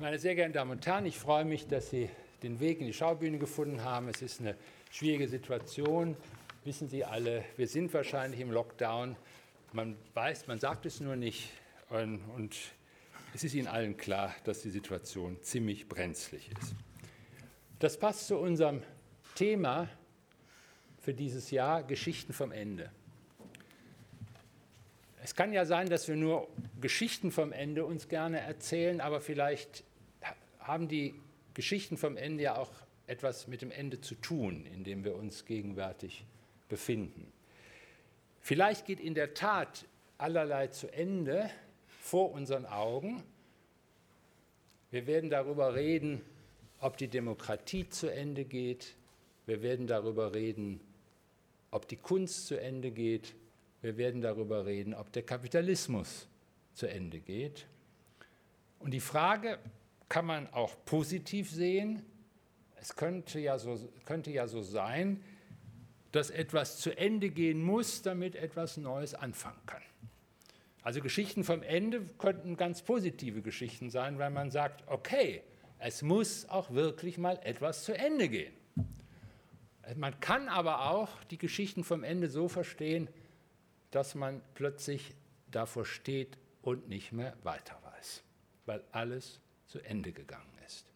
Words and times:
Meine 0.00 0.18
sehr 0.18 0.34
geehrten 0.34 0.54
Damen 0.54 0.70
und 0.70 0.86
Herren, 0.86 1.04
ich 1.04 1.18
freue 1.18 1.44
mich, 1.44 1.66
dass 1.66 1.90
Sie 1.90 2.08
den 2.42 2.58
Weg 2.58 2.80
in 2.80 2.86
die 2.86 2.94
Schaubühne 2.94 3.36
gefunden 3.36 3.84
haben. 3.84 4.08
Es 4.08 4.22
ist 4.22 4.40
eine 4.40 4.56
schwierige 4.90 5.28
Situation, 5.28 6.16
wissen 6.64 6.88
Sie 6.88 7.04
alle. 7.04 7.44
Wir 7.58 7.68
sind 7.68 7.92
wahrscheinlich 7.92 8.40
im 8.40 8.50
Lockdown. 8.50 9.14
Man 9.74 9.98
weiß, 10.14 10.46
man 10.46 10.58
sagt 10.58 10.86
es 10.86 11.00
nur 11.00 11.16
nicht. 11.16 11.50
Und, 11.90 12.22
und 12.34 12.56
es 13.34 13.44
ist 13.44 13.52
Ihnen 13.52 13.66
allen 13.66 13.98
klar, 13.98 14.34
dass 14.44 14.62
die 14.62 14.70
Situation 14.70 15.36
ziemlich 15.42 15.86
brenzlig 15.86 16.50
ist. 16.58 16.74
Das 17.78 17.98
passt 17.98 18.26
zu 18.26 18.38
unserem 18.38 18.82
Thema 19.34 19.86
für 21.02 21.12
dieses 21.12 21.50
Jahr, 21.50 21.82
Geschichten 21.82 22.32
vom 22.32 22.52
Ende. 22.52 22.90
Es 25.22 25.34
kann 25.34 25.52
ja 25.52 25.66
sein, 25.66 25.90
dass 25.90 26.08
wir 26.08 26.16
nur 26.16 26.48
Geschichten 26.80 27.30
vom 27.30 27.52
Ende 27.52 27.84
uns 27.84 28.08
gerne 28.08 28.40
erzählen, 28.40 29.02
aber 29.02 29.20
vielleicht 29.20 29.84
haben 30.60 30.88
die 30.88 31.14
Geschichten 31.54 31.96
vom 31.96 32.16
Ende 32.16 32.44
ja 32.44 32.56
auch 32.56 32.70
etwas 33.06 33.48
mit 33.48 33.62
dem 33.62 33.70
Ende 33.70 34.00
zu 34.00 34.14
tun, 34.14 34.66
in 34.66 34.84
dem 34.84 35.04
wir 35.04 35.16
uns 35.16 35.44
gegenwärtig 35.44 36.24
befinden. 36.68 37.32
Vielleicht 38.40 38.86
geht 38.86 39.00
in 39.00 39.14
der 39.14 39.34
Tat 39.34 39.86
allerlei 40.16 40.68
zu 40.68 40.92
Ende 40.92 41.50
vor 42.00 42.30
unseren 42.32 42.66
Augen. 42.66 43.22
Wir 44.90 45.06
werden 45.06 45.30
darüber 45.30 45.74
reden, 45.74 46.22
ob 46.80 46.96
die 46.96 47.08
Demokratie 47.08 47.88
zu 47.88 48.08
Ende 48.08 48.44
geht. 48.44 48.94
Wir 49.46 49.62
werden 49.62 49.86
darüber 49.86 50.34
reden, 50.34 50.80
ob 51.70 51.88
die 51.88 51.96
Kunst 51.96 52.46
zu 52.46 52.60
Ende 52.60 52.90
geht. 52.90 53.34
Wir 53.82 53.96
werden 53.96 54.20
darüber 54.20 54.66
reden, 54.66 54.94
ob 54.94 55.12
der 55.12 55.22
Kapitalismus 55.22 56.28
zu 56.74 56.86
Ende 56.88 57.20
geht. 57.20 57.66
Und 58.78 58.92
die 58.92 59.00
Frage 59.00 59.58
kann 60.10 60.26
man 60.26 60.52
auch 60.52 60.76
positiv 60.84 61.50
sehen. 61.50 62.04
Es 62.76 62.96
könnte 62.96 63.38
ja 63.38 63.58
so, 63.58 63.78
könnte 64.04 64.30
ja 64.30 64.46
so 64.46 64.60
sein, 64.60 65.24
dass 66.12 66.30
etwas 66.30 66.78
zu 66.78 66.90
Ende 66.98 67.30
gehen 67.30 67.62
muss, 67.62 68.02
damit 68.02 68.34
etwas 68.34 68.76
Neues 68.76 69.14
anfangen 69.14 69.64
kann. 69.64 69.82
Also 70.82 71.00
Geschichten 71.00 71.44
vom 71.44 71.62
Ende 71.62 72.02
könnten 72.18 72.56
ganz 72.56 72.82
positive 72.82 73.40
Geschichten 73.40 73.88
sein, 73.88 74.18
weil 74.18 74.30
man 74.30 74.50
sagt, 74.50 74.82
okay, 74.88 75.42
es 75.78 76.02
muss 76.02 76.48
auch 76.48 76.70
wirklich 76.72 77.16
mal 77.16 77.38
etwas 77.44 77.84
zu 77.84 77.96
Ende 77.96 78.28
gehen. 78.28 78.52
Man 79.94 80.18
kann 80.20 80.48
aber 80.48 80.90
auch 80.90 81.22
die 81.24 81.38
Geschichten 81.38 81.84
vom 81.84 82.02
Ende 82.02 82.28
so 82.28 82.48
verstehen, 82.48 83.08
dass 83.92 84.14
man 84.14 84.42
plötzlich 84.54 85.14
davor 85.50 85.84
steht 85.84 86.36
und 86.62 86.88
nicht 86.88 87.12
mehr 87.12 87.36
weiter 87.42 87.78
weiß, 87.82 88.22
weil 88.66 88.82
alles 88.90 89.40
zu 89.70 89.78
Ende 89.80 90.12
gegangen 90.12 90.58
ist. 90.66 90.86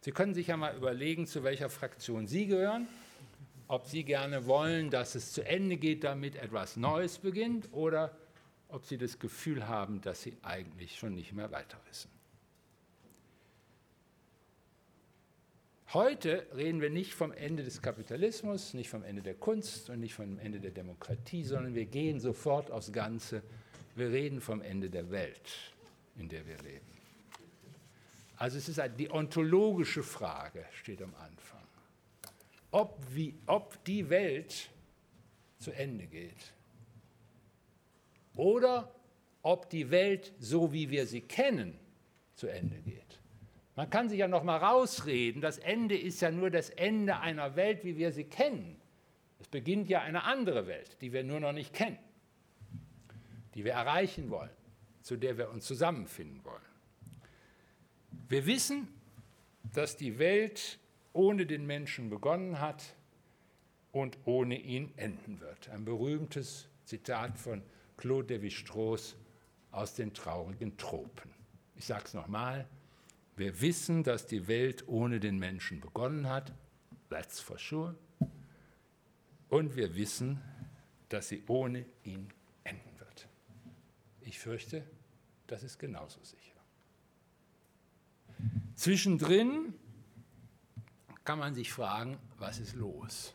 Sie 0.00 0.10
können 0.10 0.34
sich 0.34 0.48
ja 0.48 0.56
mal 0.56 0.76
überlegen, 0.76 1.26
zu 1.26 1.44
welcher 1.44 1.70
Fraktion 1.70 2.26
Sie 2.26 2.46
gehören, 2.46 2.88
ob 3.68 3.86
Sie 3.86 4.02
gerne 4.02 4.46
wollen, 4.46 4.90
dass 4.90 5.14
es 5.14 5.32
zu 5.32 5.46
Ende 5.46 5.76
geht, 5.76 6.02
damit 6.02 6.34
etwas 6.34 6.76
Neues 6.76 7.18
beginnt, 7.18 7.72
oder 7.72 8.16
ob 8.68 8.84
Sie 8.84 8.98
das 8.98 9.18
Gefühl 9.18 9.68
haben, 9.68 10.00
dass 10.00 10.22
Sie 10.22 10.36
eigentlich 10.42 10.98
schon 10.98 11.14
nicht 11.14 11.32
mehr 11.32 11.52
weiter 11.52 11.78
wissen. 11.88 12.10
Heute 15.94 16.46
reden 16.56 16.80
wir 16.80 16.90
nicht 16.90 17.14
vom 17.14 17.32
Ende 17.32 17.62
des 17.62 17.82
Kapitalismus, 17.82 18.72
nicht 18.72 18.88
vom 18.88 19.04
Ende 19.04 19.22
der 19.22 19.34
Kunst 19.34 19.90
und 19.90 20.00
nicht 20.00 20.14
vom 20.14 20.38
Ende 20.38 20.58
der 20.58 20.70
Demokratie, 20.70 21.44
sondern 21.44 21.74
wir 21.74 21.84
gehen 21.84 22.18
sofort 22.18 22.70
aufs 22.70 22.92
Ganze. 22.92 23.42
Wir 23.94 24.10
reden 24.10 24.40
vom 24.40 24.62
Ende 24.62 24.88
der 24.88 25.10
Welt, 25.10 25.72
in 26.16 26.30
der 26.30 26.46
wir 26.46 26.56
leben. 26.58 26.91
Also 28.42 28.58
es 28.58 28.68
ist 28.68 28.82
die 28.98 29.08
ontologische 29.08 30.02
Frage, 30.02 30.64
steht 30.72 31.00
am 31.00 31.14
Anfang. 31.14 31.62
Ob, 32.72 32.98
wie, 33.14 33.36
ob 33.46 33.84
die 33.84 34.10
Welt 34.10 34.68
zu 35.58 35.70
Ende 35.70 36.08
geht 36.08 36.52
oder 38.34 38.92
ob 39.42 39.70
die 39.70 39.88
Welt, 39.92 40.32
so 40.40 40.72
wie 40.72 40.90
wir 40.90 41.06
sie 41.06 41.20
kennen, 41.20 41.78
zu 42.34 42.48
Ende 42.48 42.78
geht. 42.78 43.20
Man 43.76 43.88
kann 43.88 44.08
sich 44.08 44.18
ja 44.18 44.26
noch 44.26 44.42
mal 44.42 44.56
rausreden, 44.56 45.40
das 45.40 45.58
Ende 45.58 45.96
ist 45.96 46.20
ja 46.20 46.32
nur 46.32 46.50
das 46.50 46.70
Ende 46.70 47.20
einer 47.20 47.54
Welt, 47.54 47.84
wie 47.84 47.96
wir 47.96 48.10
sie 48.10 48.24
kennen. 48.24 48.76
Es 49.38 49.46
beginnt 49.46 49.88
ja 49.88 50.00
eine 50.00 50.24
andere 50.24 50.66
Welt, 50.66 51.00
die 51.00 51.12
wir 51.12 51.22
nur 51.22 51.38
noch 51.38 51.52
nicht 51.52 51.72
kennen, 51.72 52.00
die 53.54 53.64
wir 53.64 53.74
erreichen 53.74 54.30
wollen, 54.30 54.50
zu 55.00 55.16
der 55.16 55.38
wir 55.38 55.48
uns 55.48 55.64
zusammenfinden 55.64 56.44
wollen. 56.44 56.71
Wir 58.32 58.46
wissen, 58.46 58.88
dass 59.74 59.98
die 59.98 60.18
Welt 60.18 60.78
ohne 61.12 61.44
den 61.44 61.66
Menschen 61.66 62.08
begonnen 62.08 62.60
hat 62.60 62.96
und 63.90 64.16
ohne 64.24 64.58
ihn 64.58 64.90
enden 64.96 65.38
wird. 65.40 65.68
Ein 65.68 65.84
berühmtes 65.84 66.66
Zitat 66.86 67.38
von 67.38 67.62
Claude 67.98 68.34
Lévi-Strauss 68.34 69.16
aus 69.70 69.96
den 69.96 70.14
traurigen 70.14 70.78
Tropen. 70.78 71.30
Ich 71.76 71.84
sage 71.84 72.04
es 72.06 72.14
nochmal. 72.14 72.66
Wir 73.36 73.60
wissen, 73.60 74.02
dass 74.02 74.26
die 74.26 74.48
Welt 74.48 74.88
ohne 74.88 75.20
den 75.20 75.38
Menschen 75.38 75.80
begonnen 75.80 76.26
hat. 76.26 76.54
That's 77.10 77.38
for 77.38 77.58
sure. 77.58 77.96
Und 79.50 79.76
wir 79.76 79.94
wissen, 79.94 80.40
dass 81.10 81.28
sie 81.28 81.42
ohne 81.48 81.84
ihn 82.02 82.28
enden 82.64 82.98
wird. 82.98 83.28
Ich 84.22 84.38
fürchte, 84.38 84.86
das 85.48 85.62
ist 85.62 85.78
genauso 85.78 86.24
sicher. 86.24 86.51
Zwischendrin 88.74 89.74
kann 91.24 91.38
man 91.38 91.54
sich 91.54 91.72
fragen, 91.72 92.18
was 92.38 92.58
ist 92.58 92.74
los? 92.74 93.34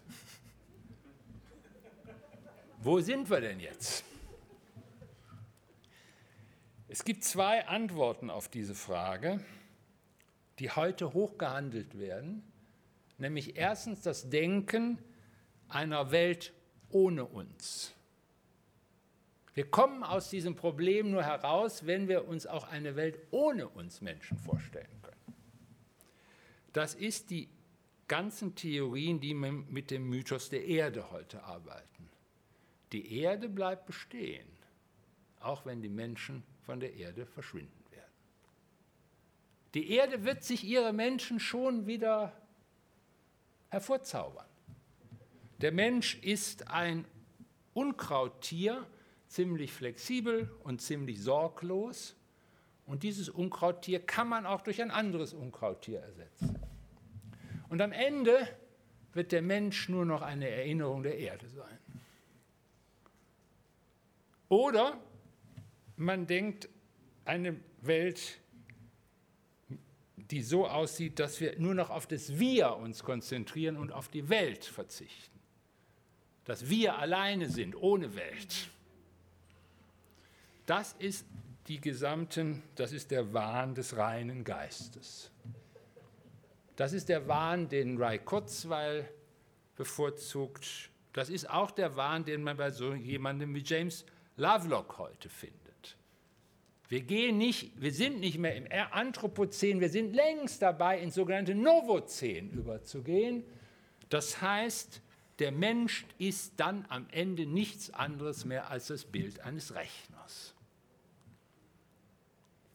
Wo 2.80 3.00
sind 3.00 3.30
wir 3.30 3.42
denn 3.42 3.60
jetzt? 3.60 4.04
Es 6.88 7.04
gibt 7.04 7.24
zwei 7.24 7.68
Antworten 7.68 8.30
auf 8.30 8.50
diese 8.50 8.76
Frage, 8.76 9.44
die 10.60 10.72
heute 10.72 11.14
hochgehandelt 11.14 12.00
werden, 12.00 12.44
nämlich 13.18 13.58
erstens 13.58 14.02
das 14.02 14.30
Denken 14.30 14.98
einer 15.70 16.12
Welt 16.12 16.54
ohne 16.90 17.26
uns. 17.26 17.94
Wir 19.54 19.70
kommen 19.70 20.04
aus 20.04 20.30
diesem 20.30 20.56
Problem 20.56 21.12
nur 21.12 21.24
heraus, 21.24 21.86
wenn 21.86 22.08
wir 22.08 22.28
uns 22.28 22.46
auch 22.48 22.68
eine 22.68 22.96
Welt 22.96 23.20
ohne 23.32 23.68
uns 23.68 24.02
Menschen 24.02 24.38
vorstellen. 24.38 24.97
Das 26.78 26.94
ist 26.94 27.32
die 27.32 27.50
ganzen 28.08 28.54
Theorien, 28.54 29.20
die 29.20 29.34
mit 29.34 29.90
dem 29.90 30.08
Mythos 30.08 30.50
der 30.50 30.64
Erde 30.64 31.10
heute 31.10 31.44
arbeiten. 31.44 32.08
Die 32.92 33.20
Erde 33.20 33.50
bleibt 33.50 33.88
bestehen, 33.88 34.48
auch 35.40 35.66
wenn 35.66 35.82
die 35.82 35.90
Menschen 35.90 36.44
von 36.68 36.80
der 36.80 36.94
Erde 36.94 37.26
verschwinden 37.26 37.84
werden. 37.90 38.14
Die 39.74 39.90
Erde 39.90 40.24
wird 40.24 40.44
sich 40.44 40.64
ihre 40.64 40.94
Menschen 40.94 41.40
schon 41.40 41.88
wieder 41.88 42.40
hervorzaubern. 43.70 44.46
Der 45.62 45.72
Mensch 45.72 46.20
ist 46.20 46.68
ein 46.68 47.06
Unkrauttier, 47.74 48.86
ziemlich 49.28 49.74
flexibel 49.74 50.56
und 50.64 50.84
ziemlich 50.84 51.24
sorglos. 51.24 52.16
Und 52.86 53.02
dieses 53.02 53.30
Unkrauttier 53.30 54.00
kann 54.00 54.30
man 54.30 54.46
auch 54.46 54.62
durch 54.62 54.80
ein 54.80 54.92
anderes 54.92 55.34
Unkrauttier 55.34 56.02
ersetzen. 56.02 56.67
Und 57.70 57.82
am 57.82 57.92
Ende 57.92 58.48
wird 59.14 59.32
der 59.32 59.42
Mensch 59.42 59.90
nur 59.90 60.06
noch 60.06 60.22
eine 60.22 60.50
Erinnerung 60.50 61.04
der 61.04 61.18
Erde 61.18 61.48
sein. 61.50 61.78
Oder 64.50 65.00
man 65.98 66.28
denkt 66.28 66.70
eine 67.26 67.60
Welt, 67.82 68.40
die 70.16 70.42
so 70.42 70.68
aussieht, 70.68 71.20
dass 71.20 71.40
wir 71.40 71.58
nur 71.60 71.74
noch 71.74 71.90
auf 71.90 72.08
das 72.08 72.40
Wir 72.40 72.76
uns 72.76 73.04
konzentrieren 73.04 73.78
und 73.78 73.92
auf 73.92 74.08
die 74.08 74.30
Welt 74.30 74.64
verzichten. 74.64 75.40
Dass 76.46 76.70
wir 76.70 76.98
alleine 76.98 77.50
sind, 77.50 77.76
ohne 77.76 78.16
Welt. 78.16 78.70
Das 80.66 80.96
ist 81.00 81.26
die 81.68 81.82
gesamten, 81.82 82.64
das 82.76 82.94
ist 82.94 83.12
der 83.12 83.34
Wahn 83.34 83.76
des 83.76 83.98
reinen 83.98 84.44
Geistes. 84.44 85.32
Das 86.78 86.94
ist 86.94 87.10
der 87.10 87.28
Wahn, 87.28 87.68
den 87.68 87.98
Ray 87.98 88.20
Kurzweil 88.20 89.10
bevorzugt. 89.76 90.92
Das 91.12 91.30
ist 91.30 91.50
auch 91.50 91.72
der 91.72 91.96
Wahn, 91.98 92.24
den 92.24 92.44
man 92.44 92.56
bei 92.56 92.70
so 92.70 92.94
jemandem 92.94 93.54
wie 93.56 93.64
James 93.66 94.06
Lovelock 94.38 95.00
heute 95.00 95.28
findet. 95.28 95.98
Wir, 96.88 97.02
gehen 97.02 97.40
nicht, 97.40 97.82
wir 97.82 97.92
sind 97.92 98.20
nicht 98.20 98.38
mehr 98.38 98.56
im 98.56 98.68
Anthropozän, 98.92 99.82
wir 99.82 99.90
sind 99.90 100.14
längst 100.14 100.62
dabei, 100.62 101.02
ins 101.02 101.16
sogenannte 101.16 101.56
Novozän 101.56 102.52
überzugehen. 102.52 103.44
Das 104.10 104.40
heißt, 104.40 105.02
der 105.40 105.52
Mensch 105.52 106.06
ist 106.20 106.54
dann 106.58 106.86
am 106.90 107.08
Ende 107.12 107.48
nichts 107.48 107.92
anderes 107.92 108.46
mehr 108.46 108.70
als 108.70 108.88
das 108.88 109.04
Bild 109.04 109.40
eines 109.40 109.74
Rechners. 109.74 110.54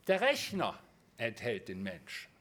Der 0.09 0.21
Rechner 0.21 0.77
enthält 1.19 1.69
den 1.69 1.85
Menschen. 1.85 2.32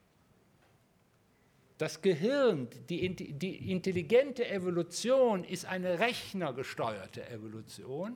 Das 1.81 2.03
Gehirn, 2.03 2.67
die, 2.89 3.09
die 3.15 3.71
intelligente 3.71 4.47
Evolution 4.47 5.43
ist 5.43 5.65
eine 5.65 5.97
rechnergesteuerte 5.97 7.27
Evolution 7.27 8.15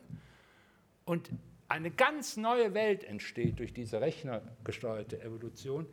und 1.04 1.32
eine 1.68 1.90
ganz 1.90 2.38
neue 2.38 2.76
Welt 2.76 3.04
entsteht 3.04 3.58
durch 3.58 3.74
diese 3.74 4.02
rechnergesteuerte 4.02 5.20
Evolution, 5.20 5.88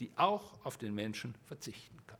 die 0.00 0.10
auch 0.16 0.64
auf 0.64 0.78
den 0.78 0.94
Menschen 0.94 1.34
verzichten 1.44 1.98
kann. 2.06 2.16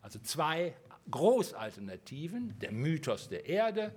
Also 0.00 0.18
zwei 0.18 0.74
Großalternativen, 1.12 2.58
der 2.58 2.72
Mythos 2.72 3.28
der 3.28 3.46
Erde 3.46 3.94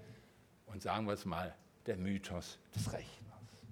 und 0.68 0.84
sagen 0.84 1.08
wir 1.08 1.14
es 1.14 1.26
mal, 1.26 1.56
der 1.88 1.98
Mythos 1.98 2.60
des 2.76 2.94
Rechners. 2.94 3.64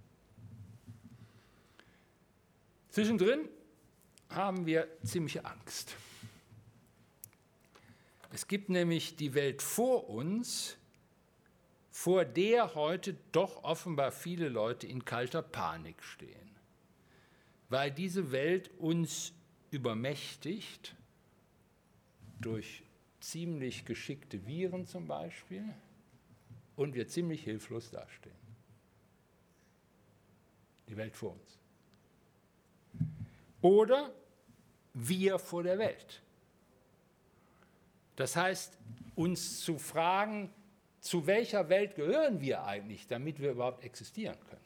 Zwischendrin 2.89 3.47
haben 4.35 4.65
wir 4.65 4.87
ziemliche 5.03 5.45
Angst. 5.45 5.95
Es 8.31 8.47
gibt 8.47 8.69
nämlich 8.69 9.15
die 9.15 9.35
Welt 9.35 9.61
vor 9.61 10.09
uns, 10.09 10.77
vor 11.91 12.25
der 12.25 12.73
heute 12.73 13.15
doch 13.31 13.63
offenbar 13.63 14.11
viele 14.11 14.49
Leute 14.49 14.87
in 14.87 15.05
kalter 15.05 15.43
Panik 15.43 16.01
stehen, 16.03 16.49
weil 17.69 17.91
diese 17.91 18.31
Welt 18.31 18.71
uns 18.79 19.33
übermächtigt 19.69 20.95
durch 22.41 22.83
ziemlich 23.19 23.85
geschickte 23.85 24.45
Viren 24.47 24.85
zum 24.85 25.07
Beispiel 25.07 25.63
und 26.75 26.95
wir 26.95 27.07
ziemlich 27.07 27.43
hilflos 27.43 27.91
dastehen. 27.91 28.35
Die 30.89 30.97
Welt 30.97 31.15
vor 31.15 31.33
uns. 31.33 31.59
Oder 33.61 34.13
wir 34.93 35.39
vor 35.39 35.63
der 35.63 35.77
Welt. 35.77 36.21
Das 38.15 38.35
heißt, 38.35 38.77
uns 39.15 39.61
zu 39.61 39.77
fragen, 39.77 40.53
zu 40.99 41.27
welcher 41.27 41.67
Welt 41.69 41.95
gehören 41.95 42.39
wir 42.39 42.63
eigentlich, 42.63 43.07
damit 43.07 43.39
wir 43.39 43.51
überhaupt 43.51 43.83
existieren 43.83 44.37
können. 44.49 44.61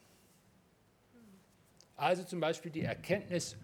Also 1.95 2.23
zum 2.23 2.39
Beispiel 2.39 2.71
die 2.71 2.83
Erkenntnis, 2.83 3.57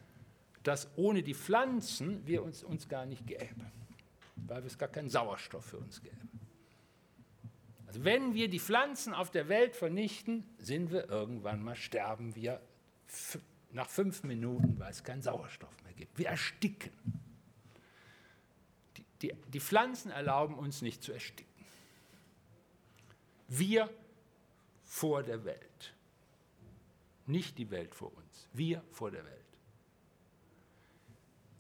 dass 0.64 0.88
ohne 0.96 1.22
die 1.22 1.36
Pflanzen 1.36 2.26
wir 2.26 2.44
uns, 2.44 2.64
uns 2.64 2.88
gar 2.88 3.06
nicht 3.06 3.28
gäbe, 3.28 3.72
weil 4.38 4.66
es 4.66 4.78
gar 4.78 4.90
keinen 4.90 5.10
Sauerstoff 5.10 5.66
für 5.66 5.78
uns 5.78 6.02
gäbe. 6.02 6.16
Also 7.86 8.04
wenn 8.06 8.34
wir 8.34 8.48
die 8.48 8.60
Pflanzen 8.60 9.14
auf 9.14 9.30
der 9.30 9.50
Welt 9.50 9.76
vernichten, 9.76 10.44
sind 10.58 10.92
wir 10.92 11.10
irgendwann 11.10 11.62
mal, 11.62 11.76
sterben 11.76 12.36
wir 12.36 12.60
nach 13.72 13.90
fünf 13.90 14.24
Minuten, 14.24 14.80
weil 14.80 14.90
es 14.90 15.04
keinen 15.04 15.22
Sauerstoff 15.22 15.76
mehr 15.83 15.83
gibt. 15.96 16.18
Wir 16.18 16.28
ersticken. 16.28 16.92
Die, 18.98 19.06
die, 19.22 19.34
die 19.48 19.60
Pflanzen 19.60 20.12
erlauben 20.12 20.56
uns 20.56 20.82
nicht 20.82 21.04
zu 21.04 21.12
ersticken. 21.12 21.52
Wir 23.48 23.90
vor 24.84 25.24
der 25.24 25.46
Welt. 25.46 25.94
Nicht 27.26 27.58
die 27.58 27.70
Welt 27.70 27.96
vor 27.96 28.16
uns. 28.16 28.50
Wir 28.54 28.84
vor 28.92 29.12
der 29.12 29.24
Welt. 29.26 29.44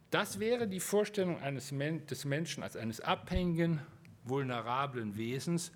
Das 0.09 0.39
wäre 0.39 0.67
die 0.67 0.79
Vorstellung 0.79 1.39
eines, 1.39 1.69
des 1.69 2.25
Menschen 2.25 2.61
als 2.61 2.75
eines 2.75 3.01
abhängigen, 3.01 3.81
vulnerablen 4.23 5.17
Wesens, 5.17 5.71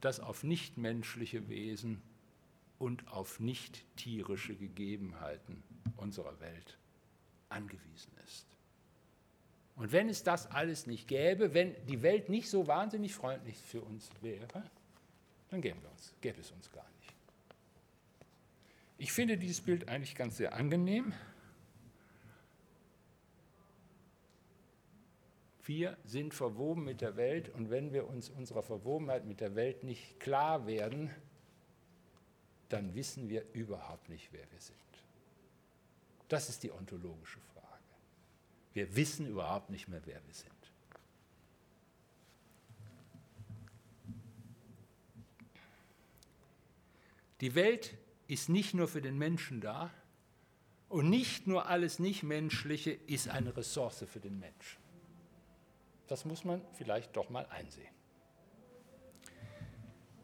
das 0.00 0.20
auf 0.20 0.44
nichtmenschliche 0.44 1.48
Wesen 1.48 2.00
und 2.78 3.08
auf 3.08 3.40
nicht 3.40 3.84
tierische 3.96 4.54
Gegebenheiten 4.54 5.62
unserer 5.96 6.38
Welt 6.40 6.78
angewiesen 7.56 8.12
ist. 8.26 8.46
Und 9.76 9.92
wenn 9.92 10.08
es 10.08 10.22
das 10.22 10.50
alles 10.50 10.86
nicht 10.86 11.08
gäbe, 11.08 11.52
wenn 11.52 11.74
die 11.86 12.02
Welt 12.02 12.28
nicht 12.28 12.48
so 12.48 12.66
wahnsinnig 12.66 13.14
freundlich 13.14 13.56
für 13.56 13.82
uns 13.82 14.08
wäre, 14.22 14.62
dann 15.50 15.60
gäbe, 15.60 15.86
uns, 15.88 16.14
gäbe 16.20 16.40
es 16.40 16.50
uns 16.50 16.70
gar 16.72 16.86
nicht. 17.00 17.14
Ich 18.98 19.12
finde 19.12 19.36
dieses 19.36 19.60
Bild 19.60 19.88
eigentlich 19.88 20.14
ganz 20.14 20.38
sehr 20.38 20.54
angenehm. 20.54 21.12
Wir 25.64 25.98
sind 26.04 26.32
verwoben 26.32 26.84
mit 26.84 27.00
der 27.00 27.16
Welt 27.16 27.48
und 27.50 27.70
wenn 27.70 27.92
wir 27.92 28.06
uns 28.08 28.30
unserer 28.30 28.62
Verwobenheit 28.62 29.26
mit 29.26 29.40
der 29.40 29.54
Welt 29.56 29.82
nicht 29.82 30.20
klar 30.20 30.66
werden, 30.66 31.10
dann 32.68 32.94
wissen 32.94 33.28
wir 33.28 33.44
überhaupt 33.52 34.08
nicht, 34.08 34.32
wer 34.32 34.50
wir 34.50 34.60
sind. 34.60 34.76
Das 36.28 36.48
ist 36.48 36.62
die 36.62 36.72
ontologische 36.72 37.40
Frage. 37.40 37.66
Wir 38.72 38.96
wissen 38.96 39.26
überhaupt 39.26 39.70
nicht 39.70 39.88
mehr, 39.88 40.02
wer 40.04 40.20
wir 40.26 40.34
sind. 40.34 40.52
Die 47.40 47.54
Welt 47.54 47.96
ist 48.28 48.48
nicht 48.48 48.74
nur 48.74 48.88
für 48.88 49.02
den 49.02 49.18
Menschen 49.18 49.60
da 49.60 49.92
und 50.88 51.10
nicht 51.10 51.46
nur 51.46 51.66
alles 51.66 51.98
Nichtmenschliche 51.98 52.92
ist 52.92 53.28
eine 53.28 53.56
Ressource 53.56 54.04
für 54.06 54.20
den 54.20 54.38
Menschen. 54.38 54.80
Das 56.06 56.24
muss 56.24 56.44
man 56.44 56.62
vielleicht 56.72 57.16
doch 57.16 57.30
mal 57.30 57.46
einsehen. 57.46 57.94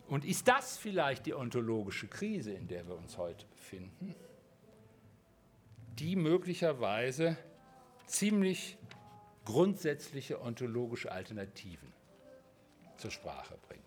Und 0.09 0.25
ist 0.25 0.47
das 0.47 0.77
vielleicht 0.77 1.27
die 1.27 1.35
ontologische 1.35 2.07
Krise, 2.07 2.53
in 2.53 2.69
der 2.69 2.87
wir 2.87 2.97
uns 2.97 3.17
heute 3.17 3.47
befinden, 3.47 4.15
die 5.99 6.17
möglicherweise 6.17 7.37
ziemlich 8.07 8.77
grundsätzliche 9.45 10.41
ontologische 10.41 11.13
Alternativen 11.13 11.93
zur 12.97 13.11
Sprache 13.11 13.57
bringt? 13.69 13.83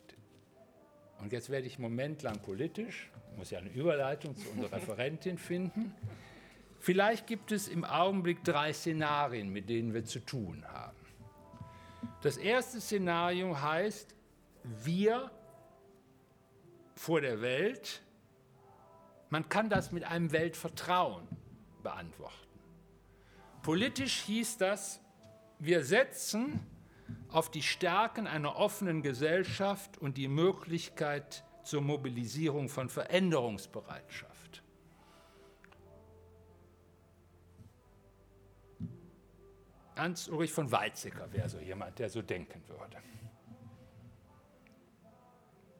Und 1.19 1.31
jetzt 1.31 1.49
werde 1.49 1.67
ich 1.67 1.79
momentlang 1.79 2.39
politisch, 2.39 3.09
muss 3.37 3.51
ja 3.51 3.59
eine 3.59 3.69
Überleitung 3.69 4.35
zu 4.35 4.49
unserer 4.49 4.71
Referentin 4.77 5.37
finden. 5.37 5.93
Vielleicht 6.79 7.25
gibt 7.25 7.51
es 7.51 7.67
im 7.67 7.83
Augenblick 7.83 8.43
drei 8.43 8.73
Szenarien, 8.73 9.49
mit 9.49 9.69
denen 9.69 9.93
wir 9.93 10.05
zu 10.05 10.19
tun 10.19 10.63
haben. 10.67 10.95
Das 12.21 12.37
erste 12.37 12.79
Szenario 12.79 13.59
heißt, 13.59 14.15
wir 14.83 15.31
vor 16.95 17.21
der 17.21 17.41
Welt. 17.41 18.01
Man 19.29 19.49
kann 19.49 19.69
das 19.69 19.91
mit 19.91 20.03
einem 20.03 20.31
Weltvertrauen 20.31 21.27
beantworten. 21.85 22.35
Politisch 23.61 24.21
hieß 24.23 24.57
das, 24.57 24.99
wir 25.59 25.85
setzen 25.85 26.59
auf 27.29 27.49
die 27.49 27.61
Stärken 27.61 28.27
einer 28.27 28.55
offenen 28.55 29.03
Gesellschaft 29.03 29.97
und 29.99 30.17
die 30.17 30.27
Möglichkeit 30.27 31.43
zur 31.63 31.81
Mobilisierung 31.81 32.69
von 32.69 32.89
Veränderungsbereitschaft. 32.89 34.63
Hans-Ulrich 39.95 40.51
von 40.51 40.71
Weizsäcker 40.71 41.31
wäre 41.31 41.47
so 41.47 41.59
jemand, 41.59 41.99
der 41.99 42.09
so 42.09 42.21
denken 42.21 42.61
würde. 42.67 42.97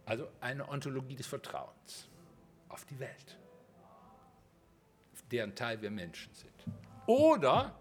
Also 0.06 0.30
eine 0.40 0.70
Ontologie 0.70 1.16
des 1.16 1.26
Vertrauens 1.26 2.08
auf 2.70 2.86
die 2.86 3.00
Welt, 3.00 3.38
deren 5.32 5.56
Teil 5.56 5.82
wir 5.82 5.92
Menschen 5.92 6.34
sind. 6.34 6.54
Oder 7.08 7.76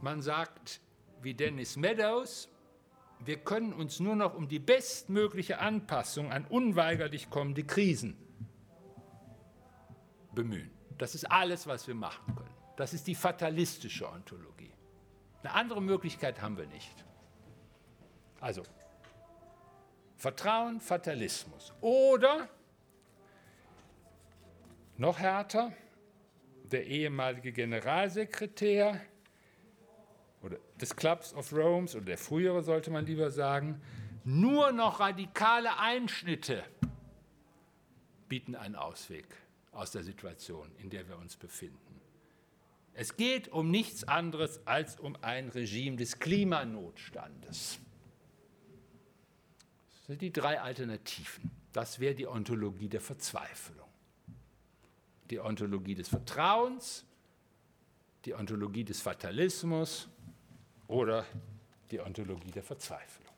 man 0.00 0.22
sagt, 0.22 0.80
wie 1.20 1.34
Dennis 1.34 1.76
Meadows, 1.76 2.48
wir 3.24 3.38
können 3.38 3.72
uns 3.72 3.98
nur 4.00 4.14
noch 4.14 4.34
um 4.34 4.48
die 4.48 4.60
bestmögliche 4.60 5.58
Anpassung 5.58 6.30
an 6.32 6.44
unweigerlich 6.44 7.30
kommende 7.30 7.64
Krisen 7.64 8.16
bemühen. 10.34 10.70
Das 10.98 11.14
ist 11.14 11.24
alles, 11.30 11.66
was 11.66 11.88
wir 11.88 11.94
machen 11.94 12.34
können. 12.34 12.54
Das 12.76 12.94
ist 12.94 13.06
die 13.06 13.14
fatalistische 13.14 14.08
Ontologie. 14.08 14.72
Eine 15.42 15.54
andere 15.54 15.82
Möglichkeit 15.82 16.40
haben 16.40 16.56
wir 16.56 16.66
nicht. 16.66 17.04
Also 18.40 18.62
Vertrauen, 20.16 20.80
Fatalismus. 20.80 21.72
Oder, 21.80 22.48
noch 24.96 25.18
härter, 25.18 25.72
der 26.72 26.86
ehemalige 26.86 27.52
Generalsekretär 27.52 29.00
oder 30.42 30.58
des 30.80 30.94
Clubs 30.94 31.34
of 31.34 31.52
Rome 31.52 31.88
oder 31.90 32.04
der 32.04 32.18
frühere 32.18 32.62
sollte 32.62 32.90
man 32.90 33.06
lieber 33.06 33.30
sagen, 33.30 33.80
nur 34.24 34.72
noch 34.72 35.00
radikale 35.00 35.78
Einschnitte 35.78 36.62
bieten 38.28 38.54
einen 38.54 38.76
Ausweg 38.76 39.26
aus 39.72 39.90
der 39.92 40.02
Situation, 40.02 40.70
in 40.78 40.90
der 40.90 41.08
wir 41.08 41.18
uns 41.18 41.36
befinden. 41.36 42.00
Es 42.92 43.16
geht 43.16 43.48
um 43.48 43.70
nichts 43.70 44.04
anderes 44.04 44.66
als 44.66 44.98
um 44.98 45.16
ein 45.22 45.48
Regime 45.50 45.96
des 45.96 46.18
Klimanotstandes. 46.18 47.78
Das 49.88 50.06
sind 50.06 50.20
die 50.20 50.32
drei 50.32 50.60
Alternativen. 50.60 51.50
Das 51.72 52.00
wäre 52.00 52.14
die 52.14 52.26
Ontologie 52.26 52.88
der 52.88 53.00
Verzweiflung. 53.00 53.87
Die 55.30 55.40
Ontologie 55.40 55.94
des 55.94 56.08
Vertrauens, 56.08 57.04
die 58.24 58.34
Ontologie 58.34 58.84
des 58.84 59.00
Fatalismus 59.00 60.08
oder 60.86 61.24
die 61.90 62.00
Ontologie 62.00 62.50
der 62.50 62.62
Verzweiflung. 62.62 63.28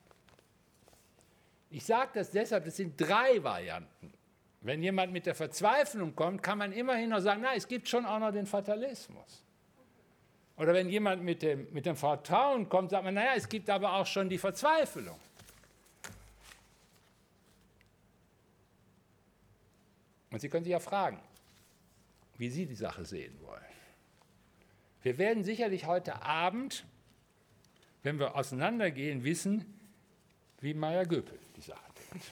Ich 1.69 1.85
sage 1.85 2.11
das 2.15 2.31
deshalb, 2.31 2.65
das 2.65 2.75
sind 2.75 2.99
drei 2.99 3.41
Varianten. 3.43 4.13
Wenn 4.61 4.83
jemand 4.83 5.11
mit 5.11 5.25
der 5.25 5.35
Verzweiflung 5.35 6.15
kommt, 6.15 6.43
kann 6.43 6.57
man 6.57 6.71
immerhin 6.71 7.09
noch 7.09 7.21
sagen, 7.21 7.41
na, 7.43 7.55
es 7.55 7.67
gibt 7.67 7.87
schon 7.87 8.05
auch 8.05 8.19
noch 8.19 8.31
den 8.31 8.45
Fatalismus. 8.45 9.43
Oder 10.57 10.73
wenn 10.73 10.89
jemand 10.89 11.23
mit 11.23 11.41
dem, 11.41 11.71
mit 11.73 11.85
dem 11.85 11.95
Vertrauen 11.95 12.69
kommt, 12.69 12.91
sagt 12.91 13.03
man, 13.03 13.15
naja, 13.15 13.31
es 13.35 13.49
gibt 13.49 13.69
aber 13.69 13.93
auch 13.93 14.05
schon 14.05 14.29
die 14.29 14.37
Verzweiflung. 14.37 15.17
Und 20.29 20.39
Sie 20.39 20.49
können 20.49 20.63
sich 20.63 20.71
ja 20.71 20.79
fragen, 20.79 21.19
wie 22.41 22.49
Sie 22.49 22.65
die 22.65 22.73
Sache 22.73 23.05
sehen 23.05 23.39
wollen. 23.41 23.61
Wir 25.03 25.19
werden 25.19 25.43
sicherlich 25.43 25.85
heute 25.85 26.23
Abend, 26.23 26.87
wenn 28.01 28.17
wir 28.17 28.35
auseinandergehen, 28.35 29.23
wissen, 29.23 29.63
wie 30.59 30.73
Meyer 30.73 31.05
Göpel 31.05 31.37
die 31.55 31.61
Sache 31.61 31.79
denkt. 32.11 32.31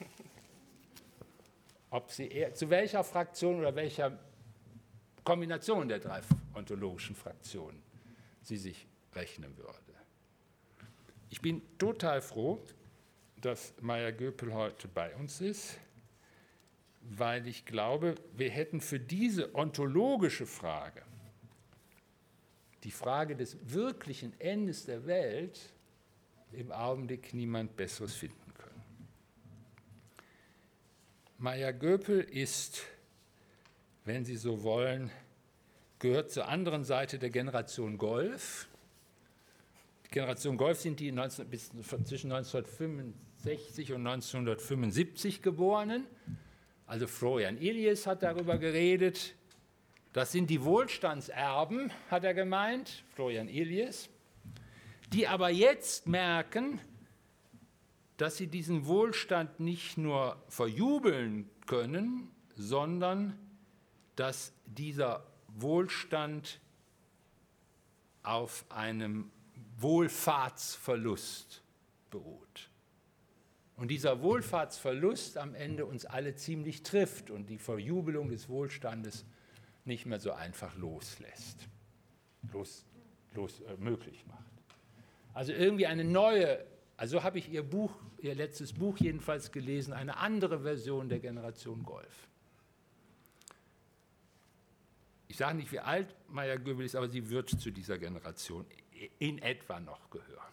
Ob 1.91 2.09
sie 2.09 2.27
eher, 2.27 2.55
zu 2.55 2.71
welcher 2.71 3.03
Fraktion 3.03 3.59
oder 3.59 3.75
welcher 3.75 4.17
Kombination 5.23 5.87
der 5.87 5.99
drei 5.99 6.21
ontologischen 6.55 7.15
Fraktionen 7.15 7.79
sie 8.41 8.57
sich 8.57 8.87
rechnen 9.13 9.55
würde. 9.57 9.93
Ich 11.29 11.39
bin 11.39 11.61
total 11.77 12.23
froh, 12.23 12.65
dass 13.41 13.75
Meyer 13.79 14.11
Göpel 14.11 14.55
heute 14.55 14.87
bei 14.87 15.15
uns 15.15 15.39
ist, 15.39 15.77
weil 17.09 17.47
ich 17.47 17.65
glaube, 17.65 18.15
wir 18.35 18.49
hätten 18.51 18.81
für 18.81 18.99
diese 18.99 19.55
ontologische 19.55 20.45
Frage, 20.45 21.01
die 22.83 22.91
Frage 22.91 23.35
des 23.35 23.57
wirklichen 23.73 24.39
Endes 24.39 24.85
der 24.85 25.05
Welt, 25.05 25.59
im 26.51 26.71
Augenblick 26.71 27.33
niemand 27.33 27.75
Besseres 27.75 28.15
finden 28.15 28.53
können. 28.57 28.83
Meyer 31.37 31.73
Göpel 31.73 32.21
ist, 32.21 32.83
wenn 34.05 34.25
Sie 34.25 34.35
so 34.35 34.63
wollen, 34.63 35.11
gehört 35.99 36.31
zur 36.31 36.47
anderen 36.47 36.83
Seite 36.83 37.19
der 37.19 37.29
Generation 37.29 37.97
Golf. 37.97 38.67
Die 40.05 40.09
Generation 40.09 40.57
Golf 40.57 40.79
sind 40.79 40.99
die 40.99 41.11
19, 41.11 41.47
bis, 41.49 41.69
zwischen 41.69 42.31
1965 42.31 43.93
und 43.93 44.07
1975 44.07 45.41
geborenen. 45.41 46.05
Also 46.89 47.05
Florian 47.05 47.59
Ilies 47.59 48.07
hat 48.07 48.23
darüber 48.23 48.57
geredet. 48.57 49.35
Das 50.11 50.31
sind 50.31 50.49
die 50.49 50.63
Wohlstandserben, 50.63 51.91
hat 52.09 52.23
er 52.23 52.33
gemeint, 52.33 53.03
Florian 53.13 53.47
Ilies, 53.47 54.09
die 55.13 55.27
aber 55.27 55.51
jetzt 55.51 56.07
merken, 56.07 56.81
dass 58.17 58.37
sie 58.37 58.47
diesen 58.47 58.87
Wohlstand 58.87 59.59
nicht 59.59 59.99
nur 59.99 60.41
verjubeln 60.47 61.47
können, 61.67 62.31
sondern 62.55 63.37
dass 64.15 64.51
dieser 64.65 65.27
Wohlstand 65.47 66.59
auf 68.23 68.65
einem 68.69 69.29
Wohlfahrtsverlust 69.77 71.61
beruht. 72.09 72.68
Und 73.79 73.87
dieser 73.87 74.21
Wohlfahrtsverlust 74.21 75.37
am 75.37 75.55
Ende 75.55 75.85
uns 75.85 76.05
alle 76.05 76.35
ziemlich 76.35 76.83
trifft 76.83 77.31
und 77.31 77.49
die 77.49 77.57
Verjubelung 77.57 78.27
des 78.27 78.49
Wohlstandes 78.49 79.25
nicht 79.85 80.05
mehr 80.05 80.19
so 80.19 80.33
einfach 80.33 80.75
loslässt, 80.75 81.69
los, 82.51 82.85
los 83.33 83.61
äh, 83.61 83.77
möglich 83.77 84.25
macht. 84.27 84.43
Also 85.33 85.53
irgendwie 85.53 85.87
eine 85.87 86.03
neue, 86.03 86.65
also 86.97 87.23
habe 87.23 87.39
ich 87.39 87.49
ihr 87.49 87.63
Buch, 87.63 87.95
ihr 88.17 88.35
letztes 88.35 88.73
Buch 88.73 88.97
jedenfalls 88.97 89.49
gelesen, 89.49 89.93
eine 89.93 90.17
andere 90.17 90.59
Version 90.59 91.07
der 91.07 91.19
Generation 91.19 91.83
Golf. 91.83 92.27
Ich 95.29 95.37
sage 95.37 95.55
nicht, 95.55 95.71
wie 95.71 95.79
alt 95.79 96.13
Maya 96.27 96.57
Göbel 96.57 96.85
ist, 96.85 96.97
aber 96.97 97.07
sie 97.07 97.29
wird 97.29 97.49
zu 97.49 97.71
dieser 97.71 97.97
Generation 97.97 98.65
in 99.19 99.37
etwa 99.37 99.79
noch 99.79 100.09
gehören. 100.09 100.48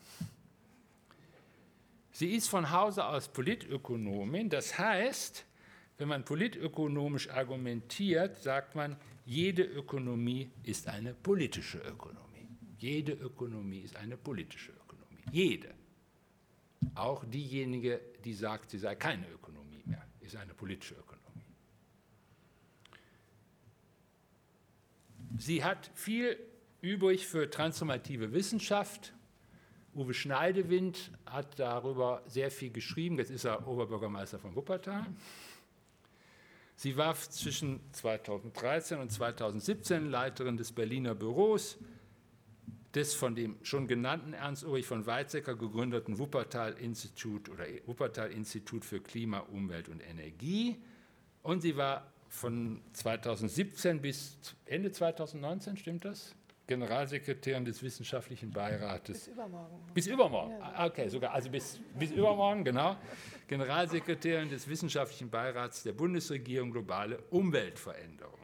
Sie 2.19 2.35
ist 2.35 2.49
von 2.49 2.71
Hause 2.71 3.05
aus 3.05 3.29
Politökonomin, 3.29 4.49
das 4.49 4.79
heißt, 4.79 5.45
wenn 5.99 6.09
man 6.09 6.25
politökonomisch 6.25 7.29
argumentiert, 7.29 8.43
sagt 8.43 8.75
man, 8.75 8.97
jede 9.27 9.65
Ökonomie 9.65 10.51
ist 10.63 10.89
eine 10.89 11.13
politische 11.13 11.77
Ökonomie. 11.77 12.49
Jede 12.79 13.13
Ökonomie 13.13 13.81
ist 13.81 13.97
eine 13.97 14.17
politische 14.17 14.73
Ökonomie. 14.73 15.25
Jede. 15.31 15.75
Auch 16.95 17.23
diejenige, 17.27 18.01
die 18.25 18.33
sagt, 18.33 18.71
sie 18.71 18.79
sei 18.79 18.95
keine 18.95 19.29
Ökonomie 19.29 19.83
mehr, 19.85 20.07
ist 20.21 20.37
eine 20.37 20.55
politische 20.55 20.95
Ökonomie. 20.95 21.45
Sie 25.37 25.63
hat 25.63 25.91
viel 25.93 26.39
übrig 26.81 27.27
für 27.27 27.51
transformative 27.51 28.33
Wissenschaft. 28.33 29.13
Uwe 29.97 30.13
Schneidewind 30.13 31.11
hat 31.25 31.59
darüber 31.59 32.23
sehr 32.27 32.51
viel 32.51 32.71
geschrieben. 32.71 33.17
Jetzt 33.19 33.31
ist 33.31 33.45
er 33.45 33.67
Oberbürgermeister 33.67 34.39
von 34.39 34.55
Wuppertal. 34.55 35.07
Sie 36.77 36.99
war 36.99 37.15
zwischen 37.15 37.81
2013 37.93 38.99
und 38.99 39.11
2017 39.11 40.11
Leiterin 40.11 40.59
des 40.59 40.73
Berliner 40.73 41.15
Büros 41.15 41.79
des 42.95 43.15
von 43.15 43.35
dem 43.35 43.57
schon 43.63 43.87
genannten 43.87 44.33
Ernst-Ulrich 44.33 44.87
von 44.87 45.07
Weizsäcker 45.07 45.55
gegründeten 45.55 46.19
Wuppertal-Institut 46.19 47.49
oder 47.51 47.65
Wuppertal-Institut 47.85 48.85
für 48.85 49.01
Klima, 49.01 49.41
Umwelt 49.41 49.89
und 49.89 50.01
Energie. 50.01 50.77
Und 51.43 51.61
sie 51.61 51.77
war 51.77 52.11
von 52.29 52.81
2017 52.95 54.01
bis 54.01 54.39
Ende 54.65 54.93
2019, 54.93 55.77
stimmt 55.77 56.05
das? 56.07 56.35
Generalsekretärin 56.67 57.65
des 57.65 57.83
Wissenschaftlichen 57.83 58.51
Beirates. 58.51 59.25
Bis 59.25 59.29
übermorgen. 59.29 59.79
Bis 59.95 60.07
übermorgen. 60.09 60.55
Ah, 60.61 60.87
okay, 60.87 61.09
sogar, 61.09 61.33
also 61.33 61.49
bis, 61.49 61.81
bis 61.97 62.11
übermorgen, 62.11 62.65
genau. 62.65 62.97
Generalsekretärin 63.47 64.49
des 64.49 64.67
Wissenschaftlichen 64.67 65.31
Beirats 65.31 65.85
der 65.85 65.93
Bundesregierung 65.93 66.73
Globale 66.73 67.19
Umweltveränderungen. 67.31 68.37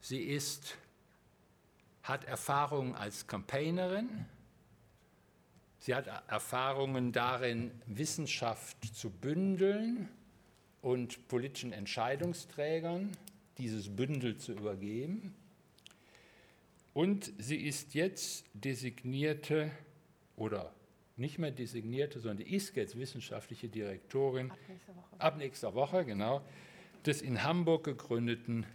Sie 0.00 0.22
ist, 0.22 0.78
hat 2.02 2.24
Erfahrungen 2.24 2.94
als 2.94 3.26
Campaignerin. 3.26 4.24
Sie 5.80 5.94
hat 5.94 6.06
Erfahrungen 6.28 7.12
darin, 7.12 7.72
Wissenschaft 7.84 8.82
zu 8.94 9.10
bündeln 9.10 10.08
und 10.80 11.28
politischen 11.28 11.72
Entscheidungsträgern 11.72 13.12
dieses 13.58 13.94
Bündel 13.94 14.38
zu 14.38 14.52
übergeben. 14.52 15.34
Und 16.98 17.32
sie 17.38 17.58
ist 17.58 17.94
jetzt 17.94 18.44
designierte 18.54 19.70
oder 20.34 20.74
nicht 21.16 21.38
mehr 21.38 21.52
designierte, 21.52 22.18
sondern 22.18 22.44
die 22.44 22.56
ist 22.56 22.74
jetzt 22.74 22.98
wissenschaftliche 22.98 23.68
Direktorin 23.68 24.50
ab 24.50 24.58
nächster 24.66 24.96
Woche, 24.96 25.20
ab 25.20 25.36
nächster 25.36 25.74
Woche 25.76 26.04
genau, 26.04 26.44
des 27.06 27.22
in 27.22 27.44
Hamburg 27.44 27.84
gegründeten, 27.84 28.66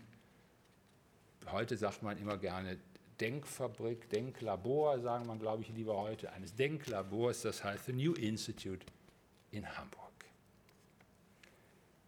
heute 1.52 1.76
sagt 1.76 2.02
man 2.02 2.18
immer 2.18 2.38
gerne 2.38 2.78
Denkfabrik, 3.20 4.08
Denklabor, 4.08 5.02
sagen 5.02 5.26
man, 5.26 5.38
glaube 5.38 5.64
ich, 5.64 5.68
lieber 5.72 5.98
heute, 5.98 6.32
eines 6.32 6.56
Denklabors, 6.56 7.42
das 7.42 7.62
heißt 7.62 7.88
The 7.88 7.92
New 7.92 8.14
Institute 8.14 8.86
in 9.52 9.68
Hamburg. 9.78 10.14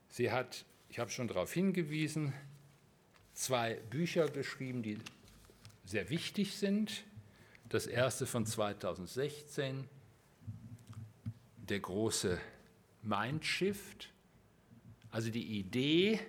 Sie 0.07 0.31
hat, 0.31 0.63
ich 0.87 0.97
habe 0.97 1.11
schon 1.11 1.27
darauf 1.27 1.51
hingewiesen, 1.51 2.31
zwei 3.33 3.73
Bücher 3.89 4.29
geschrieben, 4.29 4.81
die 4.81 4.97
sehr 5.85 6.09
wichtig 6.09 6.57
sind. 6.57 7.03
Das 7.69 7.87
erste 7.87 8.25
von 8.25 8.45
2016, 8.45 9.87
der 11.57 11.79
große 11.79 12.39
Mindshift, 13.01 14.11
also 15.11 15.29
die 15.29 15.59
Idee, 15.59 16.19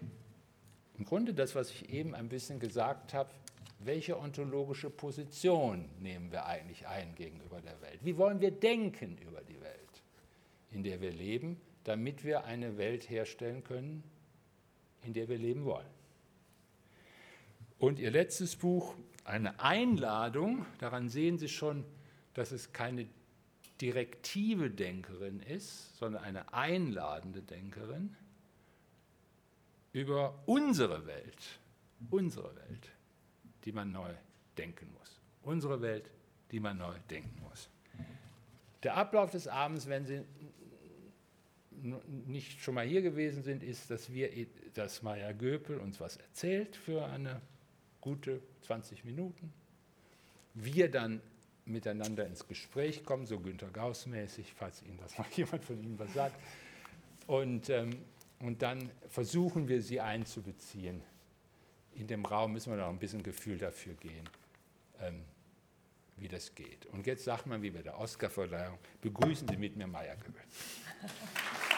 im 0.99 1.05
Grunde 1.05 1.35
das, 1.35 1.55
was 1.55 1.71
ich 1.71 1.91
eben 1.91 2.15
ein 2.15 2.29
bisschen 2.29 2.59
gesagt 2.59 3.13
habe, 3.13 3.31
welche 3.81 4.19
ontologische 4.19 4.89
Position 4.89 5.91
nehmen 6.01 6.33
wir 6.33 6.47
eigentlich 6.47 6.87
ein 6.87 7.15
gegenüber 7.15 7.61
der 7.61 7.81
Welt? 7.83 8.01
Wie 8.03 8.17
wollen 8.17 8.41
wir 8.41 8.51
denken 8.51 9.19
über 9.19 9.43
die 9.43 9.61
Welt, 9.61 10.03
in 10.71 10.83
der 10.83 11.01
wir 11.01 11.11
leben? 11.11 11.61
damit 11.87 12.25
wir 12.25 12.45
eine 12.45 12.79
Welt 12.79 13.09
herstellen 13.09 13.63
können, 13.63 14.03
in 15.05 15.13
der 15.13 15.29
wir 15.29 15.39
leben 15.39 15.65
wollen. 15.65 15.87
Und 17.79 18.01
Ihr 18.01 18.11
letztes 18.11 18.57
Buch, 18.57 18.97
eine 19.27 19.61
Einladung, 19.61 20.65
daran 20.79 21.09
sehen 21.09 21.39
Sie 21.39 21.49
schon, 21.49 21.85
dass 22.35 22.53
es 22.53 22.73
keine 22.73 23.09
direktive 23.81 24.71
Denkerin 24.71 25.41
ist, 25.41 25.97
sondern 25.99 26.23
eine 26.23 26.53
einladende 26.53 27.43
Denkerin 27.43 28.17
über 29.93 30.43
unsere 30.47 31.07
Welt, 31.07 31.59
unsere 32.11 32.55
Welt, 32.57 32.91
die 33.65 33.73
man 33.73 33.93
neu 33.93 34.13
denken 34.57 34.93
muss. 34.93 35.21
Unsere 35.43 35.81
Welt, 35.81 36.11
die 36.51 36.61
man 36.61 36.79
neu 36.79 36.95
denken 37.11 37.41
muss. 37.43 37.69
Der 38.83 38.97
Ablauf 38.97 39.31
des 39.31 39.49
Abends, 39.49 39.89
wenn 39.89 40.07
Sie 40.07 40.23
nicht 42.27 42.61
schon 42.61 42.75
mal 42.75 42.87
hier 42.87 43.03
gewesen 43.03 43.43
sind, 43.43 43.63
ist, 43.63 43.91
dass 43.91 44.13
wir, 44.13 44.31
dass 44.75 45.03
Maya 45.03 45.33
Göpel 45.33 45.79
uns 45.79 46.01
was 46.01 46.17
erzählt 46.17 46.77
für 46.77 47.05
eine 47.05 47.41
gute 48.07 48.41
20 48.63 49.05
Minuten. 49.05 49.53
Wir 50.55 50.89
dann 50.89 51.21
miteinander 51.65 52.25
ins 52.25 52.47
Gespräch 52.47 53.05
kommen, 53.05 53.27
so 53.27 53.41
Günter 53.41 53.67
Gauss 53.67 54.07
mäßig, 54.07 54.55
falls 54.57 54.81
Ihnen 54.85 54.97
das 54.99 55.19
mal 55.19 55.27
jemand 55.35 55.65
von 55.65 55.83
Ihnen 55.83 55.99
was 55.99 56.15
sagt. 56.15 56.41
Und, 57.27 57.69
ähm, 57.69 57.99
und 58.39 58.63
dann 58.63 58.91
versuchen 59.09 59.67
wir 59.67 59.83
sie 59.83 60.01
einzubeziehen. 60.01 61.03
In 61.97 62.07
dem 62.07 62.25
Raum 62.25 62.53
müssen 62.53 62.71
wir 62.71 62.77
noch 62.77 62.91
ein 62.91 62.99
bisschen 63.01 63.25
Gefühl 63.25 63.59
dafür 63.59 63.95
gehen, 63.95 64.29
ähm, 65.01 65.23
wie 66.17 66.29
das 66.29 66.55
geht. 66.55 66.87
Und 66.87 67.09
jetzt 67.09 67.25
sagt 67.25 67.47
man, 67.47 67.61
wie 67.61 67.71
bei 67.71 67.83
der 67.83 67.99
Oscarverleihung, 67.99 68.79
begrüßen 69.01 69.49
Sie 69.49 69.57
mit 69.57 69.75
mir 69.77 69.89
Maya 69.89 70.15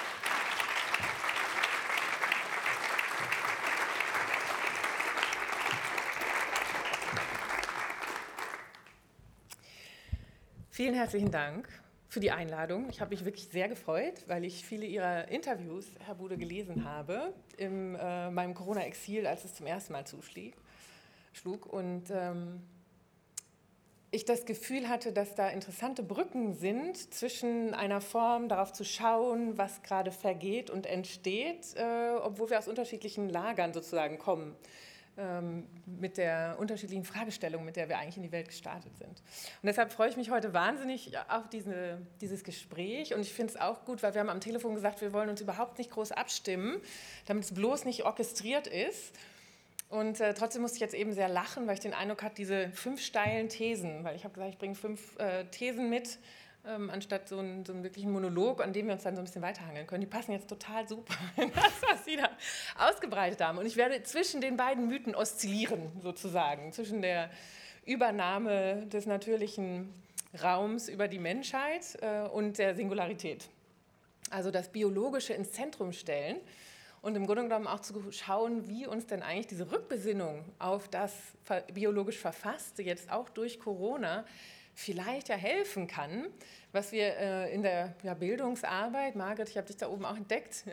Vielen 10.78 10.94
herzlichen 10.94 11.32
Dank 11.32 11.68
für 12.08 12.20
die 12.20 12.30
Einladung. 12.30 12.88
Ich 12.88 13.00
habe 13.00 13.10
mich 13.10 13.24
wirklich 13.24 13.48
sehr 13.48 13.68
gefreut, 13.68 14.22
weil 14.28 14.44
ich 14.44 14.64
viele 14.64 14.86
Ihrer 14.86 15.26
Interviews, 15.26 15.86
Herr 16.06 16.14
Bude, 16.14 16.38
gelesen 16.38 16.84
habe 16.84 17.34
in 17.56 17.96
äh, 17.96 18.30
meinem 18.30 18.54
Corona-Exil, 18.54 19.26
als 19.26 19.44
es 19.44 19.56
zum 19.56 19.66
ersten 19.66 19.92
Mal 19.92 20.06
zuschlug. 20.06 21.66
Und 21.66 22.04
ähm, 22.12 22.62
ich 24.12 24.24
das 24.24 24.46
Gefühl 24.46 24.88
hatte, 24.88 25.12
dass 25.12 25.34
da 25.34 25.48
interessante 25.48 26.04
Brücken 26.04 26.54
sind 26.54 27.12
zwischen 27.12 27.74
einer 27.74 28.00
Form, 28.00 28.48
darauf 28.48 28.72
zu 28.72 28.84
schauen, 28.84 29.58
was 29.58 29.82
gerade 29.82 30.12
vergeht 30.12 30.70
und 30.70 30.86
entsteht, 30.86 31.74
äh, 31.74 32.10
obwohl 32.22 32.50
wir 32.50 32.58
aus 32.60 32.68
unterschiedlichen 32.68 33.28
Lagern 33.28 33.74
sozusagen 33.74 34.16
kommen 34.16 34.54
mit 35.86 36.16
der 36.16 36.56
unterschiedlichen 36.58 37.04
Fragestellung, 37.04 37.64
mit 37.64 37.76
der 37.76 37.88
wir 37.88 37.98
eigentlich 37.98 38.16
in 38.16 38.22
die 38.22 38.32
Welt 38.32 38.48
gestartet 38.48 38.96
sind. 38.96 39.10
Und 39.10 39.66
deshalb 39.66 39.92
freue 39.92 40.08
ich 40.08 40.16
mich 40.16 40.30
heute 40.30 40.52
wahnsinnig 40.52 41.12
auf 41.28 41.48
diese, 41.48 41.98
dieses 42.20 42.44
Gespräch 42.44 43.14
und 43.14 43.20
ich 43.20 43.32
finde 43.32 43.54
es 43.54 43.60
auch 43.60 43.84
gut, 43.84 44.02
weil 44.02 44.14
wir 44.14 44.20
haben 44.20 44.28
am 44.28 44.40
Telefon 44.40 44.74
gesagt, 44.74 45.00
wir 45.00 45.12
wollen 45.12 45.28
uns 45.28 45.40
überhaupt 45.40 45.78
nicht 45.78 45.90
groß 45.90 46.12
abstimmen, 46.12 46.80
damit 47.26 47.44
es 47.44 47.54
bloß 47.54 47.84
nicht 47.84 48.04
orchestriert 48.04 48.68
ist. 48.68 49.12
Und 49.88 50.20
äh, 50.20 50.34
trotzdem 50.34 50.62
musste 50.62 50.76
ich 50.76 50.82
jetzt 50.82 50.94
eben 50.94 51.12
sehr 51.12 51.28
lachen, 51.28 51.66
weil 51.66 51.74
ich 51.74 51.80
den 51.80 51.94
Eindruck 51.94 52.22
hatte, 52.22 52.36
diese 52.36 52.70
fünf 52.70 53.00
steilen 53.00 53.48
Thesen, 53.48 54.04
weil 54.04 54.14
ich 54.16 54.24
habe 54.24 54.34
gesagt, 54.34 54.52
ich 54.52 54.58
bringe 54.58 54.74
fünf 54.74 55.18
äh, 55.18 55.46
Thesen 55.46 55.88
mit, 55.88 56.18
ähm, 56.68 56.90
anstatt 56.90 57.28
so 57.28 57.38
einen, 57.38 57.64
so 57.64 57.82
wirklichen 57.82 58.12
Monolog, 58.12 58.62
an 58.62 58.72
dem 58.72 58.86
wir 58.86 58.94
uns 58.94 59.02
dann 59.02 59.14
so 59.14 59.22
ein 59.22 59.24
bisschen 59.24 59.42
weiterhangeln 59.42 59.86
können. 59.86 60.02
Die 60.02 60.06
passen 60.06 60.32
jetzt 60.32 60.48
total 60.48 60.86
super 60.86 61.14
in 61.36 61.52
das, 61.52 61.72
was 61.90 62.04
Sie 62.04 62.16
da 62.16 62.28
ausgebreitet 62.78 63.40
haben. 63.40 63.58
Und 63.58 63.66
ich 63.66 63.76
werde 63.76 64.02
zwischen 64.02 64.40
den 64.40 64.56
beiden 64.56 64.88
Mythen 64.88 65.14
oszillieren, 65.14 65.90
sozusagen, 66.02 66.72
zwischen 66.72 67.02
der 67.02 67.30
Übernahme 67.86 68.86
des 68.86 69.06
natürlichen 69.06 69.92
Raums 70.42 70.88
über 70.88 71.08
die 71.08 71.18
Menschheit 71.18 71.98
äh, 72.02 72.28
und 72.28 72.58
der 72.58 72.74
Singularität. 72.74 73.48
Also 74.30 74.50
das 74.50 74.68
Biologische 74.68 75.32
ins 75.32 75.52
Zentrum 75.52 75.92
stellen 75.92 76.36
und 77.00 77.16
im 77.16 77.26
Grunde 77.26 77.44
genommen 77.44 77.66
auch 77.66 77.80
zu 77.80 78.12
schauen, 78.12 78.68
wie 78.68 78.86
uns 78.86 79.06
denn 79.06 79.22
eigentlich 79.22 79.46
diese 79.46 79.70
Rückbesinnung 79.70 80.44
auf 80.58 80.88
das 80.88 81.14
biologisch 81.72 82.18
Verfasste, 82.18 82.82
jetzt 82.82 83.10
auch 83.10 83.30
durch 83.30 83.58
Corona, 83.58 84.26
vielleicht 84.78 85.28
ja 85.28 85.34
helfen 85.34 85.88
kann, 85.88 86.26
was 86.70 86.92
wir 86.92 87.16
äh, 87.16 87.52
in 87.52 87.62
der 87.62 87.94
ja, 88.04 88.14
Bildungsarbeit, 88.14 89.16
Margret, 89.16 89.48
ich 89.48 89.56
habe 89.56 89.66
dich 89.66 89.76
da 89.76 89.88
oben 89.88 90.04
auch 90.04 90.16
entdeckt, 90.16 90.64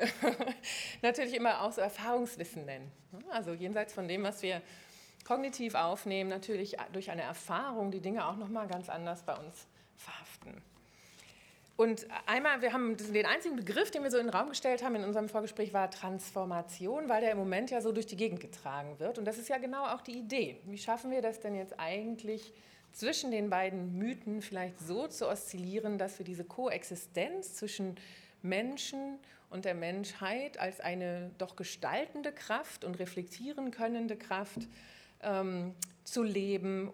natürlich 1.02 1.34
immer 1.34 1.64
auch 1.64 1.72
so 1.72 1.82
Erfahrungswissen 1.82 2.66
nennen. 2.66 2.92
Also 3.32 3.54
jenseits 3.54 3.94
von 3.94 4.08
dem, 4.08 4.22
was 4.22 4.44
wir 4.44 4.62
kognitiv 5.26 5.74
aufnehmen, 5.74 6.30
natürlich 6.30 6.78
durch 6.94 7.10
eine 7.10 7.24
Erfahrung 7.24 7.90
die 7.90 8.00
Dinge 8.00 8.28
auch 8.28 8.36
nochmal 8.36 8.68
ganz 8.68 8.90
anders 8.90 9.24
bei 9.24 9.34
uns 9.34 9.66
verhaften. 9.96 10.62
Und 11.76 12.06
einmal, 12.28 12.62
wir 12.62 12.74
haben 12.74 12.96
den 12.98 13.26
einzigen 13.26 13.56
Begriff, 13.56 13.90
den 13.90 14.04
wir 14.04 14.12
so 14.12 14.20
in 14.20 14.28
den 14.28 14.36
Raum 14.36 14.50
gestellt 14.50 14.84
haben 14.84 14.96
in 14.96 15.04
unserem 15.04 15.30
Vorgespräch, 15.30 15.74
war 15.74 15.90
Transformation, 15.90 17.10
weil 17.10 17.22
der 17.22 17.32
im 17.32 17.40
Moment 17.40 17.72
ja 17.72 17.82
so 17.82 17.92
durch 17.92 18.06
die 18.06 18.16
Gegend 18.16 18.40
getragen 18.40 19.00
wird. 19.00 19.18
Und 19.18 19.26
das 19.26 19.40
ist 19.40 19.50
ja 19.50 19.58
genau 19.58 19.88
auch 19.88 20.02
die 20.02 20.20
Idee. 20.20 20.62
Wie 20.66 20.78
schaffen 20.78 21.10
wir 21.10 21.24
das 21.24 21.40
denn 21.40 21.56
jetzt 21.56 21.80
eigentlich, 21.80 22.54
zwischen 22.96 23.30
den 23.30 23.50
beiden 23.50 23.98
Mythen 23.98 24.42
vielleicht 24.42 24.80
so 24.80 25.08
zu 25.08 25.28
oszillieren, 25.28 25.98
dass 25.98 26.18
wir 26.18 26.26
diese 26.26 26.46
Koexistenz 26.46 27.56
zwischen 27.56 27.98
Menschen 28.42 29.20
und 29.50 29.66
der 29.66 29.76
Menschheit 29.76 30.58
als 30.60 30.80
eine 30.80 31.30
doch 31.38 31.58
gestaltende 31.58 32.32
Kraft 32.32 32.86
und 32.86 32.98
reflektieren 32.98 33.72
könnende 33.72 34.16
Kraft 34.16 34.60
ähm, 35.22 35.74
zu 36.06 36.24
leben, 36.24 36.94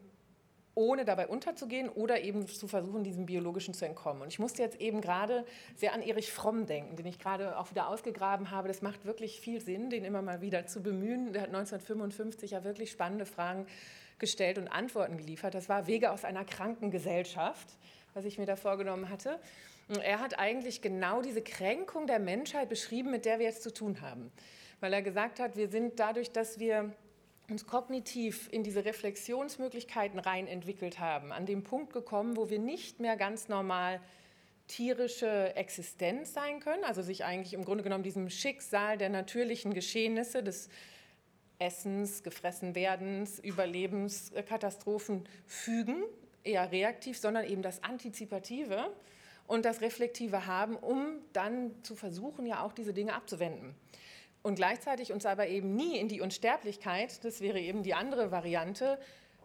ohne 0.73 1.05
dabei 1.05 1.27
unterzugehen 1.27 1.87
oder 1.87 2.21
eben 2.21 2.47
zu 2.47 2.67
versuchen, 2.67 3.03
diesem 3.03 3.27
Biologischen 3.27 3.75
zu 3.75 3.85
entkommen. 3.85 4.23
Und 4.23 4.29
ich 4.29 4.39
musste 4.39 4.63
jetzt 4.63 4.81
eben 4.81 5.01
gerade 5.01 5.45
sehr 5.75 5.93
an 5.93 6.01
Erich 6.01 6.31
Fromm 6.31 6.65
denken, 6.65 6.95
den 6.95 7.05
ich 7.05 7.19
gerade 7.19 7.59
auch 7.59 7.69
wieder 7.69 7.89
ausgegraben 7.89 8.49
habe. 8.49 8.69
Das 8.69 8.81
macht 8.81 9.05
wirklich 9.05 9.39
viel 9.39 9.61
Sinn, 9.61 9.91
den 9.91 10.03
immer 10.03 10.23
mal 10.23 10.41
wieder 10.41 10.65
zu 10.65 10.81
bemühen. 10.81 11.33
Der 11.33 11.43
hat 11.43 11.49
1955 11.49 12.51
ja 12.51 12.63
wirklich 12.63 12.89
spannende 12.89 13.27
Fragen 13.27 13.67
gestellt 14.21 14.57
und 14.57 14.69
Antworten 14.69 15.17
geliefert. 15.17 15.53
Das 15.53 15.67
war 15.67 15.87
Wege 15.87 16.11
aus 16.11 16.23
einer 16.23 16.45
kranken 16.45 16.91
Gesellschaft, 16.91 17.67
was 18.13 18.23
ich 18.23 18.37
mir 18.37 18.45
da 18.45 18.55
vorgenommen 18.55 19.09
hatte. 19.09 19.37
Und 19.89 19.97
er 19.97 20.21
hat 20.21 20.39
eigentlich 20.39 20.81
genau 20.81 21.21
diese 21.21 21.41
Kränkung 21.41 22.07
der 22.07 22.19
Menschheit 22.19 22.69
beschrieben, 22.69 23.11
mit 23.11 23.25
der 23.25 23.39
wir 23.39 23.47
jetzt 23.47 23.63
zu 23.63 23.73
tun 23.73 23.99
haben. 23.99 24.31
Weil 24.79 24.93
er 24.93 25.01
gesagt 25.01 25.41
hat, 25.41 25.57
wir 25.57 25.67
sind 25.67 25.99
dadurch, 25.99 26.31
dass 26.31 26.59
wir 26.59 26.93
uns 27.49 27.67
kognitiv 27.67 28.47
in 28.51 28.63
diese 28.63 28.85
Reflexionsmöglichkeiten 28.85 30.19
rein 30.19 30.47
entwickelt 30.47 30.99
haben, 30.99 31.33
an 31.33 31.45
dem 31.45 31.63
Punkt 31.63 31.91
gekommen, 31.91 32.37
wo 32.37 32.49
wir 32.49 32.59
nicht 32.59 33.01
mehr 33.01 33.17
ganz 33.17 33.49
normal 33.49 33.99
tierische 34.67 35.53
Existenz 35.57 36.33
sein 36.33 36.61
können, 36.61 36.85
also 36.85 37.01
sich 37.01 37.25
eigentlich 37.25 37.53
im 37.53 37.65
Grunde 37.65 37.83
genommen 37.83 38.03
diesem 38.03 38.29
Schicksal 38.29 38.97
der 38.97 39.09
natürlichen 39.09 39.73
Geschehnisse, 39.73 40.41
des 40.41 40.69
Essens, 41.61 42.23
Gefressenwerdens, 42.23 43.39
Überlebenskatastrophen 43.39 45.23
fügen, 45.45 46.03
eher 46.43 46.71
reaktiv, 46.71 47.19
sondern 47.19 47.45
eben 47.45 47.61
das 47.61 47.83
Antizipative 47.83 48.91
und 49.47 49.63
das 49.63 49.81
Reflektive 49.81 50.47
haben, 50.47 50.75
um 50.75 51.19
dann 51.33 51.71
zu 51.83 51.95
versuchen, 51.95 52.45
ja 52.45 52.63
auch 52.63 52.73
diese 52.73 52.93
Dinge 52.93 53.13
abzuwenden. 53.13 53.75
Und 54.41 54.55
gleichzeitig 54.55 55.11
uns 55.11 55.25
aber 55.27 55.47
eben 55.47 55.75
nie 55.75 55.99
in 55.99 56.07
die 56.07 56.19
Unsterblichkeit, 56.19 57.23
das 57.23 57.41
wäre 57.41 57.59
eben 57.59 57.83
die 57.83 57.93
andere 57.93 58.31
Variante, 58.31 58.97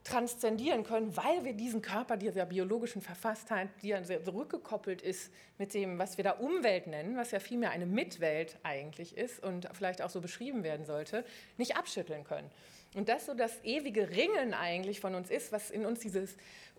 transzendieren 0.06 0.84
können, 0.84 1.16
weil 1.16 1.44
wir 1.44 1.52
diesen 1.52 1.82
Körper 1.82 2.16
dieser 2.16 2.46
biologischen 2.46 3.02
Verfasstheit, 3.02 3.68
die 3.82 3.88
ja 3.88 4.02
sehr 4.04 4.22
zurückgekoppelt 4.24 5.02
ist 5.02 5.32
mit 5.58 5.74
dem, 5.74 5.98
was 5.98 6.16
wir 6.16 6.24
da 6.24 6.32
Umwelt 6.32 6.86
nennen, 6.86 7.16
was 7.16 7.32
ja 7.32 7.40
vielmehr 7.40 7.70
eine 7.70 7.86
Mitwelt 7.86 8.56
eigentlich 8.62 9.16
ist 9.16 9.42
und 9.42 9.68
vielleicht 9.72 10.02
auch 10.02 10.10
so 10.10 10.20
beschrieben 10.20 10.62
werden 10.62 10.86
sollte, 10.86 11.24
nicht 11.56 11.76
abschütteln 11.76 12.24
können. 12.24 12.50
Und 12.94 13.08
das 13.08 13.26
so 13.26 13.34
das 13.34 13.62
ewige 13.64 14.10
Ringen 14.10 14.54
eigentlich 14.54 15.00
von 15.00 15.14
uns 15.14 15.30
ist, 15.30 15.52
was 15.52 15.70
in 15.70 15.84
uns 15.84 16.00
dieses 16.00 16.36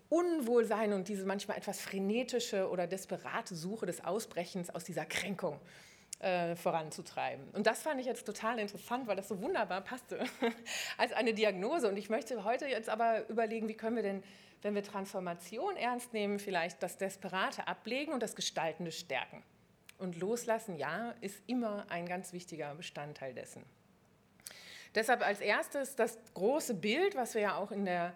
Unwohlsein 0.09 0.93
und 0.93 1.09
diese 1.09 1.25
manchmal 1.25 1.57
etwas 1.57 1.81
frenetische 1.81 2.69
oder 2.69 2.87
desperate 2.87 3.55
Suche 3.55 3.85
des 3.85 4.03
Ausbrechens 4.03 4.69
aus 4.69 4.85
dieser 4.85 5.05
Kränkung 5.05 5.59
äh, 6.19 6.55
voranzutreiben. 6.55 7.47
Und 7.53 7.67
das 7.67 7.83
fand 7.83 7.99
ich 7.99 8.07
jetzt 8.07 8.25
total 8.25 8.59
interessant, 8.59 9.07
weil 9.07 9.15
das 9.15 9.27
so 9.27 9.41
wunderbar 9.41 9.81
passte 9.81 10.25
als 10.97 11.13
eine 11.13 11.33
Diagnose. 11.33 11.87
Und 11.87 11.97
ich 11.97 12.09
möchte 12.09 12.43
heute 12.43 12.65
jetzt 12.65 12.89
aber 12.89 13.27
überlegen, 13.29 13.67
wie 13.67 13.75
können 13.75 13.95
wir 13.95 14.03
denn, 14.03 14.23
wenn 14.63 14.73
wir 14.73 14.83
Transformation 14.83 15.75
ernst 15.75 16.13
nehmen, 16.13 16.39
vielleicht 16.39 16.81
das 16.81 16.97
Desperate 16.97 17.67
ablegen 17.67 18.13
und 18.13 18.23
das 18.23 18.35
Gestaltende 18.35 18.91
stärken. 18.91 19.43
Und 19.99 20.17
loslassen, 20.19 20.75
ja, 20.75 21.13
ist 21.21 21.41
immer 21.47 21.85
ein 21.89 22.07
ganz 22.07 22.33
wichtiger 22.33 22.73
Bestandteil 22.75 23.33
dessen. 23.33 23.63
Deshalb 24.95 25.21
als 25.21 25.41
erstes 25.41 25.95
das 25.95 26.17
große 26.33 26.73
Bild, 26.73 27.15
was 27.15 27.35
wir 27.35 27.41
ja 27.41 27.55
auch 27.57 27.71
in 27.71 27.85
der 27.85 28.13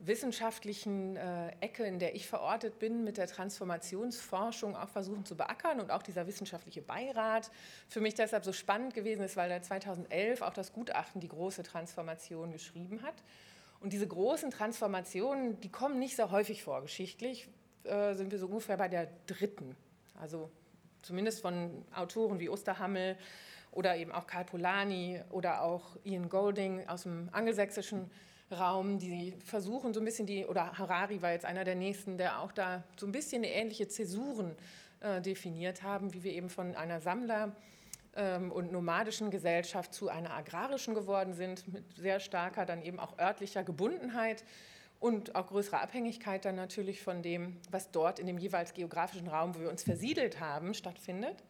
wissenschaftlichen 0.00 1.16
äh, 1.16 1.50
Ecke, 1.60 1.84
in 1.84 1.98
der 1.98 2.14
ich 2.14 2.28
verortet 2.28 2.78
bin, 2.78 3.02
mit 3.02 3.16
der 3.16 3.26
Transformationsforschung 3.26 4.76
auch 4.76 4.88
versuchen 4.88 5.24
zu 5.24 5.36
beackern 5.36 5.80
und 5.80 5.90
auch 5.90 6.02
dieser 6.02 6.26
wissenschaftliche 6.26 6.82
Beirat 6.82 7.50
für 7.88 8.00
mich 8.00 8.14
deshalb 8.14 8.44
so 8.44 8.52
spannend 8.52 8.94
gewesen 8.94 9.22
ist, 9.22 9.36
weil 9.36 9.50
er 9.50 9.60
2011 9.60 10.42
auch 10.42 10.52
das 10.52 10.72
Gutachten 10.72 11.20
Die 11.20 11.28
große 11.28 11.64
Transformation 11.64 12.52
geschrieben 12.52 13.02
hat. 13.02 13.14
Und 13.80 13.92
diese 13.92 14.06
großen 14.06 14.50
Transformationen, 14.50 15.60
die 15.60 15.70
kommen 15.70 15.98
nicht 15.98 16.16
sehr 16.16 16.30
häufig 16.30 16.62
vor. 16.62 16.82
Geschichtlich 16.82 17.48
äh, 17.84 18.14
sind 18.14 18.30
wir 18.30 18.38
so 18.38 18.46
ungefähr 18.46 18.76
bei 18.76 18.88
der 18.88 19.08
dritten. 19.26 19.76
Also 20.20 20.50
zumindest 21.02 21.40
von 21.40 21.84
Autoren 21.94 22.38
wie 22.38 22.48
Osterhammel 22.48 23.16
oder 23.72 23.96
eben 23.96 24.12
auch 24.12 24.26
Karl 24.26 24.44
Polanyi 24.44 25.20
oder 25.30 25.62
auch 25.62 25.96
Ian 26.04 26.28
Golding 26.28 26.88
aus 26.88 27.02
dem 27.02 27.28
angelsächsischen 27.32 28.10
Raum, 28.50 28.98
die 28.98 29.34
versuchen 29.44 29.92
so 29.92 30.00
ein 30.00 30.04
bisschen 30.04 30.26
die, 30.26 30.46
oder 30.46 30.78
Harari 30.78 31.20
war 31.22 31.32
jetzt 31.32 31.44
einer 31.44 31.64
der 31.64 31.74
nächsten, 31.74 32.18
der 32.18 32.40
auch 32.40 32.52
da 32.52 32.82
so 32.96 33.06
ein 33.06 33.12
bisschen 33.12 33.44
ähnliche 33.44 33.88
Zäsuren 33.88 34.56
äh, 35.00 35.20
definiert 35.20 35.82
haben, 35.82 36.14
wie 36.14 36.22
wir 36.22 36.32
eben 36.32 36.48
von 36.48 36.74
einer 36.74 37.00
Sammler- 37.00 37.52
ähm, 38.16 38.50
und 38.50 38.72
nomadischen 38.72 39.30
Gesellschaft 39.30 39.94
zu 39.94 40.08
einer 40.08 40.32
agrarischen 40.32 40.94
geworden 40.94 41.34
sind, 41.34 41.72
mit 41.72 41.84
sehr 41.96 42.20
starker 42.20 42.66
dann 42.66 42.82
eben 42.82 42.98
auch 42.98 43.18
örtlicher 43.18 43.64
Gebundenheit 43.64 44.44
und 44.98 45.36
auch 45.36 45.46
größerer 45.46 45.80
Abhängigkeit 45.80 46.44
dann 46.44 46.56
natürlich 46.56 47.00
von 47.00 47.22
dem, 47.22 47.56
was 47.70 47.90
dort 47.90 48.18
in 48.18 48.26
dem 48.26 48.38
jeweils 48.38 48.74
geografischen 48.74 49.28
Raum, 49.28 49.54
wo 49.54 49.60
wir 49.60 49.70
uns 49.70 49.84
versiedelt 49.84 50.40
haben, 50.40 50.74
stattfindet. 50.74 51.44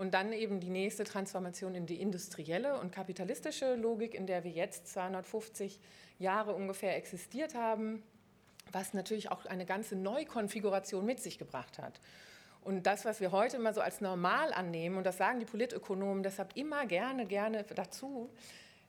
Und 0.00 0.14
dann 0.14 0.32
eben 0.32 0.60
die 0.60 0.70
nächste 0.70 1.04
Transformation 1.04 1.74
in 1.74 1.84
die 1.84 2.00
industrielle 2.00 2.80
und 2.80 2.90
kapitalistische 2.90 3.74
Logik, 3.74 4.14
in 4.14 4.26
der 4.26 4.44
wir 4.44 4.50
jetzt 4.50 4.88
250 4.88 5.78
Jahre 6.18 6.54
ungefähr 6.54 6.96
existiert 6.96 7.54
haben, 7.54 8.02
was 8.72 8.94
natürlich 8.94 9.30
auch 9.30 9.44
eine 9.44 9.66
ganze 9.66 9.96
Neukonfiguration 9.96 11.04
mit 11.04 11.20
sich 11.20 11.38
gebracht 11.38 11.78
hat. 11.78 12.00
Und 12.62 12.86
das, 12.86 13.04
was 13.04 13.20
wir 13.20 13.30
heute 13.30 13.58
immer 13.58 13.74
so 13.74 13.82
als 13.82 14.00
normal 14.00 14.54
annehmen, 14.54 14.96
und 14.96 15.04
das 15.04 15.18
sagen 15.18 15.38
die 15.38 15.44
Politökonomen 15.44 16.22
deshalb 16.22 16.56
immer 16.56 16.86
gerne, 16.86 17.26
gerne 17.26 17.64
dazu, 17.64 18.30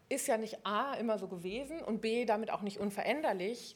ist 0.07 0.29
ja 0.29 0.37
nicht 0.37 0.65
A 0.65 0.93
immer 0.93 1.19
so 1.19 1.27
gewesen 1.27 1.81
und 1.81 1.99
B 1.99 2.23
damit 2.23 2.51
auch 2.51 2.61
nicht 2.61 2.79
unveränderlich, 2.79 3.75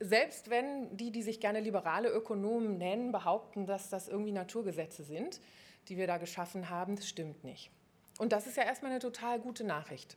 selbst 0.00 0.50
wenn 0.50 0.94
die, 0.94 1.12
die 1.12 1.22
sich 1.22 1.40
gerne 1.40 1.60
liberale 1.60 2.10
Ökonomen 2.10 2.76
nennen, 2.76 3.10
behaupten, 3.10 3.64
dass 3.64 3.88
das 3.88 4.06
irgendwie 4.06 4.32
Naturgesetze 4.32 5.02
sind 5.02 5.40
die 5.88 5.96
wir 5.96 6.06
da 6.06 6.18
geschaffen 6.18 6.70
haben, 6.70 6.96
das 6.96 7.08
stimmt 7.08 7.44
nicht. 7.44 7.70
Und 8.18 8.32
das 8.32 8.46
ist 8.46 8.56
ja 8.56 8.62
erstmal 8.62 8.92
eine 8.92 9.00
total 9.00 9.40
gute 9.40 9.64
Nachricht, 9.64 10.16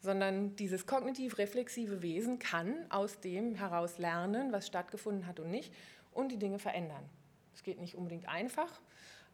sondern 0.00 0.56
dieses 0.56 0.86
kognitiv-reflexive 0.86 2.02
Wesen 2.02 2.38
kann 2.38 2.90
aus 2.90 3.20
dem 3.20 3.54
heraus 3.54 3.98
lernen, 3.98 4.52
was 4.52 4.66
stattgefunden 4.66 5.26
hat 5.26 5.40
und 5.40 5.50
nicht, 5.50 5.72
und 6.12 6.30
die 6.30 6.38
Dinge 6.38 6.58
verändern. 6.58 7.08
Es 7.54 7.62
geht 7.62 7.80
nicht 7.80 7.94
unbedingt 7.94 8.28
einfach, 8.28 8.80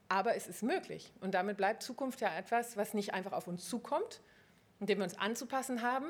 aber 0.08 0.34
es 0.34 0.46
ist 0.46 0.62
möglich. 0.62 1.12
Und 1.20 1.34
damit 1.34 1.56
bleibt 1.56 1.82
Zukunft 1.82 2.20
ja 2.20 2.34
etwas, 2.36 2.76
was 2.76 2.94
nicht 2.94 3.14
einfach 3.14 3.32
auf 3.32 3.46
uns 3.46 3.68
zukommt, 3.68 4.20
und 4.80 4.88
dem 4.88 4.98
wir 4.98 5.04
uns 5.04 5.18
anzupassen 5.18 5.82
haben, 5.82 6.06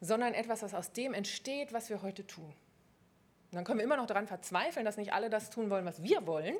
sondern 0.00 0.32
etwas, 0.32 0.62
was 0.62 0.74
aus 0.74 0.92
dem 0.92 1.12
entsteht, 1.12 1.72
was 1.72 1.90
wir 1.90 2.02
heute 2.02 2.26
tun. 2.26 2.44
Und 2.44 3.54
dann 3.54 3.64
können 3.64 3.78
wir 3.78 3.84
immer 3.84 3.96
noch 3.96 4.06
daran 4.06 4.26
verzweifeln, 4.26 4.84
dass 4.84 4.96
nicht 4.96 5.12
alle 5.12 5.28
das 5.28 5.50
tun 5.50 5.70
wollen, 5.70 5.84
was 5.84 6.02
wir 6.02 6.26
wollen, 6.26 6.56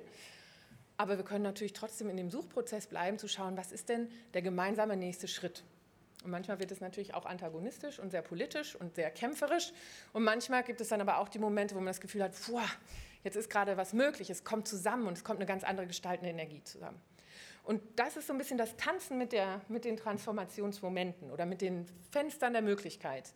aber 0.96 1.16
wir 1.16 1.24
können 1.24 1.44
natürlich 1.44 1.72
trotzdem 1.72 2.08
in 2.08 2.16
dem 2.16 2.30
Suchprozess 2.30 2.86
bleiben, 2.86 3.18
zu 3.18 3.28
schauen, 3.28 3.56
was 3.56 3.72
ist 3.72 3.88
denn 3.88 4.08
der 4.34 4.42
gemeinsame 4.42 4.96
nächste 4.96 5.28
Schritt. 5.28 5.62
Und 6.24 6.30
manchmal 6.30 6.58
wird 6.58 6.72
es 6.72 6.80
natürlich 6.80 7.14
auch 7.14 7.26
antagonistisch 7.26 7.98
und 7.98 8.10
sehr 8.10 8.22
politisch 8.22 8.74
und 8.74 8.94
sehr 8.94 9.10
kämpferisch. 9.10 9.72
Und 10.12 10.24
manchmal 10.24 10.64
gibt 10.64 10.80
es 10.80 10.88
dann 10.88 11.00
aber 11.00 11.18
auch 11.18 11.28
die 11.28 11.38
Momente, 11.38 11.74
wo 11.74 11.78
man 11.78 11.86
das 11.86 12.00
Gefühl 12.00 12.22
hat, 12.22 12.32
boah, 12.48 12.66
jetzt 13.22 13.36
ist 13.36 13.50
gerade 13.50 13.76
was 13.76 13.92
möglich, 13.92 14.30
es 14.30 14.42
kommt 14.42 14.66
zusammen 14.66 15.06
und 15.06 15.16
es 15.16 15.24
kommt 15.24 15.38
eine 15.38 15.46
ganz 15.46 15.62
andere 15.62 15.86
gestaltende 15.86 16.30
Energie 16.30 16.62
zusammen. 16.64 17.00
Und 17.62 17.82
das 17.96 18.16
ist 18.16 18.28
so 18.28 18.32
ein 18.32 18.38
bisschen 18.38 18.58
das 18.58 18.76
Tanzen 18.76 19.18
mit, 19.18 19.32
der, 19.32 19.60
mit 19.68 19.84
den 19.84 19.96
Transformationsmomenten 19.96 21.30
oder 21.30 21.46
mit 21.46 21.60
den 21.60 21.86
Fenstern 22.10 22.52
der 22.52 22.62
Möglichkeit. 22.62 23.32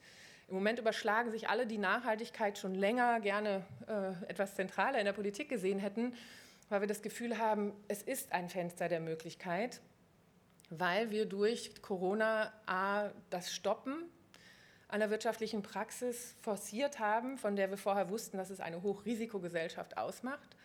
Im 0.48 0.54
Moment 0.54 0.78
überschlagen 0.78 1.30
sich 1.30 1.48
alle, 1.48 1.66
die 1.66 1.78
Nachhaltigkeit 1.78 2.58
schon 2.58 2.74
länger 2.74 3.20
gerne 3.20 3.64
äh, 3.86 4.30
etwas 4.30 4.54
zentraler 4.54 4.98
in 4.98 5.04
der 5.04 5.12
Politik 5.12 5.48
gesehen 5.48 5.78
hätten, 5.78 6.14
weil 6.70 6.80
wir 6.80 6.88
das 6.88 7.02
Gefühl 7.02 7.36
haben, 7.36 7.74
es 7.88 8.00
ist 8.00 8.32
ein 8.32 8.48
Fenster 8.48 8.88
der 8.88 9.00
Möglichkeit, 9.00 9.80
weil 10.70 11.10
wir 11.10 11.26
durch 11.26 11.82
Corona 11.82 12.52
A, 12.64 13.10
das 13.28 13.52
Stoppen 13.52 14.04
einer 14.88 15.10
wirtschaftlichen 15.10 15.62
Praxis 15.62 16.36
forciert 16.40 16.98
haben, 16.98 17.38
von 17.38 17.56
der 17.56 17.70
wir 17.70 17.76
vorher 17.76 18.08
wussten, 18.08 18.38
dass 18.38 18.50
es 18.50 18.60
eine 18.60 18.82
Hochrisikogesellschaft 18.82 19.98
ausmacht 19.98 20.56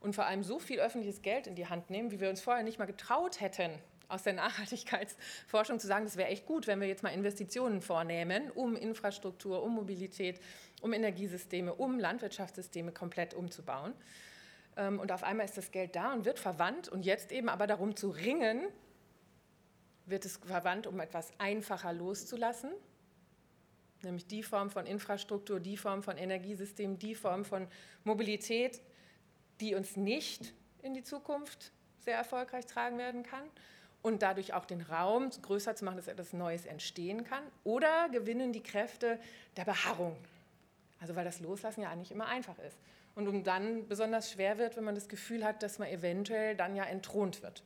und 0.00 0.14
vor 0.14 0.26
allem 0.26 0.42
so 0.42 0.58
viel 0.58 0.80
öffentliches 0.80 1.22
Geld 1.22 1.46
in 1.46 1.54
die 1.54 1.68
Hand 1.68 1.90
nehmen, 1.90 2.10
wie 2.10 2.20
wir 2.20 2.28
uns 2.28 2.40
vorher 2.40 2.64
nicht 2.64 2.78
mal 2.78 2.86
getraut 2.86 3.40
hätten, 3.40 3.70
aus 4.08 4.24
der 4.24 4.34
Nachhaltigkeitsforschung 4.34 5.78
zu 5.78 5.86
sagen, 5.86 6.04
das 6.04 6.16
wäre 6.16 6.28
echt 6.28 6.44
gut, 6.44 6.66
wenn 6.66 6.80
wir 6.80 6.88
jetzt 6.88 7.04
mal 7.04 7.10
Investitionen 7.10 7.80
vornehmen, 7.82 8.50
um 8.50 8.76
Infrastruktur, 8.76 9.62
um 9.62 9.74
Mobilität, 9.74 10.40
um 10.80 10.92
Energiesysteme, 10.92 11.72
um 11.72 11.98
Landwirtschaftssysteme 11.98 12.92
komplett 12.92 13.32
umzubauen. 13.32 13.94
Ähm, 14.76 14.98
und 14.98 15.12
auf 15.12 15.22
einmal 15.22 15.46
ist 15.46 15.56
das 15.56 15.70
Geld 15.70 15.96
da 15.96 16.12
und 16.12 16.24
wird 16.24 16.38
verwandt. 16.38 16.88
Und 16.88 17.04
jetzt 17.04 17.32
eben 17.32 17.48
aber 17.48 17.66
darum 17.66 17.96
zu 17.96 18.10
ringen, 18.10 18.62
wird 20.06 20.24
es 20.24 20.38
verwandt, 20.38 20.86
um 20.86 21.00
etwas 21.00 21.32
einfacher 21.38 21.92
loszulassen, 21.92 22.70
nämlich 24.02 24.26
die 24.26 24.42
Form 24.42 24.70
von 24.70 24.84
Infrastruktur, 24.86 25.60
die 25.60 25.76
Form 25.76 26.02
von 26.02 26.16
Energiesystem, 26.16 26.98
die 26.98 27.14
Form 27.14 27.44
von 27.44 27.68
Mobilität, 28.04 28.80
die 29.60 29.74
uns 29.74 29.96
nicht 29.96 30.52
in 30.82 30.92
die 30.94 31.04
Zukunft 31.04 31.70
sehr 32.00 32.16
erfolgreich 32.16 32.66
tragen 32.66 32.98
werden 32.98 33.22
kann 33.22 33.44
und 34.02 34.22
dadurch 34.22 34.54
auch 34.54 34.64
den 34.64 34.80
Raum 34.80 35.30
größer 35.30 35.76
zu 35.76 35.84
machen, 35.84 35.96
dass 35.98 36.08
etwas 36.08 36.32
Neues 36.32 36.66
entstehen 36.66 37.22
kann. 37.22 37.44
Oder 37.62 38.08
gewinnen 38.08 38.52
die 38.52 38.62
Kräfte 38.62 39.20
der 39.56 39.64
Beharrung. 39.64 40.16
Also 41.00 41.14
weil 41.14 41.24
das 41.24 41.38
Loslassen 41.38 41.82
ja 41.82 41.90
eigentlich 41.90 42.10
immer 42.10 42.26
einfach 42.26 42.58
ist 42.58 42.76
und 43.14 43.28
um 43.28 43.44
dann 43.44 43.86
besonders 43.88 44.30
schwer 44.30 44.58
wird, 44.58 44.76
wenn 44.76 44.84
man 44.84 44.94
das 44.94 45.08
Gefühl 45.08 45.44
hat, 45.44 45.62
dass 45.62 45.78
man 45.78 45.88
eventuell 45.88 46.56
dann 46.56 46.74
ja 46.74 46.84
entthront 46.84 47.42
wird. 47.42 47.62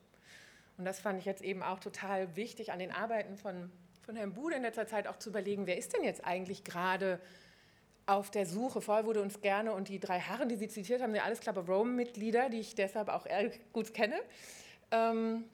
Und 0.79 0.85
das 0.85 1.01
fand 1.01 1.19
ich 1.19 1.25
jetzt 1.25 1.43
eben 1.43 1.63
auch 1.63 1.79
total 1.79 2.37
wichtig 2.37 2.73
an 2.73 2.79
den 2.79 2.91
Arbeiten 2.91 3.37
von, 3.37 3.71
von 4.03 4.17
Herrn 4.17 4.35
Bude 4.35 4.57
in 4.57 4.63
letzter 4.63 4.87
Zeit 4.87 5.07
auch 5.07 5.17
zu 5.17 5.31
überlegen, 5.31 5.67
wer 5.67 5.79
ist 5.79 5.95
denn 5.95 6.05
jetzt 6.05 6.25
eigentlich 6.25 6.65
gerade 6.65 7.21
auf 8.07 8.31
der 8.31 8.47
Suche. 8.47 8.81
Vorher 8.81 9.05
wurde 9.05 9.21
uns 9.21 9.41
gerne, 9.41 9.73
und 9.73 9.89
die 9.89 9.99
drei 9.99 10.19
Herren, 10.19 10.49
die 10.49 10.57
Sie 10.57 10.69
zitiert 10.69 11.03
haben, 11.03 11.13
sind 11.13 11.25
alles 11.25 11.41
Club 11.41 11.57
of 11.57 11.69
Rome-Mitglieder, 11.69 12.51
die 12.51 12.61
ich 12.61 12.75
deshalb 12.75 13.09
auch 13.09 13.27
gut 13.73 13.95
kenne. 13.95 14.17
Ähm, 14.93 15.45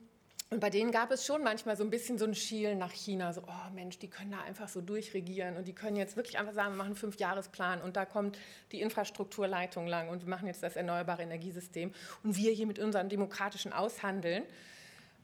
und 0.52 0.60
bei 0.60 0.68
denen 0.68 0.92
gab 0.92 1.10
es 1.10 1.24
schon 1.24 1.42
manchmal 1.42 1.78
so 1.78 1.82
ein 1.82 1.88
bisschen 1.88 2.18
so 2.18 2.26
ein 2.26 2.34
Schielen 2.34 2.78
nach 2.78 2.92
China, 2.92 3.32
so, 3.32 3.40
oh 3.40 3.74
Mensch, 3.74 3.98
die 3.98 4.08
können 4.08 4.32
da 4.32 4.42
einfach 4.42 4.68
so 4.68 4.82
durchregieren 4.82 5.56
und 5.56 5.66
die 5.66 5.72
können 5.72 5.96
jetzt 5.96 6.14
wirklich 6.14 6.38
einfach 6.38 6.52
sagen, 6.52 6.72
wir 6.72 6.76
machen 6.76 6.88
einen 6.88 6.96
Fünfjahresplan 6.96 7.80
und 7.80 7.96
da 7.96 8.04
kommt 8.04 8.38
die 8.70 8.82
Infrastrukturleitung 8.82 9.86
lang 9.86 10.10
und 10.10 10.20
wir 10.20 10.28
machen 10.28 10.46
jetzt 10.46 10.62
das 10.62 10.76
erneuerbare 10.76 11.22
Energiesystem 11.22 11.94
und 12.22 12.36
wir 12.36 12.52
hier 12.52 12.66
mit 12.66 12.78
unseren 12.78 13.08
demokratischen 13.08 13.72
Aushandeln. 13.72 14.42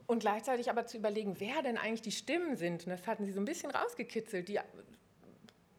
Und 0.07 0.21
gleichzeitig 0.21 0.71
aber 0.71 0.87
zu 0.87 0.97
überlegen, 0.97 1.37
wer 1.39 1.61
denn 1.63 1.77
eigentlich 1.77 2.01
die 2.01 2.13
Stimmen 2.13 2.57
sind. 2.57 2.87
Und 2.87 2.91
das 2.93 3.07
hatten 3.07 3.27
sie 3.27 3.33
so 3.33 3.41
ein 3.41 3.45
bisschen 3.45 3.71
rausgekitzelt, 3.71 4.49
die 4.49 4.59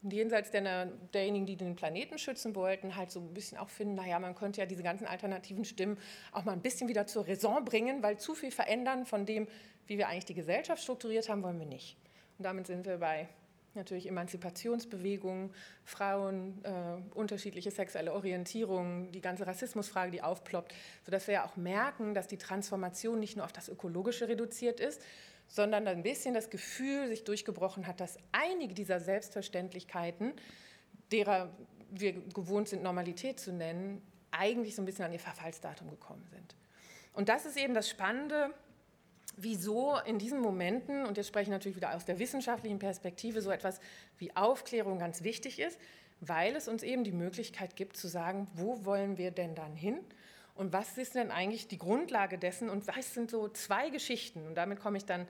jenseits 0.03 0.51
der, 0.51 0.85
derjenigen, 1.13 1.45
die 1.45 1.55
den 1.55 1.75
Planeten 1.75 2.17
schützen 2.17 2.55
wollten, 2.55 2.95
halt 2.95 3.11
so 3.11 3.19
ein 3.19 3.33
bisschen 3.33 3.57
auch 3.57 3.69
finden, 3.69 3.95
naja, 3.95 4.19
man 4.19 4.35
könnte 4.35 4.61
ja 4.61 4.65
diese 4.65 4.83
ganzen 4.83 5.05
alternativen 5.05 5.65
Stimmen 5.65 5.97
auch 6.31 6.45
mal 6.45 6.53
ein 6.53 6.61
bisschen 6.61 6.87
wieder 6.87 7.07
zur 7.07 7.27
Raison 7.27 7.65
bringen, 7.65 8.01
weil 8.01 8.17
zu 8.17 8.33
viel 8.35 8.51
verändern 8.51 9.05
von 9.05 9.25
dem, 9.25 9.47
wie 9.87 9.97
wir 9.97 10.07
eigentlich 10.07 10.25
die 10.25 10.35
Gesellschaft 10.35 10.81
strukturiert 10.81 11.29
haben, 11.29 11.43
wollen 11.43 11.59
wir 11.59 11.65
nicht. 11.65 11.97
Und 12.37 12.43
damit 12.43 12.67
sind 12.67 12.85
wir 12.85 12.97
bei 12.97 13.27
natürlich 13.75 14.07
Emanzipationsbewegungen, 14.07 15.51
Frauen, 15.83 16.63
äh, 16.63 17.17
unterschiedliche 17.17 17.71
sexuelle 17.71 18.13
Orientierungen, 18.13 19.11
die 19.11 19.21
ganze 19.21 19.45
Rassismusfrage, 19.45 20.11
die 20.11 20.21
aufploppt, 20.21 20.73
sodass 21.05 21.27
wir 21.27 21.35
ja 21.35 21.45
auch 21.45 21.55
merken, 21.55 22.13
dass 22.13 22.27
die 22.27 22.37
Transformation 22.37 23.19
nicht 23.19 23.35
nur 23.35 23.45
auf 23.45 23.53
das 23.53 23.69
Ökologische 23.69 24.27
reduziert 24.27 24.79
ist, 24.79 25.01
sondern 25.49 25.87
ein 25.87 26.03
bisschen 26.03 26.33
das 26.33 26.49
Gefühl 26.49 27.07
sich 27.09 27.25
durchgebrochen 27.25 27.87
hat, 27.87 27.99
dass 27.99 28.17
einige 28.31 28.73
dieser 28.73 28.99
Selbstverständlichkeiten, 28.99 30.33
derer 31.11 31.51
wir 31.91 32.13
gewohnt 32.13 32.69
sind, 32.69 32.83
Normalität 32.83 33.39
zu 33.39 33.51
nennen, 33.51 34.01
eigentlich 34.31 34.75
so 34.75 34.81
ein 34.83 34.85
bisschen 34.85 35.05
an 35.05 35.11
ihr 35.11 35.19
Verfallsdatum 35.19 35.89
gekommen 35.89 36.25
sind. 36.29 36.55
Und 37.13 37.29
das 37.29 37.47
ist 37.47 37.57
eben 37.57 37.73
das 37.73 37.89
Spannende, 37.89 38.53
wieso 39.35 39.97
in 40.05 40.19
diesen 40.19 40.39
Momenten, 40.39 41.05
und 41.05 41.17
jetzt 41.17 41.27
spreche 41.27 41.43
ich 41.43 41.49
natürlich 41.49 41.75
wieder 41.75 41.95
aus 41.95 42.05
der 42.05 42.19
wissenschaftlichen 42.19 42.77
Perspektive, 42.77 43.41
so 43.41 43.49
etwas 43.49 43.79
wie 44.19 44.35
Aufklärung 44.35 44.99
ganz 44.99 45.23
wichtig 45.23 45.59
ist, 45.59 45.79
weil 46.21 46.55
es 46.55 46.67
uns 46.67 46.83
eben 46.83 47.03
die 47.03 47.11
Möglichkeit 47.11 47.75
gibt 47.75 47.97
zu 47.97 48.07
sagen, 48.07 48.47
wo 48.53 48.85
wollen 48.85 49.17
wir 49.17 49.31
denn 49.31 49.55
dann 49.55 49.75
hin 49.75 49.99
und 50.59 50.73
was 50.73 50.97
ist 50.97 51.15
denn 51.15 51.31
eigentlich 51.31 51.69
die 51.69 51.77
Grundlage 51.77 52.37
dessen? 52.37 52.69
Und 52.69 52.85
was 52.85 53.13
sind 53.13 53.31
so 53.31 53.47
zwei 53.47 53.89
Geschichten? 53.89 54.45
Und 54.45 54.55
damit 54.55 54.81
komme 54.81 54.97
ich 54.97 55.05
dann 55.05 55.25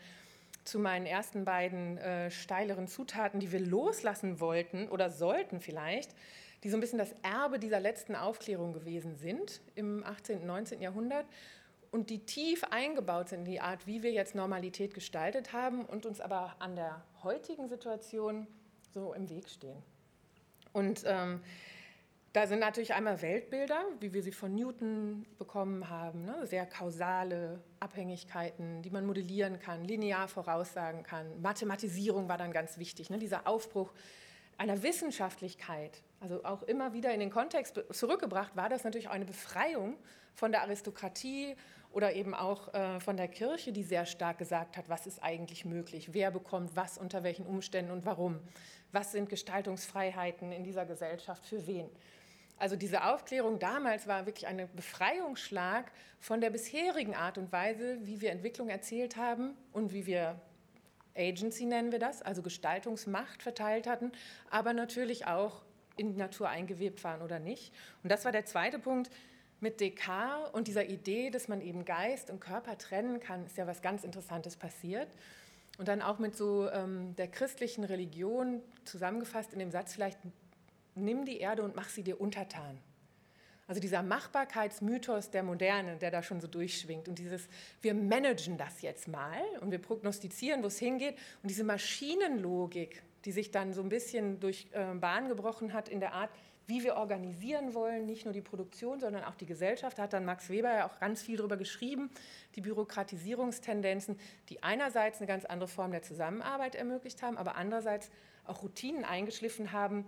zu 0.64 0.80
meinen 0.80 1.06
ersten 1.06 1.46
beiden 1.46 2.00
äh, 2.00 2.32
steileren 2.32 2.88
Zutaten, 2.88 3.40
die 3.40 3.52
wir 3.52 3.60
loslassen 3.60 4.40
wollten 4.40 4.90
oder 4.90 5.12
sollten 5.12 5.62
vielleicht, 5.62 6.16
die 6.64 6.72
so 6.72 6.78
ein 6.78 6.80
bisschen 6.80 6.98
das 6.98 7.14
Erbe 7.22 7.60
dieser 7.60 7.80
letzten 7.80 8.16
Aufklärung 8.16 8.74
gewesen 8.74 9.18
sind 9.18 9.62
im 9.76 10.04
18. 10.04 10.40
und 10.40 10.48
19. 10.48 10.82
Jahrhundert 10.82 11.28
und 11.92 12.10
die 12.10 12.26
tief 12.26 12.64
eingebaut 12.72 13.30
sind 13.30 13.42
in 13.42 13.52
die 13.52 13.62
Art, 13.62 13.86
wie 13.86 14.02
wir 14.02 14.12
jetzt 14.12 14.34
Normalität 14.34 14.96
gestaltet 14.96 15.54
haben 15.54 15.86
und 15.86 16.08
uns 16.08 16.22
aber 16.22 16.56
an 16.58 16.76
der 16.76 17.04
heutigen 17.22 17.70
Situation 17.70 18.48
so 18.96 19.14
im 19.14 19.30
Weg 19.30 19.48
stehen. 19.48 19.78
Und 20.74 21.04
ähm, 21.06 21.42
da 22.34 22.46
sind 22.46 22.60
natürlich 22.60 22.94
einmal 22.94 23.22
Weltbilder, 23.22 23.84
wie 24.00 24.14
wir 24.14 24.22
sie 24.22 24.32
von 24.32 24.54
Newton 24.54 25.26
bekommen 25.40 25.90
haben, 25.90 26.26
ne? 26.26 26.46
sehr 26.46 26.66
kausale 26.68 27.60
Abhängigkeiten, 27.80 28.84
die 28.84 28.92
man 28.92 29.06
modellieren 29.06 29.60
kann, 29.60 29.84
linear 29.84 30.28
voraussagen 30.28 31.02
kann. 31.02 31.42
Mathematisierung 31.42 32.30
war 32.30 32.38
dann 32.38 32.52
ganz 32.52 32.78
wichtig, 32.78 33.10
ne? 33.10 33.18
dieser 33.18 33.48
Aufbruch 33.48 33.92
einer 34.58 34.84
Wissenschaftlichkeit, 34.84 36.04
also 36.20 36.44
auch 36.44 36.64
immer 36.64 36.94
wieder 36.94 37.14
in 37.14 37.20
den 37.20 37.32
Kontext 37.32 37.82
zurückgebracht, 37.92 38.56
war 38.56 38.70
das 38.70 38.84
natürlich 38.84 39.08
auch 39.08 39.14
eine 39.14 39.26
Befreiung 39.26 39.98
von 40.36 40.52
der 40.52 40.62
Aristokratie 40.62 41.56
oder 41.92 42.14
eben 42.14 42.36
auch 42.36 42.72
äh, 42.74 43.00
von 43.00 43.18
der 43.18 43.28
Kirche, 43.28 43.72
die 43.72 43.84
sehr 43.84 44.06
stark 44.06 44.38
gesagt 44.38 44.78
hat, 44.78 44.90
was 44.90 45.08
ist 45.08 45.24
eigentlich 45.24 45.66
möglich, 45.66 46.14
wer 46.14 46.30
bekommt 46.30 46.76
was, 46.76 46.98
unter 46.98 47.24
welchen 47.24 47.48
Umständen 47.48 47.92
und 47.92 48.06
warum, 48.06 48.40
was 48.92 49.14
sind 49.14 49.30
Gestaltungsfreiheiten 49.30 50.52
in 50.52 50.64
dieser 50.64 50.86
Gesellschaft 50.86 51.46
für 51.46 51.66
wen. 51.66 51.90
Also 52.60 52.76
diese 52.76 53.06
Aufklärung 53.06 53.58
damals 53.58 54.06
war 54.06 54.26
wirklich 54.26 54.46
ein 54.48 54.70
Befreiungsschlag 54.76 55.92
von 56.20 56.42
der 56.42 56.50
bisherigen 56.50 57.16
Art 57.16 57.38
und 57.38 57.52
Weise, 57.54 57.98
wie 58.02 58.20
wir 58.20 58.32
Entwicklung 58.32 58.70
erzählt 58.70 59.16
haben 59.16 59.56
und 59.72 59.94
wie 59.94 60.06
wir 60.06 60.40
Agency 61.16 61.66
nennen 61.66 61.92
wir 61.92 62.00
das, 62.00 62.22
also 62.22 62.42
Gestaltungsmacht 62.42 63.42
verteilt 63.42 63.88
hatten, 63.88 64.12
aber 64.50 64.74
natürlich 64.74 65.26
auch 65.26 65.64
in 65.96 66.16
Natur 66.16 66.50
eingewebt 66.50 67.04
waren 67.04 67.22
oder 67.22 67.40
nicht. 67.40 67.74
Und 68.04 68.12
das 68.12 68.26
war 68.26 68.32
der 68.32 68.46
zweite 68.46 68.80
Punkt. 68.80 69.10
Mit 69.62 69.82
Descartes 69.82 70.54
und 70.54 70.70
dieser 70.70 70.86
Idee, 70.86 71.32
dass 71.32 71.50
man 71.50 71.60
eben 71.60 71.84
Geist 71.84 72.30
und 72.30 72.40
Körper 72.40 72.78
trennen 72.78 73.20
kann, 73.20 73.46
ist 73.46 73.58
ja 73.58 73.68
was 73.68 73.82
ganz 73.82 74.06
Interessantes 74.06 74.56
passiert. 74.56 75.10
Und 75.78 75.90
dann 75.90 76.02
auch 76.02 76.18
mit 76.18 76.38
so 76.38 76.70
ähm, 76.70 77.14
der 77.18 77.28
christlichen 77.28 77.84
Religion 77.84 78.62
zusammengefasst 78.86 79.52
in 79.52 79.60
dem 79.60 79.72
Satz 79.72 79.94
vielleicht, 79.94 80.18
nimm 81.00 81.26
die 81.26 81.40
Erde 81.40 81.64
und 81.64 81.76
mach 81.76 81.90
sie 81.90 82.04
dir 82.04 82.20
untertan. 82.20 82.80
Also 83.70 83.80
dieser 83.80 84.02
Machbarkeitsmythos 84.02 85.30
der 85.30 85.44
Moderne, 85.44 85.98
der 85.98 86.10
da 86.10 86.24
schon 86.24 86.42
so 86.42 86.48
durchschwingt 86.48 87.08
und 87.08 87.20
dieses, 87.20 87.48
wir 87.82 87.94
managen 87.94 88.58
das 88.58 88.82
jetzt 88.82 89.08
mal 89.08 89.42
und 89.62 89.70
wir 89.70 89.78
prognostizieren, 89.78 90.64
wo 90.64 90.68
es 90.68 90.80
hingeht 90.80 91.16
und 91.44 91.52
diese 91.52 91.64
Maschinenlogik, 91.64 93.04
die 93.26 93.32
sich 93.32 93.52
dann 93.52 93.74
so 93.74 93.84
ein 93.84 93.90
bisschen 93.90 94.40
durch 94.40 94.68
äh, 94.72 94.96
Bahn 94.96 95.28
gebrochen 95.28 95.74
hat 95.74 95.88
in 95.88 96.00
der 96.00 96.14
Art, 96.14 96.32
wie 96.66 96.84
wir 96.84 96.96
organisieren 96.96 97.76
wollen, 97.76 98.08
nicht 98.08 98.26
nur 98.26 98.34
die 98.34 98.42
Produktion, 98.42 99.00
sondern 99.00 99.24
auch 99.24 99.36
die 99.36 99.46
Gesellschaft. 99.46 100.00
Da 100.00 100.04
hat 100.04 100.14
dann 100.14 100.26
Max 100.26 100.50
Weber 100.50 100.72
ja 100.72 100.88
auch 100.88 101.00
ganz 101.00 101.22
viel 101.22 101.38
darüber 101.38 101.58
geschrieben, 101.58 102.10
die 102.56 102.62
Bürokratisierungstendenzen, 102.62 104.20
die 104.50 104.64
einerseits 104.64 105.20
eine 105.20 105.28
ganz 105.28 105.46
andere 105.46 105.68
Form 105.68 105.92
der 105.92 106.02
Zusammenarbeit 106.02 106.74
ermöglicht 106.76 107.22
haben, 107.22 107.38
aber 107.38 107.56
andererseits 107.56 108.10
auch 108.46 108.64
Routinen 108.64 109.04
eingeschliffen 109.04 109.72
haben, 109.72 110.06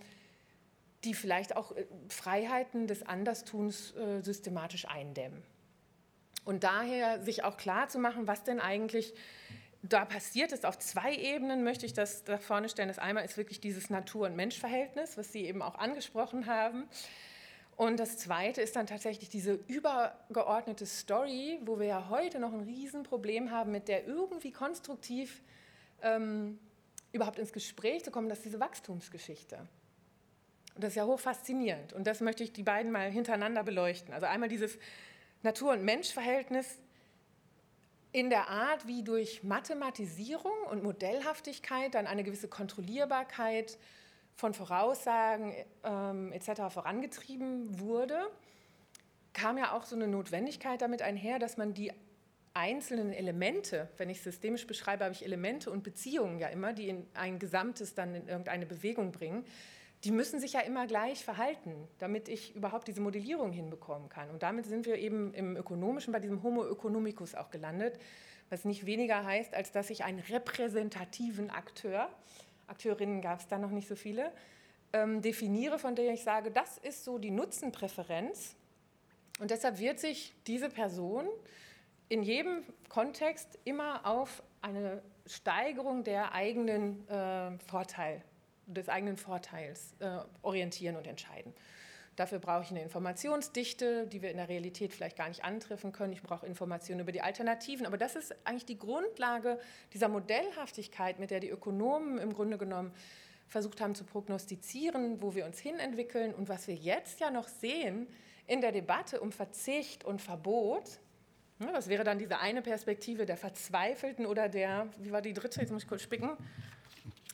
die 1.03 1.13
vielleicht 1.13 1.55
auch 1.55 1.75
äh, 1.75 1.85
Freiheiten 2.09 2.87
des 2.87 3.03
Anderstuns 3.03 3.95
äh, 3.95 4.21
systematisch 4.21 4.87
eindämmen. 4.87 5.43
Und 6.43 6.63
daher 6.63 7.21
sich 7.21 7.43
auch 7.43 7.57
klar 7.57 7.87
zu 7.87 7.99
machen, 7.99 8.27
was 8.27 8.43
denn 8.43 8.59
eigentlich 8.59 9.13
da 9.83 10.05
passiert 10.05 10.51
ist. 10.51 10.65
Auf 10.65 10.77
zwei 10.79 11.15
Ebenen 11.15 11.63
möchte 11.63 11.85
ich 11.85 11.93
das 11.93 12.23
da 12.23 12.37
vorne 12.37 12.69
stellen. 12.69 12.87
Das 12.87 12.99
einmal 12.99 13.25
ist 13.25 13.37
wirklich 13.37 13.59
dieses 13.59 13.89
Natur- 13.89 14.27
und 14.27 14.35
Menschverhältnis, 14.35 15.17
was 15.17 15.31
Sie 15.31 15.45
eben 15.45 15.61
auch 15.61 15.75
angesprochen 15.75 16.45
haben. 16.45 16.87
Und 17.77 17.99
das 17.99 18.17
Zweite 18.17 18.61
ist 18.61 18.75
dann 18.75 18.85
tatsächlich 18.85 19.29
diese 19.29 19.53
übergeordnete 19.67 20.85
Story, 20.85 21.59
wo 21.65 21.79
wir 21.79 21.87
ja 21.87 22.09
heute 22.09 22.39
noch 22.39 22.53
ein 22.53 22.61
Riesenproblem 22.61 23.49
haben, 23.49 23.71
mit 23.71 23.87
der 23.87 24.05
irgendwie 24.05 24.51
konstruktiv 24.51 25.41
ähm, 26.03 26.59
überhaupt 27.11 27.39
ins 27.39 27.51
Gespräch 27.51 28.03
zu 28.03 28.11
kommen, 28.11 28.29
das 28.29 28.39
ist 28.39 28.45
diese 28.45 28.59
Wachstumsgeschichte. 28.59 29.67
Das 30.75 30.89
ist 30.89 30.95
ja 30.95 31.05
hoch 31.05 31.19
faszinierend. 31.19 31.93
Und 31.93 32.07
das 32.07 32.21
möchte 32.21 32.43
ich 32.43 32.53
die 32.53 32.63
beiden 32.63 32.91
mal 32.91 33.09
hintereinander 33.09 33.63
beleuchten. 33.63 34.13
Also 34.13 34.25
einmal 34.25 34.49
dieses 34.49 34.77
Natur- 35.43 35.73
und 35.73 35.83
Menschverhältnis 35.83 36.77
in 38.11 38.29
der 38.29 38.49
Art, 38.49 38.87
wie 38.87 39.03
durch 39.03 39.43
Mathematisierung 39.43 40.51
und 40.69 40.83
Modellhaftigkeit 40.83 41.95
dann 41.95 42.07
eine 42.07 42.23
gewisse 42.23 42.47
Kontrollierbarkeit 42.47 43.77
von 44.35 44.53
Voraussagen 44.53 45.53
ähm, 45.83 46.31
etc. 46.33 46.73
vorangetrieben 46.73 47.79
wurde, 47.79 48.19
kam 49.33 49.57
ja 49.57 49.71
auch 49.73 49.85
so 49.85 49.95
eine 49.95 50.07
Notwendigkeit 50.07 50.81
damit 50.81 51.01
einher, 51.01 51.39
dass 51.39 51.57
man 51.57 51.73
die 51.73 51.93
einzelnen 52.53 53.13
Elemente, 53.13 53.87
wenn 53.97 54.09
ich 54.09 54.21
systemisch 54.21 54.67
beschreibe, 54.67 55.05
habe 55.05 55.13
ich 55.13 55.23
Elemente 55.23 55.71
und 55.71 55.83
Beziehungen 55.83 56.37
ja 56.39 56.49
immer, 56.49 56.73
die 56.73 56.89
in 56.89 57.07
ein 57.13 57.39
Gesamtes 57.39 57.93
dann 57.93 58.13
in 58.13 58.27
irgendeine 58.27 58.65
Bewegung 58.65 59.13
bringen, 59.13 59.45
die 60.03 60.11
müssen 60.11 60.39
sich 60.39 60.53
ja 60.53 60.61
immer 60.61 60.87
gleich 60.87 61.23
verhalten, 61.23 61.87
damit 61.99 62.27
ich 62.27 62.55
überhaupt 62.55 62.87
diese 62.87 63.01
Modellierung 63.01 63.51
hinbekommen 63.51 64.09
kann. 64.09 64.29
Und 64.31 64.41
damit 64.41 64.65
sind 64.65 64.85
wir 64.85 64.95
eben 64.95 65.33
im 65.33 65.55
Ökonomischen 65.55 66.11
bei 66.11 66.19
diesem 66.19 66.41
Homo 66.41 66.65
economicus 66.65 67.35
auch 67.35 67.51
gelandet, 67.51 67.99
was 68.49 68.65
nicht 68.65 68.85
weniger 68.85 69.23
heißt, 69.23 69.53
als 69.53 69.71
dass 69.71 69.89
ich 69.89 70.03
einen 70.03 70.19
repräsentativen 70.19 71.51
Akteur, 71.51 72.09
Akteurinnen 72.67 73.21
gab 73.21 73.39
es 73.39 73.47
da 73.47 73.57
noch 73.57 73.69
nicht 73.69 73.87
so 73.87 73.95
viele, 73.95 74.31
ähm, 74.93 75.21
definiere, 75.21 75.77
von 75.77 75.95
der 75.95 76.13
ich 76.13 76.23
sage, 76.23 76.51
das 76.51 76.77
ist 76.79 77.03
so 77.03 77.17
die 77.17 77.31
Nutzenpräferenz. 77.31 78.55
Und 79.39 79.51
deshalb 79.51 79.79
wird 79.79 79.99
sich 79.99 80.33
diese 80.47 80.69
Person 80.69 81.27
in 82.09 82.23
jedem 82.23 82.63
Kontext 82.89 83.57
immer 83.65 84.05
auf 84.05 84.43
eine 84.61 85.01
Steigerung 85.25 86.03
der 86.03 86.33
eigenen 86.33 87.07
äh, 87.07 87.57
Vorteil 87.67 88.23
des 88.73 88.89
eigenen 88.89 89.17
Vorteils 89.17 89.95
äh, 89.99 90.19
orientieren 90.41 90.95
und 90.95 91.07
entscheiden. 91.07 91.53
Dafür 92.15 92.39
brauche 92.39 92.63
ich 92.63 92.71
eine 92.71 92.83
Informationsdichte, 92.83 94.05
die 94.07 94.21
wir 94.21 94.31
in 94.31 94.37
der 94.37 94.49
Realität 94.49 94.93
vielleicht 94.93 95.17
gar 95.17 95.29
nicht 95.29 95.43
antreffen 95.43 95.91
können. 95.91 96.11
Ich 96.11 96.21
brauche 96.21 96.45
Informationen 96.45 96.99
über 96.99 97.11
die 97.11 97.21
Alternativen. 97.21 97.85
Aber 97.85 97.97
das 97.97 98.15
ist 98.15 98.35
eigentlich 98.45 98.65
die 98.65 98.77
Grundlage 98.77 99.57
dieser 99.93 100.09
Modellhaftigkeit, 100.09 101.19
mit 101.19 101.31
der 101.31 101.39
die 101.39 101.49
Ökonomen 101.49 102.17
im 102.17 102.33
Grunde 102.33 102.57
genommen 102.57 102.93
versucht 103.47 103.81
haben 103.81 103.95
zu 103.95 104.03
prognostizieren, 104.03 105.21
wo 105.21 105.35
wir 105.35 105.45
uns 105.45 105.59
hinentwickeln. 105.59 106.33
Und 106.33 106.49
was 106.49 106.67
wir 106.67 106.75
jetzt 106.75 107.21
ja 107.21 107.31
noch 107.31 107.47
sehen 107.47 108.07
in 108.45 108.59
der 108.59 108.73
Debatte 108.73 109.21
um 109.21 109.31
Verzicht 109.31 110.03
und 110.03 110.21
Verbot, 110.21 110.99
das 111.59 111.89
wäre 111.89 112.03
dann 112.03 112.17
diese 112.17 112.39
eine 112.39 112.61
Perspektive 112.61 113.25
der 113.25 113.37
Verzweifelten 113.37 114.25
oder 114.25 114.49
der, 114.49 114.87
wie 114.97 115.11
war 115.11 115.21
die 115.21 115.33
dritte, 115.33 115.61
jetzt 115.61 115.71
muss 115.71 115.83
ich 115.83 115.87
kurz 115.87 116.01
spicken, 116.01 116.31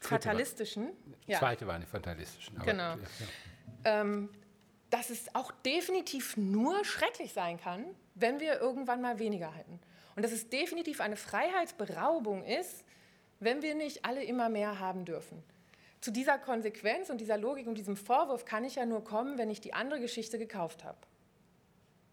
fatalistischen. 0.08 0.90
Ja. 1.26 1.40
Zweite 1.40 1.68
war 1.68 1.76
eine 1.76 1.86
fatalistische. 1.86 2.52
genau. 2.64 2.96
Ja. 2.96 2.98
Ähm, 3.86 4.30
dass 4.90 5.10
es 5.10 5.34
auch 5.36 5.52
definitiv 5.66 6.38
nur 6.38 6.86
schrecklich 6.86 7.34
sein 7.34 7.60
kann, 7.60 7.84
wenn 8.16 8.40
wir 8.40 8.60
irgendwann 8.60 9.02
mal 9.02 9.20
weniger 9.20 9.54
hätten. 9.54 9.80
Und 10.16 10.24
dass 10.24 10.32
es 10.32 10.50
definitiv 10.50 11.02
eine 11.02 11.18
Freiheitsberaubung 11.18 12.44
ist, 12.44 12.84
wenn 13.40 13.62
wir 13.62 13.76
nicht 13.76 14.06
alle 14.06 14.24
immer 14.24 14.50
mehr 14.50 14.80
haben 14.80 15.06
dürfen. 15.06 15.44
Zu 16.02 16.12
dieser 16.12 16.38
Konsequenz 16.38 17.10
und 17.10 17.20
dieser 17.20 17.38
Logik 17.38 17.68
und 17.68 17.78
diesem 17.78 17.98
Vorwurf 17.98 18.46
kann 18.46 18.64
ich 18.64 18.76
ja 18.76 18.86
nur 18.86 19.04
kommen, 19.04 19.38
wenn 19.38 19.50
ich 19.50 19.62
die 19.62 19.74
andere 19.74 20.00
Geschichte 20.00 20.38
gekauft 20.38 20.84
habe. 20.84 20.98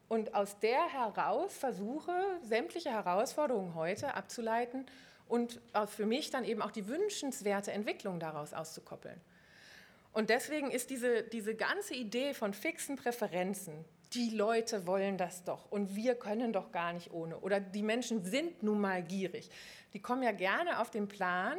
Und 0.09 0.35
aus 0.35 0.59
der 0.59 0.93
heraus 0.93 1.57
versuche, 1.57 2.13
sämtliche 2.43 2.91
Herausforderungen 2.91 3.75
heute 3.75 4.15
abzuleiten 4.15 4.87
und 5.29 5.61
für 5.87 6.07
mich 6.07 6.31
dann 6.31 6.45
eben 6.45 6.63
auch 6.63 6.71
die 6.71 6.87
wünschenswerte 6.87 7.73
Entwicklung 7.73 8.21
daraus 8.21 8.53
auszukoppeln. 8.53 9.21
Und 10.13 10.31
deswegen 10.31 10.71
ist 10.71 10.91
diese, 10.91 11.25
diese 11.25 11.55
ganze 11.55 11.95
Idee 11.95 12.35
von 12.35 12.55
fixen 12.55 12.97
Präferenzen, 12.97 13.85
die 14.13 14.31
Leute 14.31 14.87
wollen 14.87 15.19
das 15.19 15.43
doch 15.43 15.71
und 15.73 15.97
wir 15.97 16.15
können 16.15 16.53
doch 16.53 16.71
gar 16.71 16.93
nicht 16.93 17.13
ohne 17.13 17.39
oder 17.41 17.59
die 17.59 17.83
Menschen 17.83 18.25
sind 18.25 18.63
nun 18.63 18.81
mal 18.81 19.03
gierig, 19.03 19.51
die 19.93 20.01
kommen 20.01 20.23
ja 20.23 20.31
gerne 20.31 20.79
auf 20.79 20.91
den 20.91 21.09
Plan, 21.09 21.59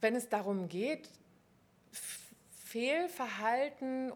wenn 0.00 0.14
es 0.14 0.28
darum 0.28 0.68
geht, 0.68 1.08
Fehlverhalten, 2.72 4.12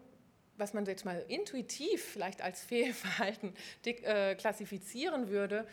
was 0.57 0.73
man 0.73 0.85
jetzt 0.85 1.05
mal 1.05 1.23
intuitiv 1.27 2.03
vielleicht 2.03 2.41
als 2.41 2.63
Fehlverhalten 2.63 3.53
äh, 3.85 4.35
klassifizieren 4.35 5.27
würde, 5.29 5.67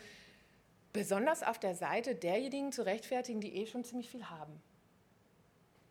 besonders 0.95 1.43
auf 1.43 1.59
der 1.59 1.75
Seite 1.75 2.15
derjenigen 2.15 2.71
zu 2.71 2.85
rechtfertigen, 2.85 3.41
die 3.41 3.57
eh 3.57 3.67
schon 3.67 3.83
ziemlich 3.83 4.09
viel 4.09 4.29
haben. 4.29 4.61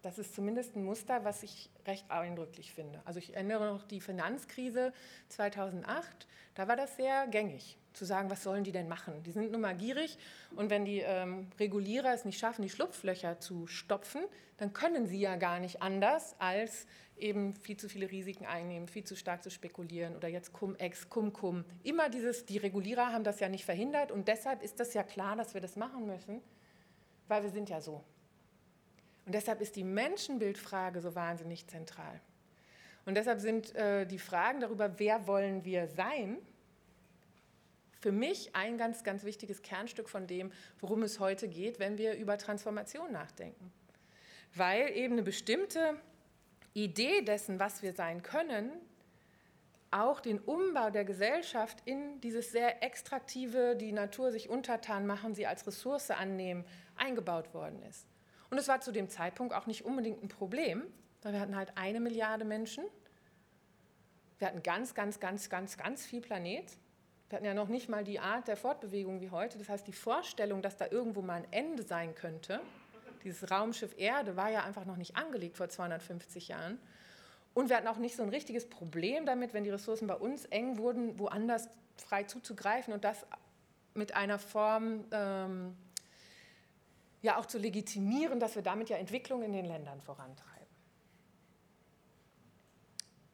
Das 0.00 0.18
ist 0.18 0.34
zumindest 0.34 0.76
ein 0.76 0.84
Muster, 0.84 1.24
was 1.24 1.42
ich 1.42 1.70
recht 1.86 2.10
eindrücklich 2.10 2.72
finde. 2.72 3.02
Also 3.04 3.18
ich 3.18 3.34
erinnere 3.34 3.66
noch 3.66 3.84
die 3.84 4.00
Finanzkrise 4.00 4.94
2008, 5.28 6.26
da 6.54 6.68
war 6.68 6.76
das 6.76 6.96
sehr 6.96 7.26
gängig, 7.26 7.76
zu 7.94 8.04
sagen, 8.04 8.30
was 8.30 8.42
sollen 8.42 8.64
die 8.64 8.72
denn 8.72 8.88
machen? 8.88 9.22
Die 9.22 9.32
sind 9.32 9.52
nun 9.52 9.60
mal 9.60 9.76
gierig 9.76 10.18
und 10.56 10.70
wenn 10.70 10.84
die 10.84 11.00
ähm, 11.00 11.48
Regulierer 11.58 12.12
es 12.12 12.24
nicht 12.24 12.38
schaffen, 12.38 12.62
die 12.62 12.68
Schlupflöcher 12.68 13.40
zu 13.40 13.66
stopfen, 13.66 14.22
dann 14.56 14.72
können 14.72 15.06
sie 15.06 15.20
ja 15.20 15.36
gar 15.36 15.60
nicht 15.60 15.82
anders, 15.82 16.34
als 16.38 16.86
eben 17.16 17.54
viel 17.54 17.76
zu 17.76 17.88
viele 17.88 18.10
Risiken 18.10 18.46
einnehmen, 18.46 18.88
viel 18.88 19.04
zu 19.04 19.16
stark 19.16 19.42
zu 19.42 19.50
spekulieren 19.50 20.16
oder 20.16 20.28
jetzt 20.28 20.52
Cum-Ex, 20.52 21.08
Cum-Cum. 21.08 21.64
Immer 21.82 22.08
dieses, 22.10 22.44
die 22.44 22.58
Regulierer 22.58 23.12
haben 23.12 23.24
das 23.24 23.40
ja 23.40 23.48
nicht 23.48 23.64
verhindert 23.64 24.10
und 24.10 24.28
deshalb 24.28 24.62
ist 24.62 24.80
das 24.80 24.94
ja 24.94 25.02
klar, 25.02 25.36
dass 25.36 25.54
wir 25.54 25.60
das 25.60 25.76
machen 25.76 26.06
müssen, 26.06 26.40
weil 27.28 27.42
wir 27.42 27.50
sind 27.50 27.70
ja 27.70 27.80
so. 27.80 28.02
Und 29.26 29.34
deshalb 29.34 29.60
ist 29.60 29.76
die 29.76 29.84
Menschenbildfrage 29.84 31.00
so 31.00 31.14
wahnsinnig 31.14 31.66
zentral. 31.66 32.20
Und 33.06 33.16
deshalb 33.16 33.40
sind 33.40 33.74
äh, 33.74 34.06
die 34.06 34.18
Fragen 34.18 34.60
darüber, 34.60 34.98
wer 34.98 35.26
wollen 35.26 35.64
wir 35.64 35.88
sein, 35.88 36.38
für 38.04 38.12
mich 38.12 38.54
ein 38.54 38.76
ganz, 38.76 39.02
ganz 39.02 39.24
wichtiges 39.24 39.62
Kernstück 39.62 40.10
von 40.10 40.26
dem, 40.26 40.52
worum 40.78 41.02
es 41.04 41.20
heute 41.20 41.48
geht, 41.48 41.78
wenn 41.78 41.96
wir 41.96 42.12
über 42.18 42.36
Transformation 42.36 43.10
nachdenken. 43.10 43.72
Weil 44.54 44.90
eben 44.90 45.14
eine 45.14 45.22
bestimmte 45.22 45.96
Idee 46.74 47.22
dessen, 47.22 47.58
was 47.58 47.82
wir 47.82 47.94
sein 47.94 48.22
können, 48.22 48.70
auch 49.90 50.20
den 50.20 50.38
Umbau 50.38 50.90
der 50.90 51.06
Gesellschaft 51.06 51.78
in 51.86 52.20
dieses 52.20 52.52
sehr 52.52 52.82
extraktive, 52.82 53.74
die 53.74 53.92
Natur 53.92 54.32
sich 54.32 54.50
untertan 54.50 55.06
machen, 55.06 55.34
sie 55.34 55.46
als 55.46 55.66
Ressource 55.66 56.10
annehmen, 56.10 56.66
eingebaut 56.96 57.54
worden 57.54 57.82
ist. 57.84 58.06
Und 58.50 58.58
es 58.58 58.68
war 58.68 58.82
zu 58.82 58.92
dem 58.92 59.08
Zeitpunkt 59.08 59.54
auch 59.54 59.64
nicht 59.66 59.86
unbedingt 59.86 60.22
ein 60.22 60.28
Problem, 60.28 60.82
weil 61.22 61.32
wir 61.32 61.40
hatten 61.40 61.56
halt 61.56 61.72
eine 61.78 62.00
Milliarde 62.00 62.44
Menschen. 62.44 62.84
Wir 64.36 64.48
hatten 64.48 64.62
ganz, 64.62 64.92
ganz, 64.92 65.20
ganz, 65.20 65.48
ganz, 65.48 65.78
ganz 65.78 66.04
viel 66.04 66.20
Planet. 66.20 66.66
Wir 67.28 67.36
hatten 67.36 67.46
ja 67.46 67.54
noch 67.54 67.68
nicht 67.68 67.88
mal 67.88 68.04
die 68.04 68.20
Art 68.20 68.48
der 68.48 68.56
Fortbewegung 68.56 69.20
wie 69.20 69.30
heute. 69.30 69.58
Das 69.58 69.68
heißt, 69.68 69.86
die 69.86 69.92
Vorstellung, 69.92 70.62
dass 70.62 70.76
da 70.76 70.86
irgendwo 70.90 71.22
mal 71.22 71.34
ein 71.34 71.52
Ende 71.52 71.82
sein 71.82 72.14
könnte, 72.14 72.60
dieses 73.24 73.50
Raumschiff 73.50 73.98
Erde 73.98 74.36
war 74.36 74.50
ja 74.50 74.62
einfach 74.64 74.84
noch 74.84 74.96
nicht 74.96 75.16
angelegt 75.16 75.56
vor 75.56 75.68
250 75.68 76.48
Jahren. 76.48 76.78
Und 77.54 77.70
wir 77.70 77.76
hatten 77.76 77.88
auch 77.88 77.96
nicht 77.96 78.16
so 78.16 78.22
ein 78.22 78.28
richtiges 78.28 78.68
Problem 78.68 79.26
damit, 79.26 79.54
wenn 79.54 79.64
die 79.64 79.70
Ressourcen 79.70 80.06
bei 80.06 80.14
uns 80.14 80.44
eng 80.46 80.76
wurden, 80.76 81.18
woanders 81.18 81.68
frei 81.96 82.24
zuzugreifen 82.24 82.92
und 82.92 83.04
das 83.04 83.24
mit 83.94 84.14
einer 84.14 84.38
Form 84.38 85.04
ähm, 85.12 85.76
ja 87.22 87.38
auch 87.38 87.46
zu 87.46 87.58
legitimieren, 87.58 88.40
dass 88.40 88.56
wir 88.56 88.62
damit 88.62 88.90
ja 88.90 88.96
Entwicklung 88.96 89.42
in 89.42 89.52
den 89.52 89.64
Ländern 89.64 90.00
vorantreiben. 90.02 90.52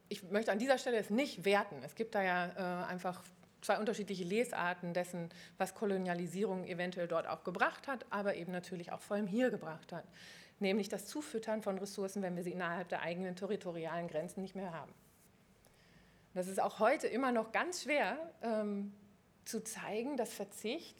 Ich 0.07 0.23
möchte 0.29 0.51
an 0.51 0.59
dieser 0.59 0.77
Stelle 0.77 0.97
es 0.97 1.09
nicht 1.09 1.45
werten. 1.45 1.81
Es 1.83 1.95
gibt 1.95 2.15
da 2.15 2.21
ja 2.21 2.83
äh, 2.83 2.85
einfach 2.85 3.23
zwei 3.61 3.79
unterschiedliche 3.79 4.23
Lesarten 4.23 4.93
dessen, 4.93 5.29
was 5.57 5.75
Kolonialisierung 5.75 6.65
eventuell 6.65 7.07
dort 7.07 7.27
auch 7.27 7.43
gebracht 7.43 7.87
hat, 7.87 8.05
aber 8.09 8.35
eben 8.35 8.51
natürlich 8.51 8.91
auch 8.91 9.01
vor 9.01 9.17
allem 9.17 9.27
hier 9.27 9.49
gebracht 9.49 9.91
hat 9.91 10.05
nämlich 10.61 10.87
das 10.87 11.07
Zufüttern 11.07 11.61
von 11.61 11.77
Ressourcen, 11.77 12.21
wenn 12.21 12.35
wir 12.35 12.43
sie 12.43 12.51
innerhalb 12.51 12.87
der 12.89 13.01
eigenen 13.01 13.35
territorialen 13.35 14.07
Grenzen 14.07 14.41
nicht 14.41 14.55
mehr 14.55 14.73
haben. 14.73 14.93
Das 16.33 16.47
ist 16.47 16.61
auch 16.61 16.79
heute 16.79 17.07
immer 17.07 17.31
noch 17.31 17.51
ganz 17.51 17.83
schwer 17.83 18.17
ähm, 18.41 18.93
zu 19.43 19.63
zeigen, 19.63 20.15
dass 20.15 20.31
Verzicht 20.31 20.95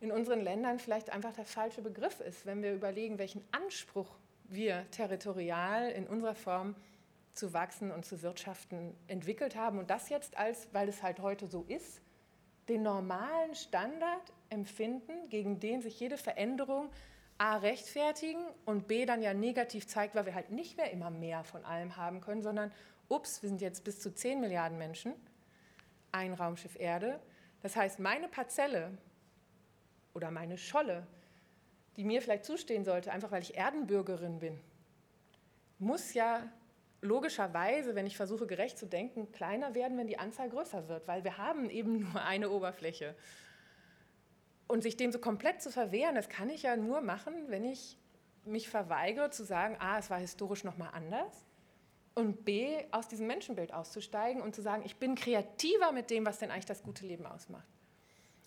in 0.00 0.10
unseren 0.10 0.40
Ländern 0.40 0.78
vielleicht 0.78 1.10
einfach 1.10 1.32
der 1.32 1.44
falsche 1.44 1.82
Begriff 1.82 2.20
ist, 2.20 2.46
wenn 2.46 2.62
wir 2.62 2.74
überlegen, 2.74 3.18
welchen 3.18 3.44
Anspruch 3.52 4.16
wir 4.44 4.84
territorial 4.90 5.90
in 5.90 6.06
unserer 6.06 6.34
Form 6.34 6.74
zu 7.36 7.52
wachsen 7.52 7.90
und 7.90 8.04
zu 8.04 8.22
wirtschaften 8.22 8.94
entwickelt 9.06 9.56
haben 9.56 9.78
und 9.78 9.90
das 9.90 10.08
jetzt 10.08 10.36
als, 10.36 10.68
weil 10.72 10.88
es 10.88 11.02
halt 11.02 11.20
heute 11.20 11.46
so 11.46 11.64
ist, 11.68 12.00
den 12.68 12.82
normalen 12.82 13.54
Standard 13.54 14.32
empfinden, 14.50 15.28
gegen 15.28 15.60
den 15.60 15.82
sich 15.82 16.00
jede 16.00 16.16
Veränderung 16.16 16.90
A 17.38 17.58
rechtfertigen 17.58 18.42
und 18.64 18.88
B 18.88 19.04
dann 19.04 19.22
ja 19.22 19.34
negativ 19.34 19.86
zeigt, 19.86 20.14
weil 20.14 20.26
wir 20.26 20.34
halt 20.34 20.50
nicht 20.50 20.76
mehr 20.76 20.90
immer 20.90 21.10
mehr 21.10 21.44
von 21.44 21.64
allem 21.64 21.96
haben 21.96 22.20
können, 22.20 22.42
sondern 22.42 22.72
ups, 23.08 23.42
wir 23.42 23.48
sind 23.50 23.60
jetzt 23.60 23.84
bis 23.84 24.00
zu 24.00 24.12
10 24.12 24.40
Milliarden 24.40 24.78
Menschen, 24.78 25.12
ein 26.12 26.32
Raumschiff 26.32 26.76
Erde. 26.78 27.20
Das 27.62 27.76
heißt, 27.76 27.98
meine 27.98 28.28
Parzelle 28.28 28.96
oder 30.14 30.30
meine 30.30 30.56
Scholle, 30.56 31.06
die 31.96 32.04
mir 32.04 32.22
vielleicht 32.22 32.46
zustehen 32.46 32.84
sollte, 32.84 33.12
einfach 33.12 33.30
weil 33.30 33.42
ich 33.42 33.56
Erdenbürgerin 33.56 34.38
bin, 34.38 34.58
muss 35.78 36.14
ja 36.14 36.42
logischerweise, 37.00 37.94
wenn 37.94 38.06
ich 38.06 38.16
versuche 38.16 38.46
gerecht 38.46 38.78
zu 38.78 38.86
denken, 38.86 39.30
kleiner 39.32 39.74
werden, 39.74 39.98
wenn 39.98 40.06
die 40.06 40.18
Anzahl 40.18 40.48
größer 40.48 40.88
wird, 40.88 41.06
weil 41.06 41.24
wir 41.24 41.38
haben 41.38 41.70
eben 41.70 42.00
nur 42.12 42.22
eine 42.22 42.50
Oberfläche. 42.50 43.14
Und 44.68 44.82
sich 44.82 44.96
dem 44.96 45.12
so 45.12 45.18
komplett 45.18 45.62
zu 45.62 45.70
verwehren, 45.70 46.14
das 46.16 46.28
kann 46.28 46.50
ich 46.50 46.62
ja 46.62 46.76
nur 46.76 47.00
machen, 47.00 47.34
wenn 47.48 47.64
ich 47.64 47.96
mich 48.44 48.68
verweigere 48.68 49.30
zu 49.30 49.44
sagen, 49.44 49.76
a, 49.78 49.98
es 49.98 50.10
war 50.10 50.18
historisch 50.18 50.64
nochmal 50.64 50.90
anders 50.92 51.46
und 52.16 52.44
b, 52.44 52.84
aus 52.92 53.08
diesem 53.08 53.26
Menschenbild 53.26 53.74
auszusteigen 53.74 54.40
und 54.40 54.54
zu 54.54 54.62
sagen, 54.62 54.82
ich 54.86 54.96
bin 54.96 55.14
kreativer 55.14 55.92
mit 55.92 56.10
dem, 56.10 56.24
was 56.24 56.38
denn 56.38 56.50
eigentlich 56.50 56.64
das 56.64 56.82
gute 56.82 57.06
Leben 57.06 57.26
ausmacht. 57.26 57.68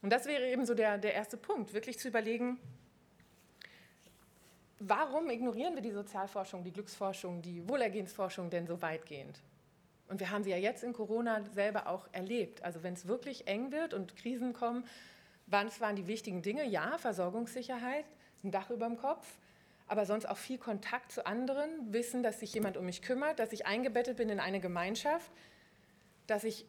Und 0.02 0.12
das 0.12 0.26
wäre 0.26 0.50
eben 0.50 0.66
so 0.66 0.74
der, 0.74 0.98
der 0.98 1.14
erste 1.14 1.38
Punkt, 1.38 1.74
wirklich 1.74 2.00
zu 2.00 2.08
überlegen, 2.08 2.58
warum 4.80 5.30
ignorieren 5.30 5.76
wir 5.76 5.82
die 5.82 5.92
Sozialforschung, 5.92 6.64
die 6.64 6.72
Glücksforschung, 6.72 7.42
die 7.42 7.68
Wohlergehensforschung 7.68 8.50
denn 8.50 8.68
so 8.68 8.82
weitgehend? 8.82 9.40
Und 10.08 10.20
wir 10.20 10.32
haben 10.32 10.44
sie 10.44 10.50
ja 10.50 10.58
jetzt 10.58 10.84
in 10.84 10.94
Corona 10.94 11.44
selber 11.54 11.88
auch 11.88 12.08
erlebt. 12.12 12.64
Also 12.64 12.82
wenn 12.82 12.94
es 12.94 13.08
wirklich 13.08 13.48
eng 13.48 13.72
wird 13.72 13.94
und 13.94 14.16
Krisen 14.16 14.54
kommen, 14.54 14.84
was 15.46 15.82
waren 15.82 15.96
die 15.96 16.08
wichtigen 16.08 16.42
Dinge? 16.42 16.66
Ja, 16.66 16.98
Versorgungssicherheit, 16.98 18.06
ein 18.44 18.52
Dach 18.52 18.70
über 18.70 18.88
dem 18.88 18.98
Kopf, 18.98 19.28
aber 19.88 20.06
sonst 20.06 20.28
auch 20.28 20.38
viel 20.38 20.58
Kontakt 20.58 21.12
zu 21.12 21.26
anderen, 21.26 21.94
wissen, 21.94 22.24
dass 22.24 22.40
sich 22.40 22.54
jemand 22.54 22.78
um 22.78 22.86
mich 22.86 23.02
kümmert, 23.02 23.40
dass 23.40 23.52
ich 23.52 23.66
eingebettet 23.66 24.18
bin 24.18 24.30
in 24.30 24.40
eine 24.40 24.60
Gemeinschaft, 24.60 25.32
dass 26.28 26.44
ich 26.44 26.66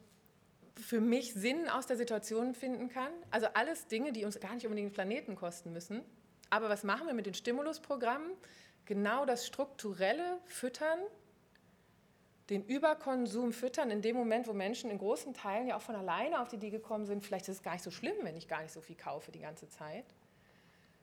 für 0.75 0.99
mich 0.99 1.33
Sinn 1.33 1.69
aus 1.69 1.85
der 1.85 1.97
Situation 1.97 2.53
finden 2.55 2.89
kann. 2.89 3.11
Also 3.29 3.47
alles 3.53 3.87
Dinge, 3.87 4.11
die 4.11 4.25
uns 4.25 4.39
gar 4.39 4.55
nicht 4.55 4.65
unbedingt 4.65 4.89
den 4.89 4.93
Planeten 4.93 5.35
kosten 5.35 5.71
müssen. 5.73 6.01
Aber 6.51 6.69
was 6.69 6.83
machen 6.83 7.07
wir 7.07 7.15
mit 7.15 7.25
den 7.25 7.33
Stimulusprogrammen? 7.33 8.31
Genau 8.85 9.25
das 9.25 9.47
strukturelle 9.47 10.37
Füttern 10.45 10.99
den 12.51 12.65
Überkonsum 12.65 13.53
füttern 13.53 13.91
in 13.91 14.01
dem 14.01 14.17
Moment, 14.17 14.45
wo 14.45 14.51
Menschen 14.51 14.91
in 14.91 14.97
großen 14.97 15.33
Teilen 15.33 15.67
ja 15.67 15.77
auch 15.77 15.81
von 15.81 15.95
alleine 15.95 16.41
auf 16.41 16.49
die 16.49 16.57
Idee 16.57 16.69
gekommen 16.69 17.05
sind, 17.05 17.25
vielleicht 17.25 17.47
ist 17.47 17.57
es 17.57 17.63
gar 17.63 17.71
nicht 17.71 17.83
so 17.83 17.91
schlimm, 17.91 18.15
wenn 18.23 18.35
ich 18.35 18.49
gar 18.49 18.61
nicht 18.61 18.73
so 18.73 18.81
viel 18.81 18.97
kaufe 18.97 19.31
die 19.31 19.39
ganze 19.39 19.69
Zeit. 19.69 20.03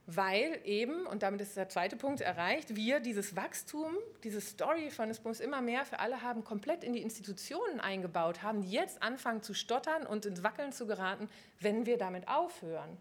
Weil 0.05 0.61
eben, 0.65 1.07
und 1.07 1.23
damit 1.23 1.41
ist 1.41 1.57
der 1.57 1.71
zweite 1.71 1.97
Punkt 1.97 2.21
erreicht, 2.21 2.77
wir 2.77 3.01
dieses 3.01 3.35
Wachstum, 3.35 3.95
diese 4.25 4.43
Story 4.43 4.91
von 4.91 5.09
es 5.09 5.25
muss 5.25 5.41
immer 5.41 5.63
mehr 5.63 5.87
für 5.87 6.01
alle 6.01 6.21
haben, 6.21 6.45
komplett 6.45 6.85
in 6.85 6.93
die 6.93 7.01
Institutionen 7.01 7.81
eingebaut 7.81 8.43
haben, 8.43 8.61
die 8.61 8.71
jetzt 8.71 9.03
anfangen 9.03 9.43
zu 9.43 9.55
stottern 9.55 10.07
und 10.07 10.27
ins 10.27 10.43
Wackeln 10.43 10.73
zu 10.73 10.87
geraten, 10.87 11.31
wenn 11.61 11.87
wir 11.87 11.97
damit 11.97 12.29
aufhören. 12.29 12.99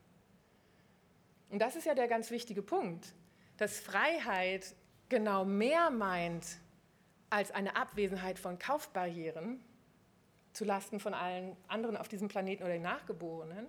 Und 1.49 1.59
das 1.59 1.75
ist 1.75 1.85
ja 1.85 1.95
der 1.95 2.07
ganz 2.07 2.31
wichtige 2.31 2.61
Punkt, 2.61 3.13
dass 3.57 3.79
Freiheit 3.79 4.75
genau 5.09 5.45
mehr 5.45 5.89
meint 5.89 6.45
als 7.29 7.51
eine 7.51 7.75
Abwesenheit 7.75 8.39
von 8.39 8.59
Kaufbarrieren 8.59 9.59
zulasten 10.57 10.99
von 10.99 11.13
allen 11.13 11.55
anderen 11.67 11.95
auf 11.95 12.07
diesem 12.07 12.27
Planeten 12.27 12.63
oder 12.63 12.73
den 12.73 12.81
Nachgeborenen, 12.81 13.67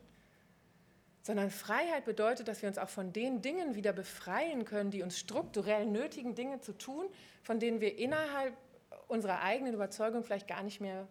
sondern 1.23 1.51
Freiheit 1.51 2.07
bedeutet, 2.07 2.49
dass 2.49 2.62
wir 2.62 2.69
uns 2.69 2.79
auch 2.79 2.88
von 2.88 3.12
den 3.12 3.43
Dingen 3.43 3.75
wieder 3.75 3.93
befreien 3.93 4.64
können, 4.64 4.91
die 4.91 5.03
uns 5.03 5.19
strukturell 5.19 5.85
nötigen, 5.85 6.35
Dinge 6.35 6.61
zu 6.61 6.73
tun, 6.73 7.05
von 7.43 7.61
denen 7.61 7.81
wir 7.83 7.99
innerhalb 7.99 8.57
unserer 9.07 9.43
eigenen 9.43 9.75
Überzeugung 9.75 10.25
vielleicht 10.25 10.49
gar 10.49 10.62
nicht 10.62 10.81
mehr 10.81 11.07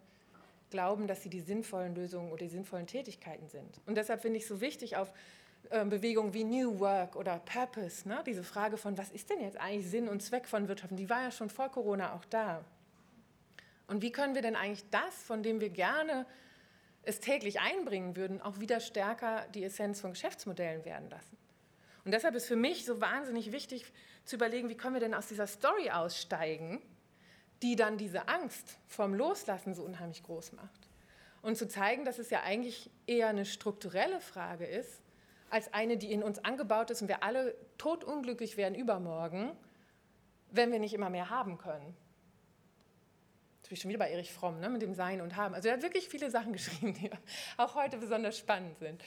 glauben, 0.70 1.06
dass 1.06 1.22
sie 1.22 1.30
die 1.30 1.40
sinnvollen 1.40 1.94
Lösungen 1.94 2.32
oder 2.32 2.44
die 2.44 2.48
sinnvollen 2.48 2.86
Tätigkeiten 2.86 3.48
sind. 3.48 3.80
Und 3.86 3.96
deshalb 3.96 4.20
finde 4.22 4.38
ich 4.38 4.42
es 4.42 4.48
so 4.48 4.60
wichtig, 4.60 4.96
auf 4.96 5.12
Bewegungen 5.70 6.32
wie 6.32 6.44
New 6.44 6.80
Work 6.80 7.14
oder 7.14 7.40
Purpose, 7.40 8.08
ne? 8.08 8.22
diese 8.26 8.42
Frage 8.42 8.78
von, 8.78 8.96
was 8.96 9.10
ist 9.10 9.28
denn 9.28 9.40
jetzt 9.40 9.58
eigentlich 9.58 9.90
Sinn 9.90 10.08
und 10.08 10.22
Zweck 10.22 10.48
von 10.48 10.66
Wirtschaften, 10.66 10.96
die 10.96 11.10
war 11.10 11.22
ja 11.22 11.30
schon 11.30 11.50
vor 11.50 11.68
Corona 11.68 12.14
auch 12.14 12.24
da. 12.24 12.64
Und 13.86 14.02
wie 14.02 14.12
können 14.12 14.34
wir 14.34 14.42
denn 14.42 14.56
eigentlich 14.56 14.88
das, 14.90 15.14
von 15.24 15.42
dem 15.42 15.60
wir 15.60 15.70
gerne 15.70 16.26
es 17.02 17.20
täglich 17.20 17.60
einbringen 17.60 18.16
würden, 18.16 18.40
auch 18.40 18.60
wieder 18.60 18.80
stärker 18.80 19.46
die 19.54 19.64
Essenz 19.64 20.00
von 20.00 20.12
Geschäftsmodellen 20.12 20.84
werden 20.84 21.10
lassen? 21.10 21.36
Und 22.04 22.12
deshalb 22.12 22.34
ist 22.34 22.46
für 22.46 22.56
mich 22.56 22.86
so 22.86 23.00
wahnsinnig 23.00 23.52
wichtig 23.52 23.92
zu 24.24 24.36
überlegen, 24.36 24.70
wie 24.70 24.76
können 24.76 24.94
wir 24.94 25.00
denn 25.00 25.14
aus 25.14 25.28
dieser 25.28 25.46
Story 25.46 25.90
aussteigen, 25.90 26.80
die 27.62 27.76
dann 27.76 27.98
diese 27.98 28.28
Angst 28.28 28.78
vom 28.86 29.12
Loslassen 29.14 29.74
so 29.74 29.82
unheimlich 29.82 30.22
groß 30.22 30.52
macht. 30.52 30.88
Und 31.42 31.56
zu 31.56 31.68
zeigen, 31.68 32.04
dass 32.04 32.18
es 32.18 32.30
ja 32.30 32.42
eigentlich 32.42 32.90
eher 33.06 33.28
eine 33.28 33.44
strukturelle 33.44 34.20
Frage 34.20 34.64
ist, 34.64 35.02
als 35.50 35.72
eine, 35.72 35.96
die 35.96 36.12
in 36.12 36.22
uns 36.22 36.44
angebaut 36.44 36.90
ist 36.90 37.02
und 37.02 37.08
wir 37.08 37.22
alle 37.22 37.54
totunglücklich 37.78 38.56
werden 38.56 38.74
übermorgen, 38.74 39.52
wenn 40.50 40.72
wir 40.72 40.78
nicht 40.78 40.94
immer 40.94 41.10
mehr 41.10 41.30
haben 41.30 41.58
können. 41.58 41.96
Das 43.62 43.68
bin 43.68 43.74
ich 43.74 43.80
schon 43.82 43.88
wieder 43.90 43.98
bei 43.98 44.10
Erich 44.10 44.32
Fromm, 44.32 44.60
ne, 44.60 44.68
mit 44.68 44.82
dem 44.82 44.94
Sein 44.94 45.20
und 45.20 45.36
Haben. 45.36 45.54
Also 45.54 45.68
er 45.68 45.74
hat 45.74 45.82
wirklich 45.82 46.08
viele 46.08 46.30
Sachen 46.30 46.52
geschrieben, 46.54 46.94
die 46.94 47.10
auch 47.56 47.74
heute 47.74 47.98
besonders 47.98 48.38
spannend 48.38 48.78
sind. 48.78 49.02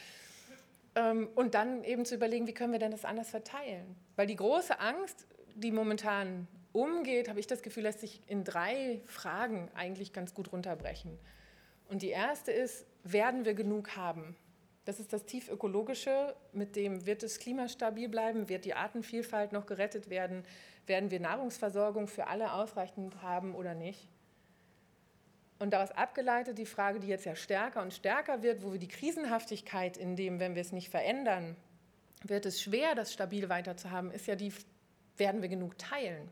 Ähm, 0.95 1.29
und 1.35 1.55
dann 1.55 1.83
eben 1.83 2.05
zu 2.05 2.15
überlegen, 2.15 2.47
wie 2.47 2.53
können 2.53 2.71
wir 2.71 2.79
denn 2.79 2.91
das 2.91 3.05
anders 3.05 3.29
verteilen? 3.29 3.95
Weil 4.15 4.27
die 4.27 4.35
große 4.35 4.79
Angst, 4.79 5.25
die 5.55 5.71
momentan 5.71 6.47
umgeht, 6.73 7.29
habe 7.29 7.39
ich 7.39 7.47
das 7.47 7.61
Gefühl, 7.61 7.83
lässt 7.83 7.99
sich 8.01 8.21
in 8.27 8.43
drei 8.43 9.01
Fragen 9.05 9.69
eigentlich 9.73 10.13
ganz 10.13 10.33
gut 10.33 10.51
runterbrechen. 10.51 11.17
Und 11.89 12.01
die 12.01 12.09
erste 12.09 12.51
ist, 12.51 12.85
werden 13.03 13.45
wir 13.45 13.53
genug 13.53 13.95
haben? 13.95 14.35
Das 14.85 14.99
ist 14.99 15.13
das 15.13 15.25
tief 15.25 15.47
ökologische, 15.49 16.35
mit 16.53 16.75
dem 16.75 17.05
wird 17.05 17.21
das 17.21 17.37
Klima 17.37 17.67
stabil 17.67 18.09
bleiben, 18.09 18.49
wird 18.49 18.65
die 18.65 18.73
Artenvielfalt 18.73 19.51
noch 19.51 19.67
gerettet 19.67 20.09
werden, 20.09 20.43
werden 20.87 21.11
wir 21.11 21.19
Nahrungsversorgung 21.19 22.07
für 22.07 22.27
alle 22.27 22.53
ausreichend 22.53 23.21
haben 23.21 23.53
oder 23.53 23.75
nicht. 23.75 24.09
Und 25.59 25.73
daraus 25.73 25.91
abgeleitet 25.91 26.57
die 26.57 26.65
Frage, 26.65 26.99
die 26.99 27.07
jetzt 27.07 27.25
ja 27.25 27.35
stärker 27.35 27.83
und 27.83 27.93
stärker 27.93 28.41
wird, 28.41 28.63
wo 28.63 28.71
wir 28.71 28.79
die 28.79 28.87
Krisenhaftigkeit 28.87 29.95
in 29.95 30.15
dem, 30.15 30.39
wenn 30.39 30.55
wir 30.55 30.61
es 30.61 30.71
nicht 30.71 30.89
verändern, 30.89 31.55
wird 32.23 32.47
es 32.47 32.59
schwer, 32.59 32.95
das 32.95 33.13
stabil 33.13 33.49
weiter 33.49 33.77
zu 33.77 33.91
haben, 33.91 34.09
ist 34.09 34.25
ja 34.25 34.35
die, 34.35 34.51
werden 35.17 35.43
wir 35.43 35.49
genug 35.49 35.77
teilen? 35.77 36.27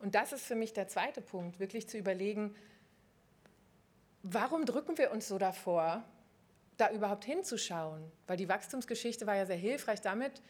Und 0.00 0.16
das 0.16 0.32
ist 0.32 0.44
für 0.44 0.56
mich 0.56 0.72
der 0.72 0.88
zweite 0.88 1.20
Punkt, 1.20 1.60
wirklich 1.60 1.88
zu 1.88 1.98
überlegen, 1.98 2.56
warum 4.24 4.64
drücken 4.64 4.98
wir 4.98 5.12
uns 5.12 5.28
so 5.28 5.38
davor, 5.38 6.02
da 6.76 6.90
überhaupt 6.90 7.24
hinzuschauen? 7.24 8.10
Weil 8.26 8.36
die 8.36 8.48
Wachstumsgeschichte 8.48 9.26
war 9.26 9.36
ja 9.36 9.46
sehr 9.46 9.56
hilfreich 9.56 10.00
damit, 10.00 10.42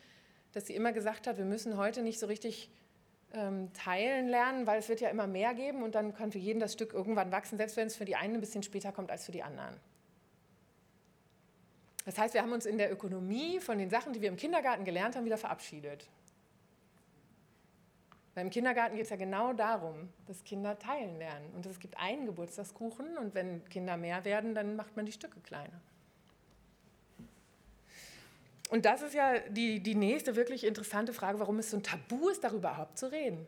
dass 0.52 0.66
sie 0.66 0.74
immer 0.74 0.92
gesagt 0.92 1.26
hat, 1.26 1.38
wir 1.38 1.44
müssen 1.44 1.76
heute 1.76 2.02
nicht 2.02 2.18
so 2.18 2.26
richtig 2.26 2.70
ähm, 3.32 3.72
teilen 3.72 4.28
lernen, 4.28 4.66
weil 4.66 4.78
es 4.78 4.88
wird 4.88 5.00
ja 5.00 5.10
immer 5.10 5.26
mehr 5.26 5.54
geben 5.54 5.82
und 5.82 5.94
dann 5.94 6.14
kann 6.14 6.32
für 6.32 6.38
jeden 6.38 6.60
das 6.60 6.72
Stück 6.72 6.92
irgendwann 6.92 7.32
wachsen, 7.32 7.56
selbst 7.56 7.76
wenn 7.76 7.86
es 7.86 7.96
für 7.96 8.04
die 8.04 8.16
einen 8.16 8.34
ein 8.34 8.40
bisschen 8.40 8.62
später 8.62 8.92
kommt 8.92 9.10
als 9.10 9.26
für 9.26 9.32
die 9.32 9.42
anderen. 9.42 9.76
Das 12.04 12.18
heißt, 12.18 12.34
wir 12.34 12.42
haben 12.42 12.52
uns 12.52 12.66
in 12.66 12.78
der 12.78 12.92
Ökonomie 12.92 13.58
von 13.58 13.78
den 13.78 13.90
Sachen, 13.90 14.12
die 14.12 14.20
wir 14.20 14.28
im 14.28 14.36
Kindergarten 14.36 14.84
gelernt 14.84 15.16
haben, 15.16 15.24
wieder 15.24 15.38
verabschiedet. 15.38 16.08
Weil 18.34 18.44
im 18.44 18.50
Kindergarten 18.50 18.94
geht 18.94 19.04
es 19.04 19.10
ja 19.10 19.16
genau 19.16 19.52
darum, 19.52 20.08
dass 20.26 20.44
Kinder 20.44 20.78
teilen 20.78 21.18
lernen. 21.18 21.50
Und 21.54 21.66
es 21.66 21.80
gibt 21.80 21.98
einen 21.98 22.26
Geburtstagskuchen 22.26 23.18
und 23.18 23.34
wenn 23.34 23.64
Kinder 23.64 23.96
mehr 23.96 24.24
werden, 24.24 24.54
dann 24.54 24.76
macht 24.76 24.94
man 24.94 25.04
die 25.04 25.12
Stücke 25.12 25.40
kleiner. 25.40 25.80
Und 28.70 28.84
das 28.84 29.02
ist 29.02 29.14
ja 29.14 29.38
die, 29.48 29.80
die 29.80 29.94
nächste 29.94 30.34
wirklich 30.34 30.64
interessante 30.64 31.12
Frage, 31.12 31.38
warum 31.38 31.58
es 31.58 31.70
so 31.70 31.76
ein 31.76 31.82
Tabu 31.82 32.28
ist, 32.28 32.42
darüber 32.42 32.70
überhaupt 32.70 32.98
zu 32.98 33.10
reden. 33.10 33.46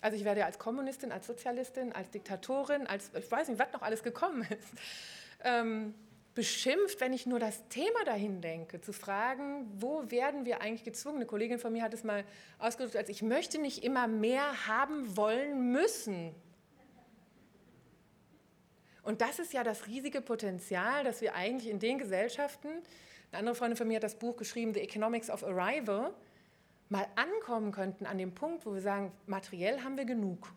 Also 0.00 0.16
ich 0.16 0.24
werde 0.24 0.40
ja 0.40 0.46
als 0.46 0.58
Kommunistin, 0.58 1.10
als 1.10 1.26
Sozialistin, 1.26 1.92
als 1.92 2.10
Diktatorin, 2.10 2.86
als 2.86 3.10
ich 3.14 3.30
weiß 3.30 3.48
nicht, 3.48 3.58
was 3.58 3.72
noch 3.72 3.82
alles 3.82 4.04
gekommen 4.04 4.42
ist, 4.42 4.68
ähm, 5.42 5.94
beschimpft, 6.34 7.00
wenn 7.00 7.12
ich 7.12 7.26
nur 7.26 7.40
das 7.40 7.66
Thema 7.68 8.04
dahin 8.04 8.40
denke, 8.40 8.80
zu 8.80 8.92
fragen, 8.92 9.66
wo 9.80 10.08
werden 10.08 10.46
wir 10.46 10.60
eigentlich 10.60 10.84
gezwungen? 10.84 11.16
Eine 11.16 11.26
Kollegin 11.26 11.58
von 11.58 11.72
mir 11.72 11.82
hat 11.82 11.92
es 11.94 12.04
mal 12.04 12.24
ausgedrückt, 12.60 12.96
als 12.96 13.08
ich 13.08 13.22
möchte 13.22 13.60
nicht 13.60 13.82
immer 13.82 14.06
mehr 14.06 14.68
haben 14.68 15.16
wollen 15.16 15.72
müssen. 15.72 16.32
Und 19.02 19.20
das 19.20 19.40
ist 19.40 19.52
ja 19.52 19.64
das 19.64 19.88
riesige 19.88 20.20
Potenzial, 20.20 21.02
dass 21.02 21.22
wir 21.22 21.34
eigentlich 21.34 21.68
in 21.68 21.80
den 21.80 21.98
Gesellschaften, 21.98 22.68
eine 23.30 23.40
andere 23.40 23.54
Freundin 23.54 23.76
von 23.76 23.88
mir 23.88 23.96
hat 23.96 24.02
das 24.02 24.18
Buch 24.18 24.36
geschrieben, 24.36 24.74
The 24.74 24.80
Economics 24.80 25.28
of 25.30 25.44
Arrival, 25.44 26.14
mal 26.88 27.06
ankommen 27.16 27.72
könnten 27.72 28.06
an 28.06 28.18
dem 28.18 28.34
Punkt, 28.34 28.64
wo 28.64 28.74
wir 28.74 28.80
sagen, 28.80 29.12
materiell 29.26 29.82
haben 29.82 29.96
wir 29.96 30.06
genug. 30.06 30.52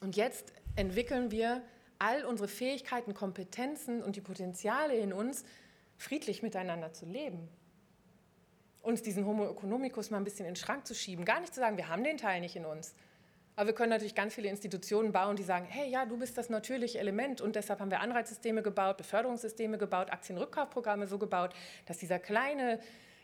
Und 0.00 0.16
jetzt 0.16 0.52
entwickeln 0.76 1.30
wir 1.30 1.62
all 1.98 2.24
unsere 2.24 2.48
Fähigkeiten, 2.48 3.14
Kompetenzen 3.14 4.02
und 4.02 4.16
die 4.16 4.20
Potenziale 4.20 4.96
in 4.96 5.12
uns, 5.12 5.44
friedlich 5.96 6.42
miteinander 6.42 6.92
zu 6.92 7.06
leben. 7.06 7.48
Uns 8.82 9.02
diesen 9.02 9.26
Homo 9.26 9.50
economicus 9.50 10.10
mal 10.10 10.18
ein 10.18 10.24
bisschen 10.24 10.46
in 10.46 10.52
den 10.52 10.56
Schrank 10.56 10.86
zu 10.86 10.94
schieben. 10.94 11.24
Gar 11.24 11.40
nicht 11.40 11.52
zu 11.52 11.60
sagen, 11.60 11.76
wir 11.76 11.88
haben 11.88 12.04
den 12.04 12.16
Teil 12.16 12.40
nicht 12.40 12.54
in 12.54 12.64
uns. 12.64 12.94
Aber 13.58 13.66
wir 13.66 13.74
können 13.74 13.90
natürlich 13.90 14.14
ganz 14.14 14.36
viele 14.36 14.48
Institutionen 14.48 15.10
bauen, 15.10 15.34
die 15.34 15.42
sagen, 15.42 15.66
hey, 15.68 15.90
ja, 15.90 16.06
du 16.06 16.16
bist 16.16 16.38
das 16.38 16.48
natürliche 16.48 17.00
Element 17.00 17.40
und 17.40 17.56
deshalb 17.56 17.80
haben 17.80 17.90
wir 17.90 17.98
Anreizsysteme 17.98 18.62
gebaut, 18.62 18.98
Beförderungssysteme 18.98 19.78
gebaut, 19.78 20.12
Aktienrückkaufprogramme 20.12 21.08
so 21.08 21.18
gebaut, 21.18 21.50
dass 21.84 21.98
dieser 21.98 22.20
kleine 22.20 22.78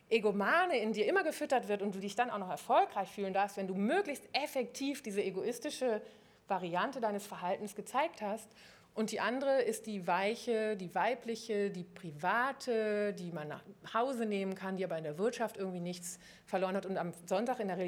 Egomane 0.08 0.76
in 0.78 0.92
dir 0.92 1.06
immer 1.06 1.22
gefüttert 1.22 1.68
wird 1.68 1.82
und 1.82 1.94
du 1.94 2.00
dich 2.00 2.16
dann 2.16 2.30
auch 2.30 2.38
noch 2.38 2.50
erfolgreich 2.50 3.10
fühlen 3.10 3.32
darfst, 3.32 3.56
wenn 3.56 3.68
du 3.68 3.76
möglichst 3.76 4.28
effektiv 4.32 5.04
diese 5.04 5.22
egoistische 5.22 6.02
Variante 6.48 7.00
deines 7.00 7.24
Verhaltens 7.24 7.76
gezeigt 7.76 8.20
hast. 8.20 8.50
Und 8.92 9.12
die 9.12 9.20
andere 9.20 9.62
ist 9.62 9.86
die 9.86 10.08
weiche, 10.08 10.76
die 10.76 10.92
weibliche, 10.96 11.70
die 11.70 11.84
private, 11.84 13.12
die 13.12 13.30
man 13.30 13.46
nach 13.46 13.62
Hause 13.94 14.26
nehmen 14.26 14.56
kann, 14.56 14.78
die 14.78 14.84
aber 14.84 14.98
in 14.98 15.04
der 15.04 15.16
Wirtschaft 15.16 15.58
irgendwie 15.58 15.80
nichts 15.80 16.18
verloren 16.44 16.74
hat. 16.74 16.86
Und 16.86 16.98
am 16.98 17.12
Sonntag 17.24 17.60
in 17.60 17.68
der 17.68 17.78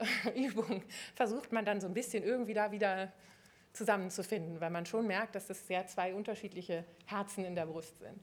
Religionsübung 0.24 0.82
versucht 1.14 1.52
man 1.52 1.64
dann 1.64 1.80
so 1.80 1.86
ein 1.86 1.94
bisschen 1.94 2.22
irgendwie 2.22 2.54
da 2.54 2.72
wieder 2.72 3.12
zusammenzufinden, 3.72 4.60
weil 4.60 4.70
man 4.70 4.86
schon 4.86 5.06
merkt, 5.06 5.34
dass 5.34 5.46
das 5.46 5.66
sehr 5.66 5.86
zwei 5.86 6.14
unterschiedliche 6.14 6.84
Herzen 7.06 7.44
in 7.44 7.54
der 7.54 7.66
Brust 7.66 7.98
sind. 7.98 8.20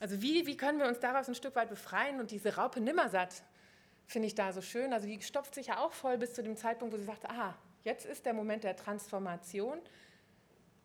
Also 0.00 0.20
wie, 0.22 0.46
wie 0.46 0.56
können 0.56 0.78
wir 0.78 0.86
uns 0.86 0.98
daraus 0.98 1.28
ein 1.28 1.34
Stück 1.34 1.54
weit 1.54 1.68
befreien 1.68 2.20
und 2.20 2.30
diese 2.30 2.56
Raupe 2.56 2.80
nimmersatt 2.80 3.42
finde 4.06 4.26
ich 4.26 4.34
da 4.34 4.52
so 4.52 4.60
schön. 4.60 4.92
Also 4.92 5.06
die 5.06 5.20
stopft 5.22 5.54
sich 5.54 5.68
ja 5.68 5.78
auch 5.78 5.92
voll 5.92 6.18
bis 6.18 6.34
zu 6.34 6.42
dem 6.42 6.56
Zeitpunkt, 6.56 6.92
wo 6.92 6.98
sie 6.98 7.04
sagt, 7.04 7.26
aha, 7.26 7.56
Jetzt 7.82 8.04
ist 8.04 8.26
der 8.26 8.34
Moment 8.34 8.64
der 8.64 8.76
Transformation 8.76 9.78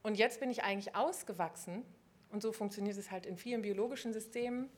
und 0.01 0.15
jetzt 0.15 0.39
bin 0.39 0.49
ich 0.49 0.63
eigentlich 0.63 0.95
ausgewachsen. 0.95 1.83
Und 2.31 2.41
so 2.41 2.51
funktioniert 2.51 2.97
es 2.97 3.11
halt 3.11 3.25
in 3.25 3.37
vielen 3.37 3.61
biologischen 3.61 4.13
Systemen. 4.13 4.69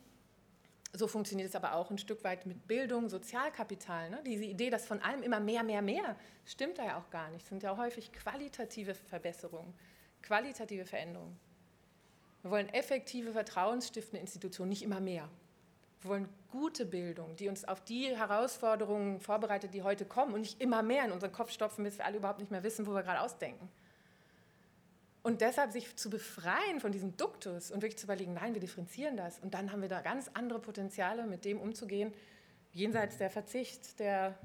So 0.97 1.07
funktioniert 1.07 1.49
es 1.49 1.55
aber 1.55 1.73
auch 1.73 1.91
ein 1.91 1.99
Stück 1.99 2.23
weit 2.23 2.47
mit 2.47 2.67
Bildung, 2.67 3.07
Sozialkapital. 3.07 4.09
Ne? 4.09 4.19
Diese 4.25 4.45
Idee, 4.45 4.71
dass 4.71 4.87
von 4.87 4.99
allem 4.99 5.21
immer 5.21 5.39
mehr, 5.39 5.61
mehr, 5.61 5.83
mehr, 5.83 6.15
stimmt 6.43 6.79
da 6.79 6.85
ja 6.85 6.97
auch 6.97 7.11
gar 7.11 7.29
nicht. 7.29 7.43
Es 7.43 7.49
sind 7.49 7.61
ja 7.61 7.77
häufig 7.77 8.11
qualitative 8.11 8.95
Verbesserungen, 8.95 9.75
qualitative 10.23 10.85
Veränderungen. 10.85 11.39
Wir 12.41 12.49
wollen 12.49 12.69
effektive, 12.69 13.31
vertrauensstiftende 13.31 14.21
Institutionen, 14.21 14.69
nicht 14.69 14.81
immer 14.81 14.99
mehr. 14.99 15.29
Wir 16.01 16.09
wollen 16.09 16.29
gute 16.51 16.85
Bildung, 16.85 17.35
die 17.35 17.47
uns 17.47 17.63
auf 17.65 17.83
die 17.83 18.15
Herausforderungen 18.15 19.19
vorbereitet, 19.19 19.75
die 19.75 19.83
heute 19.83 20.05
kommen 20.05 20.33
und 20.33 20.41
nicht 20.41 20.59
immer 20.61 20.81
mehr 20.81 21.05
in 21.05 21.11
unseren 21.11 21.31
Kopf 21.31 21.51
stopfen, 21.51 21.83
bis 21.83 21.99
wir 21.99 22.05
alle 22.05 22.17
überhaupt 22.17 22.39
nicht 22.39 22.51
mehr 22.51 22.63
wissen, 22.63 22.87
wo 22.87 22.93
wir 22.93 23.03
gerade 23.03 23.21
ausdenken. 23.21 23.69
Und 25.27 25.41
deshalb 25.41 25.73
sich 25.73 25.93
zu 25.97 26.09
befreien 26.09 26.79
von 26.79 26.93
diesem 26.93 27.17
Duktus 27.17 27.69
und 27.69 27.81
wirklich 27.81 27.97
zu 27.97 28.05
überlegen, 28.05 28.35
nein, 28.35 28.53
wir 28.53 28.61
differenzieren 28.61 29.17
das. 29.17 29.39
Und 29.39 29.53
dann 29.53 29.73
haben 29.73 29.81
wir 29.81 29.89
da 29.89 29.99
ganz 29.99 30.29
andere 30.33 30.59
Potenziale, 30.59 31.27
mit 31.27 31.43
dem 31.43 31.59
umzugehen, 31.59 32.13
jenseits 32.71 33.17
der 33.17 33.29
Verzicht, 33.29 33.99
der 33.99 34.39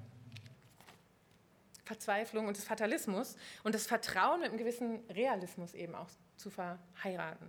Verzweiflung 1.84 2.48
und 2.48 2.56
des 2.56 2.64
Fatalismus 2.64 3.36
und 3.62 3.76
das 3.76 3.86
Vertrauen 3.86 4.40
mit 4.40 4.48
einem 4.48 4.58
gewissen 4.58 5.08
Realismus 5.08 5.72
eben 5.74 5.94
auch 5.94 6.08
zu 6.36 6.50
verheiraten. 6.50 7.46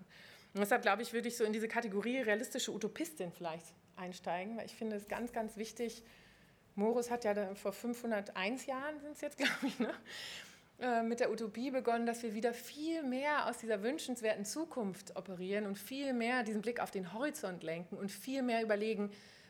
Und 0.54 0.60
deshalb 0.60 0.84
glaube 0.84 1.02
ich, 1.02 1.12
würde 1.12 1.28
ich 1.28 1.36
so 1.36 1.44
in 1.44 1.54
diese 1.54 1.68
Kategorie 1.68 2.20
realistische 2.20 2.72
Utopistin 2.72 3.32
vielleicht 3.32 3.66
einsteigen, 3.96 4.58
weil 4.58 4.68
ich 4.68 4.76
finde 4.76 4.98
es 4.98 5.08
ganz, 5.08 5.34
ganz 5.34 5.58
wichtig. 5.58 6.04
Morus 6.76 7.10
hat 7.10 7.24
ja 7.24 7.56
vor 7.56 7.74
501 7.74 8.68
Jahren, 8.68 9.00
sind 9.00 9.14
es 9.14 9.22
jetzt, 9.22 9.38
glaube 9.40 9.66
ich, 9.66 9.80
ne? 9.80 9.92
Äh, 10.84 11.02
mit 11.02 11.22
der 11.22 11.32
Utopie 11.32 11.72
begonnen, 11.72 12.06
dass 12.06 12.24
wir 12.24 12.34
wieder 12.34 12.54
viel 12.54 13.04
mehr 13.04 13.48
aus 13.48 13.58
dieser 13.58 13.84
wünschenswerten 13.84 14.44
Zukunft 14.44 15.16
operieren 15.16 15.66
und 15.66 15.80
viel 15.80 16.12
mehr 16.12 16.44
diesen 16.44 16.62
Blick 16.62 16.82
auf 16.82 16.92
den 16.92 17.14
Horizont 17.14 17.64
lenken 17.64 17.96
und 17.96 18.12
viel 18.12 18.42
mehr 18.42 18.62
überlegen, 18.62 19.10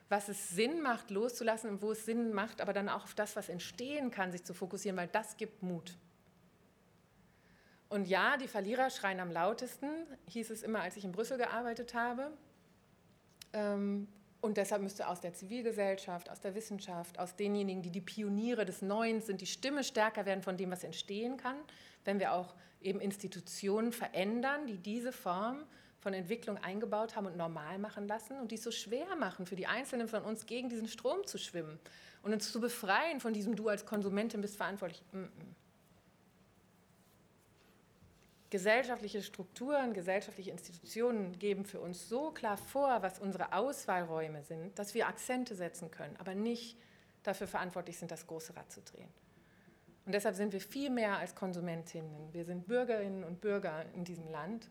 was 0.09 0.29
es 0.29 0.49
Sinn 0.49 0.83
macht, 0.83 1.09
loszulassen 1.09 1.71
und 1.71 1.81
wo 1.81 1.91
es 1.91 2.05
Sinn 2.05 2.33
macht, 2.33 2.61
aber 2.61 2.71
dann 2.71 2.87
auch 2.87 3.05
auf 3.05 3.15
das, 3.15 3.35
was 3.35 3.49
entstehen 3.49 4.11
kann, 4.11 4.31
sich 4.31 4.43
zu 4.43 4.53
fokussieren, 4.53 4.95
weil 4.95 5.07
das 5.07 5.35
gibt 5.35 5.63
Mut. 5.63 5.97
Und 7.89 8.07
ja, 8.07 8.37
die 8.37 8.47
Verlierer 8.47 8.91
schreien 8.91 9.19
am 9.19 9.31
lautesten, 9.31 9.89
hieß 10.27 10.51
es 10.51 10.61
immer, 10.61 10.81
als 10.81 10.97
ich 10.97 11.03
in 11.03 11.13
Brüssel 11.13 11.39
gearbeitet 11.39 11.95
habe. 11.95 12.31
Ähm, 13.53 14.07
und 14.43 14.57
deshalb 14.57 14.81
müsste 14.81 15.07
aus 15.07 15.21
der 15.21 15.33
Zivilgesellschaft, 15.33 16.29
aus 16.29 16.41
der 16.41 16.53
Wissenschaft, 16.53 17.17
aus 17.17 17.37
denjenigen, 17.37 17.81
die 17.81 17.91
die 17.91 18.01
Pioniere 18.01 18.65
des 18.65 18.81
Neuen 18.81 19.21
sind, 19.21 19.39
die 19.39 19.45
Stimme 19.45 19.85
stärker 19.85 20.25
werden 20.25 20.43
von 20.43 20.57
dem, 20.57 20.69
was 20.69 20.83
entstehen 20.83 21.37
kann, 21.37 21.55
wenn 22.03 22.19
wir 22.19 22.33
auch 22.33 22.53
eben 22.81 22.99
Institutionen 22.99 23.93
verändern, 23.93 24.67
die 24.67 24.77
diese 24.77 25.13
Form 25.13 25.63
von 26.01 26.13
Entwicklung 26.13 26.57
eingebaut 26.57 27.15
haben 27.15 27.25
und 27.25 27.37
normal 27.37 27.79
machen 27.79 28.05
lassen 28.05 28.37
und 28.37 28.51
die 28.51 28.55
es 28.55 28.63
so 28.63 28.71
schwer 28.71 29.15
machen 29.17 29.45
für 29.45 29.55
die 29.55 29.67
Einzelnen 29.67 30.09
von 30.09 30.23
uns, 30.23 30.45
gegen 30.45 30.67
diesen 30.67 30.89
Strom 30.89 31.25
zu 31.25 31.37
schwimmen 31.37 31.79
und 32.21 32.33
uns 32.33 32.51
zu 32.51 32.59
befreien 32.59 33.21
von 33.21 33.31
diesem 33.31 33.55
Du 33.55 33.69
als 33.69 33.85
Konsumentin 33.85 34.41
bist 34.41 34.57
verantwortlich. 34.57 35.01
Mm 35.13 35.19
-mm. 35.19 35.62
Gesellschaftliche 38.53 39.23
Strukturen, 39.23 39.95
gesellschaftliche 39.95 40.51
Institutionen 40.51 41.39
geben 41.39 41.65
für 41.65 41.81
uns 41.81 42.07
so 42.07 42.29
klar 42.29 42.55
vor, 42.55 43.01
was 43.01 43.17
unsere 43.17 43.51
Auswahlräume 43.51 44.43
sind, 44.43 44.77
dass 44.77 44.93
wir 44.93 45.07
Akzente 45.07 45.55
setzen 45.55 45.89
können, 45.89 46.15
aber 46.19 46.35
nicht 46.35 46.77
dafür 47.23 47.47
verantwortlich 47.47 47.97
sind, 47.97 48.11
das 48.11 48.27
große 48.27 48.55
Rad 48.55 48.71
zu 48.71 48.83
drehen. 48.83 49.09
Und 50.05 50.13
deshalb 50.13 50.35
sind 50.35 50.53
wir 50.53 50.61
viel 50.61 50.91
mehr 50.91 51.17
als 51.17 51.33
Konsumentinnen. 51.33 52.31
Wir 52.31 52.45
sind 52.45 52.67
Bürgerinnen 52.67 53.23
und 53.23 53.41
Bürger 53.41 53.85
in 53.95 54.05
diesem 54.05 54.29
Land. 54.29 54.69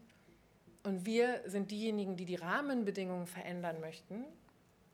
Und 0.85 1.05
wir 1.05 1.41
sind 1.47 1.73
diejenigen, 1.73 2.17
die 2.17 2.25
die 2.25 2.37
Rahmenbedingungen 2.37 3.27
verändern 3.27 3.81
möchten, 3.81 4.25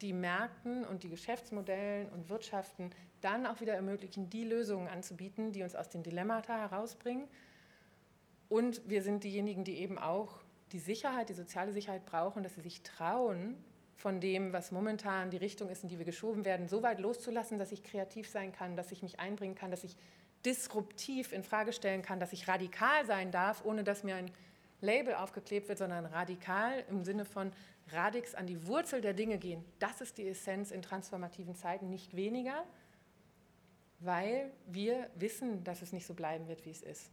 die 0.01 0.15
Märkten 0.15 0.87
und 0.87 1.03
die 1.03 1.11
Geschäftsmodellen 1.11 2.09
und 2.09 2.31
Wirtschaften 2.31 2.89
dann 3.21 3.45
auch 3.45 3.61
wieder 3.61 3.75
ermöglichen, 3.75 4.31
die 4.31 4.45
Lösungen 4.45 4.89
anzubieten, 4.89 5.53
die 5.53 5.63
uns 5.63 5.75
aus 5.75 5.91
den 5.91 6.03
Dilemmata 6.03 6.57
herausbringen 6.57 7.29
und 8.49 8.83
wir 8.89 9.03
sind 9.03 9.25
diejenigen, 9.25 9.65
die 9.65 9.79
eben 9.79 9.99
auch 9.99 10.41
die 10.73 10.79
Sicherheit, 10.79 11.29
die 11.29 11.35
soziale 11.35 11.73
Sicherheit 11.73 12.05
brauchen, 12.07 12.43
dass 12.43 12.55
sie 12.55 12.61
sich 12.61 12.83
trauen, 12.83 13.57
von 13.99 14.21
dem, 14.21 14.53
was 14.53 14.71
momentan 14.71 15.31
die 15.31 15.39
Richtung 15.39 15.69
ist, 15.69 15.83
in 15.83 15.89
die 15.89 15.99
wir 15.99 16.05
geschoben 16.05 16.45
werden, 16.45 16.69
so 16.69 16.85
weit 16.85 17.01
loszulassen, 17.01 17.59
dass 17.59 17.73
ich 17.73 17.83
kreativ 17.83 18.29
sein 18.29 18.53
kann, 18.53 18.77
dass 18.77 18.93
ich 18.93 19.03
mich 19.03 19.19
einbringen 19.19 19.57
kann, 19.57 19.73
dass 19.73 19.83
ich 19.83 19.97
disruptiv 20.45 21.33
in 21.33 21.43
Frage 21.43 21.73
stellen 21.73 22.03
kann, 22.03 22.21
dass 22.21 22.33
ich 22.33 22.47
radikal 22.47 23.05
sein 23.07 23.33
darf, 23.33 23.65
ohne 23.65 23.83
dass 23.83 24.05
mir 24.05 24.15
ein 24.15 24.31
Label 24.81 25.17
aufgeklebt 25.17 25.69
wird, 25.69 25.79
sondern 25.79 26.07
radikal 26.07 26.85
im 26.89 27.03
Sinne 27.03 27.25
von 27.25 27.53
radix 27.91 28.37
an 28.37 28.47
die 28.47 28.69
Wurzel 28.69 29.01
der 29.01 29.15
Dinge 29.15 29.37
gehen. 29.39 29.65
Das 29.81 30.01
ist 30.01 30.17
die 30.17 30.29
Essenz 30.29 30.71
in 30.71 30.81
transformativen 30.81 31.57
Zeiten, 31.57 31.91
nicht 31.91 32.15
weniger. 32.15 32.65
weil 34.01 34.53
wir 34.67 35.11
wissen, 35.17 35.65
dass 35.65 35.83
es 35.83 35.93
nicht 35.93 36.07
so 36.07 36.15
bleiben 36.15 36.47
wird, 36.49 36.65
wie 36.65 36.71
es 36.71 36.83
ist. 36.83 37.11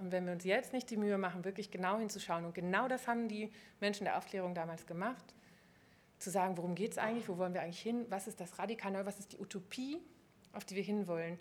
Und 0.00 0.12
wenn 0.12 0.24
wir 0.24 0.32
uns 0.32 0.44
jetzt 0.44 0.72
nicht 0.72 0.88
die 0.90 0.96
Mühe 0.96 1.18
machen, 1.18 1.44
wirklich 1.44 1.70
genau 1.70 1.98
hinzuschauen, 1.98 2.44
und 2.44 2.54
genau 2.54 2.88
das 2.88 3.06
haben 3.06 3.28
die 3.28 3.52
Menschen 3.80 4.04
der 4.04 4.16
Aufklärung 4.16 4.54
damals 4.54 4.86
gemacht, 4.86 5.34
zu 6.18 6.30
sagen, 6.30 6.56
worum 6.56 6.74
geht 6.74 6.92
es 6.92 6.98
eigentlich, 6.98 7.28
wo 7.28 7.38
wollen 7.38 7.54
wir 7.54 7.62
eigentlich 7.62 7.80
hin, 7.80 8.06
was 8.08 8.26
ist 8.26 8.40
das 8.40 8.58
Radikale, 8.58 9.04
was 9.06 9.18
ist 9.18 9.32
die 9.32 9.38
Utopie, 9.38 9.98
auf 10.52 10.64
die 10.64 10.76
wir 10.76 10.82
hinwollen, 10.82 11.38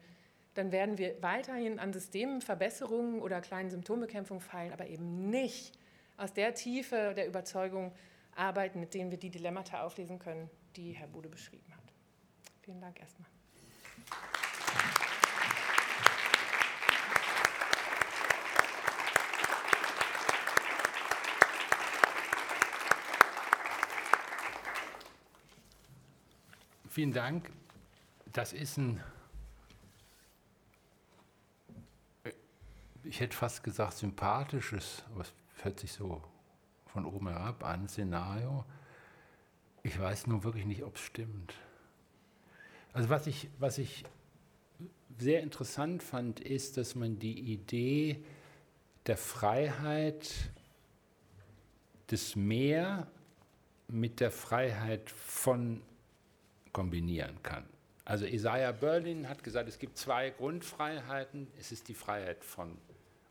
dann 0.54 0.72
werden 0.72 0.98
wir 0.98 1.22
weiterhin 1.22 1.80
an 1.80 1.94
Systemverbesserungen 1.94 3.22
oder 3.22 3.42
kleinen 3.42 3.70
Symptombekämpfungen 3.70 4.42
fallen, 4.42 4.74
aber 4.74 4.88
eben 4.88 5.30
nicht 5.30 5.78
aus 6.18 6.34
der 6.34 6.54
Tiefe 6.54 7.14
der 7.16 7.28
Überzeugung 7.28 7.94
arbeiten, 8.36 8.80
mit 8.80 8.94
denen 8.94 9.12
wir 9.12 9.18
die 9.18 9.30
Dilemmata 9.30 9.84
auflesen 9.84 10.20
können, 10.20 10.50
die 10.76 10.92
Herr 10.92 11.08
Bude 11.08 11.30
beschrieben 11.30 11.74
hat. 11.76 11.94
Vielen 12.62 12.82
Dank 12.82 13.00
erstmal. 13.00 13.30
Vielen 26.90 27.14
Dank. 27.14 27.52
Das 28.34 28.52
ist 28.52 28.78
ein, 28.78 29.00
ich 33.04 33.20
hätte 33.20 33.38
fast 33.38 33.64
gesagt, 33.64 33.94
sympathisches, 33.94 35.04
aber 35.14 35.22
es 35.22 35.32
hört 35.64 35.80
sich 35.80 35.92
so 35.92 36.24
von 36.88 37.06
oben 37.06 37.28
herab 37.28 37.64
an, 37.64 37.88
Szenario. 37.88 38.66
Ich 39.84 40.00
weiß 40.00 40.26
nur 40.26 40.44
wirklich 40.44 40.66
nicht, 40.66 40.84
ob 40.84 40.96
es 40.96 41.02
stimmt. 41.02 41.54
Also 42.92 43.10
was 43.10 43.28
ich, 43.28 43.50
was 43.60 43.78
ich 43.78 44.04
sehr 45.20 45.42
interessant 45.42 46.02
fand, 46.02 46.40
ist, 46.40 46.76
dass 46.78 46.96
man 46.96 47.20
die 47.20 47.40
Idee 47.54 48.26
der 49.06 49.18
Freiheit 49.18 50.34
des 52.10 52.36
Mehr 52.36 53.06
mit 53.88 54.20
der 54.20 54.32
Freiheit 54.32 55.12
von 55.12 55.84
kombinieren 56.72 57.42
kann. 57.44 57.66
Also 58.06 58.26
Isaiah 58.26 58.72
Berlin 58.72 59.30
hat 59.30 59.44
gesagt, 59.44 59.70
es 59.70 59.78
gibt 59.78 59.98
zwei 59.98 60.32
Grundfreiheiten. 60.32 61.48
Es 61.60 61.72
ist 61.72 61.88
die 61.88 61.94
Freiheit 61.94 62.44
von 62.44 62.78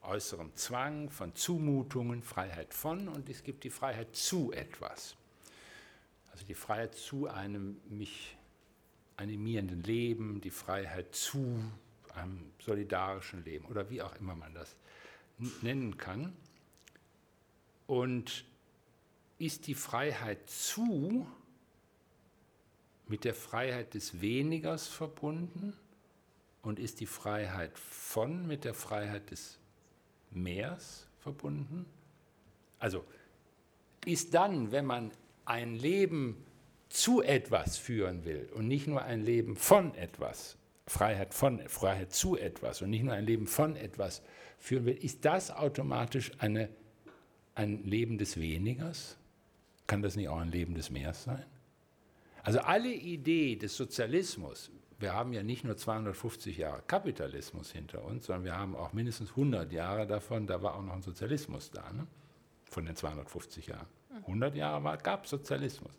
äußerem 0.03 0.55
Zwang, 0.55 1.11
von 1.11 1.35
Zumutungen, 1.35 2.23
Freiheit 2.23 2.73
von 2.73 3.09
und 3.09 3.29
es 3.29 3.43
gibt 3.43 3.65
die 3.65 3.71
Freiheit 3.71 4.15
zu 4.15 4.53
etwas. 4.53 5.17
Also 6.33 6.47
die 6.47 6.55
Freiheit 6.55 6.95
zu 6.95 7.27
einem 7.27 7.81
mich 7.89 8.37
animierenden 9.17 9.83
Leben, 9.83 10.41
die 10.41 10.51
Freiheit 10.51 11.15
zu 11.15 11.61
einem 12.15 12.53
solidarischen 12.61 13.45
Leben 13.45 13.65
oder 13.67 13.91
wie 13.91 14.01
auch 14.01 14.15
immer 14.17 14.35
man 14.35 14.55
das 14.55 14.77
nennen 15.63 15.97
kann. 15.97 16.37
Und 17.87 18.45
ist 19.39 19.67
die 19.67 19.75
Freiheit 19.75 20.49
zu 20.49 21.27
mit 23.09 23.25
der 23.25 23.35
Freiheit 23.35 23.95
des 23.95 24.21
Wenigers 24.21 24.87
verbunden 24.87 25.75
und 26.63 26.79
ist 26.79 27.01
die 27.01 27.07
Freiheit 27.07 27.79
von 27.79 28.47
mit 28.47 28.65
der 28.65 28.75
Freiheit 28.75 29.31
des 29.31 29.59
Mehrs 30.31 31.07
verbunden? 31.21 31.87
Also 32.79 33.05
ist 34.05 34.35
dann, 34.35 34.71
wenn 34.73 34.85
man 34.85 35.11
ein 35.45 35.75
Leben 35.75 36.45
zu 36.89 37.23
etwas 37.23 37.77
führen 37.77 38.25
will 38.25 38.49
und 38.55 38.69
nicht 38.69 38.87
nur 38.87 39.03
ein 39.03 39.25
Leben 39.25 39.57
von 39.57 39.95
etwas, 39.95 40.57
Freiheit 40.87 41.35
von 41.35 41.61
Freiheit 41.69 42.13
zu 42.13 42.37
etwas 42.37 42.81
und 42.83 42.91
nicht 42.91 43.03
nur 43.03 43.15
ein 43.15 43.27
Leben 43.27 43.47
von 43.47 43.77
etwas 43.77 44.23
führen 44.59 44.87
will, 44.87 44.97
ist 44.97 45.25
das 45.25 45.51
automatisch 45.51 46.33
eine, 46.39 46.69
ein 47.55 47.85
Leben 47.85 48.19
des 48.19 48.39
Wenigers? 48.39 49.17
Kann 49.87 50.03
das 50.03 50.17
nicht 50.17 50.29
auch 50.29 50.39
ein 50.39 50.51
Leben 50.51 50.75
des 50.75 50.91
Mehrs 50.91 51.25
sein? 51.25 51.45
Also 52.43 52.61
alle 52.61 52.93
Idee 52.93 53.57
des 53.57 53.77
Sozialismus, 53.77 54.71
wir 54.99 55.13
haben 55.13 55.33
ja 55.33 55.43
nicht 55.43 55.65
nur 55.65 55.77
250 55.77 56.57
Jahre 56.57 56.83
Kapitalismus 56.87 57.73
hinter 57.73 58.05
uns, 58.05 58.27
sondern 58.27 58.45
wir 58.45 58.57
haben 58.57 58.75
auch 58.77 58.93
mindestens 58.93 59.31
100 59.31 59.73
Jahre 59.73 60.07
davon, 60.07 60.47
da 60.47 60.63
war 60.63 60.75
auch 60.75 60.83
noch 60.83 60.95
ein 60.95 61.03
Sozialismus 61.03 61.71
da, 61.71 61.93
ne? 61.93 62.07
von 62.65 62.85
den 62.85 62.97
250 62.97 63.67
Jahren. 63.67 63.87
100 64.23 64.55
Jahre 64.57 64.99
gab 64.99 65.25
es 65.25 65.31
Sozialismus. 65.31 65.93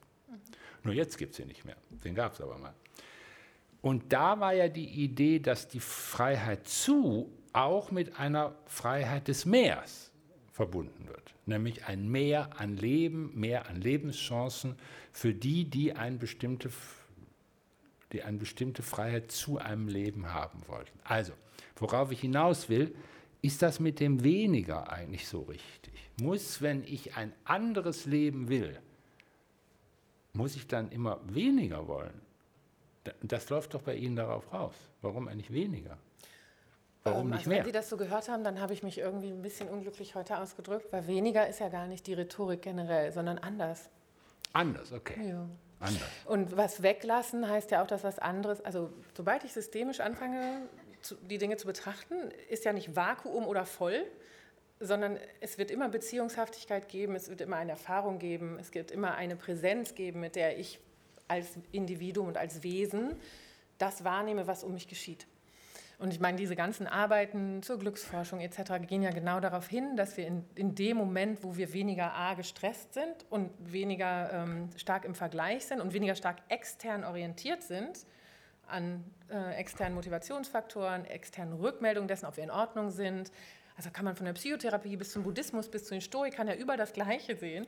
Nur 0.84 0.94
jetzt 0.94 1.18
gibt 1.18 1.34
es 1.34 1.40
ihn 1.40 1.48
nicht 1.48 1.66
mehr, 1.66 1.78
den 2.04 2.16
gab 2.16 2.34
es 2.34 2.42
aber 2.42 2.58
mal. 2.58 2.74
Und 3.82 4.12
da 4.12 4.40
war 4.40 4.54
ja 4.54 4.68
die 4.68 4.88
Idee, 5.04 5.40
dass 5.40 5.68
die 5.68 5.80
Freiheit 5.80 6.68
zu 6.68 7.32
auch 7.54 7.92
mit 7.92 8.20
einer 8.20 8.56
Freiheit 8.66 9.28
des 9.28 9.46
Meers 9.46 10.09
verbunden 10.60 11.08
wird, 11.08 11.34
nämlich 11.46 11.86
ein 11.86 12.10
Mehr 12.10 12.60
an 12.60 12.76
Leben, 12.76 13.32
mehr 13.34 13.70
an 13.70 13.80
Lebenschancen 13.80 14.76
für 15.14 15.34
die, 15.34 15.64
die, 15.64 15.94
ein 15.94 16.20
bestimmte, 16.20 16.70
die 18.12 18.24
eine 18.24 18.40
bestimmte 18.40 18.84
Freiheit 18.84 19.32
zu 19.32 19.58
einem 19.58 19.88
Leben 19.88 20.34
haben 20.34 20.60
wollten. 20.68 21.00
Also, 21.06 21.32
worauf 21.78 22.12
ich 22.12 22.20
hinaus 22.20 22.68
will, 22.68 22.94
ist 23.42 23.62
das 23.62 23.80
mit 23.80 24.02
dem 24.02 24.22
weniger 24.22 24.92
eigentlich 24.92 25.30
so 25.30 25.44
richtig? 25.44 25.94
Muss, 26.20 26.62
wenn 26.62 26.84
ich 26.84 27.16
ein 27.16 27.32
anderes 27.46 28.06
Leben 28.06 28.50
will, 28.50 28.78
muss 30.34 30.58
ich 30.58 30.68
dann 30.68 30.92
immer 30.92 31.22
weniger 31.26 31.88
wollen? 31.88 32.20
Das 33.22 33.50
läuft 33.50 33.76
doch 33.76 33.84
bei 33.84 33.96
Ihnen 33.96 34.18
darauf 34.18 34.52
raus. 34.52 34.76
Warum 35.02 35.30
eigentlich 35.30 35.54
weniger? 35.54 35.98
Warum 37.04 37.22
ähm, 37.22 37.30
nicht 37.30 37.40
also 37.40 37.50
mehr? 37.50 37.60
Wenn 37.60 37.66
Sie 37.66 37.72
das 37.72 37.90
so 37.90 37.98
gehört 37.98 38.30
haben, 38.30 38.44
dann 38.44 38.60
habe 38.60 38.74
ich 38.74 38.84
mich 38.84 38.98
irgendwie 38.98 39.30
ein 39.30 39.42
bisschen 39.42 39.70
unglücklich 39.70 40.16
heute 40.16 40.38
ausgedrückt, 40.38 40.92
weil 40.92 41.08
weniger 41.08 41.48
ist 41.48 41.60
ja 41.60 41.70
gar 41.70 41.88
nicht 41.88 42.08
die 42.08 42.14
Rhetorik 42.14 42.62
generell, 42.62 43.12
sondern 43.12 43.38
anders. 43.38 43.90
Anders, 44.54 44.92
okay. 44.92 45.30
Ja. 45.30 45.48
Anders. 45.80 46.10
Und 46.26 46.58
was 46.58 46.84
weglassen 46.84 47.48
heißt 47.48 47.72
ja 47.72 47.82
auch, 47.82 47.88
dass 47.88 48.04
was 48.04 48.20
anderes, 48.20 48.60
also 48.66 48.92
sobald 49.16 49.46
ich 49.46 49.54
systemisch 49.54 50.02
anfange, 50.02 50.64
die 51.22 51.38
Dinge 51.38 51.56
zu 51.56 51.68
betrachten, 51.68 52.16
ist 52.50 52.66
ja 52.66 52.74
nicht 52.74 52.96
Vakuum 52.96 53.48
oder 53.48 53.66
voll, 53.66 54.06
sondern 54.82 55.18
es 55.40 55.58
wird 55.58 55.72
immer 55.72 55.88
Beziehungshaftigkeit 55.88 56.90
geben, 56.90 57.16
es 57.16 57.30
wird 57.30 57.40
immer 57.42 57.56
eine 57.56 57.72
Erfahrung 57.72 58.20
geben, 58.20 58.58
es 58.60 58.74
wird 58.74 58.92
immer 58.92 59.16
eine 59.16 59.38
Präsenz 59.38 59.96
geben, 59.96 60.20
mit 60.20 60.36
der 60.36 60.58
ich 60.58 60.80
als 61.30 61.48
Individuum 61.72 62.28
und 62.28 62.38
als 62.38 62.64
Wesen 62.64 63.16
das 63.78 64.04
wahrnehme, 64.04 64.48
was 64.48 64.64
um 64.64 64.74
mich 64.74 64.88
geschieht. 64.88 65.28
Und 66.00 66.14
ich 66.14 66.22
meine, 66.22 66.38
diese 66.38 66.56
ganzen 66.56 66.88
Arbeiten 66.88 67.62
zur 67.62 67.78
Glücksforschung 67.78 68.40
etc. 68.40 68.88
gehen 68.88 69.02
ja 69.02 69.12
genau 69.12 69.42
darauf 69.42 69.68
hin, 69.68 69.98
dass 69.98 70.16
wir 70.16 70.26
in, 70.26 70.46
in 70.56 70.74
dem 70.74 70.96
Moment, 70.96 71.44
wo 71.44 71.58
wir 71.58 71.74
weniger 71.74 72.14
A 72.14 72.36
gestresst 72.36 72.94
sind 72.94 73.26
und 73.30 73.52
weniger 73.60 74.32
ähm, 74.32 74.70
stark 74.78 75.04
im 75.04 75.14
Vergleich 75.14 75.66
sind 75.66 75.82
und 75.82 75.92
weniger 75.92 76.16
stark 76.16 76.38
extern 76.48 77.04
orientiert 77.04 77.64
sind, 77.64 78.06
an 78.66 79.04
äh, 79.30 79.56
externen 79.56 79.94
Motivationsfaktoren, 79.94 81.04
externen 81.04 81.56
Rückmeldungen 81.56 82.08
dessen, 82.08 82.28
ob 82.28 82.38
wir 82.38 82.46
in 82.46 82.52
Ordnung 82.52 82.92
sind. 82.92 83.30
Also 83.76 83.90
kann 83.92 84.06
man 84.06 84.16
von 84.16 84.26
der 84.26 84.34
Psychotherapie 84.34 84.96
bis 84.96 85.12
zum 85.12 85.24
Buddhismus 85.24 85.68
bis 85.68 85.84
zu 85.84 85.96
den 85.96 86.02
Stoikern 86.02 86.48
ja 86.48 86.56
über 86.56 86.78
das 86.78 86.94
Gleiche 86.94 87.36
sehen, 87.36 87.68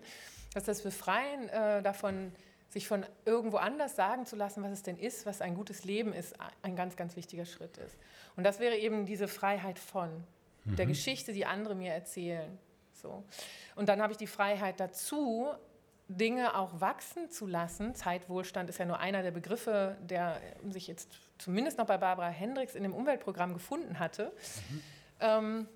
dass 0.54 0.64
das 0.64 0.82
Befreien 0.84 1.50
äh, 1.50 1.82
davon 1.82 2.32
sich 2.72 2.88
von 2.88 3.06
irgendwo 3.26 3.58
anders 3.58 3.98
sagen 3.98 4.26
zu 4.26 4.38
lassen, 4.38 4.64
was 4.64 4.72
es 4.72 4.82
denn 4.82 4.98
ist, 4.98 5.26
was 5.26 5.42
ein 5.42 5.56
gutes 5.56 5.84
Leben 5.84 6.14
ist, 6.14 6.36
ein 6.62 6.78
ganz, 6.78 6.96
ganz 6.96 7.18
wichtiger 7.18 7.46
Schritt 7.46 7.78
ist. 7.78 7.98
Und 8.38 8.46
das 8.46 8.60
wäre 8.60 8.78
eben 8.78 9.06
diese 9.06 9.28
Freiheit 9.28 9.78
von 9.78 10.10
mhm. 10.64 10.78
der 10.78 10.86
Geschichte, 10.86 11.34
die 11.34 11.46
andere 11.46 11.76
mir 11.76 11.92
erzählen. 11.92 12.58
So. 12.94 13.24
Und 13.76 13.90
dann 13.90 14.02
habe 14.02 14.14
ich 14.14 14.18
die 14.18 14.28
Freiheit 14.28 14.80
dazu, 14.80 15.50
Dinge 16.08 16.56
auch 16.56 16.80
wachsen 16.80 17.30
zu 17.30 17.46
lassen. 17.46 17.94
Zeitwohlstand 17.94 18.70
ist 18.70 18.78
ja 18.78 18.86
nur 18.86 19.00
einer 19.00 19.22
der 19.22 19.32
Begriffe, 19.32 19.98
der 20.02 20.40
sich 20.70 20.88
jetzt 20.88 21.10
zumindest 21.38 21.78
noch 21.78 21.88
bei 21.88 21.98
Barbara 21.98 22.30
Hendricks 22.30 22.76
in 22.76 22.84
dem 22.84 22.94
Umweltprogramm 22.94 23.54
gefunden 23.54 24.00
hatte. 24.00 24.32
Mhm. 24.70 24.82
Ähm, 25.20 25.68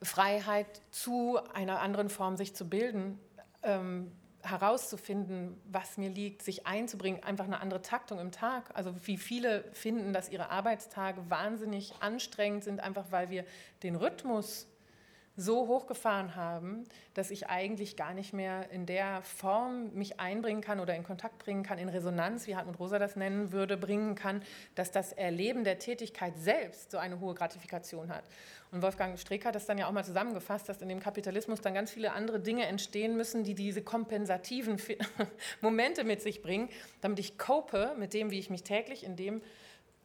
Freiheit 0.00 0.80
zu 0.92 1.40
einer 1.54 1.80
anderen 1.80 2.08
Form 2.08 2.36
sich 2.36 2.54
zu 2.54 2.68
bilden, 2.68 3.18
ähm, 3.62 4.12
herauszufinden, 4.42 5.60
was 5.70 5.96
mir 5.98 6.10
liegt, 6.10 6.42
sich 6.42 6.66
einzubringen, 6.66 7.22
einfach 7.22 7.44
eine 7.44 7.60
andere 7.60 7.82
Taktung 7.82 8.18
im 8.18 8.32
Tag. 8.32 8.70
Also 8.74 8.94
wie 9.04 9.16
viele 9.16 9.64
finden, 9.72 10.12
dass 10.12 10.30
ihre 10.30 10.50
Arbeitstage 10.50 11.28
wahnsinnig 11.28 11.94
anstrengend 12.00 12.64
sind, 12.64 12.80
einfach 12.80 13.06
weil 13.10 13.30
wir 13.30 13.44
den 13.82 13.96
Rhythmus 13.96 14.66
so 15.36 15.68
hochgefahren 15.68 16.34
haben, 16.36 16.84
dass 17.14 17.30
ich 17.30 17.48
eigentlich 17.48 17.96
gar 17.96 18.12
nicht 18.14 18.32
mehr 18.32 18.70
in 18.70 18.84
der 18.84 19.22
Form 19.22 19.92
mich 19.94 20.20
einbringen 20.20 20.60
kann 20.60 20.80
oder 20.80 20.94
in 20.94 21.02
Kontakt 21.02 21.38
bringen 21.38 21.62
kann, 21.62 21.78
in 21.78 21.88
Resonanz, 21.88 22.46
wie 22.46 22.56
Hartmut 22.56 22.78
Rosa 22.78 22.98
das 22.98 23.16
nennen 23.16 23.52
würde, 23.52 23.76
bringen 23.76 24.14
kann, 24.14 24.42
dass 24.74 24.90
das 24.90 25.12
Erleben 25.12 25.64
der 25.64 25.78
Tätigkeit 25.78 26.34
selbst 26.38 26.90
so 26.90 26.98
eine 26.98 27.20
hohe 27.20 27.34
Gratifikation 27.34 28.10
hat. 28.10 28.24
Und 28.72 28.82
Wolfgang 28.82 29.18
Streeck 29.18 29.44
hat 29.44 29.54
das 29.54 29.66
dann 29.66 29.78
ja 29.78 29.88
auch 29.88 29.92
mal 29.92 30.04
zusammengefasst, 30.04 30.68
dass 30.68 30.82
in 30.82 30.88
dem 30.88 31.00
Kapitalismus 31.00 31.60
dann 31.60 31.74
ganz 31.74 31.90
viele 31.90 32.12
andere 32.12 32.38
Dinge 32.38 32.66
entstehen 32.66 33.16
müssen, 33.16 33.42
die 33.42 33.54
diese 33.54 33.82
kompensativen 33.82 34.76
Momente 35.60 36.04
mit 36.04 36.22
sich 36.22 36.42
bringen, 36.42 36.68
damit 37.00 37.18
ich 37.18 37.38
cope 37.38 37.94
mit 37.98 38.14
dem, 38.14 38.30
wie 38.30 38.38
ich 38.38 38.50
mich 38.50 38.62
täglich 38.62 39.04
in 39.04 39.16
dem 39.16 39.42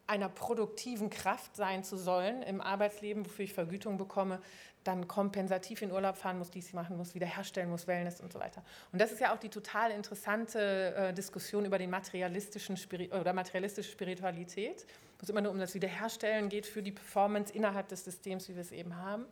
einer 0.07 0.29
produktiven 0.29 1.09
Kraft 1.09 1.55
sein 1.55 1.83
zu 1.83 1.97
sollen 1.97 2.43
im 2.43 2.61
Arbeitsleben, 2.61 3.25
wofür 3.25 3.45
ich 3.45 3.53
Vergütung 3.53 3.97
bekomme, 3.97 4.39
dann 4.85 5.07
kompensativ 5.07 5.81
in 5.81 5.91
Urlaub 5.91 6.15
fahren 6.15 6.37
muss, 6.37 6.51
dies 6.51 6.71
machen 6.71 6.95
muss, 6.95 7.15
wiederherstellen 7.15 7.69
muss, 7.69 7.87
Wellness 7.87 8.21
und 8.21 8.31
so 8.31 8.39
weiter. 8.39 8.63
Und 8.91 9.01
das 9.01 9.11
ist 9.11 9.19
ja 9.19 9.33
auch 9.33 9.39
die 9.39 9.49
total 9.49 9.91
interessante 9.91 10.95
äh, 10.95 11.13
Diskussion 11.13 11.65
über 11.65 11.77
den 11.77 11.89
materialistischen 11.89 12.77
Spiri 12.77 13.09
oder 13.11 13.33
materialistische 13.33 13.91
Spiritualität, 13.91 14.85
wo 15.17 15.23
es 15.23 15.29
immer 15.29 15.41
nur 15.41 15.51
um 15.51 15.59
das 15.59 15.73
Wiederherstellen 15.73 16.49
geht 16.49 16.67
für 16.67 16.83
die 16.83 16.91
Performance 16.91 17.51
innerhalb 17.51 17.87
des 17.87 18.05
Systems, 18.05 18.47
wie 18.47 18.53
wir 18.53 18.61
es 18.61 18.71
eben 18.71 18.95
haben. 18.95 19.25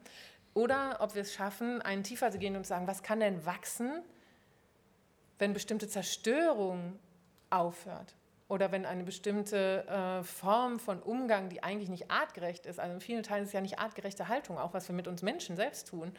Oder 0.55 0.97
ob 0.99 1.13
wir 1.13 1.21
es 1.21 1.33
schaffen, 1.33 1.81
einen 1.81 2.03
tiefer 2.03 2.31
zu 2.31 2.39
gehen 2.39 2.55
und 2.55 2.63
zu 2.63 2.69
sagen, 2.69 2.87
was 2.87 3.03
kann 3.03 3.19
denn 3.19 3.45
wachsen, 3.45 4.01
wenn 5.37 5.53
bestimmte 5.53 5.87
Zerstörung 5.87 6.99
aufhört? 7.49 8.15
Oder 8.53 8.71
wenn 8.71 8.85
eine 8.85 9.03
bestimmte 9.03 9.83
äh, 9.87 10.23
Form 10.23 10.79
von 10.79 11.01
Umgang, 11.01 11.49
die 11.49 11.63
eigentlich 11.63 11.89
nicht 11.89 12.11
artgerecht 12.11 12.67
ist, 12.67 12.79
also 12.79 12.93
in 12.93 13.01
vielen 13.01 13.23
Teilen 13.23 13.41
ist 13.41 13.49
es 13.49 13.53
ja 13.53 13.61
nicht 13.61 13.79
artgerechte 13.79 14.27
Haltung, 14.27 14.59
auch 14.59 14.75
was 14.75 14.87
wir 14.87 14.95
mit 14.95 15.07
uns 15.07 15.23
Menschen 15.23 15.55
selbst 15.55 15.87
tun, 15.87 16.11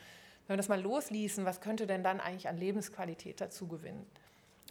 wenn 0.46 0.54
wir 0.54 0.56
das 0.56 0.68
mal 0.68 0.80
losließen, 0.80 1.44
was 1.44 1.60
könnte 1.60 1.86
denn 1.86 2.02
dann 2.02 2.18
eigentlich 2.18 2.48
an 2.48 2.58
Lebensqualität 2.58 3.40
dazu 3.40 3.68
gewinnen 3.68 4.04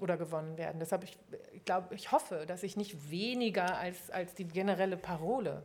oder 0.01 0.17
gewonnen 0.17 0.57
werden? 0.57 0.79
Deshalb, 0.79 1.05
ich, 1.05 1.17
ich 1.53 1.63
glaube, 1.63 1.95
ich 1.95 2.11
hoffe, 2.11 2.43
dass 2.45 2.63
ich 2.63 2.75
nicht 2.75 3.09
weniger 3.09 3.77
als, 3.77 4.11
als 4.11 4.35
die 4.35 4.45
generelle 4.45 4.97
Parole 4.97 5.63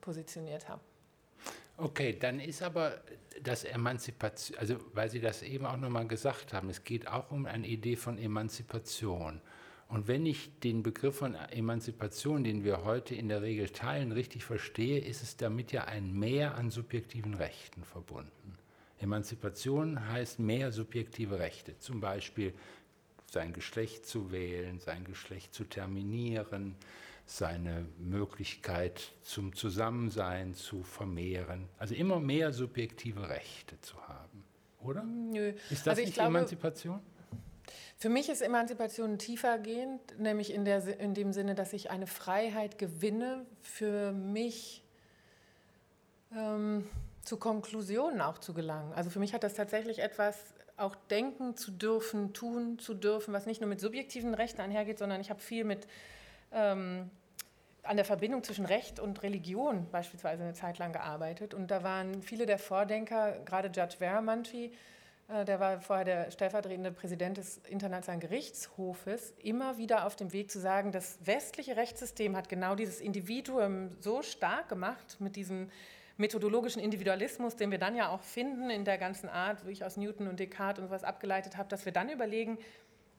positioniert 0.00 0.68
habe. 0.68 0.80
Okay, 1.76 2.18
dann 2.18 2.40
ist 2.40 2.64
aber 2.64 3.00
das 3.40 3.62
Emanzipation, 3.62 4.58
also 4.58 4.74
weil 4.92 5.08
Sie 5.08 5.20
das 5.20 5.42
eben 5.42 5.66
auch 5.66 5.76
nochmal 5.76 6.08
gesagt 6.08 6.52
haben, 6.52 6.68
es 6.68 6.82
geht 6.82 7.06
auch 7.06 7.30
um 7.30 7.46
eine 7.46 7.68
Idee 7.68 7.94
von 7.94 8.18
Emanzipation. 8.18 9.40
Und 9.88 10.06
wenn 10.06 10.26
ich 10.26 10.50
den 10.60 10.82
Begriff 10.82 11.16
von 11.16 11.34
Emanzipation, 11.34 12.44
den 12.44 12.62
wir 12.62 12.84
heute 12.84 13.14
in 13.14 13.28
der 13.28 13.40
Regel 13.40 13.70
teilen, 13.70 14.12
richtig 14.12 14.44
verstehe, 14.44 15.00
ist 15.00 15.22
es 15.22 15.38
damit 15.38 15.72
ja 15.72 15.84
ein 15.84 16.12
Mehr 16.12 16.56
an 16.56 16.70
subjektiven 16.70 17.34
Rechten 17.34 17.82
verbunden. 17.84 18.58
Emanzipation 19.00 20.08
heißt 20.08 20.40
mehr 20.40 20.72
subjektive 20.72 21.38
Rechte, 21.38 21.78
zum 21.78 22.00
Beispiel 22.00 22.52
sein 23.30 23.52
Geschlecht 23.52 24.06
zu 24.06 24.30
wählen, 24.30 24.78
sein 24.78 25.04
Geschlecht 25.04 25.54
zu 25.54 25.64
terminieren, 25.64 26.74
seine 27.24 27.86
Möglichkeit 27.98 29.12
zum 29.22 29.54
Zusammensein 29.54 30.54
zu 30.54 30.82
vermehren. 30.82 31.68
Also 31.78 31.94
immer 31.94 32.20
mehr 32.20 32.52
subjektive 32.52 33.28
Rechte 33.28 33.80
zu 33.80 33.96
haben, 34.08 34.44
oder? 34.80 35.04
Nö. 35.04 35.52
Ist 35.70 35.86
das 35.86 35.88
also 35.88 36.02
nicht 36.02 36.14
glaube, 36.14 36.28
Emanzipation? 36.30 37.00
Für 38.00 38.08
mich 38.08 38.28
ist 38.28 38.42
Emanzipation 38.42 39.18
tiefergehend, 39.18 40.20
nämlich 40.20 40.54
in, 40.54 40.64
der, 40.64 41.00
in 41.00 41.14
dem 41.14 41.32
Sinne, 41.32 41.56
dass 41.56 41.72
ich 41.72 41.90
eine 41.90 42.06
Freiheit 42.06 42.78
gewinne, 42.78 43.44
für 43.60 44.12
mich 44.12 44.84
ähm, 46.32 46.88
zu 47.24 47.38
Konklusionen 47.38 48.20
auch 48.20 48.38
zu 48.38 48.54
gelangen. 48.54 48.92
Also 48.92 49.10
für 49.10 49.18
mich 49.18 49.34
hat 49.34 49.42
das 49.42 49.54
tatsächlich 49.54 49.98
etwas, 49.98 50.36
auch 50.76 50.94
denken 51.10 51.56
zu 51.56 51.72
dürfen, 51.72 52.32
tun 52.32 52.78
zu 52.78 52.94
dürfen, 52.94 53.34
was 53.34 53.46
nicht 53.46 53.60
nur 53.60 53.68
mit 53.68 53.80
subjektiven 53.80 54.32
Rechten 54.32 54.60
einhergeht, 54.60 55.00
sondern 55.00 55.20
ich 55.20 55.28
habe 55.28 55.40
viel 55.40 55.64
mit 55.64 55.88
ähm, 56.52 57.10
an 57.82 57.96
der 57.96 58.04
Verbindung 58.04 58.44
zwischen 58.44 58.64
Recht 58.64 59.00
und 59.00 59.24
Religion 59.24 59.88
beispielsweise 59.90 60.44
eine 60.44 60.54
Zeit 60.54 60.78
lang 60.78 60.92
gearbeitet. 60.92 61.52
Und 61.52 61.72
da 61.72 61.82
waren 61.82 62.22
viele 62.22 62.46
der 62.46 62.60
Vordenker, 62.60 63.40
gerade 63.44 63.68
Judge 63.68 63.96
Veramanti, 63.98 64.72
der 65.28 65.60
war 65.60 65.80
vorher 65.80 66.04
der 66.04 66.30
stellvertretende 66.30 66.90
Präsident 66.90 67.36
des 67.36 67.58
Internationalen 67.68 68.20
Gerichtshofes, 68.20 69.34
immer 69.42 69.76
wieder 69.76 70.06
auf 70.06 70.16
dem 70.16 70.32
Weg 70.32 70.50
zu 70.50 70.58
sagen, 70.58 70.90
das 70.90 71.18
westliche 71.22 71.76
Rechtssystem 71.76 72.34
hat 72.34 72.48
genau 72.48 72.74
dieses 72.74 73.00
Individuum 73.00 73.90
so 74.00 74.22
stark 74.22 74.70
gemacht 74.70 75.16
mit 75.20 75.36
diesem 75.36 75.70
methodologischen 76.16 76.82
Individualismus, 76.82 77.56
den 77.56 77.70
wir 77.70 77.78
dann 77.78 77.94
ja 77.94 78.08
auch 78.08 78.22
finden 78.22 78.70
in 78.70 78.84
der 78.84 78.96
ganzen 78.96 79.28
Art, 79.28 79.66
wie 79.66 79.70
ich 79.70 79.84
aus 79.84 79.96
Newton 79.98 80.28
und 80.28 80.40
Descartes 80.40 80.82
und 80.82 80.90
was 80.90 81.04
abgeleitet 81.04 81.56
habe, 81.56 81.68
dass 81.68 81.84
wir 81.84 81.92
dann 81.92 82.08
überlegen, 82.08 82.58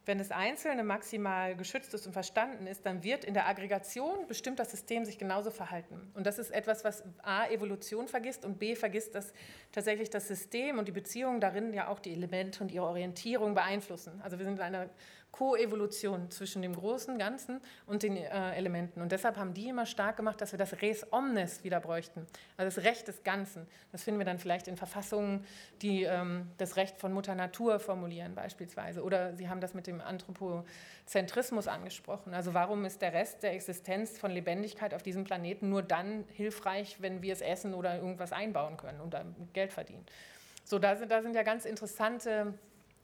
wenn 0.05 0.17
das 0.17 0.31
Einzelne 0.31 0.83
maximal 0.83 1.55
geschützt 1.55 1.93
ist 1.93 2.07
und 2.07 2.13
verstanden 2.13 2.67
ist, 2.67 2.85
dann 2.85 3.03
wird 3.03 3.25
in 3.25 3.33
der 3.33 3.47
Aggregation 3.47 4.27
bestimmt 4.27 4.59
das 4.59 4.71
System 4.71 5.05
sich 5.05 5.17
genauso 5.17 5.51
verhalten. 5.51 6.11
Und 6.15 6.25
das 6.25 6.39
ist 6.39 6.51
etwas, 6.51 6.83
was 6.83 7.03
A, 7.21 7.47
Evolution 7.47 8.07
vergisst 8.07 8.45
und 8.45 8.59
B, 8.59 8.75
vergisst, 8.75 9.13
dass 9.13 9.33
tatsächlich 9.71 10.09
das 10.09 10.27
System 10.27 10.79
und 10.79 10.87
die 10.87 10.91
Beziehungen 10.91 11.39
darin 11.39 11.73
ja 11.73 11.89
auch 11.89 11.99
die 11.99 12.13
Elemente 12.13 12.63
und 12.63 12.71
ihre 12.71 12.85
Orientierung 12.85 13.53
beeinflussen. 13.53 14.19
Also 14.23 14.39
wir 14.39 14.45
sind 14.45 14.55
in 14.55 14.61
einer 14.61 14.89
Koevolution 15.31 16.31
zwischen 16.31 16.61
dem 16.61 16.75
großen 16.75 17.17
Ganzen 17.17 17.61
und 17.85 18.03
den 18.03 18.17
äh, 18.17 18.55
Elementen. 18.55 19.01
Und 19.01 19.11
deshalb 19.11 19.37
haben 19.37 19.53
die 19.53 19.69
immer 19.69 19.85
stark 19.85 20.17
gemacht, 20.17 20.41
dass 20.41 20.51
wir 20.51 20.59
das 20.59 20.81
Res 20.81 21.05
Omnes 21.11 21.63
wieder 21.63 21.79
bräuchten, 21.79 22.25
also 22.57 22.75
das 22.75 22.83
Recht 22.83 23.07
des 23.07 23.23
Ganzen. 23.23 23.67
Das 23.91 24.03
finden 24.03 24.19
wir 24.19 24.25
dann 24.25 24.39
vielleicht 24.39 24.67
in 24.67 24.75
Verfassungen, 24.75 25.45
die 25.81 26.03
ähm, 26.03 26.47
das 26.57 26.75
Recht 26.75 26.97
von 26.97 27.13
Mutter 27.13 27.35
Natur 27.35 27.79
formulieren 27.79 28.35
beispielsweise. 28.35 29.03
Oder 29.03 29.35
Sie 29.35 29.47
haben 29.49 29.61
das 29.61 29.73
mit 29.73 29.87
dem 29.87 30.01
Anthropozentrismus 30.01 31.67
angesprochen. 31.67 32.33
Also 32.33 32.53
warum 32.53 32.83
ist 32.85 33.01
der 33.01 33.13
Rest 33.13 33.43
der 33.43 33.53
Existenz 33.53 34.17
von 34.17 34.31
Lebendigkeit 34.31 34.93
auf 34.93 35.03
diesem 35.03 35.23
Planeten 35.23 35.69
nur 35.69 35.83
dann 35.83 36.25
hilfreich, 36.33 36.97
wenn 36.99 37.21
wir 37.21 37.33
es 37.33 37.41
essen 37.41 37.73
oder 37.73 37.97
irgendwas 37.97 38.31
einbauen 38.31 38.77
können 38.77 38.99
und 38.99 39.13
damit 39.13 39.53
Geld 39.53 39.71
verdienen? 39.71 40.05
So, 40.65 40.77
da 40.77 40.95
sind, 40.95 41.11
da 41.11 41.21
sind 41.21 41.35
ja 41.35 41.43
ganz 41.43 41.65
interessante 41.65 42.53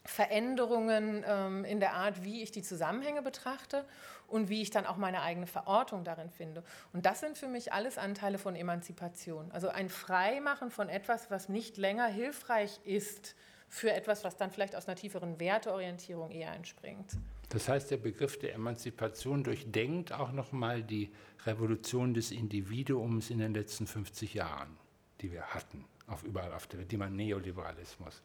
Veränderungen 0.06 1.24
ähm, 1.28 1.66
in 1.66 1.80
der 1.80 1.94
Art, 1.94 2.24
wie 2.24 2.44
ich 2.44 2.52
die 2.52 2.62
Zusammenhänge 2.62 3.22
betrachte 3.22 3.86
und 4.28 4.50
wie 4.50 4.62
ich 4.62 4.70
dann 4.70 4.86
auch 4.86 4.98
meine 4.98 5.22
eigene 5.22 5.48
Verortung 5.48 6.04
darin 6.04 6.30
finde. 6.30 6.64
Und 6.94 7.06
das 7.06 7.20
sind 7.20 7.38
für 7.38 7.48
mich 7.48 7.74
alles 7.74 7.98
Anteile 7.98 8.38
von 8.38 8.56
Emanzipation. 8.56 9.52
Also 9.52 9.70
ein 9.70 9.90
Freimachen 9.90 10.70
von 10.70 10.90
etwas, 10.90 11.32
was 11.32 11.50
nicht 11.50 11.78
länger 11.78 12.08
hilfreich 12.08 12.80
ist 12.84 13.36
für 13.68 13.92
etwas, 13.92 14.24
was 14.24 14.38
dann 14.38 14.52
vielleicht 14.52 14.76
aus 14.76 14.88
einer 14.88 14.96
tieferen 14.96 15.40
Werteorientierung 15.40 16.32
eher 16.32 16.54
entspringt. 16.54 17.18
Das 17.50 17.68
heißt, 17.68 17.92
der 17.92 17.98
Begriff 17.98 18.40
der 18.40 18.54
Emanzipation 18.54 19.44
durchdenkt 19.44 20.12
auch 20.12 20.32
nochmal 20.32 20.84
die 20.84 21.12
Revolution 21.46 22.14
des 22.14 22.32
Individuums 22.32 23.30
in 23.30 23.40
den 23.40 23.54
letzten 23.54 23.88
50 23.88 24.34
Jahren, 24.34 24.78
die 25.22 25.32
wir 25.32 25.44
hatten, 25.44 25.86
auf 26.08 26.24
überall 26.24 26.54
auf 26.54 26.68
der 26.68 26.80
Welt, 26.80 26.92
die 26.92 26.98
man 26.98 27.16
Neoliberalismus 27.16 28.22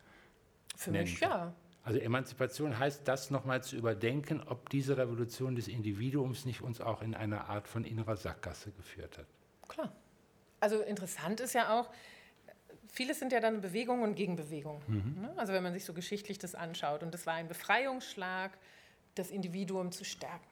Für 0.76 0.90
nennt. 0.90 1.10
mich 1.10 1.20
ja. 1.20 1.52
Also 1.82 1.98
Emanzipation 1.98 2.78
heißt, 2.78 3.08
das 3.08 3.30
nochmal 3.30 3.62
zu 3.62 3.76
überdenken, 3.76 4.42
ob 4.46 4.68
diese 4.68 4.98
Revolution 4.98 5.54
des 5.54 5.66
Individuums 5.66 6.44
nicht 6.44 6.60
uns 6.60 6.80
auch 6.80 7.00
in 7.00 7.14
eine 7.14 7.48
Art 7.48 7.68
von 7.68 7.84
innerer 7.84 8.16
Sackgasse 8.16 8.70
geführt 8.72 9.16
hat. 9.18 9.26
Klar. 9.68 9.92
Also 10.60 10.80
interessant 10.82 11.40
ist 11.40 11.54
ja 11.54 11.78
auch, 11.80 11.90
vieles 12.88 13.18
sind 13.18 13.32
ja 13.32 13.40
dann 13.40 13.62
Bewegungen 13.62 14.02
und 14.02 14.14
Gegenbewegungen. 14.14 14.82
Mhm. 14.86 15.22
Ne? 15.22 15.32
Also 15.36 15.54
wenn 15.54 15.62
man 15.62 15.72
sich 15.72 15.84
so 15.84 15.94
geschichtlich 15.94 16.38
das 16.38 16.54
anschaut. 16.54 17.02
Und 17.02 17.14
das 17.14 17.26
war 17.26 17.34
ein 17.34 17.48
Befreiungsschlag, 17.48 18.58
das 19.14 19.30
Individuum 19.30 19.90
zu 19.90 20.04
stärken. 20.04 20.44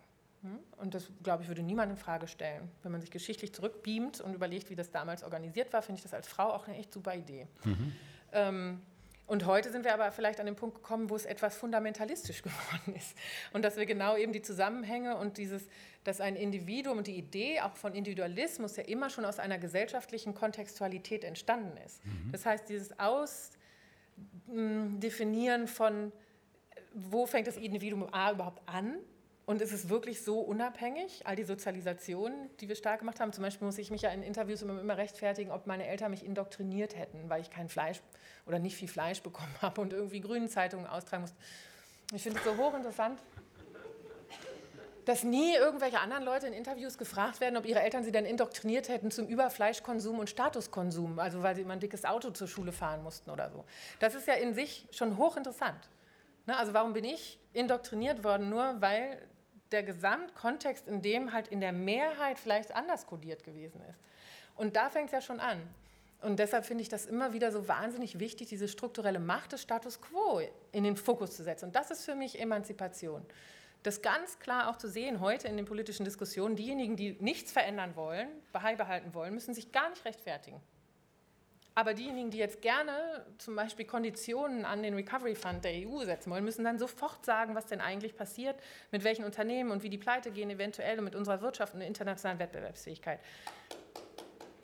Hm? 0.42 0.58
Und 0.76 0.94
das, 0.94 1.10
glaube 1.22 1.42
ich, 1.42 1.48
würde 1.48 1.62
niemand 1.62 1.90
in 1.90 1.96
Frage 1.96 2.28
stellen. 2.28 2.70
Wenn 2.82 2.92
man 2.92 3.00
sich 3.00 3.10
geschichtlich 3.10 3.52
zurückbeamt 3.52 4.20
und 4.20 4.34
überlegt, 4.34 4.70
wie 4.70 4.76
das 4.76 4.90
damals 4.90 5.24
organisiert 5.24 5.72
war, 5.72 5.82
finde 5.82 5.98
ich 5.98 6.02
das 6.02 6.14
als 6.14 6.28
Frau 6.28 6.52
auch 6.52 6.68
eine 6.68 6.76
echt 6.76 6.92
super 6.92 7.14
Idee. 7.14 7.48
Mhm. 7.64 7.92
Ähm, 8.32 8.82
und 9.28 9.46
heute 9.46 9.70
sind 9.70 9.84
wir 9.84 9.94
aber 9.94 10.10
vielleicht 10.10 10.40
an 10.40 10.46
den 10.46 10.56
Punkt 10.56 10.74
gekommen, 10.76 11.10
wo 11.10 11.14
es 11.14 11.26
etwas 11.26 11.54
fundamentalistisch 11.54 12.42
geworden 12.48 12.96
ist. 12.96 13.16
Und 13.52 13.62
dass 13.62 13.76
wir 13.76 13.86
genau 13.86 14.16
eben 14.16 14.32
die 14.32 14.42
Zusammenhänge 14.42 15.16
und 15.16 15.36
dieses, 15.36 15.68
dass 16.02 16.20
ein 16.20 16.34
Individuum 16.34 16.98
und 16.98 17.06
die 17.06 17.16
Idee 17.16 17.60
auch 17.60 17.76
von 17.76 17.94
Individualismus 17.94 18.74
ja 18.76 18.82
immer 18.84 19.10
schon 19.10 19.26
aus 19.26 19.38
einer 19.38 19.58
gesellschaftlichen 19.58 20.34
Kontextualität 20.34 21.22
entstanden 21.24 21.76
ist. 21.84 22.04
Mhm. 22.04 22.32
Das 22.32 22.46
heißt, 22.46 22.70
dieses 22.70 22.98
Ausdefinieren 22.98 25.68
von, 25.68 26.10
wo 26.94 27.26
fängt 27.26 27.46
das 27.46 27.58
Individuum 27.58 28.08
A 28.12 28.32
überhaupt 28.32 28.66
an 28.66 28.96
und 29.48 29.62
ist 29.62 29.72
es 29.72 29.88
wirklich 29.88 30.22
so 30.22 30.40
unabhängig? 30.40 31.26
All 31.26 31.34
die 31.34 31.42
Sozialisationen, 31.42 32.50
die 32.60 32.68
wir 32.68 32.76
stark 32.76 32.98
gemacht 32.98 33.18
haben, 33.18 33.32
zum 33.32 33.42
Beispiel 33.42 33.64
muss 33.64 33.78
ich 33.78 33.90
mich 33.90 34.02
ja 34.02 34.10
in 34.10 34.22
Interviews 34.22 34.60
immer, 34.60 34.78
immer 34.78 34.98
rechtfertigen, 34.98 35.50
ob 35.50 35.66
meine 35.66 35.86
Eltern 35.86 36.10
mich 36.10 36.22
indoktriniert 36.22 36.98
hätten, 36.98 37.30
weil 37.30 37.40
ich 37.40 37.48
kein 37.48 37.70
Fleisch 37.70 38.02
oder 38.44 38.58
nicht 38.58 38.76
viel 38.76 38.88
Fleisch 38.88 39.22
bekommen 39.22 39.54
habe 39.62 39.80
und 39.80 39.94
irgendwie 39.94 40.20
grünen 40.20 40.50
Zeitungen 40.50 40.86
austragen 40.86 41.22
musste. 41.22 41.38
Ich 42.12 42.22
finde 42.22 42.40
es 42.40 42.44
so 42.44 42.58
hochinteressant, 42.58 43.18
dass 45.06 45.22
nie 45.22 45.54
irgendwelche 45.54 46.00
anderen 46.00 46.24
Leute 46.24 46.46
in 46.46 46.52
Interviews 46.52 46.98
gefragt 46.98 47.40
werden, 47.40 47.56
ob 47.56 47.64
ihre 47.64 47.80
Eltern 47.80 48.04
sie 48.04 48.12
denn 48.12 48.26
indoktriniert 48.26 48.90
hätten 48.90 49.10
zum 49.10 49.28
Überfleischkonsum 49.28 50.18
und 50.18 50.28
Statuskonsum, 50.28 51.18
also 51.18 51.42
weil 51.42 51.56
sie 51.56 51.62
immer 51.62 51.72
ein 51.72 51.80
dickes 51.80 52.04
Auto 52.04 52.32
zur 52.32 52.48
Schule 52.48 52.72
fahren 52.72 53.02
mussten 53.02 53.30
oder 53.30 53.48
so. 53.48 53.64
Das 53.98 54.14
ist 54.14 54.26
ja 54.28 54.34
in 54.34 54.52
sich 54.52 54.86
schon 54.90 55.16
hochinteressant. 55.16 55.88
Ne, 56.44 56.54
also 56.54 56.74
warum 56.74 56.92
bin 56.92 57.04
ich 57.04 57.38
indoktriniert 57.54 58.24
worden, 58.24 58.50
nur 58.50 58.76
weil 58.80 59.26
der 59.72 59.82
Gesamtkontext, 59.82 60.88
in 60.88 61.02
dem 61.02 61.32
halt 61.32 61.48
in 61.48 61.60
der 61.60 61.72
Mehrheit 61.72 62.38
vielleicht 62.38 62.74
anders 62.74 63.06
kodiert 63.06 63.44
gewesen 63.44 63.80
ist. 63.88 63.98
Und 64.56 64.76
da 64.76 64.90
fängt 64.90 65.06
es 65.06 65.12
ja 65.12 65.20
schon 65.20 65.40
an. 65.40 65.60
Und 66.20 66.38
deshalb 66.38 66.64
finde 66.64 66.82
ich 66.82 66.88
das 66.88 67.06
immer 67.06 67.32
wieder 67.32 67.52
so 67.52 67.68
wahnsinnig 67.68 68.18
wichtig, 68.18 68.48
diese 68.48 68.66
strukturelle 68.66 69.20
Macht 69.20 69.52
des 69.52 69.62
Status 69.62 70.00
quo 70.00 70.40
in 70.72 70.82
den 70.82 70.96
Fokus 70.96 71.36
zu 71.36 71.44
setzen. 71.44 71.66
Und 71.66 71.76
das 71.76 71.90
ist 71.90 72.04
für 72.04 72.16
mich 72.16 72.40
Emanzipation. 72.40 73.24
das 73.84 74.02
ganz 74.02 74.40
klar 74.40 74.68
auch 74.68 74.76
zu 74.76 74.88
sehen 74.88 75.20
heute 75.20 75.46
in 75.46 75.56
den 75.56 75.64
politischen 75.64 76.04
Diskussionen. 76.04 76.56
Diejenigen, 76.56 76.96
die 76.96 77.16
nichts 77.20 77.52
verändern 77.52 77.94
wollen, 77.94 78.28
beibehalten 78.52 79.14
wollen, 79.14 79.32
müssen 79.32 79.54
sich 79.54 79.70
gar 79.70 79.88
nicht 79.90 80.04
rechtfertigen. 80.04 80.60
Aber 81.78 81.94
diejenigen, 81.94 82.32
die 82.32 82.38
jetzt 82.38 82.60
gerne 82.60 83.24
zum 83.38 83.54
Beispiel 83.54 83.84
Konditionen 83.84 84.64
an 84.64 84.82
den 84.82 84.94
Recovery 84.94 85.36
Fund 85.36 85.62
der 85.62 85.74
EU 85.86 86.04
setzen 86.04 86.28
wollen, 86.28 86.44
müssen 86.44 86.64
dann 86.64 86.76
sofort 86.76 87.24
sagen, 87.24 87.54
was 87.54 87.66
denn 87.66 87.80
eigentlich 87.80 88.16
passiert, 88.16 88.56
mit 88.90 89.04
welchen 89.04 89.24
Unternehmen 89.24 89.70
und 89.70 89.84
wie 89.84 89.88
die 89.88 89.96
pleite 89.96 90.32
gehen 90.32 90.50
eventuell 90.50 90.98
und 90.98 91.04
mit 91.04 91.14
unserer 91.14 91.40
Wirtschaft 91.40 91.74
und 91.74 91.80
internationalen 91.80 92.40
Wettbewerbsfähigkeit. 92.40 93.20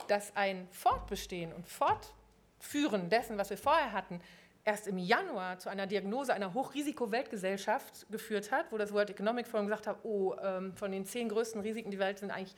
Dass 0.09 0.35
ein 0.35 0.67
Fortbestehen 0.71 1.53
und 1.53 1.65
Fortführen 1.69 3.07
dessen, 3.07 3.37
was 3.37 3.49
wir 3.49 3.57
vorher 3.57 3.93
hatten, 3.93 4.19
erst 4.65 4.85
im 4.85 4.97
Januar 4.97 5.57
zu 5.57 5.69
einer 5.69 5.87
Diagnose 5.87 6.33
einer 6.33 6.53
Hochrisiko-Weltgesellschaft 6.53 8.07
geführt 8.11 8.51
hat, 8.51 8.73
wo 8.73 8.77
das 8.77 8.91
World 8.91 9.11
Economic 9.11 9.47
Forum 9.47 9.67
gesagt 9.67 9.87
hat, 9.87 9.99
oh, 10.03 10.35
ähm, 10.43 10.73
von 10.75 10.91
den 10.91 11.05
zehn 11.05 11.29
größten 11.29 11.61
Risiken 11.61 11.91
der 11.91 11.99
Welt 12.01 12.19
sind 12.19 12.31
eigentlich 12.31 12.57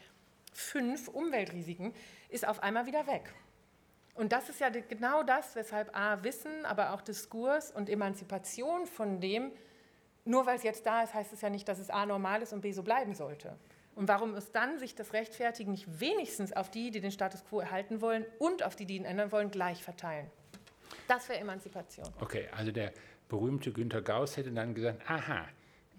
fünf 0.51 1.09
Umweltrisiken, 1.09 1.93
ist 2.29 2.47
auf 2.47 2.63
einmal 2.63 2.87
wieder 2.87 3.05
weg. 3.05 3.35
Und 4.17 4.31
das 4.31 4.49
ist 4.49 4.59
ja 4.59 4.69
genau 4.69 5.21
das, 5.21 5.55
weshalb 5.55 5.95
A, 5.95 6.23
Wissen, 6.23 6.65
aber 6.65 6.93
auch 6.93 7.01
Diskurs 7.01 7.71
und 7.71 7.87
Emanzipation 7.87 8.87
von 8.87 9.21
dem, 9.21 9.51
nur 10.25 10.45
weil 10.47 10.57
es 10.57 10.63
jetzt 10.63 10.85
da 10.87 11.03
ist, 11.03 11.13
heißt 11.13 11.31
es 11.33 11.41
ja 11.41 11.49
nicht, 11.49 11.67
dass 11.67 11.77
es 11.77 11.91
A 11.91 12.05
normal 12.05 12.41
ist 12.41 12.51
und 12.51 12.61
B 12.61 12.71
so 12.71 12.81
bleiben 12.81 13.13
sollte. 13.13 13.55
Und 13.95 14.07
warum 14.07 14.35
ist 14.35 14.53
dann 14.53 14.79
sich 14.79 14.95
das 14.95 15.13
Rechtfertigen 15.13 15.71
nicht 15.71 15.99
wenigstens 15.99 16.51
auf 16.51 16.69
die, 16.69 16.89
die 16.91 16.99
den 16.99 17.11
Status 17.11 17.45
quo 17.45 17.59
erhalten 17.59 18.01
wollen 18.01 18.25
und 18.39 18.63
auf 18.63 18.75
die, 18.75 18.85
die 18.85 18.95
ihn 18.95 19.05
ändern 19.05 19.31
wollen, 19.31 19.51
gleich 19.51 19.83
verteilen? 19.83 20.29
Das 21.07 21.29
wäre 21.29 21.39
Emanzipation. 21.39 22.07
Okay, 22.19 22.47
also 22.55 22.71
der 22.71 22.93
berühmte 23.29 23.71
Günter 23.71 24.01
Gauss 24.01 24.35
hätte 24.35 24.51
dann 24.51 24.73
gesagt, 24.73 25.01
aha, 25.07 25.45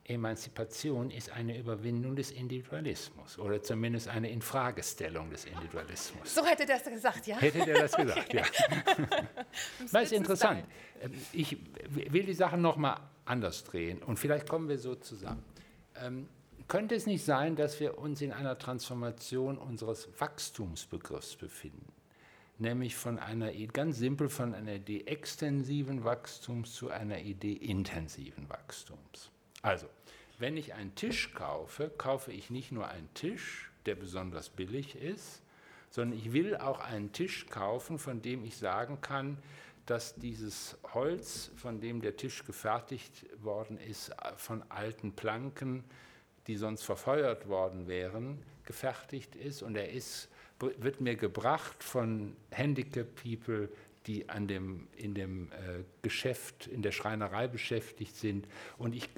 Emanzipation 0.08 1.10
ist 1.10 1.30
eine 1.30 1.58
Überwindung 1.58 2.16
des 2.16 2.30
Individualismus 2.30 3.38
oder 3.38 3.62
zumindest 3.62 4.08
eine 4.08 4.30
Infragestellung 4.30 5.30
des 5.30 5.44
Individualismus. 5.44 6.34
So 6.34 6.44
hätte 6.44 6.66
der 6.66 6.78
das 6.78 6.92
gesagt, 6.92 7.26
ja? 7.26 7.36
Hätte 7.36 7.64
der 7.64 7.82
das 7.82 7.92
gesagt, 7.96 8.32
ja. 8.32 8.42
das 9.92 10.04
ist 10.04 10.12
interessant. 10.12 10.64
Ähm, 11.00 11.12
ich 11.32 11.58
will 11.90 12.24
die 12.24 12.34
Sachen 12.34 12.62
nochmal 12.62 12.98
anders 13.24 13.64
drehen 13.64 14.02
und 14.02 14.18
vielleicht 14.18 14.48
kommen 14.48 14.68
wir 14.68 14.78
so 14.78 14.94
zusammen. 14.94 15.44
Ähm, 15.96 16.28
könnte 16.68 16.94
es 16.94 17.06
nicht 17.06 17.24
sein, 17.24 17.56
dass 17.56 17.78
wir 17.80 17.98
uns 17.98 18.20
in 18.20 18.32
einer 18.32 18.58
Transformation 18.58 19.58
unseres 19.58 20.08
Wachstumsbegriffs 20.18 21.36
befinden? 21.36 21.92
nämlich 22.58 22.96
von 22.96 23.18
einer, 23.18 23.52
ganz 23.68 23.98
simpel 23.98 24.28
von 24.28 24.54
einer 24.54 24.74
Idee 24.74 25.04
extensiven 25.06 26.04
Wachstums 26.04 26.74
zu 26.74 26.90
einer 26.90 27.18
Idee 27.20 27.52
intensiven 27.52 28.48
Wachstums. 28.48 29.30
Also, 29.62 29.86
wenn 30.38 30.56
ich 30.56 30.74
einen 30.74 30.94
Tisch 30.94 31.34
kaufe, 31.34 31.90
kaufe 31.96 32.32
ich 32.32 32.50
nicht 32.50 32.72
nur 32.72 32.88
einen 32.88 33.12
Tisch, 33.14 33.70
der 33.86 33.94
besonders 33.94 34.48
billig 34.48 34.96
ist, 34.96 35.42
sondern 35.90 36.18
ich 36.18 36.32
will 36.32 36.56
auch 36.56 36.80
einen 36.80 37.12
Tisch 37.12 37.46
kaufen, 37.46 37.98
von 37.98 38.22
dem 38.22 38.44
ich 38.44 38.56
sagen 38.56 39.00
kann, 39.00 39.38
dass 39.86 40.14
dieses 40.16 40.76
Holz, 40.92 41.50
von 41.56 41.80
dem 41.80 42.02
der 42.02 42.16
Tisch 42.16 42.44
gefertigt 42.44 43.24
worden 43.42 43.78
ist, 43.78 44.14
von 44.36 44.62
alten 44.70 45.12
Planken, 45.12 45.82
die 46.46 46.56
sonst 46.56 46.82
verfeuert 46.82 47.48
worden 47.48 47.88
wären, 47.88 48.42
gefertigt 48.64 49.34
ist 49.34 49.62
und 49.62 49.76
er 49.76 49.90
ist 49.90 50.28
wird 50.60 51.00
mir 51.00 51.16
gebracht 51.16 51.82
von 51.82 52.36
Handicap 52.50 53.06
People, 53.22 53.68
die 54.06 54.28
an 54.28 54.48
dem, 54.48 54.88
in 54.96 55.14
dem 55.14 55.52
äh, 55.52 55.84
Geschäft, 56.02 56.66
in 56.66 56.82
der 56.82 56.92
Schreinerei 56.92 57.46
beschäftigt 57.46 58.16
sind. 58.16 58.48
Und 58.78 58.94
ich, 58.94 59.08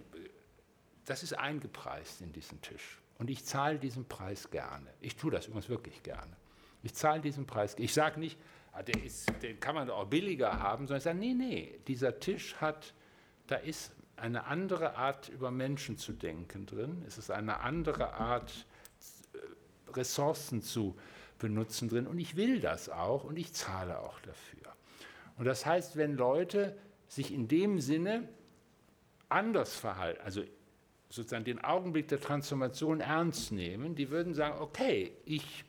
das 1.11 1.25
ist 1.25 1.33
eingepreist 1.33 2.21
in 2.21 2.33
diesen 2.33 2.61
Tisch. 2.63 3.01
Und 3.19 3.31
ich 3.31 3.45
zahle 3.45 3.81
diesen 3.81 4.07
Preis 4.07 4.49
gerne. 4.51 4.87
Ich 5.01 5.17
tue 5.17 5.33
das 5.33 5.49
übrigens 5.49 5.69
wirklich 5.69 6.05
gerne. 6.05 6.37
Ich 6.85 6.95
zahle 6.95 7.21
diesen 7.21 7.47
Preis. 7.47 7.75
Ich 7.79 7.93
sage 7.93 8.21
nicht, 8.21 8.39
ah, 8.73 8.85
der 8.85 9.03
ist, 9.03 9.29
den 9.43 9.59
kann 9.59 9.75
man 9.75 9.91
auch 9.91 10.07
billiger 10.07 10.61
haben, 10.61 10.87
sondern 10.87 10.99
ich 10.99 11.05
sage, 11.05 11.19
nee, 11.19 11.35
nee, 11.35 11.81
dieser 11.89 12.21
Tisch 12.21 12.55
hat, 12.61 12.95
da 13.49 13.57
ist 13.57 13.93
eine 14.15 14.45
andere 14.45 14.95
Art, 14.95 15.29
über 15.31 15.51
Menschen 15.51 15.99
zu 15.99 16.13
denken 16.13 16.65
drin. 16.67 17.03
Es 17.09 17.19
ist 17.19 17.33
eine 17.33 17.59
andere 17.59 18.15
Art, 18.15 18.67
äh, 19.33 19.91
Ressourcen 19.97 20.63
zu 20.63 20.97
benutzen 21.39 21.89
drin 21.89 22.07
und 22.07 22.21
ich 22.21 22.37
will 22.37 22.61
das 22.61 22.89
auch 22.89 23.25
und 23.25 23.37
ich 23.37 23.53
zahle 23.53 23.99
auch 23.99 24.21
dafür. 24.21 24.77
Und 25.39 25.47
das 25.47 25.67
heißt, 25.67 25.97
wenn 25.97 26.15
Leute 26.15 26.79
sich 27.09 27.35
in 27.35 27.49
dem 27.49 27.81
Sinne 27.81 28.29
anders 29.29 29.75
verhalten, 29.75 30.21
also 30.23 30.45
sozusagen 31.11 31.45
den 31.45 31.63
Augenblick 31.63 32.09
der 32.09 32.21
Transformation 32.21 33.01
ernst 33.01 33.53
nehmen, 33.53 33.97
die 33.97 34.11
würden 34.11 34.33
sagen, 34.33 34.61
okay, 34.61 35.13
ich 35.25 35.65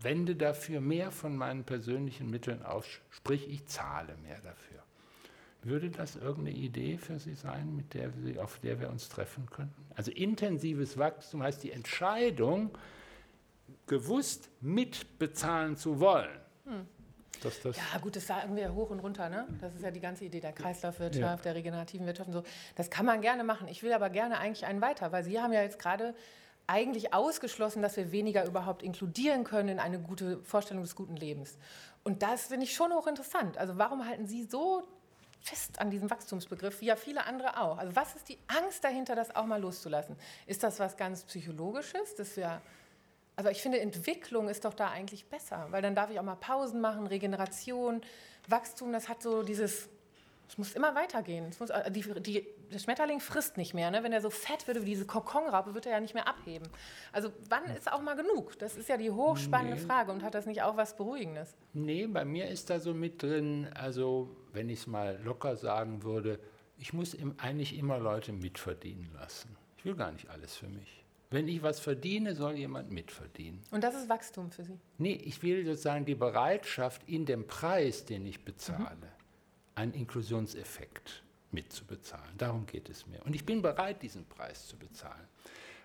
wende 0.00 0.34
dafür 0.34 0.80
mehr 0.80 1.12
von 1.12 1.36
meinen 1.36 1.64
persönlichen 1.64 2.28
Mitteln 2.28 2.62
aus, 2.62 2.84
sprich 3.10 3.48
ich 3.48 3.66
zahle 3.66 4.16
mehr 4.18 4.40
dafür. 4.40 4.82
Würde 5.62 5.90
das 5.90 6.16
irgendeine 6.16 6.56
Idee 6.56 6.98
für 6.98 7.20
Sie 7.20 7.34
sein, 7.34 7.76
mit 7.76 7.94
der 7.94 8.10
Sie, 8.10 8.36
auf 8.40 8.58
der 8.58 8.80
wir 8.80 8.90
uns 8.90 9.08
treffen 9.08 9.46
könnten? 9.46 9.86
Also 9.94 10.10
intensives 10.10 10.98
Wachstum 10.98 11.40
heißt 11.44 11.62
die 11.62 11.70
Entscheidung, 11.70 12.76
gewusst 13.86 14.50
mitbezahlen 14.60 15.76
zu 15.76 16.00
wollen. 16.00 16.40
Hm. 16.64 16.86
Das, 17.42 17.60
das 17.60 17.76
ja, 17.76 17.98
gut, 18.00 18.16
das 18.16 18.26
sagen 18.26 18.56
wir 18.56 18.74
hoch 18.74 18.90
und 18.90 19.00
runter. 19.00 19.28
Ne? 19.28 19.46
Das 19.60 19.74
ist 19.74 19.82
ja 19.82 19.90
die 19.90 20.00
ganze 20.00 20.24
Idee 20.24 20.40
der 20.40 20.52
Kreislaufwirtschaft, 20.52 21.44
ja. 21.44 21.52
der 21.52 21.54
regenerativen 21.54 22.06
Wirtschaft 22.06 22.28
und 22.28 22.34
so. 22.34 22.42
Das 22.76 22.90
kann 22.90 23.06
man 23.06 23.20
gerne 23.20 23.44
machen. 23.44 23.68
Ich 23.68 23.82
will 23.82 23.92
aber 23.92 24.10
gerne 24.10 24.38
eigentlich 24.38 24.66
einen 24.66 24.80
weiter, 24.80 25.12
weil 25.12 25.24
Sie 25.24 25.40
haben 25.40 25.52
ja 25.52 25.62
jetzt 25.62 25.78
gerade 25.78 26.14
eigentlich 26.66 27.12
ausgeschlossen, 27.12 27.82
dass 27.82 27.96
wir 27.96 28.12
weniger 28.12 28.46
überhaupt 28.46 28.82
inkludieren 28.82 29.44
können 29.44 29.68
in 29.68 29.78
eine 29.78 29.98
gute 29.98 30.42
Vorstellung 30.44 30.82
des 30.82 30.94
guten 30.94 31.16
Lebens. 31.16 31.58
Und 32.04 32.22
das 32.22 32.46
finde 32.46 32.64
ich 32.64 32.74
schon 32.74 32.92
hochinteressant. 32.92 33.58
Also 33.58 33.78
warum 33.78 34.06
halten 34.06 34.26
Sie 34.26 34.44
so 34.44 34.82
fest 35.40 35.80
an 35.80 35.90
diesem 35.90 36.08
Wachstumsbegriff, 36.08 36.80
wie 36.80 36.86
ja 36.86 36.96
viele 36.96 37.26
andere 37.26 37.60
auch? 37.60 37.78
Also 37.78 37.94
was 37.96 38.14
ist 38.14 38.28
die 38.28 38.38
Angst 38.46 38.84
dahinter, 38.84 39.16
das 39.16 39.34
auch 39.34 39.46
mal 39.46 39.60
loszulassen? 39.60 40.16
Ist 40.46 40.62
das 40.62 40.78
was 40.78 40.96
ganz 40.96 41.24
Psychologisches, 41.24 42.14
dass 42.14 42.36
wir 42.36 42.60
also 43.36 43.50
ich 43.50 43.62
finde, 43.62 43.80
Entwicklung 43.80 44.48
ist 44.48 44.64
doch 44.64 44.74
da 44.74 44.90
eigentlich 44.90 45.26
besser, 45.26 45.66
weil 45.70 45.82
dann 45.82 45.94
darf 45.94 46.10
ich 46.10 46.18
auch 46.18 46.24
mal 46.24 46.36
Pausen 46.36 46.80
machen, 46.80 47.06
Regeneration, 47.06 48.02
Wachstum, 48.48 48.92
das 48.92 49.08
hat 49.08 49.22
so 49.22 49.42
dieses, 49.42 49.88
es 50.48 50.58
muss 50.58 50.72
immer 50.74 50.94
weitergehen. 50.94 51.50
Muss, 51.58 51.70
äh, 51.70 51.90
die, 51.90 52.02
die, 52.20 52.46
der 52.70 52.78
Schmetterling 52.78 53.20
frisst 53.20 53.56
nicht 53.56 53.72
mehr. 53.72 53.90
Ne? 53.90 54.02
Wenn 54.02 54.12
er 54.12 54.20
so 54.20 54.28
fett 54.28 54.68
wird 54.68 54.82
wie 54.82 54.84
diese 54.84 55.06
Kokonraupe, 55.06 55.74
wird 55.74 55.86
er 55.86 55.92
ja 55.92 56.00
nicht 56.00 56.12
mehr 56.12 56.28
abheben. 56.28 56.68
Also 57.10 57.32
wann 57.48 57.64
ist 57.74 57.90
auch 57.90 58.02
mal 58.02 58.16
genug? 58.16 58.58
Das 58.58 58.76
ist 58.76 58.88
ja 58.88 58.98
die 58.98 59.10
hochspannende 59.10 59.76
nee. 59.76 59.86
Frage. 59.86 60.12
Und 60.12 60.22
hat 60.22 60.34
das 60.34 60.44
nicht 60.44 60.62
auch 60.62 60.76
was 60.76 60.96
Beruhigendes? 60.96 61.54
Nee, 61.72 62.06
bei 62.06 62.26
mir 62.26 62.48
ist 62.48 62.68
da 62.68 62.80
so 62.80 62.92
mit 62.92 63.22
drin, 63.22 63.68
also 63.74 64.28
wenn 64.52 64.68
ich 64.68 64.80
es 64.80 64.86
mal 64.86 65.18
locker 65.22 65.56
sagen 65.56 66.02
würde, 66.02 66.38
ich 66.78 66.92
muss 66.92 67.16
eigentlich 67.38 67.78
immer 67.78 67.98
Leute 67.98 68.32
mitverdienen 68.32 69.10
lassen. 69.14 69.56
Ich 69.78 69.84
will 69.86 69.94
gar 69.94 70.12
nicht 70.12 70.28
alles 70.28 70.54
für 70.54 70.68
mich. 70.68 71.01
Wenn 71.32 71.48
ich 71.48 71.62
was 71.62 71.80
verdiene, 71.80 72.34
soll 72.34 72.58
jemand 72.58 72.90
mitverdienen. 72.90 73.62
Und 73.70 73.82
das 73.82 73.94
ist 73.94 74.08
Wachstum 74.10 74.50
für 74.50 74.64
Sie? 74.64 74.78
Nee, 74.98 75.14
ich 75.14 75.42
will 75.42 75.64
sozusagen 75.64 76.04
die 76.04 76.14
Bereitschaft 76.14 77.08
in 77.08 77.24
dem 77.24 77.46
Preis, 77.46 78.04
den 78.04 78.26
ich 78.26 78.44
bezahle, 78.44 78.96
mhm. 78.96 79.74
einen 79.74 79.94
Inklusionseffekt 79.94 81.22
mitzubezahlen. 81.50 82.36
Darum 82.36 82.66
geht 82.66 82.90
es 82.90 83.06
mir. 83.06 83.22
Und 83.24 83.34
ich 83.34 83.46
bin 83.46 83.62
bereit, 83.62 84.02
diesen 84.02 84.26
Preis 84.26 84.68
zu 84.68 84.76
bezahlen. 84.76 85.26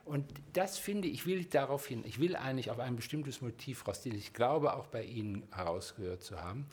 Und 0.03 0.25
das 0.51 0.77
finde 0.77 1.07
ich, 1.07 1.25
will 1.25 1.45
darauf 1.45 1.87
hin, 1.87 2.03
ich 2.05 2.19
will 2.19 2.35
eigentlich 2.35 2.69
auf 2.69 2.79
ein 2.79 2.97
bestimmtes 2.97 3.41
Motiv 3.41 3.87
raus, 3.87 4.03
das 4.03 4.13
ich 4.13 4.33
glaube 4.33 4.73
auch 4.73 4.87
bei 4.87 5.03
Ihnen 5.03 5.43
herausgehört 5.51 6.23
zu 6.23 6.41
haben, 6.41 6.65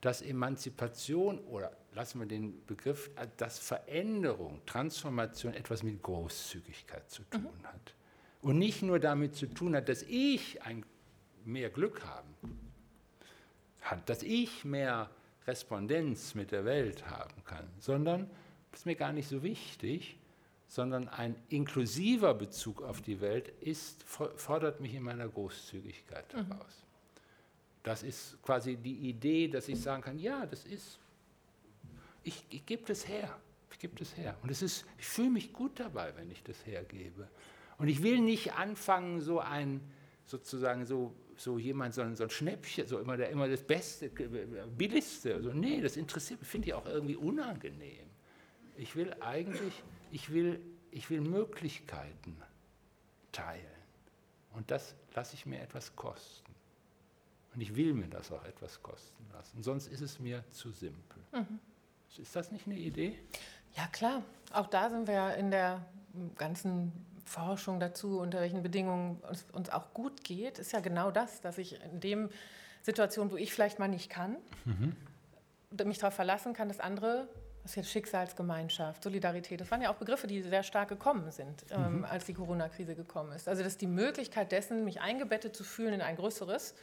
dass 0.00 0.22
Emanzipation 0.22 1.38
oder 1.40 1.76
lassen 1.94 2.18
wir 2.18 2.26
den 2.26 2.64
Begriff, 2.66 3.10
dass 3.36 3.58
Veränderung, 3.58 4.62
Transformation 4.64 5.52
etwas 5.52 5.82
mit 5.82 6.02
Großzügigkeit 6.02 7.10
zu 7.10 7.22
tun 7.24 7.42
mhm. 7.42 7.66
hat 7.66 7.94
und 8.42 8.58
nicht 8.58 8.82
nur 8.82 8.98
damit 8.98 9.34
zu 9.34 9.46
tun 9.46 9.74
hat, 9.74 9.88
dass 9.88 10.02
ich 10.02 10.62
ein, 10.62 10.84
mehr 11.44 11.70
Glück 11.70 12.04
haben 12.04 12.34
hat, 13.80 14.08
dass 14.08 14.22
ich 14.22 14.64
mehr 14.64 15.10
Respondenz 15.46 16.34
mit 16.34 16.52
der 16.52 16.64
Welt 16.64 17.08
haben 17.08 17.44
kann, 17.44 17.68
sondern, 17.78 18.30
das 18.70 18.80
ist 18.80 18.86
mir 18.86 18.94
gar 18.94 19.12
nicht 19.12 19.28
so 19.28 19.42
wichtig, 19.42 20.16
sondern 20.68 21.08
ein 21.08 21.36
inklusiver 21.48 22.32
Bezug 22.32 22.82
auf 22.82 23.02
die 23.02 23.20
Welt 23.20 23.48
ist, 23.60 24.02
fordert 24.04 24.80
mich 24.80 24.94
in 24.94 25.02
meiner 25.02 25.28
Großzügigkeit 25.28 26.32
mhm. 26.32 26.46
heraus. 26.46 26.84
Das 27.82 28.02
ist 28.02 28.40
quasi 28.42 28.76
die 28.76 29.08
Idee, 29.08 29.48
dass 29.48 29.68
ich 29.68 29.80
sagen 29.80 30.02
kann, 30.02 30.18
ja, 30.18 30.46
das 30.46 30.64
ist, 30.64 30.98
ich, 32.22 32.44
ich 32.50 32.64
gebe 32.64 32.84
das 32.86 33.06
her, 33.06 33.36
ich 33.72 33.78
gebe 33.80 33.96
das 33.96 34.16
her. 34.16 34.36
Und 34.42 34.50
es 34.50 34.62
ist, 34.62 34.86
ich 34.98 35.06
fühle 35.06 35.30
mich 35.30 35.52
gut 35.52 35.80
dabei, 35.80 36.14
wenn 36.16 36.30
ich 36.30 36.42
das 36.44 36.64
hergebe. 36.64 37.28
Und 37.82 37.88
ich 37.88 38.02
will 38.02 38.20
nicht 38.20 38.54
anfangen, 38.54 39.20
so 39.20 39.40
ein, 39.40 39.82
sozusagen 40.24 40.86
so, 40.86 41.12
so 41.36 41.58
jemand, 41.58 41.92
so 41.92 42.00
ein, 42.00 42.16
so 42.16 42.24
ein 42.24 42.30
Schnäppchen, 42.30 42.86
so 42.86 42.98
immer, 42.98 43.18
der, 43.18 43.28
immer 43.28 43.48
das 43.48 43.62
Beste, 43.62 44.08
Billigste. 44.08 45.34
Also, 45.34 45.52
nee, 45.52 45.82
das 45.82 45.98
interessiert 45.98 46.40
mich, 46.40 46.48
finde 46.48 46.68
ich 46.68 46.74
auch 46.74 46.86
irgendwie 46.86 47.16
unangenehm. 47.16 48.06
Ich 48.76 48.96
will 48.96 49.14
eigentlich, 49.20 49.82
ich 50.10 50.32
will 50.32 50.60
ich 50.92 51.10
will 51.10 51.22
Möglichkeiten 51.22 52.36
teilen. 53.32 53.66
Und 54.52 54.70
das 54.70 54.94
lasse 55.14 55.34
ich 55.34 55.46
mir 55.46 55.60
etwas 55.60 55.96
kosten. 55.96 56.54
Und 57.54 57.60
ich 57.60 57.74
will 57.74 57.94
mir 57.94 58.08
das 58.08 58.30
auch 58.30 58.44
etwas 58.44 58.82
kosten 58.82 59.26
lassen. 59.32 59.62
Sonst 59.62 59.88
ist 59.88 60.02
es 60.02 60.20
mir 60.20 60.44
zu 60.50 60.70
simpel. 60.70 61.22
Mhm. 61.32 61.58
Ist 62.16 62.36
das 62.36 62.52
nicht 62.52 62.66
eine 62.66 62.76
Idee? 62.76 63.18
Ja, 63.74 63.86
klar. 63.86 64.22
Auch 64.52 64.66
da 64.66 64.90
sind 64.90 65.08
wir 65.08 65.34
in 65.36 65.50
der 65.50 65.84
ganzen 66.36 66.92
Forschung 67.24 67.80
dazu, 67.80 68.18
unter 68.18 68.40
welchen 68.40 68.62
Bedingungen 68.62 69.22
es 69.30 69.44
uns 69.52 69.70
auch 69.70 69.92
gut 69.94 70.24
geht, 70.24 70.58
ist 70.58 70.72
ja 70.72 70.80
genau 70.80 71.10
das, 71.10 71.40
dass 71.40 71.58
ich 71.58 71.80
in 71.82 72.00
dem 72.00 72.30
Situation, 72.82 73.30
wo 73.30 73.36
ich 73.36 73.52
vielleicht 73.52 73.78
mal 73.78 73.88
nicht 73.88 74.10
kann, 74.10 74.36
mhm. 74.64 74.94
mich 75.84 75.98
darauf 75.98 76.14
verlassen 76.14 76.52
kann, 76.52 76.68
dass 76.68 76.80
andere, 76.80 77.28
das 77.62 77.72
ist 77.72 77.76
jetzt 77.76 77.90
Schicksalsgemeinschaft, 77.90 79.02
Solidarität, 79.02 79.60
das 79.60 79.70
waren 79.70 79.82
ja 79.82 79.90
auch 79.90 79.96
Begriffe, 79.96 80.26
die 80.26 80.42
sehr 80.42 80.62
stark 80.62 80.88
gekommen 80.88 81.30
sind, 81.30 81.64
ähm, 81.70 81.98
mhm. 81.98 82.04
als 82.04 82.24
die 82.24 82.34
Corona-Krise 82.34 82.94
gekommen 82.94 83.32
ist. 83.32 83.48
Also 83.48 83.62
dass 83.62 83.76
die 83.76 83.86
Möglichkeit 83.86 84.52
dessen, 84.52 84.84
mich 84.84 85.00
eingebettet 85.00 85.54
zu 85.54 85.64
fühlen 85.64 85.94
in 85.94 86.02
ein 86.02 86.16
größeres, 86.16 86.74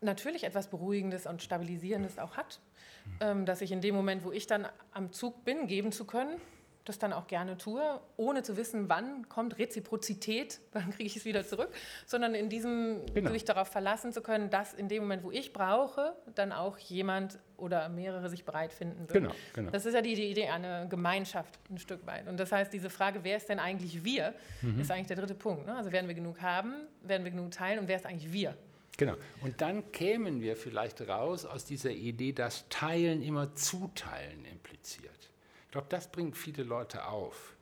natürlich 0.00 0.44
etwas 0.44 0.68
Beruhigendes 0.68 1.26
und 1.26 1.42
Stabilisierendes 1.42 2.18
auch 2.18 2.36
hat. 2.36 2.60
Mhm. 3.04 3.12
Ähm, 3.20 3.46
dass 3.46 3.60
ich 3.60 3.72
in 3.72 3.80
dem 3.80 3.94
Moment, 3.94 4.24
wo 4.24 4.32
ich 4.32 4.46
dann 4.46 4.66
am 4.92 5.12
Zug 5.12 5.44
bin, 5.44 5.66
geben 5.66 5.92
zu 5.92 6.04
können, 6.04 6.40
das 6.88 6.98
dann 6.98 7.12
auch 7.12 7.26
gerne 7.26 7.56
tue, 7.56 7.82
ohne 8.16 8.42
zu 8.42 8.56
wissen, 8.56 8.88
wann 8.88 9.28
kommt 9.28 9.58
Reziprozität, 9.58 10.60
wann 10.72 10.90
kriege 10.90 11.04
ich 11.04 11.16
es 11.16 11.24
wieder 11.24 11.46
zurück, 11.46 11.70
sondern 12.06 12.34
in 12.34 12.48
diesem 12.48 13.04
genau. 13.14 13.30
sich 13.30 13.44
darauf 13.44 13.68
verlassen 13.68 14.12
zu 14.12 14.22
können, 14.22 14.50
dass 14.50 14.74
in 14.74 14.88
dem 14.88 15.02
Moment, 15.02 15.22
wo 15.22 15.30
ich 15.30 15.52
brauche, 15.52 16.14
dann 16.34 16.52
auch 16.52 16.78
jemand 16.78 17.38
oder 17.56 17.88
mehrere 17.88 18.28
sich 18.28 18.44
bereit 18.44 18.72
finden 18.72 19.08
würden. 19.08 19.24
Genau, 19.24 19.34
genau. 19.52 19.70
Das 19.70 19.84
ist 19.84 19.94
ja 19.94 20.00
die, 20.00 20.14
die 20.14 20.30
Idee 20.30 20.48
einer 20.48 20.86
Gemeinschaft 20.86 21.58
ein 21.70 21.78
Stück 21.78 22.06
weit. 22.06 22.28
Und 22.28 22.38
das 22.38 22.52
heißt, 22.52 22.72
diese 22.72 22.88
Frage, 22.88 23.24
wer 23.24 23.36
ist 23.36 23.48
denn 23.48 23.58
eigentlich 23.58 24.04
wir, 24.04 24.34
mhm. 24.62 24.80
ist 24.80 24.90
eigentlich 24.90 25.08
der 25.08 25.16
dritte 25.16 25.34
Punkt. 25.34 25.66
Ne? 25.66 25.74
Also 25.74 25.92
werden 25.92 26.06
wir 26.06 26.14
genug 26.14 26.40
haben, 26.40 26.74
werden 27.02 27.24
wir 27.24 27.32
genug 27.32 27.50
teilen 27.50 27.80
und 27.80 27.88
wer 27.88 27.96
ist 27.96 28.06
eigentlich 28.06 28.32
wir? 28.32 28.56
Genau. 28.98 29.14
Und 29.42 29.60
dann 29.60 29.92
kämen 29.92 30.40
wir 30.40 30.56
vielleicht 30.56 31.08
raus 31.08 31.44
aus 31.44 31.64
dieser 31.64 31.92
Idee, 31.92 32.32
dass 32.32 32.68
Teilen 32.68 33.22
immer 33.22 33.54
Zuteilen 33.54 34.44
impliziert. 34.44 35.27
Ich 35.68 35.72
glaube, 35.72 35.88
das 35.90 36.10
bringt 36.10 36.34
viele 36.34 36.62
Leute 36.62 37.06
auf. 37.06 37.54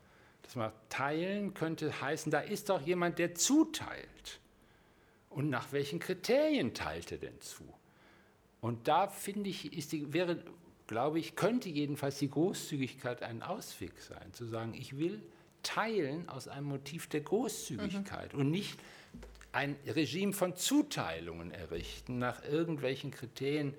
Dass 0.43 0.55
man 0.55 0.71
teilen 0.89 1.55
könnte 1.55 2.01
heißen, 2.01 2.31
da 2.31 2.39
ist 2.39 2.69
doch 2.69 2.81
jemand, 2.81 3.19
der 3.19 3.35
zuteilt. 3.35 4.39
Und 5.29 5.51
nach 5.51 5.73
welchen 5.73 5.99
Kriterien 5.99 6.73
teilt 6.73 7.11
er 7.11 7.19
denn 7.19 7.41
zu? 7.41 7.65
Und 8.61 8.87
da 8.87 9.09
finde 9.09 9.51
ich, 9.51 9.77
ist 9.77 9.91
die, 9.91 10.13
wäre, 10.13 10.41
glaube 10.87 11.19
ich, 11.19 11.35
könnte 11.35 11.69
jedenfalls 11.69 12.21
die 12.21 12.31
Großzügigkeit 12.31 13.25
ein 13.25 13.43
Ausweg 13.43 13.99
sein, 13.99 14.33
zu 14.33 14.47
sagen, 14.47 14.75
ich 14.75 14.99
will 14.99 15.21
teilen 15.65 16.29
aus 16.29 16.47
einem 16.47 16.69
Motiv 16.69 17.09
der 17.09 17.23
Großzügigkeit 17.23 18.35
mhm. 18.35 18.41
und 18.41 18.51
nicht 18.53 18.79
ein 19.51 19.75
Regime 19.85 20.33
von 20.33 20.55
Zuteilungen 20.55 21.51
errichten 21.51 22.19
nach 22.19 22.45
irgendwelchen 22.45 23.11
Kriterien, 23.11 23.75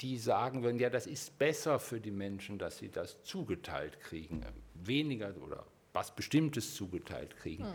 die 0.00 0.16
sagen 0.18 0.62
würden, 0.62 0.78
ja, 0.78 0.90
das 0.90 1.06
ist 1.06 1.38
besser 1.38 1.78
für 1.78 2.00
die 2.00 2.10
Menschen, 2.10 2.58
dass 2.58 2.78
sie 2.78 2.90
das 2.90 3.22
zugeteilt 3.24 4.00
kriegen, 4.00 4.44
weniger 4.74 5.34
oder 5.38 5.64
was 5.92 6.14
Bestimmtes 6.14 6.74
zugeteilt 6.74 7.36
kriegen. 7.36 7.64
Hm. 7.64 7.72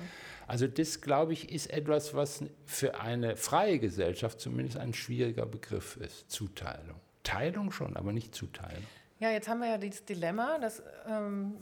Also 0.48 0.68
das, 0.68 1.02
glaube 1.02 1.34
ich, 1.34 1.52
ist 1.52 1.70
etwas, 1.72 2.14
was 2.14 2.44
für 2.66 3.00
eine 3.02 3.36
freie 3.36 3.80
Gesellschaft 3.80 4.40
zumindest 4.40 4.78
ein 4.78 4.94
schwieriger 4.94 5.46
Begriff 5.46 5.98
ist, 5.98 6.32
Zuteilung. 6.32 7.00
Teilung 7.24 7.72
schon, 7.72 7.98
aber 7.98 8.14
nicht 8.14 8.34
Zuteilung. 8.34 8.84
Ja, 9.20 9.32
jetzt 9.32 9.48
haben 9.48 9.60
wir 9.60 9.70
ja 9.70 9.78
dieses 9.78 10.06
Dilemma, 10.06 10.58
dass 10.60 10.84
ähm, 11.08 11.56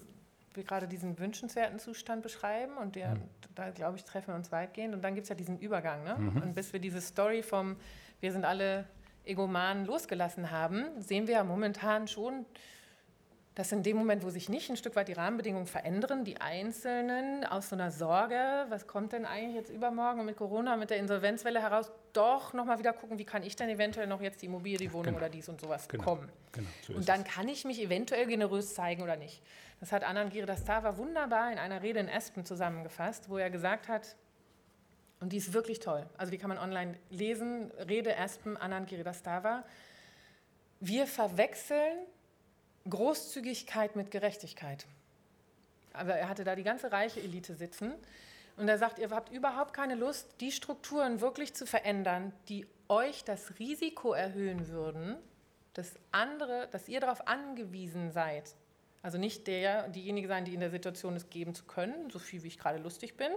wir 0.54 0.64
gerade 0.64 0.88
diesen 0.88 1.18
wünschenswerten 1.18 1.80
Zustand 1.80 2.22
beschreiben 2.22 2.78
und 2.78 2.96
der, 2.96 3.12
hm. 3.12 3.22
da, 3.56 3.70
glaube 3.70 3.98
ich, 3.98 4.04
treffen 4.04 4.28
wir 4.28 4.36
uns 4.36 4.52
weitgehend. 4.52 4.94
Und 4.94 5.02
dann 5.02 5.16
gibt 5.16 5.26
es 5.26 5.30
ja 5.30 5.36
diesen 5.36 5.58
Übergang. 5.60 6.04
Ne? 6.04 6.16
Mhm. 6.18 6.42
Und 6.42 6.56
bis 6.56 6.74
wir 6.74 6.80
diese 6.80 7.02
Story 7.02 7.42
vom, 7.42 7.78
wir 8.20 8.32
sind 8.32 8.46
alle 8.46 8.86
Egomanen 9.26 9.86
losgelassen 9.86 10.52
haben, 10.52 10.86
sehen 11.00 11.28
wir 11.28 11.36
ja 11.36 11.44
momentan 11.44 12.08
schon, 12.08 12.46
dass 13.56 13.72
in 13.74 13.84
dem 13.84 13.98
Moment, 13.98 14.24
wo 14.24 14.30
sich 14.30 14.48
nicht 14.48 14.70
ein 14.70 14.78
Stück 14.78 14.96
weit 14.96 15.10
die 15.10 15.14
Rahmenbedingungen 15.14 15.68
verändern, 15.68 16.24
die 16.24 16.40
Einzelnen 16.40 17.44
aus 17.46 17.70
so 17.70 17.76
einer 17.76 17.92
Sorge, 17.92 18.66
was 18.70 18.88
kommt 18.88 19.12
denn 19.12 19.26
eigentlich 19.26 19.56
jetzt 19.56 19.70
übermorgen 19.70 20.26
mit 20.26 20.38
Corona, 20.38 20.78
mit 20.78 20.90
der 20.90 20.98
Insolvenzwelle 20.98 21.62
heraus, 21.62 21.92
doch 22.14 22.54
nochmal 22.54 22.80
wieder 22.80 22.94
gucken, 22.94 23.20
wie 23.20 23.26
kann 23.26 23.44
ich 23.44 23.58
denn 23.58 23.70
eventuell 23.70 24.08
noch 24.08 24.22
jetzt 24.22 24.42
die 24.42 24.46
Immobilie, 24.46 24.78
die 24.78 24.94
Wohnung 24.94 25.06
genau. 25.06 25.18
oder 25.18 25.30
dies 25.30 25.50
und 25.50 25.60
sowas 25.60 25.88
genau. 25.90 26.04
bekommen. 26.04 26.30
Genau. 26.54 26.68
So 26.88 26.94
und 26.94 27.10
dann 27.10 27.22
es. 27.22 27.28
kann 27.28 27.50
ich 27.50 27.66
mich 27.66 27.82
eventuell 27.82 28.26
generös 28.26 28.74
zeigen 28.74 29.02
oder 29.04 29.18
nicht. 29.18 29.42
Das 29.82 29.92
hat 29.92 30.04
Anand 30.04 30.32
Giridhastava 30.32 30.98
wunderbar 30.98 31.52
in 31.52 31.58
einer 31.58 31.82
Rede 31.82 32.00
in 32.00 32.08
Espen 32.08 32.46
zusammengefasst, 32.46 33.30
wo 33.30 33.38
er 33.38 33.50
gesagt 33.50 33.90
hat, 33.90 34.16
und 35.22 35.32
die 35.32 35.38
ist 35.38 35.54
wirklich 35.54 35.80
toll. 35.80 36.06
Also 36.18 36.32
die 36.32 36.38
kann 36.38 36.50
man 36.50 36.58
online 36.58 36.98
lesen. 37.12 37.72
Rede 37.88 38.18
Aspen 38.18 38.58
Anand 38.58 38.90
Giridhastava. 38.90 39.64
Wir 40.80 41.06
verwechseln 41.06 42.00
Großzügigkeit 42.90 43.96
mit 43.96 44.10
Gerechtigkeit. 44.10 44.88
Aber 45.94 46.16
er 46.16 46.28
hatte 46.28 46.44
da 46.44 46.56
die 46.56 46.64
ganze 46.64 46.92
reiche 46.92 47.22
Elite 47.22 47.54
sitzen. 47.54 47.94
Und 48.58 48.68
er 48.68 48.80
sagt, 48.80 48.98
ihr 48.98 49.12
habt 49.12 49.32
überhaupt 49.32 49.74
keine 49.74 49.94
Lust, 49.94 50.42
die 50.42 50.52
Strukturen 50.52 51.22
wirklich 51.22 51.54
zu 51.54 51.68
verändern, 51.68 52.34
die 52.50 52.66
euch 52.90 53.24
das 53.24 53.60
Risiko 53.60 54.14
erhöhen 54.14 54.70
würden, 54.70 55.18
dass 55.74 55.94
andere, 56.12 56.68
dass 56.72 56.90
ihr 56.90 57.00
darauf 57.00 57.28
angewiesen 57.28 58.12
seid. 58.12 58.56
Also 59.04 59.20
nicht 59.20 59.46
der, 59.46 59.88
diejenige 59.90 60.28
sein, 60.28 60.46
die 60.46 60.54
in 60.56 60.60
der 60.60 60.72
Situation 60.72 61.16
ist, 61.16 61.30
geben 61.30 61.54
zu 61.54 61.66
können, 61.66 62.10
so 62.10 62.18
viel 62.18 62.42
wie 62.42 62.48
ich 62.48 62.58
gerade 62.58 62.80
lustig 62.80 63.18
bin, 63.18 63.32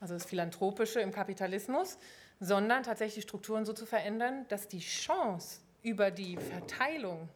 also 0.00 0.14
das 0.14 0.24
Philanthropische 0.24 1.00
im 1.00 1.12
Kapitalismus, 1.12 1.98
sondern 2.40 2.82
tatsächlich 2.82 3.24
Strukturen 3.24 3.64
so 3.64 3.72
zu 3.72 3.86
verändern, 3.86 4.46
dass 4.48 4.68
die 4.68 4.80
Chance 4.80 5.60
über 5.82 6.10
die 6.10 6.36
Verteilung 6.36 7.28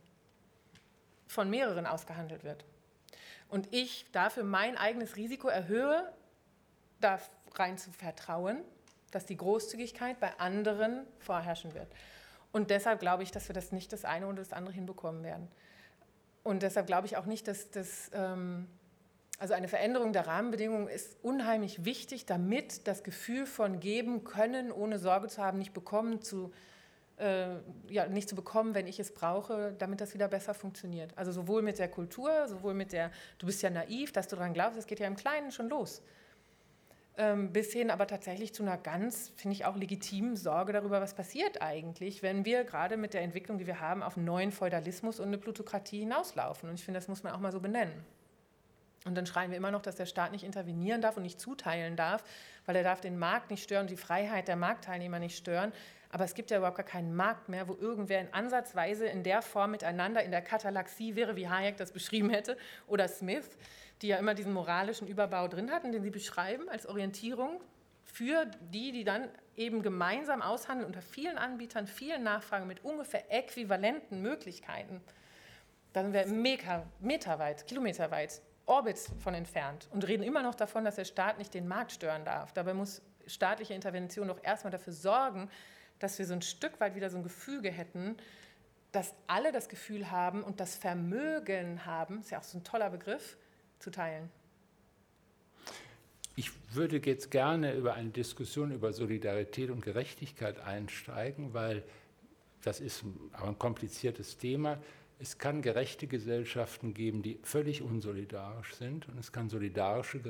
von 1.26 1.50
mehreren 1.50 1.86
ausgehandelt 1.86 2.44
wird. 2.44 2.64
Und 3.48 3.68
ich 3.72 4.06
dafür 4.12 4.44
mein 4.44 4.76
eigenes 4.76 5.16
Risiko 5.16 5.48
erhöhe, 5.48 6.10
da 7.00 7.20
rein 7.54 7.78
zu 7.78 7.90
vertrauen, 7.90 8.62
dass 9.10 9.26
die 9.26 9.36
Großzügigkeit 9.36 10.18
bei 10.20 10.38
anderen 10.38 11.06
vorherrschen 11.18 11.74
wird. 11.74 11.88
Und 12.52 12.70
deshalb 12.70 13.00
glaube 13.00 13.22
ich, 13.22 13.30
dass 13.30 13.48
wir 13.48 13.54
das 13.54 13.72
nicht 13.72 13.92
das 13.92 14.04
eine 14.04 14.26
oder 14.26 14.36
das 14.36 14.52
andere 14.52 14.74
hinbekommen 14.74 15.22
werden. 15.22 15.48
Und 16.42 16.62
deshalb 16.62 16.86
glaube 16.86 17.06
ich 17.06 17.16
auch 17.16 17.26
nicht, 17.26 17.48
dass 17.48 17.70
das 17.70 18.10
ähm, 18.14 18.68
also 19.42 19.54
eine 19.54 19.66
Veränderung 19.66 20.12
der 20.12 20.28
Rahmenbedingungen 20.28 20.86
ist 20.86 21.16
unheimlich 21.20 21.84
wichtig, 21.84 22.26
damit 22.26 22.86
das 22.86 23.02
Gefühl 23.02 23.44
von 23.44 23.80
geben 23.80 24.22
können, 24.22 24.70
ohne 24.70 25.00
Sorge 25.00 25.26
zu 25.26 25.42
haben, 25.42 25.58
nicht 25.58 25.72
bekommen 25.72 26.22
zu 26.22 26.52
äh, 27.16 27.56
ja, 27.88 28.06
nicht 28.06 28.28
zu 28.28 28.36
bekommen, 28.36 28.76
wenn 28.76 28.86
ich 28.86 29.00
es 29.00 29.12
brauche, 29.12 29.74
damit 29.78 30.00
das 30.00 30.14
wieder 30.14 30.28
besser 30.28 30.54
funktioniert. 30.54 31.10
Also 31.18 31.32
sowohl 31.32 31.60
mit 31.60 31.80
der 31.80 31.88
Kultur, 31.88 32.46
sowohl 32.46 32.74
mit 32.74 32.92
der, 32.92 33.10
du 33.38 33.46
bist 33.46 33.62
ja 33.62 33.70
naiv, 33.70 34.12
dass 34.12 34.28
du 34.28 34.36
daran 34.36 34.54
glaubst, 34.54 34.78
es 34.78 34.86
geht 34.86 35.00
ja 35.00 35.08
im 35.08 35.16
Kleinen 35.16 35.50
schon 35.50 35.68
los. 35.68 36.02
Ähm, 37.16 37.52
bis 37.52 37.72
hin 37.72 37.90
aber 37.90 38.06
tatsächlich 38.06 38.54
zu 38.54 38.62
einer 38.62 38.78
ganz, 38.78 39.32
finde 39.34 39.56
ich 39.56 39.64
auch 39.64 39.74
legitimen 39.74 40.36
Sorge 40.36 40.72
darüber, 40.72 41.00
was 41.00 41.14
passiert 41.14 41.60
eigentlich, 41.60 42.22
wenn 42.22 42.44
wir 42.44 42.62
gerade 42.62 42.96
mit 42.96 43.12
der 43.12 43.22
Entwicklung, 43.22 43.58
die 43.58 43.66
wir 43.66 43.80
haben, 43.80 44.04
auf 44.04 44.16
einen 44.16 44.24
neuen 44.24 44.52
Feudalismus 44.52 45.18
und 45.18 45.26
eine 45.26 45.38
Plutokratie 45.38 45.98
hinauslaufen. 45.98 46.68
Und 46.68 46.76
ich 46.76 46.84
finde, 46.84 46.98
das 46.98 47.08
muss 47.08 47.24
man 47.24 47.32
auch 47.32 47.40
mal 47.40 47.50
so 47.50 47.58
benennen. 47.58 48.04
Und 49.04 49.16
dann 49.16 49.26
schreien 49.26 49.50
wir 49.50 49.58
immer 49.58 49.70
noch, 49.70 49.82
dass 49.82 49.96
der 49.96 50.06
Staat 50.06 50.32
nicht 50.32 50.44
intervenieren 50.44 51.00
darf 51.00 51.16
und 51.16 51.22
nicht 51.22 51.40
zuteilen 51.40 51.96
darf, 51.96 52.22
weil 52.66 52.76
er 52.76 52.84
darf 52.84 53.00
den 53.00 53.18
Markt 53.18 53.50
nicht 53.50 53.62
stören, 53.62 53.86
die 53.86 53.96
Freiheit 53.96 54.48
der 54.48 54.56
Marktteilnehmer 54.56 55.18
nicht 55.18 55.36
stören. 55.36 55.72
Aber 56.10 56.24
es 56.24 56.34
gibt 56.34 56.50
ja 56.50 56.58
überhaupt 56.58 56.76
gar 56.76 56.86
keinen 56.86 57.14
Markt 57.14 57.48
mehr, 57.48 57.68
wo 57.68 57.74
irgendwer 57.74 58.20
in 58.20 58.32
Ansatzweise 58.32 59.06
in 59.06 59.22
der 59.22 59.42
Form 59.42 59.70
miteinander 59.70 60.22
in 60.22 60.30
der 60.30 60.42
Katalaxie 60.42 61.16
wäre, 61.16 61.36
wie 61.36 61.48
Hayek 61.48 61.78
das 61.78 61.90
beschrieben 61.90 62.30
hätte, 62.30 62.56
oder 62.86 63.08
Smith, 63.08 63.48
die 64.02 64.08
ja 64.08 64.18
immer 64.18 64.34
diesen 64.34 64.52
moralischen 64.52 65.08
Überbau 65.08 65.48
drin 65.48 65.70
hatten, 65.70 65.90
den 65.90 66.02
sie 66.02 66.10
beschreiben 66.10 66.68
als 66.68 66.86
Orientierung 66.86 67.60
für 68.04 68.44
die, 68.60 68.92
die 68.92 69.04
dann 69.04 69.28
eben 69.56 69.82
gemeinsam 69.82 70.42
aushandeln 70.42 70.86
unter 70.86 71.02
vielen 71.02 71.38
Anbietern, 71.38 71.86
vielen 71.86 72.22
Nachfragen 72.22 72.66
mit 72.66 72.84
ungefähr 72.84 73.32
äquivalenten 73.32 74.20
Möglichkeiten. 74.20 75.00
Da 75.92 76.02
sind 76.02 76.12
wir 76.12 76.26
mega, 76.26 76.84
meterweit, 77.00 77.66
kilometerweit 77.66 78.42
Orbits 78.72 79.12
von 79.18 79.34
entfernt 79.34 79.86
und 79.92 80.08
reden 80.08 80.22
immer 80.22 80.42
noch 80.42 80.54
davon, 80.54 80.84
dass 80.84 80.96
der 80.96 81.04
Staat 81.04 81.38
nicht 81.38 81.52
den 81.52 81.68
Markt 81.68 81.92
stören 81.92 82.24
darf. 82.24 82.52
Dabei 82.54 82.72
muss 82.72 83.02
staatliche 83.26 83.74
Intervention 83.74 84.28
doch 84.28 84.42
erstmal 84.42 84.70
dafür 84.70 84.94
sorgen, 84.94 85.50
dass 85.98 86.18
wir 86.18 86.26
so 86.26 86.32
ein 86.32 86.42
Stück 86.42 86.80
weit 86.80 86.94
wieder 86.94 87.10
so 87.10 87.18
ein 87.18 87.22
Gefüge 87.22 87.70
hätten, 87.70 88.16
dass 88.90 89.14
alle 89.26 89.52
das 89.52 89.68
Gefühl 89.68 90.10
haben 90.10 90.42
und 90.42 90.58
das 90.58 90.74
Vermögen 90.74 91.84
haben, 91.84 92.20
ist 92.20 92.30
ja 92.30 92.38
auch 92.38 92.42
so 92.42 92.58
ein 92.58 92.64
toller 92.64 92.88
Begriff, 92.88 93.36
zu 93.78 93.90
teilen. 93.90 94.30
Ich 96.34 96.50
würde 96.74 96.98
jetzt 97.04 97.30
gerne 97.30 97.74
über 97.74 97.94
eine 97.94 98.08
Diskussion 98.08 98.70
über 98.70 98.92
Solidarität 98.92 99.70
und 99.70 99.82
Gerechtigkeit 99.82 100.58
einsteigen, 100.60 101.52
weil 101.52 101.82
das 102.62 102.80
ist 102.80 103.04
ein 103.32 103.58
kompliziertes 103.58 104.38
Thema. 104.38 104.78
Es 105.18 105.38
kann 105.38 105.62
gerechte 105.62 106.06
Gesellschaften 106.06 106.94
geben, 106.94 107.22
die 107.22 107.38
völlig 107.42 107.82
unsolidarisch 107.82 108.74
sind 108.74 109.08
und 109.08 109.18
es 109.18 109.32
kann 109.32 109.48
solidarische 109.48 110.20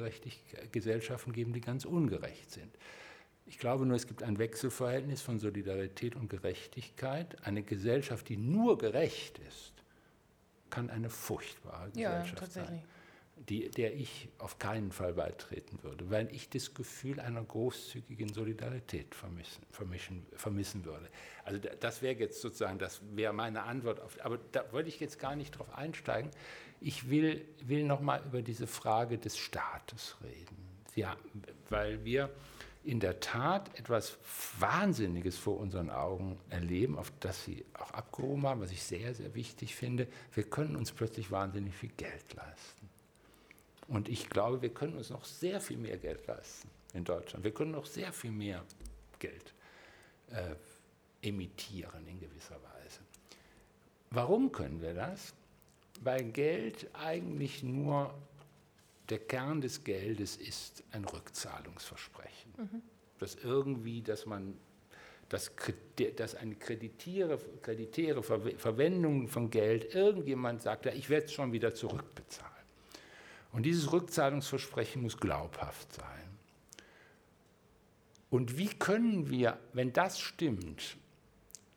Gesellschaften 0.70 1.32
geben, 1.32 1.52
die 1.52 1.60
ganz 1.60 1.84
ungerecht 1.84 2.50
sind. 2.50 2.76
Ich 3.46 3.58
glaube 3.58 3.86
nur, 3.86 3.96
es 3.96 4.06
gibt 4.06 4.22
ein 4.22 4.38
Wechselverhältnis 4.38 5.20
von 5.20 5.38
Solidarität 5.38 6.14
und 6.14 6.30
Gerechtigkeit. 6.30 7.36
Eine 7.44 7.62
Gesellschaft, 7.62 8.28
die 8.28 8.36
nur 8.36 8.78
gerecht 8.78 9.40
ist, 9.48 9.72
kann 10.70 10.90
eine 10.90 11.10
furchtbare 11.10 11.90
Gesellschaft 11.90 12.56
ja, 12.56 12.64
sein 12.64 12.82
die, 13.48 13.70
der 13.70 13.94
ich 13.94 14.28
auf 14.38 14.58
keinen 14.58 14.92
Fall 14.92 15.14
beitreten 15.14 15.82
würde, 15.82 16.10
weil 16.10 16.32
ich 16.32 16.48
das 16.48 16.74
Gefühl 16.74 17.18
einer 17.18 17.42
großzügigen 17.42 18.32
Solidarität 18.32 19.14
vermissen, 19.14 19.62
vermischen, 19.70 20.26
vermissen 20.34 20.84
würde. 20.84 21.08
Also 21.44 21.60
das 21.80 22.02
wäre 22.02 22.14
jetzt 22.18 22.40
sozusagen, 22.40 22.78
das 22.78 23.00
wäre 23.14 23.32
meine 23.32 23.62
Antwort 23.64 24.00
auf, 24.00 24.16
aber 24.24 24.38
da 24.52 24.70
wollte 24.72 24.88
ich 24.88 25.00
jetzt 25.00 25.18
gar 25.18 25.34
nicht 25.34 25.58
drauf 25.58 25.74
einsteigen. 25.74 26.30
Ich 26.80 27.10
will, 27.10 27.44
will 27.64 27.84
noch 27.84 28.00
mal 28.00 28.22
über 28.24 28.42
diese 28.42 28.66
Frage 28.66 29.18
des 29.18 29.36
Staates 29.36 30.16
reden. 30.22 30.56
Ja, 30.94 31.16
weil 31.68 32.04
wir 32.04 32.30
in 32.84 33.00
der 33.00 33.20
Tat 33.20 33.78
etwas 33.78 34.18
Wahnsinniges 34.58 35.38
vor 35.38 35.58
unseren 35.58 35.90
Augen 35.90 36.38
erleben, 36.50 36.98
auf 36.98 37.12
das 37.20 37.44
Sie 37.44 37.64
auch 37.74 37.90
abgehoben 37.92 38.46
haben, 38.46 38.60
was 38.60 38.72
ich 38.72 38.82
sehr, 38.82 39.14
sehr 39.14 39.34
wichtig 39.34 39.74
finde. 39.74 40.08
Wir 40.32 40.44
können 40.44 40.76
uns 40.76 40.92
plötzlich 40.92 41.30
wahnsinnig 41.30 41.74
viel 41.74 41.92
Geld 41.96 42.34
leisten. 42.34 42.91
Und 43.88 44.08
ich 44.08 44.28
glaube, 44.28 44.62
wir 44.62 44.70
können 44.70 44.96
uns 44.96 45.10
noch 45.10 45.24
sehr 45.24 45.60
viel 45.60 45.76
mehr 45.76 45.96
Geld 45.96 46.26
leisten 46.26 46.68
in 46.94 47.04
Deutschland. 47.04 47.44
Wir 47.44 47.52
können 47.52 47.72
noch 47.72 47.86
sehr 47.86 48.12
viel 48.12 48.30
mehr 48.30 48.64
Geld 49.18 49.52
äh, 50.30 50.54
emittieren 51.26 52.06
in 52.06 52.20
gewisser 52.20 52.56
Weise. 52.56 53.00
Warum 54.10 54.52
können 54.52 54.80
wir 54.80 54.94
das? 54.94 55.34
Weil 56.02 56.24
Geld 56.24 56.88
eigentlich 56.94 57.62
nur 57.62 58.14
der 59.08 59.18
Kern 59.18 59.60
des 59.60 59.84
Geldes 59.84 60.36
ist 60.36 60.82
ein 60.92 61.04
Rückzahlungsversprechen. 61.04 62.52
Mhm. 62.56 62.82
Das 63.18 63.36
irgendwie, 63.36 64.02
dass 64.02 64.26
man 64.26 64.54
dass, 65.32 65.50
dass 66.16 66.34
eine 66.34 66.54
kreditäre, 66.56 67.38
kreditäre 67.62 68.22
Verwendung 68.22 69.28
von 69.28 69.48
Geld, 69.48 69.94
irgendjemand 69.94 70.60
sagt, 70.60 70.84
ja, 70.84 70.92
ich 70.92 71.08
werde 71.08 71.24
es 71.24 71.32
schon 71.32 71.52
wieder 71.52 71.74
zurückbezahlen. 71.74 72.51
Und 73.52 73.64
dieses 73.64 73.92
Rückzahlungsversprechen 73.92 75.02
muss 75.02 75.18
glaubhaft 75.18 75.92
sein. 75.92 76.08
Und 78.30 78.56
wie 78.56 78.68
können 78.68 79.28
wir, 79.28 79.58
wenn 79.74 79.92
das 79.92 80.18
stimmt, 80.18 80.96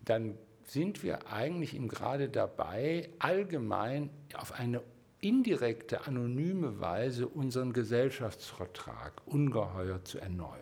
dann 0.06 0.38
sind 0.64 1.04
wir 1.04 1.28
eigentlich 1.28 1.76
im 1.76 1.90
Grade 1.90 2.30
dabei, 2.30 3.10
allgemein 3.20 4.10
auf 4.36 4.54
eine 4.54 4.82
indirekte, 5.20 6.08
anonyme 6.08 6.80
Weise 6.80 7.28
unseren 7.28 7.74
Gesellschaftsvertrag 7.74 9.22
ungeheuer 9.26 10.04
zu 10.06 10.20
erneuern. 10.20 10.62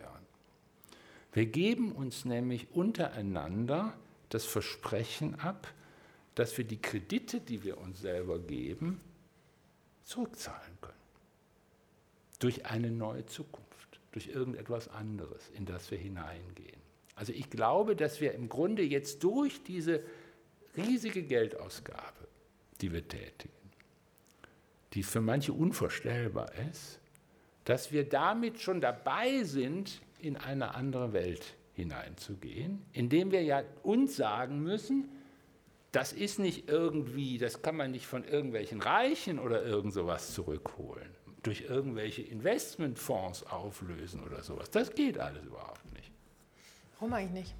Wir 1.32 1.46
geben 1.46 1.92
uns 1.92 2.24
nämlich 2.24 2.72
untereinander 2.72 3.94
das 4.30 4.44
Versprechen 4.44 5.38
ab, 5.38 5.72
dass 6.34 6.58
wir 6.58 6.64
die 6.64 6.80
Kredite, 6.82 7.40
die 7.40 7.62
wir 7.62 7.78
uns 7.78 8.00
selber 8.00 8.40
geben, 8.40 9.00
zurückzahlen 10.04 10.76
können 10.80 11.03
durch 12.44 12.66
eine 12.66 12.90
neue 12.90 13.24
Zukunft, 13.24 14.00
durch 14.12 14.26
irgendetwas 14.26 14.88
anderes, 14.88 15.48
in 15.56 15.64
das 15.64 15.90
wir 15.90 15.96
hineingehen. 15.96 16.76
Also 17.14 17.32
ich 17.32 17.48
glaube, 17.48 17.96
dass 17.96 18.20
wir 18.20 18.34
im 18.34 18.50
Grunde 18.50 18.82
jetzt 18.82 19.24
durch 19.24 19.62
diese 19.62 20.02
riesige 20.76 21.22
Geldausgabe, 21.22 22.28
die 22.82 22.92
wir 22.92 23.08
tätigen, 23.08 23.54
die 24.92 25.02
für 25.02 25.22
manche 25.22 25.54
unvorstellbar 25.54 26.52
ist, 26.70 27.00
dass 27.64 27.92
wir 27.92 28.06
damit 28.06 28.60
schon 28.60 28.82
dabei 28.82 29.42
sind, 29.44 30.02
in 30.18 30.36
eine 30.36 30.74
andere 30.74 31.14
Welt 31.14 31.54
hineinzugehen, 31.72 32.84
indem 32.92 33.32
wir 33.32 33.42
ja 33.42 33.62
uns 33.82 34.16
sagen 34.16 34.62
müssen, 34.62 35.08
das 35.92 36.12
ist 36.12 36.38
nicht 36.38 36.68
irgendwie, 36.68 37.38
das 37.38 37.62
kann 37.62 37.76
man 37.76 37.92
nicht 37.92 38.06
von 38.06 38.22
irgendwelchen 38.22 38.82
Reichen 38.82 39.38
oder 39.38 39.64
irgend 39.64 39.94
sowas 39.94 40.34
zurückholen 40.34 41.13
durch 41.46 41.62
irgendwelche 41.68 42.22
Investmentfonds 42.22 43.44
auflösen 43.44 44.22
oder 44.22 44.42
sowas. 44.42 44.70
Das 44.70 44.94
geht 44.94 45.18
alles 45.18 45.44
überhaupt 45.44 45.92
nicht. 45.92 46.10
Warum 46.98 47.12
eigentlich 47.12 47.44
nicht? 47.44 47.54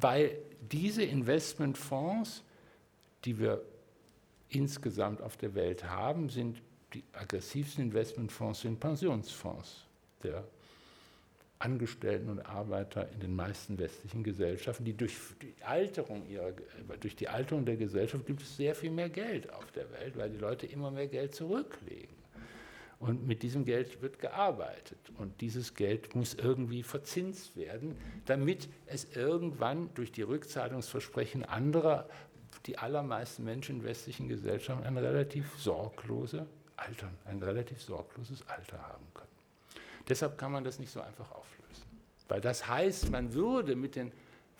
Weil 0.00 0.38
diese 0.70 1.02
Investmentfonds, 1.02 2.42
die 3.24 3.38
wir 3.38 3.62
insgesamt 4.48 5.20
auf 5.20 5.36
der 5.36 5.54
Welt 5.54 5.84
haben, 5.84 6.28
sind 6.28 6.62
die 6.94 7.04
aggressivsten 7.12 7.84
Investmentfonds 7.84 8.60
sind 8.60 8.78
Pensionsfonds 8.78 9.86
der 10.22 10.44
Angestellten 11.58 12.28
und 12.28 12.40
Arbeiter 12.40 13.08
in 13.12 13.20
den 13.20 13.36
meisten 13.36 13.78
westlichen 13.78 14.24
Gesellschaften, 14.24 14.84
die 14.84 14.94
durch 14.94 15.16
die 15.40 15.54
Alterung 15.64 16.28
ihrer, 16.28 16.52
durch 17.00 17.14
die 17.14 17.28
Alterung 17.28 17.64
der 17.64 17.76
Gesellschaft 17.76 18.26
gibt 18.26 18.42
es 18.42 18.56
sehr 18.56 18.74
viel 18.74 18.90
mehr 18.90 19.08
Geld 19.08 19.52
auf 19.52 19.70
der 19.72 19.90
Welt, 19.92 20.16
weil 20.16 20.30
die 20.30 20.38
Leute 20.38 20.66
immer 20.66 20.90
mehr 20.90 21.06
Geld 21.06 21.34
zurücklegen. 21.34 22.21
Und 23.02 23.26
mit 23.26 23.42
diesem 23.42 23.64
Geld 23.64 24.00
wird 24.00 24.20
gearbeitet. 24.20 24.96
Und 25.18 25.40
dieses 25.40 25.74
Geld 25.74 26.14
muss 26.14 26.34
irgendwie 26.34 26.84
verzinst 26.84 27.56
werden, 27.56 27.96
damit 28.26 28.68
es 28.86 29.08
irgendwann 29.16 29.92
durch 29.94 30.12
die 30.12 30.22
Rückzahlungsversprechen 30.22 31.44
anderer, 31.44 32.08
die 32.64 32.78
allermeisten 32.78 33.42
Menschen 33.42 33.80
in 33.80 33.84
westlichen 33.84 34.28
Gesellschaften, 34.28 34.86
ein 34.86 34.96
relativ 34.96 35.52
sorglose 35.58 36.46
Altern, 36.76 37.12
ein 37.24 37.42
relativ 37.42 37.82
sorgloses 37.82 38.46
Alter 38.48 38.80
haben 38.80 39.06
können. 39.12 39.26
Deshalb 40.08 40.38
kann 40.38 40.52
man 40.52 40.62
das 40.62 40.78
nicht 40.78 40.92
so 40.92 41.00
einfach 41.00 41.28
auflösen. 41.32 41.82
Weil 42.28 42.40
das 42.40 42.68
heißt, 42.68 43.10
man 43.10 43.34
würde 43.34 43.74
mit 43.74 43.96
den 43.96 44.12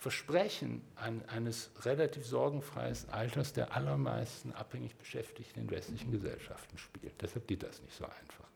Versprechen 0.03 0.81
eines 1.27 1.71
relativ 1.85 2.25
sorgenfreien 2.25 2.97
Alters 3.09 3.53
der 3.53 3.73
allermeisten 3.73 4.51
abhängig 4.51 4.97
Beschäftigten 4.97 5.61
in 5.61 5.71
westlichen 5.71 6.11
Gesellschaften 6.11 6.77
spielt. 6.77 7.13
Deshalb 7.21 7.47
geht 7.47 7.63
das 7.63 7.81
nicht 7.81 7.95
so 7.95 8.03
einfach. 8.03 8.49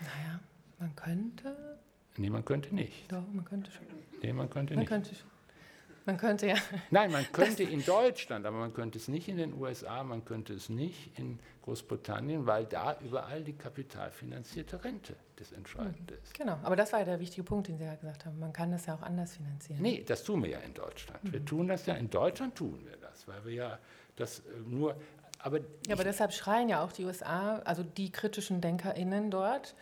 Naja, 0.00 0.40
man 0.78 0.96
könnte. 0.96 1.78
Nee, 2.16 2.30
man 2.30 2.42
könnte 2.42 2.74
nicht. 2.74 3.12
Doch, 3.12 3.22
man 3.30 3.44
könnte 3.44 3.70
schon. 3.70 3.84
Nee, 4.22 4.32
man 4.32 4.48
könnte 4.48 4.72
man 4.72 4.80
nicht. 4.80 4.88
Könnte 4.88 5.14
schon. 5.14 5.28
Man 6.06 6.18
könnte 6.18 6.46
ja. 6.46 6.56
Nein, 6.90 7.10
man 7.12 7.24
könnte 7.32 7.62
in 7.62 7.84
Deutschland, 7.84 8.44
aber 8.44 8.58
man 8.58 8.74
könnte 8.74 8.98
es 8.98 9.08
nicht 9.08 9.28
in 9.28 9.38
den 9.38 9.54
USA, 9.54 10.02
man 10.04 10.24
könnte 10.24 10.52
es 10.52 10.68
nicht 10.68 11.18
in 11.18 11.38
Großbritannien, 11.62 12.46
weil 12.46 12.66
da 12.66 12.98
überall 13.00 13.42
die 13.42 13.54
kapitalfinanzierte 13.54 14.84
Rente 14.84 15.16
das 15.36 15.52
Entscheidende 15.52 16.14
ist. 16.22 16.34
Genau, 16.34 16.58
aber 16.62 16.76
das 16.76 16.92
war 16.92 17.00
ja 17.00 17.04
der 17.06 17.20
wichtige 17.20 17.42
Punkt, 17.42 17.68
den 17.68 17.78
Sie 17.78 17.84
ja 17.84 17.94
gesagt 17.94 18.26
haben. 18.26 18.38
Man 18.38 18.52
kann 18.52 18.70
das 18.70 18.84
ja 18.86 18.94
auch 18.94 19.02
anders 19.02 19.36
finanzieren. 19.36 19.80
Nee, 19.80 20.04
das 20.06 20.22
tun 20.24 20.42
wir 20.42 20.50
ja 20.50 20.58
in 20.58 20.74
Deutschland. 20.74 21.24
Mhm. 21.24 21.32
Wir 21.32 21.44
tun 21.44 21.68
das 21.68 21.86
ja, 21.86 21.94
in 21.94 22.10
Deutschland 22.10 22.54
tun 22.54 22.84
wir 22.84 22.96
das, 22.98 23.26
weil 23.26 23.44
wir 23.46 23.52
ja 23.52 23.78
das 24.16 24.40
äh, 24.40 24.42
nur. 24.66 24.96
Aber 25.38 25.58
ja, 25.86 25.94
aber 25.94 26.04
deshalb 26.04 26.32
schreien 26.32 26.68
ja 26.68 26.82
auch 26.84 26.92
die 26.92 27.04
USA, 27.04 27.60
also 27.60 27.82
die 27.82 28.10
kritischen 28.12 28.60
DenkerInnen 28.60 29.30
dort, 29.30 29.74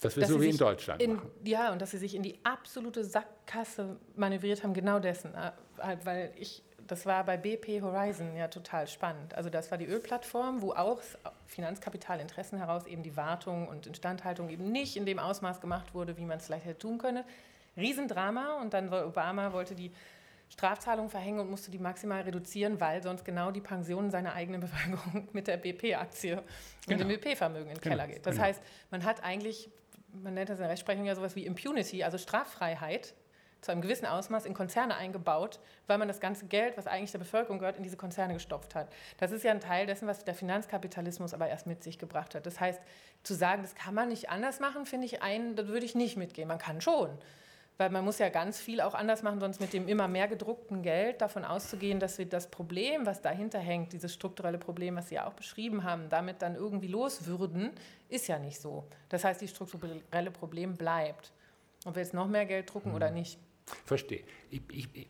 dass 0.00 0.16
wir 0.16 0.26
so 0.26 0.40
wie 0.40 0.50
in 0.50 0.58
Deutschland 0.58 1.00
in, 1.02 1.14
machen. 1.14 1.30
Ja, 1.44 1.72
und 1.72 1.80
dass 1.80 1.92
sie 1.92 1.98
sich 1.98 2.14
in 2.14 2.22
die 2.22 2.38
absolute 2.44 3.04
Sackgasse 3.04 3.96
manövriert 4.14 4.62
haben, 4.62 4.74
genau 4.74 4.98
dessen. 4.98 5.34
Äh, 5.34 5.52
halt, 5.78 6.04
weil 6.04 6.32
ich, 6.36 6.62
das 6.86 7.06
war 7.06 7.24
bei 7.24 7.36
BP 7.36 7.80
Horizon 7.80 8.36
ja 8.36 8.48
total 8.48 8.86
spannend. 8.88 9.34
Also 9.34 9.48
das 9.48 9.70
war 9.70 9.78
die 9.78 9.86
Ölplattform, 9.86 10.60
wo 10.60 10.72
auch 10.72 11.00
Finanzkapitalinteressen 11.46 12.58
heraus 12.58 12.86
eben 12.86 13.02
die 13.02 13.16
Wartung 13.16 13.68
und 13.68 13.86
Instandhaltung 13.86 14.50
eben 14.50 14.70
nicht 14.70 14.96
in 14.96 15.06
dem 15.06 15.18
Ausmaß 15.18 15.60
gemacht 15.60 15.94
wurde, 15.94 16.16
wie 16.18 16.24
man 16.24 16.38
es 16.38 16.46
vielleicht 16.46 16.66
hätte 16.66 16.78
tun 16.78 16.98
können. 16.98 17.24
Riesendrama 17.76 18.60
und 18.60 18.74
dann 18.74 18.92
Obama 18.92 19.52
wollte 19.52 19.74
die 19.74 19.92
Strafzahlungen 20.48 21.10
verhängen 21.10 21.40
und 21.40 21.50
musste 21.50 21.70
die 21.70 21.78
maximal 21.78 22.22
reduzieren, 22.22 22.80
weil 22.80 23.02
sonst 23.02 23.24
genau 23.24 23.50
die 23.50 23.60
Pensionen 23.60 24.10
seiner 24.10 24.34
eigenen 24.34 24.60
Bevölkerung 24.62 25.28
mit 25.32 25.46
der 25.48 25.56
BP-Aktie 25.56 26.42
genau. 26.86 27.02
und 27.02 27.08
dem 27.08 27.08
BP-Vermögen 27.08 27.70
in 27.70 27.74
den 27.74 27.80
genau. 27.80 27.96
Keller 27.96 28.06
geht. 28.06 28.26
Das 28.26 28.36
genau. 28.36 28.46
heißt, 28.46 28.62
man 28.90 29.04
hat 29.04 29.24
eigentlich 29.24 29.70
man 30.22 30.34
nennt 30.34 30.48
das 30.48 30.58
in 30.58 30.62
der 30.62 30.70
Rechtsprechung 30.70 31.04
ja 31.04 31.14
sowas 31.14 31.36
wie 31.36 31.46
Impunity, 31.46 32.04
also 32.04 32.18
Straffreiheit, 32.18 33.14
zu 33.62 33.72
einem 33.72 33.80
gewissen 33.80 34.06
Ausmaß 34.06 34.44
in 34.44 34.54
Konzerne 34.54 34.96
eingebaut, 34.96 35.58
weil 35.86 35.98
man 35.98 36.08
das 36.08 36.20
ganze 36.20 36.46
Geld, 36.46 36.76
was 36.76 36.86
eigentlich 36.86 37.10
der 37.10 37.18
Bevölkerung 37.18 37.58
gehört, 37.58 37.76
in 37.76 37.82
diese 37.82 37.96
Konzerne 37.96 38.34
gestopft 38.34 38.74
hat. 38.74 38.88
Das 39.18 39.32
ist 39.32 39.42
ja 39.44 39.50
ein 39.50 39.60
Teil 39.60 39.86
dessen, 39.86 40.06
was 40.06 40.24
der 40.24 40.34
Finanzkapitalismus 40.34 41.34
aber 41.34 41.48
erst 41.48 41.66
mit 41.66 41.82
sich 41.82 41.98
gebracht 41.98 42.34
hat. 42.34 42.46
Das 42.46 42.60
heißt, 42.60 42.80
zu 43.22 43.34
sagen, 43.34 43.62
das 43.62 43.74
kann 43.74 43.94
man 43.94 44.08
nicht 44.08 44.30
anders 44.30 44.60
machen, 44.60 44.86
finde 44.86 45.06
ich 45.06 45.22
ein, 45.22 45.56
da 45.56 45.66
würde 45.66 45.84
ich 45.84 45.94
nicht 45.94 46.16
mitgehen. 46.16 46.46
Man 46.48 46.58
kann 46.58 46.80
schon. 46.80 47.10
Weil 47.78 47.90
man 47.90 48.04
muss 48.04 48.18
ja 48.18 48.30
ganz 48.30 48.58
viel 48.58 48.80
auch 48.80 48.94
anders 48.94 49.22
machen, 49.22 49.38
sonst 49.38 49.60
mit 49.60 49.72
dem 49.74 49.86
immer 49.86 50.08
mehr 50.08 50.28
gedruckten 50.28 50.82
Geld 50.82 51.20
davon 51.20 51.44
auszugehen, 51.44 52.00
dass 52.00 52.16
wir 52.16 52.26
das 52.26 52.50
Problem, 52.50 53.04
was 53.04 53.20
dahinter 53.20 53.58
hängt, 53.58 53.92
dieses 53.92 54.14
strukturelle 54.14 54.56
Problem, 54.56 54.96
was 54.96 55.10
Sie 55.10 55.16
ja 55.16 55.26
auch 55.26 55.34
beschrieben 55.34 55.84
haben, 55.84 56.08
damit 56.08 56.40
dann 56.40 56.54
irgendwie 56.54 56.88
loswürden, 56.88 57.72
ist 58.08 58.28
ja 58.28 58.38
nicht 58.38 58.60
so. 58.60 58.84
Das 59.10 59.24
heißt, 59.24 59.42
die 59.42 59.48
strukturelle 59.48 60.30
Problem 60.30 60.76
bleibt. 60.76 61.32
Ob 61.84 61.96
wir 61.96 62.02
jetzt 62.02 62.14
noch 62.14 62.28
mehr 62.28 62.46
Geld 62.46 62.72
drucken 62.72 62.90
mhm. 62.90 62.96
oder 62.96 63.10
nicht. 63.10 63.38
Verstehe. 63.84 64.22
Ich, 64.50 64.62
ich, 64.72 64.88
ich, 64.94 65.08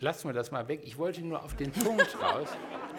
lassen 0.00 0.28
wir 0.28 0.32
das 0.32 0.50
mal 0.50 0.66
weg. 0.66 0.80
Ich 0.84 0.98
wollte 0.98 1.22
nur 1.22 1.42
auf 1.44 1.54
den 1.54 1.70
Punkt 1.70 2.16
raus. 2.22 2.48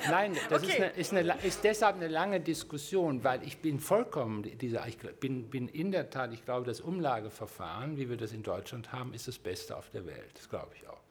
Nein, 0.10 0.36
das 0.50 0.64
okay. 0.64 0.72
ist, 0.72 0.80
eine, 0.80 0.90
ist, 0.92 1.14
eine, 1.14 1.48
ist, 1.48 1.64
deshalb 1.64 1.96
eine 1.98 2.08
lange 2.08 2.40
Diskussion, 2.40 3.24
weil 3.24 3.44
ich 3.44 3.58
bin 3.58 3.80
vollkommen, 3.80 4.44
dieser, 4.58 4.88
ich 4.88 4.98
bin, 4.98 5.50
bin 5.50 5.68
in 5.68 5.92
der 5.92 6.10
Tat, 6.10 6.34
ich 6.34 6.46
glaube, 6.46 6.66
das 6.66 6.80
Umlageverfahren, 6.80 7.98
wie 7.98 8.10
wir 8.10 8.18
das 8.18 8.32
in 8.32 8.44
Deutschland 8.44 8.94
haben, 8.94 9.14
ist 9.14 9.28
das 9.28 9.38
Beste 9.38 9.76
auf 9.76 9.90
der 9.90 10.06
Welt. 10.06 10.32
Das 10.36 10.50
glaube 10.50 10.72
ich 10.76 10.88
auch. 10.88 11.02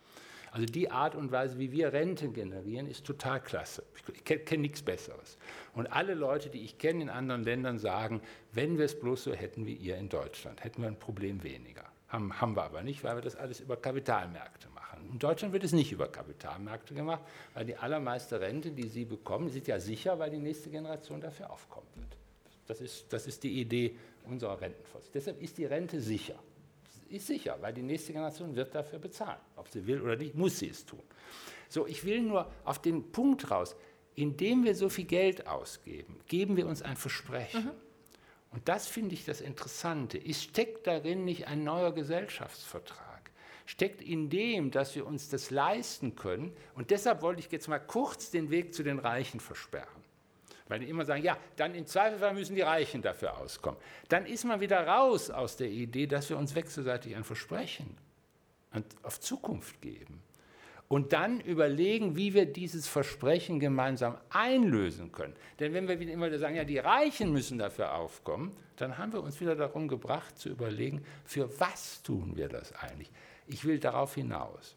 Also 0.50 0.66
die 0.66 0.90
Art 0.90 1.16
und 1.16 1.32
Weise, 1.32 1.58
wie 1.58 1.72
wir 1.72 1.92
Rente 1.92 2.28
generieren, 2.28 2.86
ist 2.86 3.04
total 3.04 3.40
klasse. 3.40 3.82
Ich 4.14 4.24
kenne 4.24 4.40
kenn 4.42 4.60
nichts 4.60 4.82
Besseres. 4.82 5.36
Und 5.74 5.88
alle 5.88 6.14
Leute, 6.14 6.48
die 6.48 6.62
ich 6.62 6.78
kenne 6.78 7.02
in 7.02 7.08
anderen 7.08 7.42
Ländern, 7.42 7.78
sagen, 7.78 8.22
wenn 8.52 8.78
wir 8.78 8.84
es 8.84 8.98
bloß 8.98 9.24
so 9.24 9.32
hätten 9.32 9.66
wie 9.66 9.74
ihr 9.74 9.96
in 9.96 10.08
Deutschland, 10.08 10.62
hätten 10.62 10.82
wir 10.82 10.88
ein 10.88 10.98
Problem 10.98 11.42
weniger. 11.42 11.84
Haben, 12.08 12.40
haben 12.40 12.54
wir 12.54 12.62
aber 12.62 12.82
nicht, 12.82 13.02
weil 13.02 13.16
wir 13.16 13.22
das 13.22 13.36
alles 13.36 13.60
über 13.60 13.76
Kapitalmärkte 13.76 14.68
machen. 14.68 15.08
In 15.10 15.18
Deutschland 15.18 15.52
wird 15.52 15.64
es 15.64 15.72
nicht 15.72 15.92
über 15.92 16.08
Kapitalmärkte 16.08 16.94
gemacht, 16.94 17.22
weil 17.54 17.64
die 17.64 17.76
allermeiste 17.76 18.40
Rente, 18.40 18.70
die 18.70 18.88
Sie 18.88 19.04
bekommen, 19.04 19.48
sind 19.48 19.66
ja 19.66 19.80
sicher, 19.80 20.18
weil 20.18 20.30
die 20.30 20.38
nächste 20.38 20.70
Generation 20.70 21.20
dafür 21.20 21.50
aufkommen 21.50 21.88
wird. 21.96 22.16
Das 22.66 22.80
ist, 22.80 23.12
das 23.12 23.26
ist 23.26 23.42
die 23.42 23.60
Idee 23.60 23.96
unserer 24.24 24.60
Rentenfonds. 24.60 25.10
Deshalb 25.12 25.40
ist 25.42 25.58
die 25.58 25.66
Rente 25.66 26.00
sicher. 26.00 26.38
Ist 27.08 27.26
sicher, 27.26 27.56
weil 27.60 27.72
die 27.72 27.82
nächste 27.82 28.12
Generation 28.12 28.54
wird 28.56 28.74
dafür 28.74 28.98
bezahlen. 28.98 29.40
Ob 29.56 29.68
sie 29.68 29.86
will 29.86 30.00
oder 30.00 30.16
nicht, 30.16 30.34
muss 30.34 30.58
sie 30.58 30.68
es 30.68 30.84
tun. 30.84 31.02
So, 31.68 31.86
ich 31.86 32.04
will 32.04 32.22
nur 32.22 32.50
auf 32.64 32.80
den 32.80 33.12
Punkt 33.12 33.50
raus, 33.50 33.76
indem 34.14 34.64
wir 34.64 34.74
so 34.74 34.88
viel 34.88 35.04
Geld 35.04 35.46
ausgeben, 35.46 36.20
geben 36.28 36.56
wir 36.56 36.66
uns 36.66 36.82
ein 36.82 36.96
Versprechen. 36.96 37.66
Mhm. 37.66 37.70
Und 38.54 38.68
das 38.68 38.86
finde 38.86 39.14
ich 39.14 39.24
das 39.24 39.40
Interessante. 39.40 40.16
Ist, 40.16 40.44
steckt 40.44 40.86
darin 40.86 41.24
nicht 41.24 41.48
ein 41.48 41.64
neuer 41.64 41.92
Gesellschaftsvertrag? 41.92 43.30
Steckt 43.66 44.00
in 44.00 44.30
dem, 44.30 44.70
dass 44.70 44.94
wir 44.94 45.06
uns 45.06 45.28
das 45.28 45.50
leisten 45.50 46.14
können? 46.14 46.54
Und 46.76 46.90
deshalb 46.90 47.22
wollte 47.22 47.40
ich 47.40 47.50
jetzt 47.50 47.66
mal 47.66 47.80
kurz 47.80 48.30
den 48.30 48.50
Weg 48.50 48.72
zu 48.72 48.84
den 48.84 49.00
Reichen 49.00 49.40
versperren. 49.40 50.04
Weil 50.68 50.80
die 50.80 50.88
immer 50.88 51.04
sagen, 51.04 51.24
ja, 51.24 51.36
dann 51.56 51.74
im 51.74 51.86
Zweifelsfall 51.86 52.32
müssen 52.32 52.54
die 52.54 52.62
Reichen 52.62 53.02
dafür 53.02 53.36
auskommen. 53.38 53.80
Dann 54.08 54.24
ist 54.24 54.44
man 54.44 54.60
wieder 54.60 54.86
raus 54.86 55.30
aus 55.30 55.56
der 55.56 55.68
Idee, 55.68 56.06
dass 56.06 56.30
wir 56.30 56.38
uns 56.38 56.54
wechselseitig 56.54 57.16
ein 57.16 57.24
Versprechen 57.24 57.96
auf 59.02 59.18
Zukunft 59.20 59.82
geben 59.82 60.22
und 60.94 61.12
dann 61.12 61.40
überlegen, 61.40 62.14
wie 62.14 62.34
wir 62.34 62.46
dieses 62.46 62.86
Versprechen 62.86 63.58
gemeinsam 63.58 64.16
einlösen 64.30 65.10
können. 65.10 65.34
Denn 65.58 65.74
wenn 65.74 65.88
wir 65.88 66.00
immer 66.00 66.28
wieder 66.28 66.38
sagen, 66.38 66.54
ja, 66.54 66.62
die 66.62 66.78
Reichen 66.78 67.32
müssen 67.32 67.58
dafür 67.58 67.96
aufkommen, 67.96 68.56
dann 68.76 68.96
haben 68.96 69.12
wir 69.12 69.20
uns 69.20 69.40
wieder 69.40 69.56
darum 69.56 69.88
gebracht 69.88 70.38
zu 70.38 70.50
überlegen, 70.50 71.04
für 71.24 71.58
was 71.58 72.00
tun 72.04 72.36
wir 72.36 72.48
das 72.48 72.72
eigentlich? 72.76 73.10
Ich 73.48 73.64
will 73.64 73.80
darauf 73.80 74.14
hinaus, 74.14 74.76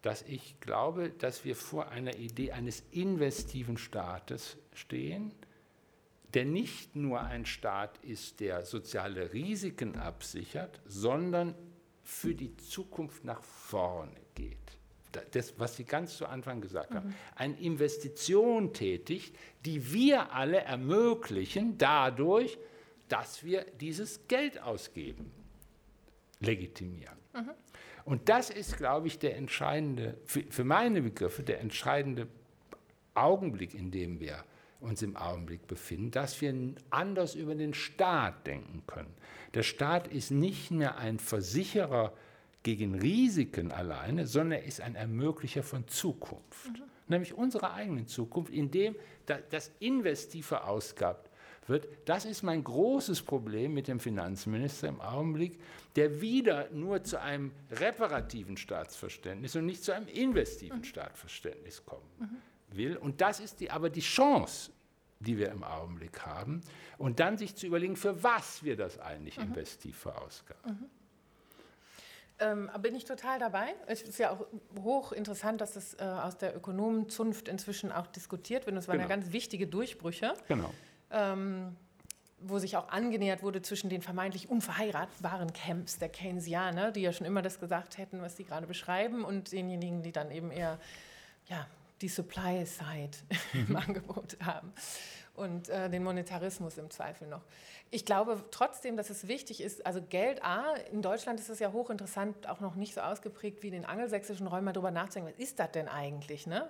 dass 0.00 0.22
ich 0.22 0.58
glaube, 0.60 1.10
dass 1.10 1.44
wir 1.44 1.56
vor 1.56 1.90
einer 1.90 2.16
Idee 2.16 2.52
eines 2.52 2.82
investiven 2.90 3.76
Staates 3.76 4.56
stehen, 4.72 5.34
der 6.32 6.46
nicht 6.46 6.96
nur 6.96 7.20
ein 7.20 7.44
Staat 7.44 7.98
ist, 7.98 8.40
der 8.40 8.64
soziale 8.64 9.34
Risiken 9.34 9.96
absichert, 9.96 10.80
sondern 10.86 11.54
für 12.02 12.34
die 12.34 12.56
Zukunft 12.56 13.26
nach 13.26 13.42
vorne 13.42 14.10
geht 14.10 14.23
das, 15.32 15.58
was 15.58 15.76
Sie 15.76 15.84
ganz 15.84 16.16
zu 16.16 16.26
Anfang 16.26 16.60
gesagt 16.60 16.94
haben, 16.94 17.14
eine 17.34 17.58
Investition 17.60 18.72
tätigt, 18.72 19.36
die 19.64 19.92
wir 19.92 20.32
alle 20.32 20.60
ermöglichen 20.60 21.78
dadurch, 21.78 22.58
dass 23.08 23.44
wir 23.44 23.64
dieses 23.80 24.26
Geld 24.28 24.60
ausgeben, 24.62 25.30
legitimieren. 26.40 27.18
Mhm. 27.34 27.50
Und 28.04 28.28
das 28.28 28.50
ist, 28.50 28.76
glaube 28.76 29.06
ich, 29.06 29.18
der 29.18 29.36
entscheidende, 29.36 30.18
für, 30.24 30.42
für 30.50 30.64
meine 30.64 31.00
Begriffe, 31.00 31.42
der 31.42 31.60
entscheidende 31.60 32.28
Augenblick, 33.14 33.74
in 33.74 33.90
dem 33.90 34.20
wir 34.20 34.44
uns 34.80 35.02
im 35.02 35.16
Augenblick 35.16 35.66
befinden, 35.66 36.10
dass 36.10 36.40
wir 36.40 36.54
anders 36.90 37.34
über 37.34 37.54
den 37.54 37.72
Staat 37.72 38.46
denken 38.46 38.82
können. 38.86 39.14
Der 39.54 39.62
Staat 39.62 40.08
ist 40.08 40.30
nicht 40.30 40.70
mehr 40.70 40.98
ein 40.98 41.18
Versicherer 41.18 42.12
gegen 42.64 42.96
Risiken 42.96 43.70
alleine, 43.70 44.26
sondern 44.26 44.60
er 44.60 44.64
ist 44.64 44.80
ein 44.80 44.96
Ermöglicher 44.96 45.62
von 45.62 45.86
Zukunft. 45.86 46.72
Mhm. 46.72 46.82
Nämlich 47.06 47.34
unserer 47.34 47.74
eigenen 47.74 48.08
Zukunft, 48.08 48.52
indem 48.52 48.96
das 49.50 49.70
investiv 49.78 50.46
verausgabt 50.46 51.30
wird. 51.68 51.86
Das 52.06 52.24
ist 52.24 52.42
mein 52.42 52.64
großes 52.64 53.22
Problem 53.22 53.74
mit 53.74 53.86
dem 53.88 54.00
Finanzminister 54.00 54.88
im 54.88 55.00
Augenblick, 55.00 55.60
der 55.96 56.20
wieder 56.20 56.70
nur 56.70 57.04
zu 57.04 57.20
einem 57.20 57.52
reparativen 57.70 58.56
Staatsverständnis 58.56 59.54
und 59.56 59.66
nicht 59.66 59.84
zu 59.84 59.92
einem 59.92 60.08
investiven 60.08 60.78
mhm. 60.78 60.84
Staatsverständnis 60.84 61.84
kommen 61.84 62.08
mhm. 62.18 62.76
will. 62.76 62.96
Und 62.96 63.20
das 63.20 63.40
ist 63.40 63.60
die, 63.60 63.70
aber 63.70 63.90
die 63.90 64.00
Chance, 64.00 64.70
die 65.20 65.36
wir 65.38 65.50
im 65.50 65.64
Augenblick 65.64 66.24
haben. 66.24 66.62
Und 66.96 67.20
dann 67.20 67.36
sich 67.36 67.54
zu 67.56 67.66
überlegen, 67.66 67.96
für 67.96 68.22
was 68.22 68.62
wir 68.64 68.76
das 68.76 68.98
eigentlich 68.98 69.36
mhm. 69.36 69.44
investiv 69.44 69.98
verausgaben. 69.98 70.90
Ähm, 72.40 72.70
bin 72.80 72.94
ich 72.96 73.04
total 73.04 73.38
dabei. 73.38 73.74
Es 73.86 74.02
ist 74.02 74.18
ja 74.18 74.32
auch 74.32 74.46
hochinteressant, 74.82 75.60
dass 75.60 75.76
es 75.76 75.94
äh, 75.94 76.02
aus 76.02 76.36
der 76.36 76.56
Ökonomenzunft 76.56 77.48
inzwischen 77.48 77.92
auch 77.92 78.06
diskutiert 78.08 78.66
wird. 78.66 78.74
Und 78.74 78.78
es 78.78 78.88
waren 78.88 78.98
genau. 78.98 79.08
ja 79.08 79.16
ganz 79.16 79.32
wichtige 79.32 79.66
Durchbrüche. 79.66 80.34
Genau. 80.48 80.70
Ähm, 81.10 81.76
wo 82.46 82.58
sich 82.58 82.76
auch 82.76 82.88
angenähert 82.88 83.42
wurde 83.42 83.62
zwischen 83.62 83.88
den 83.88 84.02
vermeintlich 84.02 84.50
unverheiratetbaren 84.50 85.52
Camps 85.54 85.98
der 85.98 86.10
Keynesianer, 86.10 86.90
die 86.90 87.00
ja 87.00 87.12
schon 87.12 87.26
immer 87.26 87.40
das 87.40 87.58
gesagt 87.58 87.96
hätten, 87.96 88.20
was 88.20 88.36
sie 88.36 88.44
gerade 88.44 88.66
beschreiben, 88.66 89.24
und 89.24 89.52
denjenigen, 89.52 90.02
die 90.02 90.12
dann 90.12 90.30
eben 90.30 90.50
eher 90.50 90.78
ja, 91.46 91.66
die 92.02 92.08
Supply-Side 92.08 93.16
mhm. 93.54 93.66
im 93.68 93.76
Angebot 93.76 94.36
haben 94.42 94.74
und 95.34 95.68
äh, 95.68 95.90
den 95.90 96.04
Monetarismus 96.04 96.78
im 96.78 96.90
Zweifel 96.90 97.28
noch. 97.28 97.42
Ich 97.90 98.04
glaube 98.04 98.42
trotzdem, 98.50 98.96
dass 98.96 99.10
es 99.10 99.28
wichtig 99.28 99.60
ist, 99.60 99.84
also 99.84 100.00
Geld 100.00 100.44
A, 100.44 100.74
in 100.92 101.02
Deutschland 101.02 101.40
ist 101.40 101.48
es 101.48 101.58
ja 101.58 101.72
hochinteressant, 101.72 102.48
auch 102.48 102.60
noch 102.60 102.76
nicht 102.76 102.94
so 102.94 103.00
ausgeprägt 103.00 103.62
wie 103.62 103.68
in 103.68 103.72
den 103.72 103.84
angelsächsischen 103.84 104.46
Räumen, 104.46 104.64
mal 104.64 104.72
darüber 104.72 104.90
nachzudenken, 104.90 105.32
was 105.36 105.44
ist 105.44 105.58
das 105.58 105.72
denn 105.72 105.88
eigentlich? 105.88 106.46
Ne? 106.46 106.68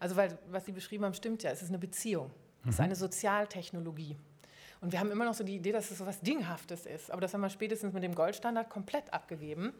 Also, 0.00 0.16
weil 0.16 0.38
was 0.50 0.64
Sie 0.64 0.72
beschrieben 0.72 1.04
haben, 1.04 1.14
stimmt 1.14 1.42
ja, 1.42 1.50
es 1.50 1.62
ist 1.62 1.68
eine 1.68 1.78
Beziehung, 1.78 2.30
es 2.64 2.70
ist 2.70 2.78
mhm. 2.78 2.84
eine 2.86 2.96
Sozialtechnologie. 2.96 4.16
Und 4.80 4.92
wir 4.92 5.00
haben 5.00 5.10
immer 5.10 5.24
noch 5.24 5.34
so 5.34 5.44
die 5.44 5.56
Idee, 5.56 5.72
dass 5.72 5.90
es 5.90 5.98
so 5.98 6.04
etwas 6.04 6.20
Dinghaftes 6.20 6.84
ist. 6.86 7.10
Aber 7.10 7.20
das 7.20 7.32
haben 7.32 7.40
wir 7.40 7.48
spätestens 7.48 7.94
mit 7.94 8.02
dem 8.02 8.14
Goldstandard 8.14 8.68
komplett 8.68 9.12
abgegeben, 9.12 9.72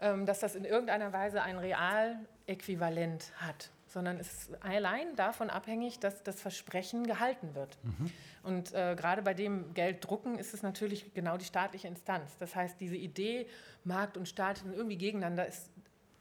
ähm, 0.00 0.24
dass 0.26 0.40
das 0.40 0.54
in 0.54 0.64
irgendeiner 0.64 1.12
Weise 1.12 1.42
ein 1.42 1.58
Realäquivalent 1.58 3.32
hat 3.36 3.70
sondern 3.90 4.18
es 4.18 4.32
ist 4.32 4.64
allein 4.64 5.16
davon 5.16 5.50
abhängig, 5.50 5.98
dass 5.98 6.22
das 6.22 6.40
Versprechen 6.40 7.06
gehalten 7.06 7.54
wird. 7.54 7.76
Mhm. 7.82 8.10
Und 8.42 8.72
äh, 8.72 8.94
gerade 8.96 9.22
bei 9.22 9.34
dem 9.34 9.74
Gelddrucken 9.74 10.38
ist 10.38 10.54
es 10.54 10.62
natürlich 10.62 11.12
genau 11.12 11.36
die 11.36 11.44
staatliche 11.44 11.88
Instanz. 11.88 12.36
Das 12.38 12.54
heißt, 12.54 12.80
diese 12.80 12.96
Idee, 12.96 13.46
Markt 13.84 14.16
und 14.16 14.28
Staat 14.28 14.58
sind 14.58 14.72
irgendwie 14.72 14.96
gegeneinander, 14.96 15.46
ist, 15.46 15.70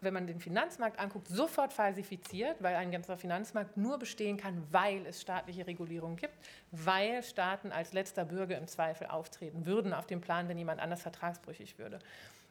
wenn 0.02 0.14
man 0.14 0.28
den 0.28 0.40
Finanzmarkt 0.40 1.00
anguckt, 1.00 1.28
sofort 1.28 1.74
falsifiziert, 1.74 2.58
weil 2.62 2.76
ein 2.76 2.92
ganzer 2.92 3.18
Finanzmarkt 3.18 3.78
nur 3.78 4.00
bestehen 4.00 4.38
kann, 4.38 4.66
weil 4.72 5.06
es 5.06 5.22
staatliche 5.22 5.68
Regulierung 5.68 6.16
gibt, 6.16 6.34
weil 6.72 7.22
Staaten 7.22 7.72
als 7.72 7.94
letzter 7.94 8.26
Bürger 8.26 8.58
im 8.58 8.68
Zweifel 8.68 9.08
auftreten 9.08 9.66
würden 9.66 9.94
auf 9.94 10.08
dem 10.08 10.22
Plan, 10.22 10.48
wenn 10.48 10.58
jemand 10.58 10.80
anders 10.80 11.02
vertragsbrüchig 11.02 11.78
würde. 11.78 12.00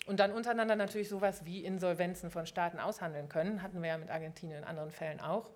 Und 0.09 0.21
dann 0.21 0.33
untereinander 0.33 0.75
natürlich 0.75 1.11
sowas 1.11 1.45
wie 1.45 1.63
Insolvenzen 1.63 2.31
von 2.31 2.47
Staaten 2.47 2.79
aushandeln 2.79 3.29
können. 3.29 3.63
Hatten 3.63 3.83
wir 3.83 3.91
ja 3.91 3.99
mit 3.99 4.09
Argentinien 4.09 4.61
in 4.61 4.65
anderen 4.65 4.91
Fällen 4.91 5.21
auch. 5.21 5.51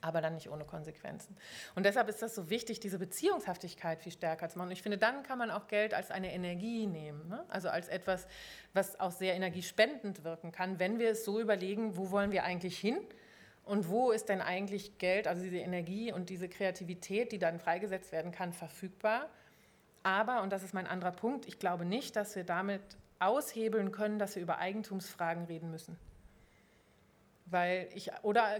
Aber 0.00 0.22
dann 0.22 0.36
nicht 0.36 0.48
ohne 0.48 0.64
Konsequenzen. 0.64 1.36
Und 1.74 1.84
deshalb 1.84 2.08
ist 2.08 2.22
das 2.22 2.34
so 2.34 2.48
wichtig, 2.48 2.80
diese 2.80 2.98
Beziehungshaftigkeit 2.98 4.00
viel 4.00 4.12
stärker 4.12 4.48
zu 4.48 4.56
machen. 4.56 4.68
Und 4.68 4.72
ich 4.72 4.80
finde, 4.80 4.96
dann 4.96 5.22
kann 5.22 5.36
man 5.36 5.50
auch 5.50 5.68
Geld 5.68 5.92
als 5.92 6.10
eine 6.10 6.32
Energie 6.32 6.86
nehmen. 6.86 7.28
Ne? 7.28 7.44
Also 7.50 7.68
als 7.68 7.88
etwas, 7.88 8.26
was 8.72 8.98
auch 8.98 9.10
sehr 9.10 9.34
energiespendend 9.34 10.24
wirken 10.24 10.50
kann, 10.50 10.78
wenn 10.78 10.98
wir 10.98 11.10
es 11.10 11.26
so 11.26 11.38
überlegen, 11.38 11.94
wo 11.98 12.10
wollen 12.10 12.32
wir 12.32 12.44
eigentlich 12.44 12.78
hin? 12.78 12.96
Und 13.66 13.90
wo 13.90 14.12
ist 14.12 14.30
denn 14.30 14.40
eigentlich 14.40 14.96
Geld, 14.96 15.28
also 15.28 15.42
diese 15.42 15.58
Energie 15.58 16.10
und 16.10 16.30
diese 16.30 16.48
Kreativität, 16.48 17.32
die 17.32 17.38
dann 17.38 17.58
freigesetzt 17.58 18.12
werden 18.12 18.32
kann, 18.32 18.54
verfügbar? 18.54 19.28
Aber, 20.04 20.40
und 20.40 20.54
das 20.54 20.62
ist 20.62 20.72
mein 20.72 20.86
anderer 20.86 21.12
Punkt, 21.12 21.46
ich 21.46 21.58
glaube 21.58 21.84
nicht, 21.84 22.16
dass 22.16 22.34
wir 22.34 22.44
damit 22.44 22.80
aushebeln 23.20 23.92
können, 23.92 24.18
dass 24.18 24.34
wir 24.34 24.42
über 24.42 24.58
Eigentumsfragen 24.58 25.44
reden 25.44 25.70
müssen. 25.70 25.98
Weil 27.46 27.88
ich, 27.94 28.10
oder 28.22 28.58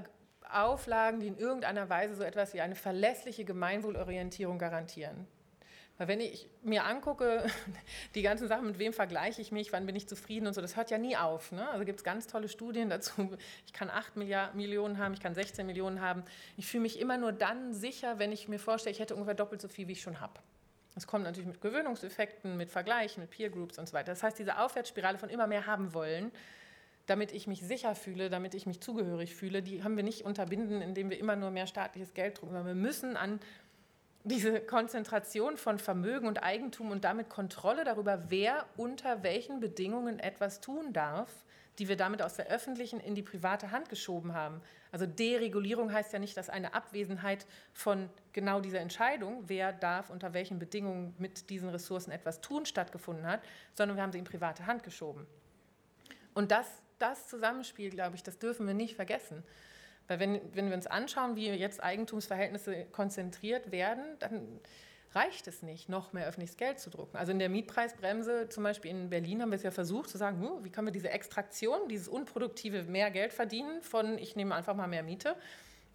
Auflagen, 0.51 1.21
die 1.21 1.29
in 1.29 1.37
irgendeiner 1.37 1.89
Weise 1.91 2.15
so 2.15 2.23
etwas 2.23 2.55
wie 2.55 2.61
eine 2.61 2.75
verlässliche 2.75 3.45
Gemeinwohlorientierung 3.45 4.59
garantieren. 4.59 5.27
Weil 5.99 6.07
wenn 6.07 6.21
ich 6.21 6.49
mir 6.63 6.85
angucke, 6.85 7.45
die 8.15 8.23
ganzen 8.23 8.49
Sachen, 8.49 8.67
mit 8.67 8.79
wem 8.79 8.93
vergleiche 8.93 9.43
ich 9.43 9.51
mich, 9.53 9.73
wann 9.73 9.85
bin 9.85 9.97
ich 9.97 10.09
zufrieden 10.09 10.47
und 10.47 10.55
so, 10.55 10.61
das 10.61 10.77
hört 10.77 10.91
ja 10.91 10.99
nie 10.99 11.17
auf. 11.17 11.53
Ne? 11.53 11.69
Also 11.69 11.85
gibt 11.85 11.99
es 11.99 12.05
ganz 12.05 12.29
tolle 12.29 12.49
Studien 12.49 12.89
dazu. 12.89 13.37
Ich 13.67 13.73
kann 13.73 13.91
8 13.91 14.17
Milliard 14.17 14.55
Millionen 14.55 14.99
haben, 14.99 15.13
ich 15.13 15.21
kann 15.21 15.35
16 15.35 15.67
Millionen 15.67 16.01
haben. 16.01 16.25
Ich 16.57 16.67
fühle 16.67 16.83
mich 16.83 17.01
immer 17.01 17.19
nur 17.19 17.33
dann 17.33 17.75
sicher, 17.75 18.19
wenn 18.19 18.33
ich 18.33 18.49
mir 18.49 18.61
vorstelle, 18.61 18.93
ich 18.93 19.01
hätte 19.01 19.15
ungefähr 19.15 19.35
doppelt 19.35 19.61
so 19.61 19.69
viel, 19.69 19.89
wie 19.89 19.93
ich 19.93 20.03
schon 20.03 20.21
habe. 20.21 20.41
Das 20.99 21.07
kommt 21.07 21.23
natürlich 21.23 21.47
mit 21.47 21.61
Gewöhnungseffekten, 21.61 22.57
mit 22.57 22.73
Vergleichen, 22.73 23.20
mit 23.20 23.31
Peer 23.31 23.51
Groups 23.51 23.79
und 23.79 23.87
so 23.87 23.93
weiter. 23.93 24.11
Das 24.11 24.25
heißt, 24.25 24.37
diese 24.37 24.59
Aufwärtsspirale 24.59 25.16
von 25.16 25.29
immer 25.29 25.47
mehr 25.47 25.65
haben 25.65 25.95
wollen, 25.95 26.33
damit 27.07 27.31
ich 27.31 27.47
mich 27.47 27.62
sicher 27.62 27.95
fühle, 27.95 28.31
damit 28.31 28.53
ich 28.53 28.66
mich 28.66 28.81
zugehörig 28.81 29.37
fühle, 29.37 29.62
die 29.62 29.85
haben 29.85 29.95
wir 29.95 30.03
nicht 30.03 30.25
unterbinden, 30.25 30.83
indem 30.83 31.09
wir 31.09 31.20
immer 31.20 31.37
nur 31.37 31.53
mehr 31.53 31.69
staatliches 31.69 32.15
Geld 32.15 32.41
drucken. 32.41 32.66
Wir 32.66 32.75
müssen 32.75 33.16
an 33.16 33.39
diese 34.25 34.59
Konzentration 34.59 35.57
von 35.57 35.79
Vermögen 35.79 36.27
und 36.27 36.43
Eigentum 36.43 36.91
und 36.91 37.05
damit 37.05 37.29
Kontrolle 37.29 37.85
darüber, 37.85 38.25
wer 38.29 38.66
unter 38.77 39.23
welchen 39.23 39.61
Bedingungen 39.61 40.19
etwas 40.19 40.61
tun 40.61 40.93
darf, 40.93 41.31
die 41.79 41.89
wir 41.89 41.97
damit 41.97 42.23
aus 42.23 42.35
der 42.35 42.49
öffentlichen 42.49 42.99
in 43.01 43.15
die 43.15 43.23
private 43.23 43.71
Hand 43.71 43.89
geschoben 43.89 44.35
haben. 44.35 44.61
Also 44.91 45.07
Deregulierung 45.07 45.93
heißt 45.93 46.13
ja 46.13 46.19
nicht, 46.19 46.37
dass 46.37 46.51
eine 46.51 46.75
Abwesenheit 46.75 47.47
von 47.73 48.11
genau 48.33 48.61
dieser 48.61 48.81
Entscheidung, 48.81 49.45
wer 49.47 49.73
darf 49.73 50.11
unter 50.11 50.35
welchen 50.35 50.59
Bedingungen 50.59 51.15
mit 51.19 51.51
diesen 51.51 51.69
Ressourcen 51.69 52.11
etwas 52.11 52.41
tun, 52.41 52.67
stattgefunden 52.67 53.27
hat, 53.27 53.43
sondern 53.75 53.97
wir 53.97 54.03
haben 54.03 54.13
sie 54.13 54.19
in 54.19 54.25
private 54.25 54.67
Hand 54.67 54.83
geschoben. 54.83 55.27
Und 56.35 56.51
das, 56.51 56.67
das 56.99 57.29
Zusammenspiel, 57.29 57.91
glaube 57.91 58.17
ich, 58.17 58.23
das 58.23 58.39
dürfen 58.39 58.67
wir 58.67 58.75
nicht 58.75 58.97
vergessen. 58.97 59.45
Weil 60.09 60.21
wenn, 60.21 60.41
wenn 60.55 60.69
wir 60.69 60.75
uns 60.75 60.87
anschauen, 60.87 61.37
wie 61.37 61.49
jetzt 61.51 61.83
Eigentumsverhältnisse 61.83 62.87
konzentriert 62.87 63.71
werden, 63.71 64.05
dann 64.19 64.61
reicht 65.13 65.47
es 65.47 65.63
nicht, 65.63 65.89
noch 65.89 66.13
mehr 66.13 66.27
öffentliches 66.27 66.57
Geld 66.57 66.79
zu 66.79 66.91
drucken. 66.91 67.17
Also 67.17 67.33
in 67.33 67.39
der 67.39 67.49
Mietpreisbremse, 67.49 68.49
zum 68.49 68.63
Beispiel 68.63 68.91
in 68.91 69.11
Berlin, 69.11 69.43
haben 69.43 69.51
wir 69.51 69.57
es 69.57 69.63
ja 69.63 69.71
versucht 69.71 70.11
zu 70.11 70.19
sagen, 70.19 70.43
wie 70.63 70.71
können 70.71 70.87
wir 70.87 70.93
diese 70.93 71.11
Extraktion, 71.11 71.89
dieses 71.89 72.09
unproduktive 72.09 72.83
mehr 72.85 73.11
Geld 73.11 73.33
verdienen 73.33 73.83
von, 73.83 74.19
ich 74.19 74.37
nehme 74.37 74.55
einfach 74.55 74.75
mal 74.75 74.87
mehr 74.87 75.03
Miete, 75.03 75.37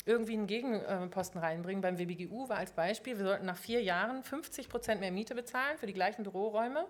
irgendwie 0.05 0.33
einen 0.33 0.47
Gegenposten 0.47 1.39
reinbringen. 1.39 1.81
Beim 1.81 1.97
WBGU 1.97 2.49
war 2.49 2.57
als 2.57 2.71
Beispiel, 2.71 3.17
wir 3.17 3.25
sollten 3.25 3.45
nach 3.45 3.57
vier 3.57 3.81
Jahren 3.81 4.23
50 4.23 4.67
Prozent 4.67 4.99
mehr 4.99 5.11
Miete 5.11 5.35
bezahlen 5.35 5.77
für 5.77 5.85
die 5.85 5.93
gleichen 5.93 6.23
Büroräume, 6.23 6.85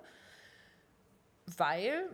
weil 1.45 2.09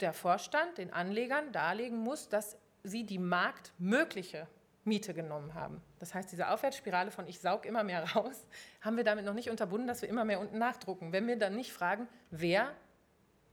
der 0.00 0.12
Vorstand 0.12 0.78
den 0.78 0.92
Anlegern 0.92 1.50
darlegen 1.52 1.98
muss, 1.98 2.28
dass 2.28 2.56
sie 2.84 3.04
die 3.04 3.18
marktmögliche 3.18 4.46
Miete 4.84 5.14
genommen 5.14 5.54
haben. 5.54 5.82
Das 5.98 6.14
heißt, 6.14 6.30
diese 6.32 6.48
Aufwärtsspirale 6.48 7.10
von 7.10 7.26
ich 7.26 7.40
saug 7.40 7.66
immer 7.66 7.84
mehr 7.84 8.04
raus, 8.14 8.46
haben 8.80 8.96
wir 8.96 9.04
damit 9.04 9.24
noch 9.24 9.34
nicht 9.34 9.50
unterbunden, 9.50 9.86
dass 9.86 10.02
wir 10.02 10.08
immer 10.08 10.24
mehr 10.24 10.40
unten 10.40 10.58
nachdrucken. 10.58 11.12
Wenn 11.12 11.26
wir 11.26 11.38
dann 11.38 11.54
nicht 11.54 11.72
fragen, 11.72 12.08
wer 12.30 12.72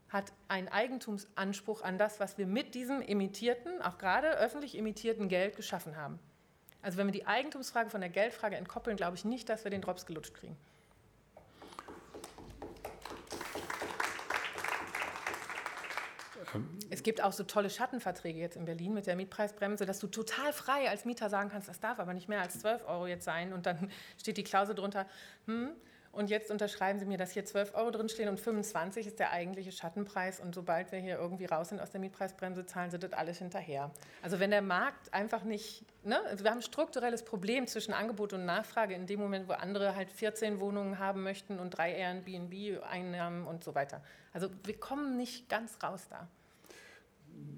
hat 0.08 0.32
einen 0.48 0.68
Eigentumsanspruch 0.68 1.82
an 1.82 1.98
das, 1.98 2.20
was 2.20 2.38
wir 2.38 2.46
mit 2.46 2.74
diesem 2.74 3.02
emittierten, 3.02 3.82
auch 3.82 3.98
gerade 3.98 4.38
öffentlich 4.38 4.78
emittierten 4.78 5.28
Geld 5.28 5.56
geschaffen 5.56 5.96
haben. 5.96 6.18
Also 6.80 6.98
wenn 6.98 7.06
wir 7.06 7.12
die 7.12 7.26
Eigentumsfrage 7.26 7.90
von 7.90 8.00
der 8.00 8.10
Geldfrage 8.10 8.56
entkoppeln, 8.56 8.96
glaube 8.96 9.16
ich 9.16 9.24
nicht, 9.24 9.48
dass 9.48 9.64
wir 9.64 9.70
den 9.70 9.80
Drops 9.80 10.06
gelutscht 10.06 10.34
kriegen. 10.34 10.56
Es 16.90 17.02
gibt 17.02 17.22
auch 17.22 17.32
so 17.32 17.44
tolle 17.44 17.70
Schattenverträge 17.70 18.38
jetzt 18.38 18.56
in 18.56 18.64
Berlin 18.64 18.94
mit 18.94 19.06
der 19.06 19.16
Mietpreisbremse, 19.16 19.86
dass 19.86 19.98
du 19.98 20.06
total 20.06 20.52
frei 20.52 20.88
als 20.88 21.04
Mieter 21.04 21.28
sagen 21.28 21.50
kannst, 21.50 21.68
das 21.68 21.80
darf 21.80 21.98
aber 21.98 22.14
nicht 22.14 22.28
mehr 22.28 22.40
als 22.40 22.58
12 22.60 22.86
Euro 22.86 23.06
jetzt 23.06 23.24
sein. 23.24 23.52
Und 23.52 23.66
dann 23.66 23.90
steht 24.20 24.36
die 24.36 24.44
Klausel 24.44 24.74
drunter, 24.74 25.06
hm, 25.46 25.70
und 26.16 26.30
jetzt 26.30 26.50
unterschreiben 26.50 26.98
Sie 26.98 27.04
mir, 27.04 27.18
dass 27.18 27.32
hier 27.32 27.44
12 27.44 27.74
Euro 27.74 27.90
drinstehen 27.90 28.30
und 28.30 28.40
25 28.40 29.06
ist 29.06 29.18
der 29.18 29.32
eigentliche 29.32 29.70
Schattenpreis. 29.70 30.40
Und 30.40 30.54
sobald 30.54 30.90
wir 30.90 30.98
hier 30.98 31.18
irgendwie 31.18 31.44
raus 31.44 31.68
sind 31.68 31.78
aus 31.78 31.90
der 31.90 32.00
Mietpreisbremse, 32.00 32.64
zahlen 32.64 32.90
Sie 32.90 32.98
das 32.98 33.12
alles 33.12 33.36
hinterher. 33.36 33.90
Also 34.22 34.40
wenn 34.40 34.50
der 34.50 34.62
Markt 34.62 35.12
einfach 35.12 35.44
nicht, 35.44 35.84
ne? 36.04 36.18
also 36.24 36.42
wir 36.42 36.52
haben 36.52 36.60
ein 36.60 36.62
strukturelles 36.62 37.22
Problem 37.22 37.66
zwischen 37.66 37.92
Angebot 37.92 38.32
und 38.32 38.46
Nachfrage 38.46 38.94
in 38.94 39.06
dem 39.06 39.20
Moment, 39.20 39.46
wo 39.46 39.52
andere 39.52 39.94
halt 39.94 40.10
14 40.10 40.58
Wohnungen 40.58 40.98
haben 40.98 41.22
möchten 41.22 41.58
und 41.58 41.76
drei 41.76 41.92
Airbnb-Einnahmen 41.92 43.46
und 43.46 43.62
so 43.62 43.74
weiter. 43.74 44.00
Also 44.32 44.48
wir 44.64 44.80
kommen 44.80 45.18
nicht 45.18 45.50
ganz 45.50 45.76
raus 45.82 46.06
da 46.08 46.26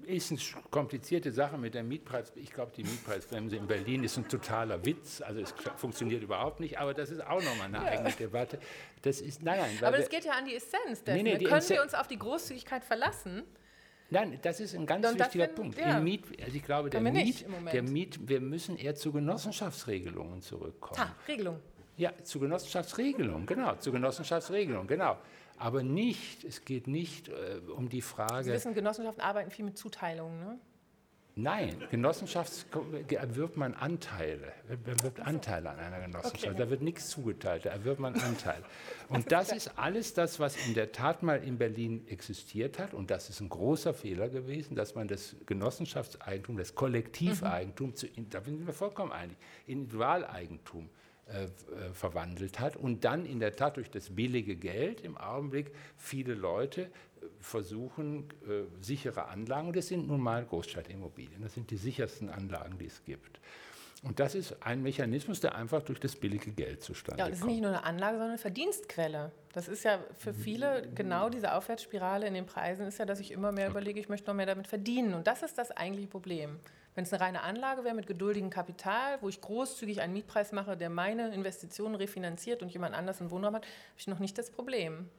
ist 0.09 0.31
eine 0.31 0.39
komplizierte 0.71 1.31
Sache 1.31 1.57
mit 1.57 1.75
der 1.75 1.83
Mietpreis. 1.83 2.31
Ich 2.35 2.51
glaube, 2.51 2.71
die 2.75 2.83
Mietpreisbremse 2.83 3.55
in 3.55 3.67
Berlin 3.67 4.03
ist 4.03 4.17
ein 4.17 4.27
totaler 4.27 4.83
Witz. 4.83 5.21
Also 5.21 5.39
es 5.41 5.53
funktioniert 5.77 6.23
überhaupt 6.23 6.59
nicht. 6.59 6.79
Aber 6.79 6.93
das 6.93 7.11
ist 7.11 7.21
auch 7.21 7.41
nochmal 7.41 7.67
eine 7.67 7.77
ja. 7.77 7.83
eigene 7.83 8.11
Debatte. 8.11 8.59
Das 9.03 9.21
ist, 9.21 9.43
nein, 9.43 9.59
nein, 9.59 9.87
aber 9.87 9.99
es 9.99 10.09
geht 10.09 10.25
ja 10.25 10.33
an 10.33 10.45
die 10.45 10.55
Essenz 10.55 11.03
dessen. 11.03 11.23
Nee, 11.23 11.23
nee, 11.23 11.37
Können 11.37 11.57
Essenz 11.57 11.69
wir 11.69 11.83
uns 11.83 11.93
auf 11.93 12.07
die 12.07 12.17
Großzügigkeit 12.17 12.83
verlassen? 12.83 13.43
Nein, 14.09 14.39
das 14.41 14.59
ist 14.59 14.73
ein 14.73 14.87
ganz 14.87 15.07
Und 15.07 15.19
wichtiger 15.19 15.47
Punkt. 15.47 15.77
Ja. 15.77 15.99
Miet, 15.99 16.23
also 16.43 16.55
ich 16.55 16.63
glaube, 16.63 16.89
der 16.89 17.01
Miet, 17.01 17.45
der 17.71 17.83
Miet, 17.83 18.27
wir 18.27 18.41
müssen 18.41 18.77
eher 18.77 18.95
zu 18.95 19.11
Genossenschaftsregelungen 19.11 20.41
zurückkommen. 20.41 20.99
Ah, 20.99 21.15
Regelung. 21.27 21.59
Ja, 21.97 22.13
zu 22.23 22.39
Genossenschaftsregelungen, 22.39 23.45
genau, 23.45 23.75
zu 23.75 23.91
Genossenschaftsregelungen, 23.91 24.87
genau 24.87 25.17
aber 25.59 25.83
nicht, 25.83 26.43
es 26.43 26.65
geht 26.65 26.87
nicht 26.87 27.29
äh, 27.29 27.61
um 27.75 27.89
die 27.89 28.01
Frage. 28.01 28.45
Sie 28.45 28.51
wissen, 28.51 28.73
Genossenschaften 28.73 29.21
arbeiten 29.21 29.51
viel 29.51 29.65
mit 29.65 29.77
Zuteilungen, 29.77 30.39
ne? 30.39 30.59
Nein, 31.41 31.81
Genossenschafts 31.89 32.65
erwirbt 33.09 33.55
man 33.55 33.73
Anteile, 33.73 34.51
erwirbt 34.67 35.21
Anteile 35.21 35.69
an 35.69 35.79
einer 35.79 36.01
Genossenschaft. 36.01 36.47
Okay. 36.47 36.57
Da 36.57 36.69
wird 36.69 36.81
nichts 36.81 37.07
zugeteilt, 37.07 37.65
da 37.65 37.69
erwirbt 37.69 38.01
man 38.01 38.13
Anteile. 38.15 38.63
Und 39.07 39.31
das 39.31 39.53
ist 39.53 39.77
alles 39.77 40.13
das, 40.13 40.41
was 40.41 40.57
in 40.67 40.73
der 40.73 40.91
Tat 40.91 41.23
mal 41.23 41.41
in 41.41 41.57
Berlin 41.57 42.05
existiert 42.09 42.77
hat. 42.77 42.93
Und 42.93 43.09
das 43.09 43.29
ist 43.29 43.39
ein 43.39 43.47
großer 43.47 43.93
Fehler 43.93 44.27
gewesen, 44.27 44.75
dass 44.75 44.95
man 44.95 45.07
das 45.07 45.37
Genossenschaftseigentum, 45.45 46.57
das 46.57 46.75
Kollektiveigentum, 46.75 47.91
mhm. 47.91 47.95
zu, 47.95 48.07
da 48.29 48.41
sind 48.41 48.65
wir 48.65 48.73
vollkommen 48.73 49.13
einig, 49.13 49.37
Individualeigentum 49.65 50.89
verwandelt 51.93 52.59
hat 52.59 52.75
und 52.75 53.05
dann 53.05 53.25
in 53.25 53.39
der 53.39 53.55
Tat 53.55 53.77
durch 53.77 53.91
das 53.91 54.09
billige 54.09 54.55
Geld 54.55 55.01
im 55.01 55.17
Augenblick 55.17 55.71
viele 55.95 56.33
Leute 56.33 56.83
äh, 56.83 56.89
versuchen, 57.39 58.29
äh, 58.47 58.63
sichere 58.81 59.27
Anlagen, 59.27 59.67
und 59.67 59.75
das 59.75 59.87
sind 59.87 60.07
nun 60.07 60.21
mal 60.21 60.43
Großstadtimmobilien, 60.45 61.41
das 61.41 61.53
sind 61.53 61.69
die 61.69 61.77
sichersten 61.77 62.29
Anlagen, 62.29 62.77
die 62.79 62.87
es 62.87 63.03
gibt. 63.03 63.39
Und 64.01 64.19
das 64.21 64.33
ist 64.33 64.55
ein 64.61 64.81
Mechanismus, 64.81 65.41
der 65.41 65.55
einfach 65.55 65.81
durch 65.81 65.99
das 65.99 66.15
billige 66.15 66.51
Geld 66.51 66.81
zustande 66.81 67.21
kommt. 67.21 67.27
Ja, 67.27 67.29
das 67.29 67.39
ist 67.41 67.45
nicht 67.45 67.61
nur 67.61 67.69
eine 67.71 67.83
Anlage, 67.83 68.13
sondern 68.13 68.29
eine 68.29 68.37
Verdienstquelle. 68.37 69.31
Das 69.51 69.67
ist 69.67 69.83
ja 69.83 69.99
für 70.17 70.33
viele 70.33 70.87
genau 70.95 71.29
diese 71.29 71.53
Aufwärtsspirale 71.53 72.25
in 72.25 72.33
den 72.33 72.45
Preisen, 72.45 72.87
ist 72.87 72.97
ja, 72.97 73.05
dass 73.05 73.19
ich 73.19 73.31
immer 73.31 73.51
mehr 73.51 73.69
überlege, 73.69 73.99
ich 73.99 74.07
möchte 74.07 74.27
noch 74.27 74.35
mehr 74.35 74.45
damit 74.45 74.67
verdienen. 74.67 75.13
Und 75.13 75.27
das 75.27 75.43
ist 75.43 75.57
das 75.57 75.71
eigentliche 75.71 76.07
Problem. 76.07 76.59
Wenn 76.99 77.05
es 77.05 77.13
eine 77.13 77.21
reine 77.21 77.43
Anlage 77.43 77.85
wäre 77.85 77.95
mit 77.95 78.07
geduldigem 78.07 78.49
Kapital, 78.49 79.19
wo 79.21 79.29
ich 79.29 79.39
großzügig 79.39 80.01
einen 80.01 80.11
Mietpreis 80.11 80.51
mache, 80.51 80.75
der 80.75 80.89
meine 80.89 81.33
Investitionen 81.33 81.95
refinanziert 81.95 82.61
und 82.61 82.73
jemand 82.73 82.93
anders 82.93 83.21
einen 83.21 83.31
Wohnraum 83.31 83.55
hat, 83.55 83.63
habe 83.63 83.71
ich 83.97 84.07
noch 84.07 84.19
nicht 84.19 84.37
das 84.37 84.51
Problem. 84.51 85.09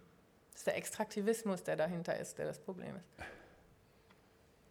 Das 0.51 0.61
ist 0.61 0.67
der 0.67 0.77
Extraktivismus, 0.77 1.63
der 1.63 1.77
dahinter 1.77 2.19
ist, 2.19 2.37
der 2.37 2.45
das 2.45 2.59
Problem 2.59 2.97
ist. 2.97 3.25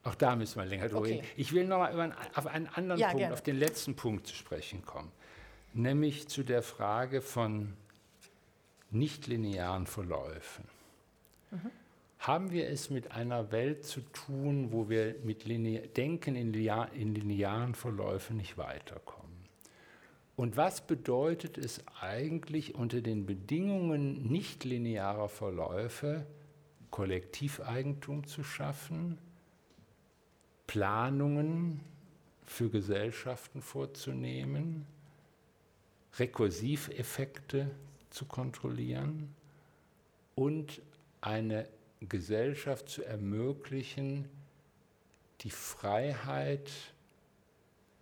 Auch 0.04 0.14
da 0.14 0.36
müssen 0.36 0.60
wir 0.60 0.68
länger 0.68 0.88
drüber 0.88 1.00
okay. 1.00 1.14
reden. 1.14 1.28
Ich 1.36 1.52
will 1.52 1.66
noch 1.66 1.80
mal 1.80 2.16
auf 2.36 2.46
einen 2.46 2.68
anderen 2.68 3.00
ja, 3.00 3.08
Punkt, 3.08 3.22
gerne. 3.22 3.34
auf 3.34 3.42
den 3.42 3.58
letzten 3.58 3.96
Punkt 3.96 4.28
zu 4.28 4.36
sprechen 4.36 4.86
kommen, 4.86 5.12
nämlich 5.74 6.28
zu 6.28 6.44
der 6.44 6.62
Frage 6.62 7.24
von 7.24 7.76
nichtlinearen 8.92 9.88
Verläufen. 9.88 10.64
Mhm 11.50 11.72
haben 12.20 12.52
wir 12.52 12.70
es 12.70 12.90
mit 12.90 13.12
einer 13.12 13.52
Welt 13.52 13.86
zu 13.86 14.02
tun, 14.02 14.72
wo 14.72 14.90
wir 14.90 15.16
mit 15.24 15.46
Linear 15.46 15.88
Denken 15.88 16.36
in, 16.36 16.52
linear 16.52 16.92
in 16.94 17.16
linearen 17.16 17.76
Verläufen 17.76 18.38
nicht 18.38 18.58
weiterkommen. 18.58 19.30
Und 20.36 20.58
was 20.58 20.86
bedeutet 20.86 21.58
es 21.58 21.82
eigentlich 22.02 22.76
unter 22.76 23.02
den 23.02 23.26
Bedingungen 23.26 24.30
nicht 24.30 24.64
linearer 24.64 25.30
Verläufe, 25.30 26.26
Kollektiveigentum 26.92 28.28
zu 28.28 28.44
schaffen, 28.44 29.18
Planungen 30.68 31.80
für 32.46 32.70
Gesellschaften 32.70 33.62
vorzunehmen, 33.62 34.86
Rekursiveffekte 36.18 37.72
zu 38.10 38.26
kontrollieren 38.26 39.34
und 40.36 40.82
eine 41.22 41.68
Gesellschaft 42.02 42.90
zu 42.90 43.04
ermöglichen, 43.04 44.30
die 45.42 45.52
Freiheit 45.52 46.72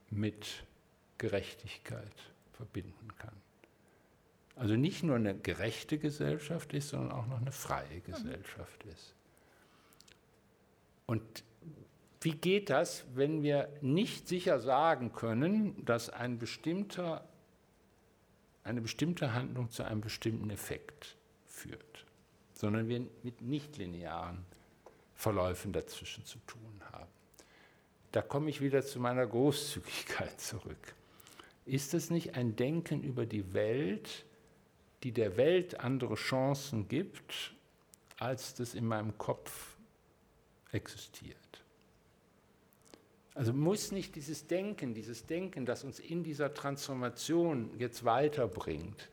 mit 0.09 0.63
Gerechtigkeit 1.17 2.13
verbinden 2.53 3.15
kann. 3.17 3.35
Also 4.55 4.75
nicht 4.75 5.03
nur 5.03 5.15
eine 5.15 5.37
gerechte 5.37 5.97
Gesellschaft 5.97 6.73
ist, 6.73 6.89
sondern 6.89 7.11
auch 7.11 7.27
noch 7.27 7.39
eine 7.39 7.51
freie 7.51 7.99
Gesellschaft 8.01 8.83
ist. 8.85 9.13
Und 11.05 11.43
wie 12.21 12.31
geht 12.31 12.69
das, 12.69 13.05
wenn 13.13 13.43
wir 13.43 13.69
nicht 13.81 14.27
sicher 14.27 14.59
sagen 14.59 15.13
können, 15.13 15.85
dass 15.85 16.09
ein 16.09 16.39
bestimmter, 16.39 17.27
eine 18.63 18.81
bestimmte 18.81 19.33
Handlung 19.33 19.69
zu 19.69 19.83
einem 19.83 20.01
bestimmten 20.01 20.49
Effekt 20.49 21.15
führt? 21.45 21.86
Sondern 22.57 22.87
wir 22.87 23.05
mit 23.21 23.41
nichtlinearen 23.41 24.43
Verläufen 25.13 25.73
dazwischen 25.73 26.25
zu 26.25 26.39
tun 26.47 26.81
haben. 26.91 27.09
Da 28.11 28.21
komme 28.23 28.49
ich 28.49 28.61
wieder 28.61 28.81
zu 28.83 28.99
meiner 28.99 29.27
Großzügigkeit 29.27 30.41
zurück. 30.41 30.95
Ist 31.65 31.93
es 31.93 32.09
nicht 32.09 32.35
ein 32.35 32.55
Denken 32.55 33.03
über 33.03 33.25
die 33.27 33.53
Welt, 33.53 34.25
die 35.03 35.11
der 35.11 35.37
Welt 35.37 35.79
andere 35.81 36.15
Chancen 36.15 36.87
gibt, 36.87 37.53
als 38.17 38.55
das 38.55 38.73
in 38.73 38.87
meinem 38.87 39.15
Kopf 39.19 39.77
existiert? 40.71 41.37
Also 43.35 43.53
muss 43.53 43.91
nicht 43.91 44.15
dieses 44.15 44.47
Denken, 44.47 44.95
dieses 44.95 45.27
Denken, 45.27 45.67
das 45.67 45.83
uns 45.83 45.99
in 45.99 46.23
dieser 46.23 46.55
Transformation 46.55 47.69
jetzt 47.77 48.03
weiterbringt, 48.03 49.09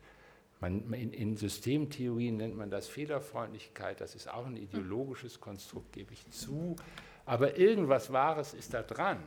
man, 0.65 0.93
in, 0.93 1.13
in, 1.13 1.37
Systemtheorien 1.37 2.37
nennt 2.37 2.55
man 2.55 2.69
das 2.69 2.87
Fehlerfreundlichkeit, 2.87 4.01
das 4.01 4.15
ist 4.15 4.31
auch 4.31 4.45
ein 4.45 4.57
ideologisches 4.57 5.39
Konstrukt, 5.39 5.93
gebe 5.93 6.13
ich 6.13 6.29
zu, 6.31 6.75
aber 7.25 7.57
irgendwas 7.57 8.11
Wahres 8.11 8.53
ist 8.53 8.73
da 8.73 8.81
dran. 8.81 9.23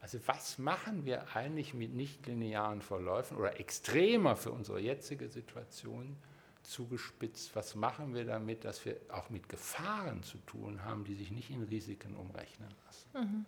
Also 0.00 0.18
was 0.26 0.58
machen 0.58 1.04
wir 1.04 1.36
eigentlich 1.36 1.74
mit 1.74 1.94
nichtlinearen 1.94 2.80
Verläufen 2.80 3.36
oder 3.36 3.60
extremer 3.60 4.36
für 4.36 4.50
unsere 4.50 4.80
jetzige 4.80 5.28
Situation 5.28 6.16
zugespitzt, 6.62 7.54
was 7.54 7.74
machen 7.74 8.14
wir 8.14 8.24
damit, 8.24 8.64
dass 8.64 8.84
wir 8.84 8.96
auch 9.10 9.30
mit 9.30 9.48
Gefahren 9.48 10.22
zu 10.22 10.38
tun 10.38 10.84
haben, 10.84 11.04
die 11.04 11.14
sich 11.14 11.30
nicht 11.30 11.50
in 11.50 11.62
Risiken 11.64 12.16
umrechnen 12.16 12.68
lassen? 12.86 13.10
Mhm. 13.14 13.46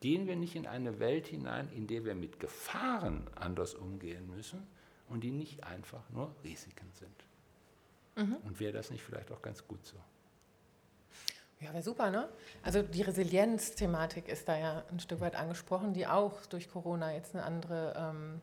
Gehen 0.00 0.26
wir 0.26 0.36
nicht 0.36 0.54
in 0.54 0.66
eine 0.66 1.00
Welt 1.00 1.26
hinein, 1.26 1.68
in 1.74 1.86
der 1.86 2.04
wir 2.04 2.14
mit 2.14 2.40
Gefahren 2.40 3.26
anders 3.34 3.74
umgehen 3.74 4.28
müssen 4.28 4.66
und 5.08 5.20
die 5.20 5.30
nicht 5.30 5.64
einfach 5.64 6.08
nur 6.10 6.34
Risiken 6.44 6.90
sind? 6.94 7.24
Mhm. 8.16 8.36
Und 8.44 8.60
wäre 8.60 8.72
das 8.72 8.90
nicht 8.90 9.02
vielleicht 9.02 9.30
auch 9.30 9.42
ganz 9.42 9.66
gut 9.66 9.84
so? 9.86 9.96
Ja, 11.60 11.72
wäre 11.72 11.82
super, 11.82 12.10
ne? 12.10 12.28
Also 12.62 12.82
die 12.82 13.02
Resilienz-Thematik 13.02 14.28
ist 14.28 14.48
da 14.48 14.56
ja 14.56 14.84
ein 14.90 15.00
Stück 15.00 15.20
weit 15.20 15.34
angesprochen, 15.34 15.92
die 15.92 16.06
auch 16.06 16.46
durch 16.46 16.70
Corona 16.70 17.12
jetzt 17.12 17.34
eine 17.34 17.44
andere 17.44 17.94
ähm, 17.96 18.40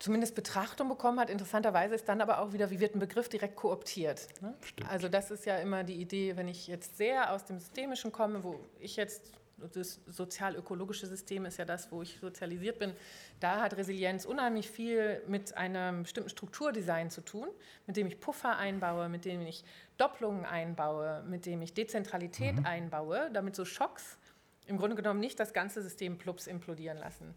zumindest 0.00 0.34
Betrachtung 0.34 0.88
bekommen 0.88 1.20
hat. 1.20 1.30
Interessanterweise 1.30 1.94
ist 1.94 2.08
dann 2.08 2.20
aber 2.20 2.40
auch 2.40 2.52
wieder, 2.52 2.70
wie 2.70 2.80
wird 2.80 2.96
ein 2.96 2.98
Begriff 2.98 3.28
direkt 3.28 3.54
kooptiert. 3.54 4.26
Ne? 4.40 4.54
Also 4.88 5.08
das 5.08 5.30
ist 5.30 5.46
ja 5.46 5.58
immer 5.58 5.84
die 5.84 6.00
Idee, 6.00 6.36
wenn 6.36 6.48
ich 6.48 6.66
jetzt 6.66 6.96
sehr 6.96 7.32
aus 7.32 7.44
dem 7.44 7.58
Systemischen 7.60 8.10
komme, 8.10 8.42
wo 8.42 8.58
ich 8.80 8.96
jetzt 8.96 9.32
das 9.72 10.00
sozial-ökologische 10.06 11.06
System 11.06 11.44
ist 11.44 11.58
ja 11.58 11.64
das, 11.64 11.90
wo 11.92 12.02
ich 12.02 12.18
sozialisiert 12.20 12.78
bin. 12.78 12.92
Da 13.40 13.60
hat 13.60 13.76
Resilienz 13.76 14.24
unheimlich 14.24 14.70
viel 14.70 15.22
mit 15.26 15.56
einem 15.56 16.02
bestimmten 16.02 16.30
Strukturdesign 16.30 17.10
zu 17.10 17.20
tun, 17.20 17.48
mit 17.86 17.96
dem 17.96 18.06
ich 18.06 18.20
Puffer 18.20 18.56
einbaue, 18.56 19.08
mit 19.08 19.24
dem 19.24 19.40
ich 19.42 19.64
Doppelungen 19.96 20.44
einbaue, 20.44 21.22
mit 21.26 21.46
dem 21.46 21.62
ich 21.62 21.74
Dezentralität 21.74 22.56
mhm. 22.56 22.66
einbaue, 22.66 23.30
damit 23.32 23.56
so 23.56 23.64
Schocks 23.64 24.18
im 24.66 24.78
Grunde 24.78 24.96
genommen 24.96 25.20
nicht 25.20 25.40
das 25.40 25.52
ganze 25.52 25.82
System 25.82 26.18
plups 26.18 26.46
implodieren 26.46 26.98
lassen. 26.98 27.34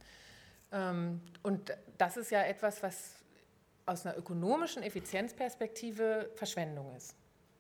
Ähm, 0.72 1.22
und 1.42 1.76
das 1.98 2.18
ist 2.18 2.32
ja 2.32 2.44
etwas, 2.44 2.84
was 2.84 3.16
aus 3.86 4.06
einer 4.06 4.18
ökonomischen 4.18 4.84
Effizienzperspektive 4.84 6.30
Verschwendung 6.36 6.96
ist. 6.96 7.16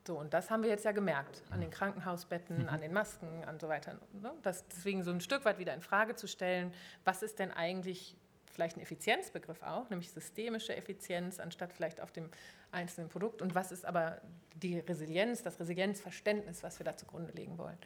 So, 0.06 0.20
und 0.20 0.34
das 0.34 0.52
haben 0.52 0.64
wir 0.64 0.70
jetzt 0.70 0.84
ja 0.84 0.92
gemerkt 0.92 1.42
an 1.50 1.62
den 1.62 1.72
Krankenhausbetten, 1.72 2.68
an 2.68 2.82
den 2.82 2.92
Masken 2.92 3.44
und 3.50 3.62
so 3.62 3.70
weiter. 3.70 3.94
Ne? 4.22 4.34
Das 4.42 4.68
deswegen 4.68 5.04
so 5.04 5.12
ein 5.12 5.22
Stück 5.22 5.46
weit 5.46 5.60
wieder 5.60 5.74
in 5.74 5.82
Frage 5.82 6.16
zu 6.16 6.28
stellen, 6.28 6.74
was 7.06 7.24
ist 7.24 7.40
denn 7.40 7.52
eigentlich 7.52 8.18
vielleicht 8.52 8.78
ein 8.78 8.82
Effizienzbegriff 8.82 9.64
auch, 9.64 9.90
nämlich 9.90 10.12
systemische 10.12 10.76
Effizienz 10.76 11.40
anstatt 11.40 11.74
vielleicht 11.74 12.02
auf 12.02 12.12
dem 12.12 12.30
einzelnen 12.72 13.10
Produkt 13.10 13.42
und 13.42 13.56
was 13.56 13.72
ist 13.72 13.86
aber 13.86 14.22
die 14.56 14.80
Resilienz, 14.80 15.42
das 15.42 15.60
Resilienzverständnis, 15.60 16.64
was 16.64 16.80
wir 16.80 16.84
da 16.84 16.96
zugrunde 16.96 17.32
legen 17.32 17.58
wollen. 17.58 17.78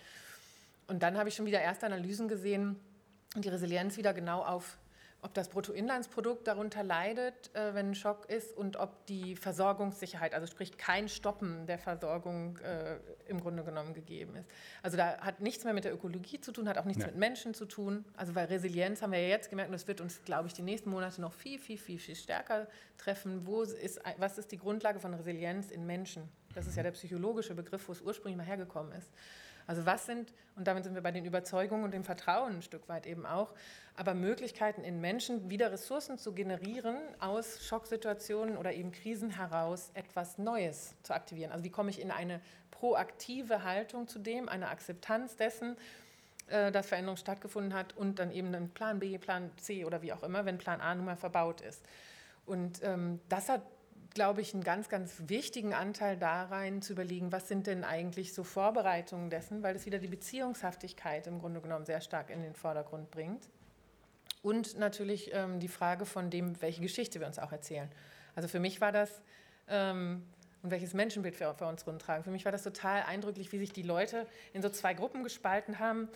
Und 0.87 1.03
dann 1.03 1.17
habe 1.17 1.29
ich 1.29 1.35
schon 1.35 1.45
wieder 1.45 1.61
erste 1.61 1.85
Analysen 1.85 2.27
gesehen, 2.27 2.79
die 3.35 3.49
Resilienz 3.49 3.97
wieder 3.97 4.13
genau 4.13 4.43
auf 4.43 4.77
ob 5.27 5.33
das 5.33 5.49
Bruttoinlandsprodukt 5.49 6.47
darunter 6.47 6.83
leidet, 6.83 7.53
äh, 7.53 7.73
wenn 7.73 7.89
ein 7.89 7.95
Schock 7.95 8.29
ist 8.29 8.55
und 8.55 8.77
ob 8.77 9.05
die 9.07 9.35
Versorgungssicherheit, 9.35 10.33
also 10.33 10.47
sprich 10.47 10.77
kein 10.77 11.09
Stoppen 11.09 11.65
der 11.65 11.77
Versorgung 11.77 12.57
äh, 12.59 12.95
im 13.27 13.41
Grunde 13.41 13.65
genommen 13.65 13.93
gegeben 13.93 14.37
ist. 14.37 14.49
Also 14.81 14.95
da 14.95 15.17
hat 15.17 15.41
nichts 15.41 15.65
mehr 15.65 15.73
mit 15.73 15.83
der 15.83 15.93
Ökologie 15.93 16.39
zu 16.39 16.53
tun, 16.53 16.69
hat 16.69 16.77
auch 16.77 16.85
nichts 16.85 17.01
ja. 17.01 17.07
mit 17.07 17.17
Menschen 17.17 17.53
zu 17.53 17.65
tun. 17.65 18.05
Also 18.15 18.35
weil 18.35 18.45
Resilienz 18.45 19.01
haben 19.01 19.11
wir 19.11 19.19
ja 19.19 19.27
jetzt 19.27 19.49
gemerkt 19.49 19.69
und 19.69 19.73
das 19.73 19.85
wird 19.89 19.99
uns, 19.99 20.23
glaube 20.23 20.47
ich, 20.47 20.53
die 20.53 20.61
nächsten 20.61 20.89
Monate 20.89 21.19
noch 21.19 21.33
viel, 21.33 21.59
viel, 21.59 21.77
viel, 21.77 21.99
viel 21.99 22.15
stärker 22.15 22.67
treffen. 22.97 23.45
Wo 23.45 23.63
ist, 23.63 23.99
was 24.17 24.37
ist 24.37 24.53
die 24.53 24.57
Grundlage 24.57 25.01
von 25.01 25.13
Resilienz 25.13 25.71
in 25.71 25.85
Menschen? 25.85 26.29
Das 26.55 26.67
ist 26.67 26.77
ja 26.77 26.83
der 26.83 26.91
psychologische 26.91 27.53
Begriff, 27.53 27.85
wo 27.89 27.91
es 27.91 28.01
ursprünglich 28.01 28.37
mal 28.37 28.45
hergekommen 28.45 28.93
ist. 28.93 29.11
Also 29.67 29.85
was 29.85 30.05
sind, 30.05 30.33
und 30.55 30.65
damit 30.65 30.85
sind 30.85 30.95
wir 30.95 31.03
bei 31.03 31.11
den 31.11 31.25
Überzeugungen 31.25 31.83
und 31.83 31.93
dem 31.93 32.05
Vertrauen 32.05 32.55
ein 32.55 32.61
Stück 32.61 32.87
weit 32.87 33.05
eben 33.05 33.25
auch, 33.25 33.53
aber 33.95 34.13
Möglichkeiten 34.13 34.83
in 34.83 35.01
Menschen 35.01 35.49
wieder 35.49 35.71
Ressourcen 35.71 36.17
zu 36.17 36.33
generieren, 36.33 36.97
aus 37.19 37.63
Schocksituationen 37.65 38.57
oder 38.57 38.73
eben 38.73 38.91
Krisen 38.91 39.29
heraus 39.29 39.91
etwas 39.93 40.37
Neues 40.37 40.95
zu 41.03 41.13
aktivieren. 41.13 41.51
Also 41.51 41.65
wie 41.65 41.69
komme 41.69 41.89
ich 41.89 42.01
in 42.01 42.11
eine 42.11 42.41
proaktive 42.71 43.63
Haltung 43.63 44.07
zu 44.07 44.19
dem, 44.19 44.47
eine 44.47 44.69
Akzeptanz 44.69 45.35
dessen, 45.35 45.75
äh, 46.47 46.71
dass 46.71 46.87
Veränderung 46.87 47.17
stattgefunden 47.17 47.73
hat 47.73 47.97
und 47.97 48.19
dann 48.19 48.31
eben 48.31 48.55
einen 48.55 48.69
Plan 48.69 48.99
B, 48.99 49.17
Plan 49.17 49.51
C 49.57 49.83
oder 49.83 50.01
wie 50.01 50.13
auch 50.13 50.23
immer, 50.23 50.45
wenn 50.45 50.57
Plan 50.57 50.79
A 50.79 50.95
nun 50.95 51.05
mal 51.05 51.17
verbaut 51.17 51.59
ist. 51.61 51.83
Und 52.45 52.81
ähm, 52.83 53.19
das 53.27 53.49
hat 53.49 53.61
glaube 54.17 54.41
ich, 54.41 54.55
einen 54.55 54.63
ganz, 54.63 54.89
ganz 54.89 55.13
wichtigen 55.27 55.75
Anteil 55.75 56.17
da 56.17 56.45
rein 56.45 56.81
zu 56.81 56.93
überlegen, 56.93 57.31
was 57.31 57.47
sind 57.47 57.67
denn 57.67 57.83
eigentlich 57.83 58.33
so 58.33 58.43
Vorbereitungen 58.43 59.29
dessen, 59.29 59.61
weil 59.61 59.75
es 59.75 59.85
wieder 59.85 59.99
die 59.99 60.07
Beziehungshaftigkeit 60.07 61.27
im 61.27 61.37
Grunde 61.37 61.61
genommen 61.61 61.85
sehr 61.85 62.01
stark 62.01 62.31
in 62.31 62.41
den 62.41 62.55
Vordergrund 62.55 63.11
bringt. 63.11 63.47
Und 64.41 64.75
natürlich 64.79 65.29
ähm, 65.35 65.59
die 65.59 65.67
Frage 65.67 66.07
von 66.07 66.31
dem, 66.31 66.59
welche 66.63 66.81
Geschichte 66.81 67.19
wir 67.19 67.27
uns 67.27 67.37
auch 67.37 67.51
erzählen. 67.51 67.91
Also 68.33 68.47
für 68.47 68.59
mich 68.59 68.81
war 68.81 68.91
das, 68.91 69.21
ähm, 69.67 70.25
und 70.63 70.71
welches 70.71 70.95
Menschenbild 70.95 71.39
wir 71.39 71.53
vor 71.53 71.67
uns 71.67 71.85
rumtragen, 71.85 72.23
für 72.23 72.31
mich 72.31 72.43
war 72.43 72.51
das 72.51 72.63
total 72.63 73.03
eindrücklich, 73.03 73.51
wie 73.51 73.59
sich 73.59 73.71
die 73.71 73.83
Leute 73.83 74.25
in 74.51 74.63
so 74.63 74.69
zwei 74.69 74.95
Gruppen 74.95 75.21
gespalten 75.21 75.77
haben. 75.77 76.09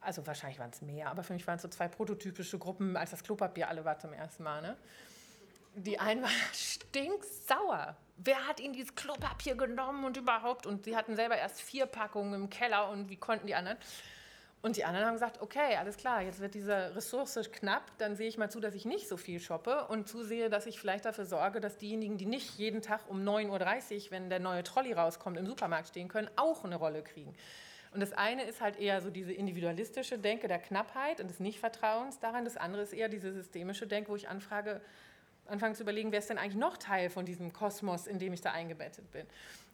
Also 0.00 0.26
wahrscheinlich 0.26 0.58
waren 0.58 0.70
es 0.70 0.82
mehr, 0.82 1.08
aber 1.08 1.22
für 1.22 1.34
mich 1.34 1.46
waren 1.46 1.54
es 1.54 1.62
so 1.62 1.68
zwei 1.68 1.86
prototypische 1.86 2.58
Gruppen, 2.58 2.96
als 2.96 3.12
das 3.12 3.22
Klopapier 3.22 3.68
alle 3.68 3.84
war 3.84 3.96
zum 4.00 4.12
ersten 4.12 4.42
Mal. 4.42 4.60
Ne? 4.60 4.76
Die 5.82 5.98
einen 5.98 6.22
waren 6.22 6.32
stinksauer. 6.52 7.96
Wer 8.16 8.48
hat 8.48 8.60
ihnen 8.60 8.72
dieses 8.72 8.94
Klopapier 8.94 9.54
genommen 9.54 10.04
und 10.04 10.16
überhaupt? 10.16 10.66
Und 10.66 10.84
sie 10.84 10.96
hatten 10.96 11.16
selber 11.16 11.36
erst 11.36 11.60
vier 11.60 11.86
Packungen 11.86 12.34
im 12.34 12.50
Keller 12.50 12.90
und 12.90 13.10
wie 13.10 13.16
konnten 13.16 13.46
die 13.46 13.54
anderen? 13.54 13.78
Und 14.60 14.76
die 14.76 14.84
anderen 14.84 15.06
haben 15.06 15.14
gesagt, 15.14 15.40
okay, 15.40 15.76
alles 15.76 15.96
klar, 15.96 16.20
jetzt 16.22 16.40
wird 16.40 16.54
diese 16.54 16.94
Ressource 16.96 17.38
knapp, 17.52 17.84
dann 17.98 18.16
sehe 18.16 18.26
ich 18.26 18.38
mal 18.38 18.50
zu, 18.50 18.58
dass 18.58 18.74
ich 18.74 18.84
nicht 18.84 19.08
so 19.08 19.16
viel 19.16 19.38
shoppe 19.38 19.86
und 19.86 20.08
zusehe, 20.08 20.50
dass 20.50 20.66
ich 20.66 20.80
vielleicht 20.80 21.04
dafür 21.04 21.26
sorge, 21.26 21.60
dass 21.60 21.78
diejenigen, 21.78 22.18
die 22.18 22.26
nicht 22.26 22.58
jeden 22.58 22.82
Tag 22.82 23.02
um 23.08 23.22
9.30 23.22 24.06
Uhr, 24.06 24.10
wenn 24.10 24.30
der 24.30 24.40
neue 24.40 24.64
Trolley 24.64 24.94
rauskommt, 24.94 25.38
im 25.38 25.46
Supermarkt 25.46 25.88
stehen 25.88 26.08
können, 26.08 26.28
auch 26.34 26.64
eine 26.64 26.74
Rolle 26.74 27.02
kriegen. 27.02 27.36
Und 27.92 28.00
das 28.00 28.12
eine 28.12 28.42
ist 28.42 28.60
halt 28.60 28.78
eher 28.78 29.00
so 29.00 29.10
diese 29.10 29.32
individualistische 29.32 30.18
Denke 30.18 30.48
der 30.48 30.58
Knappheit 30.58 31.20
und 31.20 31.30
des 31.30 31.38
Nichtvertrauens 31.38 32.18
daran. 32.18 32.44
Das 32.44 32.56
andere 32.56 32.82
ist 32.82 32.92
eher 32.92 33.08
diese 33.08 33.32
systemische 33.32 33.86
Denke, 33.86 34.10
wo 34.10 34.16
ich 34.16 34.28
anfrage, 34.28 34.80
anfangen 35.48 35.74
zu 35.74 35.82
überlegen, 35.82 36.12
wer 36.12 36.18
ist 36.18 36.30
denn 36.30 36.38
eigentlich 36.38 36.56
noch 36.56 36.76
Teil 36.76 37.10
von 37.10 37.24
diesem 37.24 37.52
Kosmos, 37.52 38.06
in 38.06 38.18
dem 38.18 38.32
ich 38.32 38.40
da 38.40 38.52
eingebettet 38.52 39.10
bin. 39.10 39.26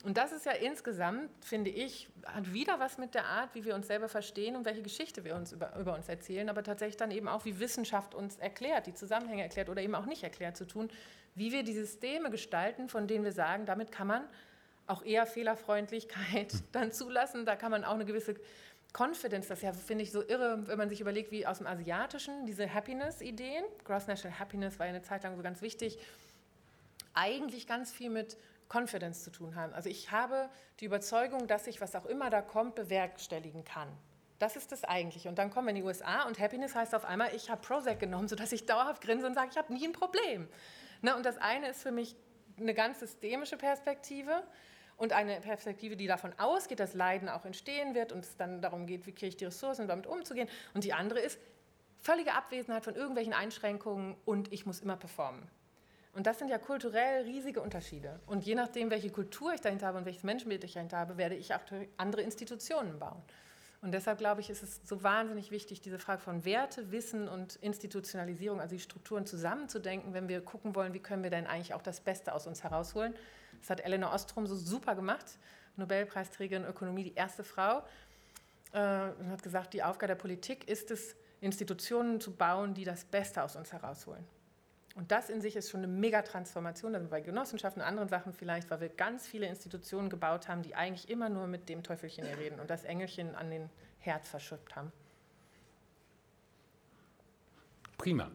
Und 0.05 0.17
das 0.17 0.33
ist 0.33 0.47
ja 0.47 0.53
insgesamt, 0.53 1.31
finde 1.45 1.71
ich, 1.71 2.09
hat 2.27 2.53
wieder 2.53 2.79
was 2.79 2.99
mit 2.99 3.15
der 3.15 3.25
Art, 3.25 3.55
wie 3.55 3.65
wir 3.65 3.75
uns 3.75 3.87
selber 3.87 4.09
verstehen 4.09 4.55
und 4.57 4.65
welche 4.65 4.83
Geschichte 4.83 5.25
wir 5.25 5.35
uns 5.35 5.53
über, 5.53 5.75
über 5.77 5.95
uns 5.95 6.09
erzählen, 6.09 6.49
aber 6.49 6.63
tatsächlich 6.63 6.97
dann 6.97 7.11
eben 7.11 7.29
auch, 7.29 7.45
wie 7.45 7.59
Wissenschaft 7.59 8.15
uns 8.15 8.37
erklärt, 8.37 8.87
die 8.87 8.95
Zusammenhänge 8.95 9.43
erklärt 9.43 9.69
oder 9.69 9.83
eben 9.83 9.95
auch 9.95 10.07
nicht 10.07 10.23
erklärt 10.23 10.57
zu 10.57 10.67
tun, 10.67 10.91
wie 11.35 11.53
wir 11.53 11.63
die 11.63 11.73
Systeme 11.73 12.31
gestalten, 12.31 12.89
von 12.89 13.09
denen 13.09 13.25
wir 13.25 13.33
sagen, 13.33 13.67
damit 13.67 13.91
kann 13.91 14.07
man 14.07 14.25
auch 14.87 15.03
eher 15.05 15.27
Fehlerfreundlichkeit 15.27 16.53
dann 16.73 16.93
zulassen, 16.93 17.47
da 17.47 17.57
kann 17.57 17.71
man 17.71 17.85
auch 17.85 17.95
eine 17.95 18.05
gewisse 18.05 18.37
Confidence, 18.97 19.49
das 19.49 19.61
ja, 19.61 19.73
finde 19.73 20.05
ich, 20.05 20.13
so 20.13 20.23
irre, 20.27 20.67
wenn 20.69 20.79
man 20.79 20.89
sich 20.89 21.01
überlegt, 21.01 21.33
wie 21.33 21.47
aus 21.47 21.59
dem 21.59 21.67
Asiatischen 21.67 22.47
diese 22.47 22.73
Happiness-Ideen, 22.73 23.65
Gross 23.85 24.07
National 24.07 24.39
Happiness 24.39 24.79
war 24.79 24.87
ja 24.87 24.91
eine 24.91 25.03
Zeit 25.03 25.25
lang 25.25 25.37
so 25.37 25.43
ganz 25.43 25.63
wichtig, 25.63 25.99
eigentlich 27.13 27.67
ganz 27.67 27.93
viel 27.93 28.11
mit 28.11 28.37
Confidence 28.69 29.25
zu 29.25 29.31
tun 29.31 29.57
haben. 29.57 29.73
Also 29.75 29.89
ich 29.89 30.11
habe 30.11 30.49
die 30.81 30.85
Überzeugung, 30.85 31.47
dass 31.49 31.67
ich, 31.67 31.81
was 31.81 31.95
auch 31.97 32.07
immer 32.07 32.31
da 32.31 32.41
kommt, 32.41 32.77
bewerkstelligen 32.77 33.65
kann. 33.65 33.89
Das 34.39 34.57
ist 34.57 34.73
das 34.73 34.85
Eigentliche. 34.85 35.29
Und 35.29 35.39
dann 35.39 35.51
kommen 35.51 35.67
wir 35.67 35.71
in 35.71 35.77
die 35.77 35.83
USA 35.83 36.23
und 36.25 36.39
Happiness 36.39 36.75
heißt 36.75 36.95
auf 36.95 37.05
einmal, 37.05 37.35
ich 37.35 37.51
habe 37.51 37.61
Prozac 37.61 37.99
genommen, 37.99 38.29
sodass 38.29 38.53
ich 38.53 38.67
dauerhaft 38.67 39.03
grinse 39.03 39.27
und 39.27 39.35
sage, 39.35 39.49
ich 39.51 39.59
habe 39.59 39.73
nie 39.73 39.87
ein 39.87 39.93
Problem. 39.93 40.49
Ne? 41.03 41.17
Und 41.17 41.27
das 41.27 41.39
eine 41.39 41.69
ist 41.69 41.83
für 41.83 41.93
mich 41.93 42.17
eine 42.59 42.75
ganz 42.75 43.01
systemische 43.01 43.57
Perspektive 43.57 44.43
und 44.97 45.13
eine 45.13 45.41
Perspektive, 45.41 45.97
die 45.97 46.07
davon 46.07 46.33
ausgeht, 46.39 46.81
dass 46.81 46.95
Leiden 46.95 47.29
auch 47.29 47.45
entstehen 47.45 47.95
wird 47.95 48.13
und 48.13 48.25
es 48.25 48.37
dann 48.37 48.63
darum 48.63 48.87
geht, 48.87 49.07
wie 49.07 49.13
kriege 49.13 49.29
ich 49.29 49.37
die 49.37 49.47
Ressourcen, 49.47 49.89
damit 49.89 50.07
umzugehen. 50.07 50.49
Und 50.73 50.85
die 50.85 50.93
andere 50.93 51.21
ist 51.21 51.39
völlige 52.01 52.35
Abwesenheit 52.35 52.85
von 52.85 52.95
irgendwelchen 52.95 53.33
Einschränkungen 53.33 54.17
und 54.25 54.53
ich 54.53 54.67
muss 54.67 54.81
immer 54.81 54.97
performen. 54.97 55.49
Und 56.13 56.29
das 56.29 56.39
sind 56.39 56.49
ja 56.49 56.59
kulturell 56.59 57.25
riesige 57.25 57.61
Unterschiede. 57.61 58.21
Und 58.27 58.45
je 58.45 58.55
nachdem, 58.55 58.91
welche 58.91 59.11
Kultur 59.11 59.53
ich 59.53 59.61
dahinter 59.61 59.89
habe 59.89 59.99
und 59.99 60.05
welches 60.05 60.23
Menschenbild 60.23 60.63
ich 60.63 60.75
dahinter 60.75 60.99
habe, 60.99 61.17
werde 61.17 61.35
ich 61.35 61.55
auch 61.55 61.61
andere 61.97 62.23
Institutionen 62.23 63.01
bauen. 63.01 63.21
Und 63.83 63.93
deshalb 63.93 64.19
glaube 64.19 64.41
ich, 64.41 64.49
ist 64.49 64.63
es 64.63 64.81
so 64.85 65.03
wahnsinnig 65.03 65.51
wichtig, 65.51 65.83
diese 65.83 65.99
Frage 65.99 66.23
von 66.23 66.45
Werte, 66.45 66.91
Wissen 66.91 67.29
und 67.29 67.57
Institutionalisierung, 67.57 68.61
also 68.61 68.75
die 68.75 68.81
Strukturen 68.81 69.27
zusammenzudenken, 69.27 70.15
wenn 70.15 70.29
wir 70.29 70.41
gucken 70.41 70.75
wollen, 70.75 70.95
wie 70.95 71.01
können 71.01 71.23
wir 71.23 71.31
denn 71.31 71.47
eigentlich 71.47 71.75
auch 71.75 71.83
das 71.83 72.01
Beste 72.01 72.33
aus 72.33 72.47
uns 72.47 72.63
herausholen. 72.63 73.15
Das 73.65 73.71
hat 73.71 73.81
Eleanor 73.81 74.13
Ostrom 74.13 74.47
so 74.47 74.57
super 74.57 74.95
gemacht, 74.95 75.39
Nobelpreisträgerin 75.77 76.67
Ökonomie, 76.67 77.05
die 77.05 77.15
erste 77.15 77.45
Frau. 77.45 77.83
äh, 78.73 78.79
hat 78.79 79.43
gesagt, 79.43 79.73
die 79.73 79.83
Aufgabe 79.83 80.09
der 80.09 80.17
Politik 80.17 80.69
ist 80.69 80.91
es, 80.91 81.17
Institutionen 81.41 82.21
zu 82.21 82.37
bauen, 82.37 82.75
die 82.75 82.85
das 82.85 83.07
Beste 83.07 83.43
aus 83.43 83.57
uns 83.57 83.73
herausholen. 83.73 84.23
Und 84.97 85.11
das 85.11 85.31
in 85.31 85.41
sich 85.41 85.57
ist 85.57 85.71
schon 85.71 85.83
eine 85.83 85.89
Megatransformation, 85.89 87.09
bei 87.09 87.23
Genossenschaften 87.23 87.81
und 87.81 87.89
anderen 87.89 88.11
Sachen 88.11 88.35
vielleicht, 88.35 88.71
weil 88.71 88.81
wir 88.81 88.91
ganz 88.91 89.27
viele 89.27 89.47
Institutionen 89.47 90.11
gebaut 90.11 90.47
haben, 90.47 90.61
die 90.61 90.75
eigentlich 90.75 91.09
immer 91.09 91.31
nur 91.31 91.47
mit 91.47 91.71
dem 91.71 91.83
Teufelchen 91.83 92.27
hier 92.27 92.37
reden 92.37 92.61
und 92.61 92.69
das 92.69 92.85
Engelchen 92.85 93.35
an 93.35 93.51
den 93.51 93.71
Herz 93.99 94.29
verschüppt 94.29 94.77
haben. 94.77 94.93
Prima. 97.97 98.31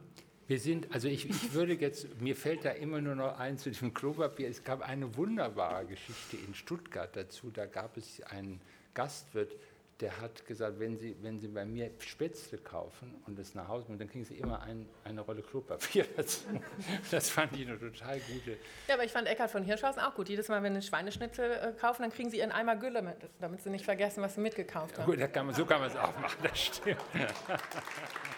Wir 0.49 0.59
sind, 0.59 0.91
also 0.91 1.07
ich, 1.07 1.29
ich 1.29 1.53
würde 1.53 1.73
jetzt, 1.73 2.19
mir 2.19 2.35
fällt 2.35 2.65
da 2.65 2.71
immer 2.71 2.99
nur 2.99 3.13
noch 3.13 3.37
ein 3.37 3.59
zu 3.59 3.69
diesem 3.69 3.93
Klopapier. 3.93 4.49
Es 4.49 4.63
gab 4.63 4.81
eine 4.81 5.15
wunderbare 5.15 5.85
Geschichte 5.85 6.37
in 6.37 6.55
Stuttgart 6.55 7.15
dazu. 7.15 7.51
Da 7.51 7.67
gab 7.67 7.97
es 7.97 8.19
einen 8.23 8.59
Gastwirt, 8.95 9.55
der 9.99 10.19
hat 10.19 10.47
gesagt, 10.47 10.79
wenn 10.79 10.97
Sie, 10.97 11.15
wenn 11.21 11.39
Sie 11.39 11.49
bei 11.49 11.65
mir 11.65 11.91
Spätzle 11.99 12.57
kaufen 12.57 13.21
und 13.27 13.37
es 13.37 13.53
nach 13.53 13.67
Hause 13.67 13.85
bringen, 13.85 13.99
dann 13.99 14.09
kriegen 14.09 14.25
Sie 14.25 14.39
immer 14.39 14.63
ein, 14.63 14.87
eine 15.03 15.21
Rolle 15.21 15.43
Klopapier 15.43 16.05
dazu. 16.17 16.47
Das 17.11 17.29
fand 17.29 17.55
ich 17.55 17.67
eine 17.67 17.77
total 17.77 18.19
gute. 18.19 18.57
Ja, 18.87 18.95
aber 18.95 19.03
ich 19.03 19.11
fand 19.11 19.27
Eckhard 19.27 19.51
von 19.51 19.63
Hirschhausen 19.63 20.01
auch 20.01 20.15
gut. 20.15 20.29
Jedes 20.29 20.47
Mal, 20.47 20.63
wenn 20.63 20.73
Sie 20.73 20.81
Schweineschnitzel 20.81 21.51
äh, 21.51 21.73
kaufen, 21.79 22.01
dann 22.01 22.11
kriegen 22.11 22.31
Sie 22.31 22.39
Ihren 22.39 22.51
Eimer 22.51 22.75
Gülle 22.75 23.03
mit, 23.03 23.17
damit 23.39 23.61
Sie 23.61 23.69
nicht 23.69 23.85
vergessen, 23.85 24.23
was 24.23 24.33
Sie 24.33 24.41
mitgekauft 24.41 24.97
haben. 24.97 25.05
Gut, 25.05 25.31
kann 25.31 25.45
man, 25.45 25.53
so 25.53 25.63
kann 25.63 25.79
man 25.79 25.91
es 25.91 25.95
auch 25.95 26.19
machen, 26.19 26.39
das 26.41 26.59
stimmt. 26.59 26.97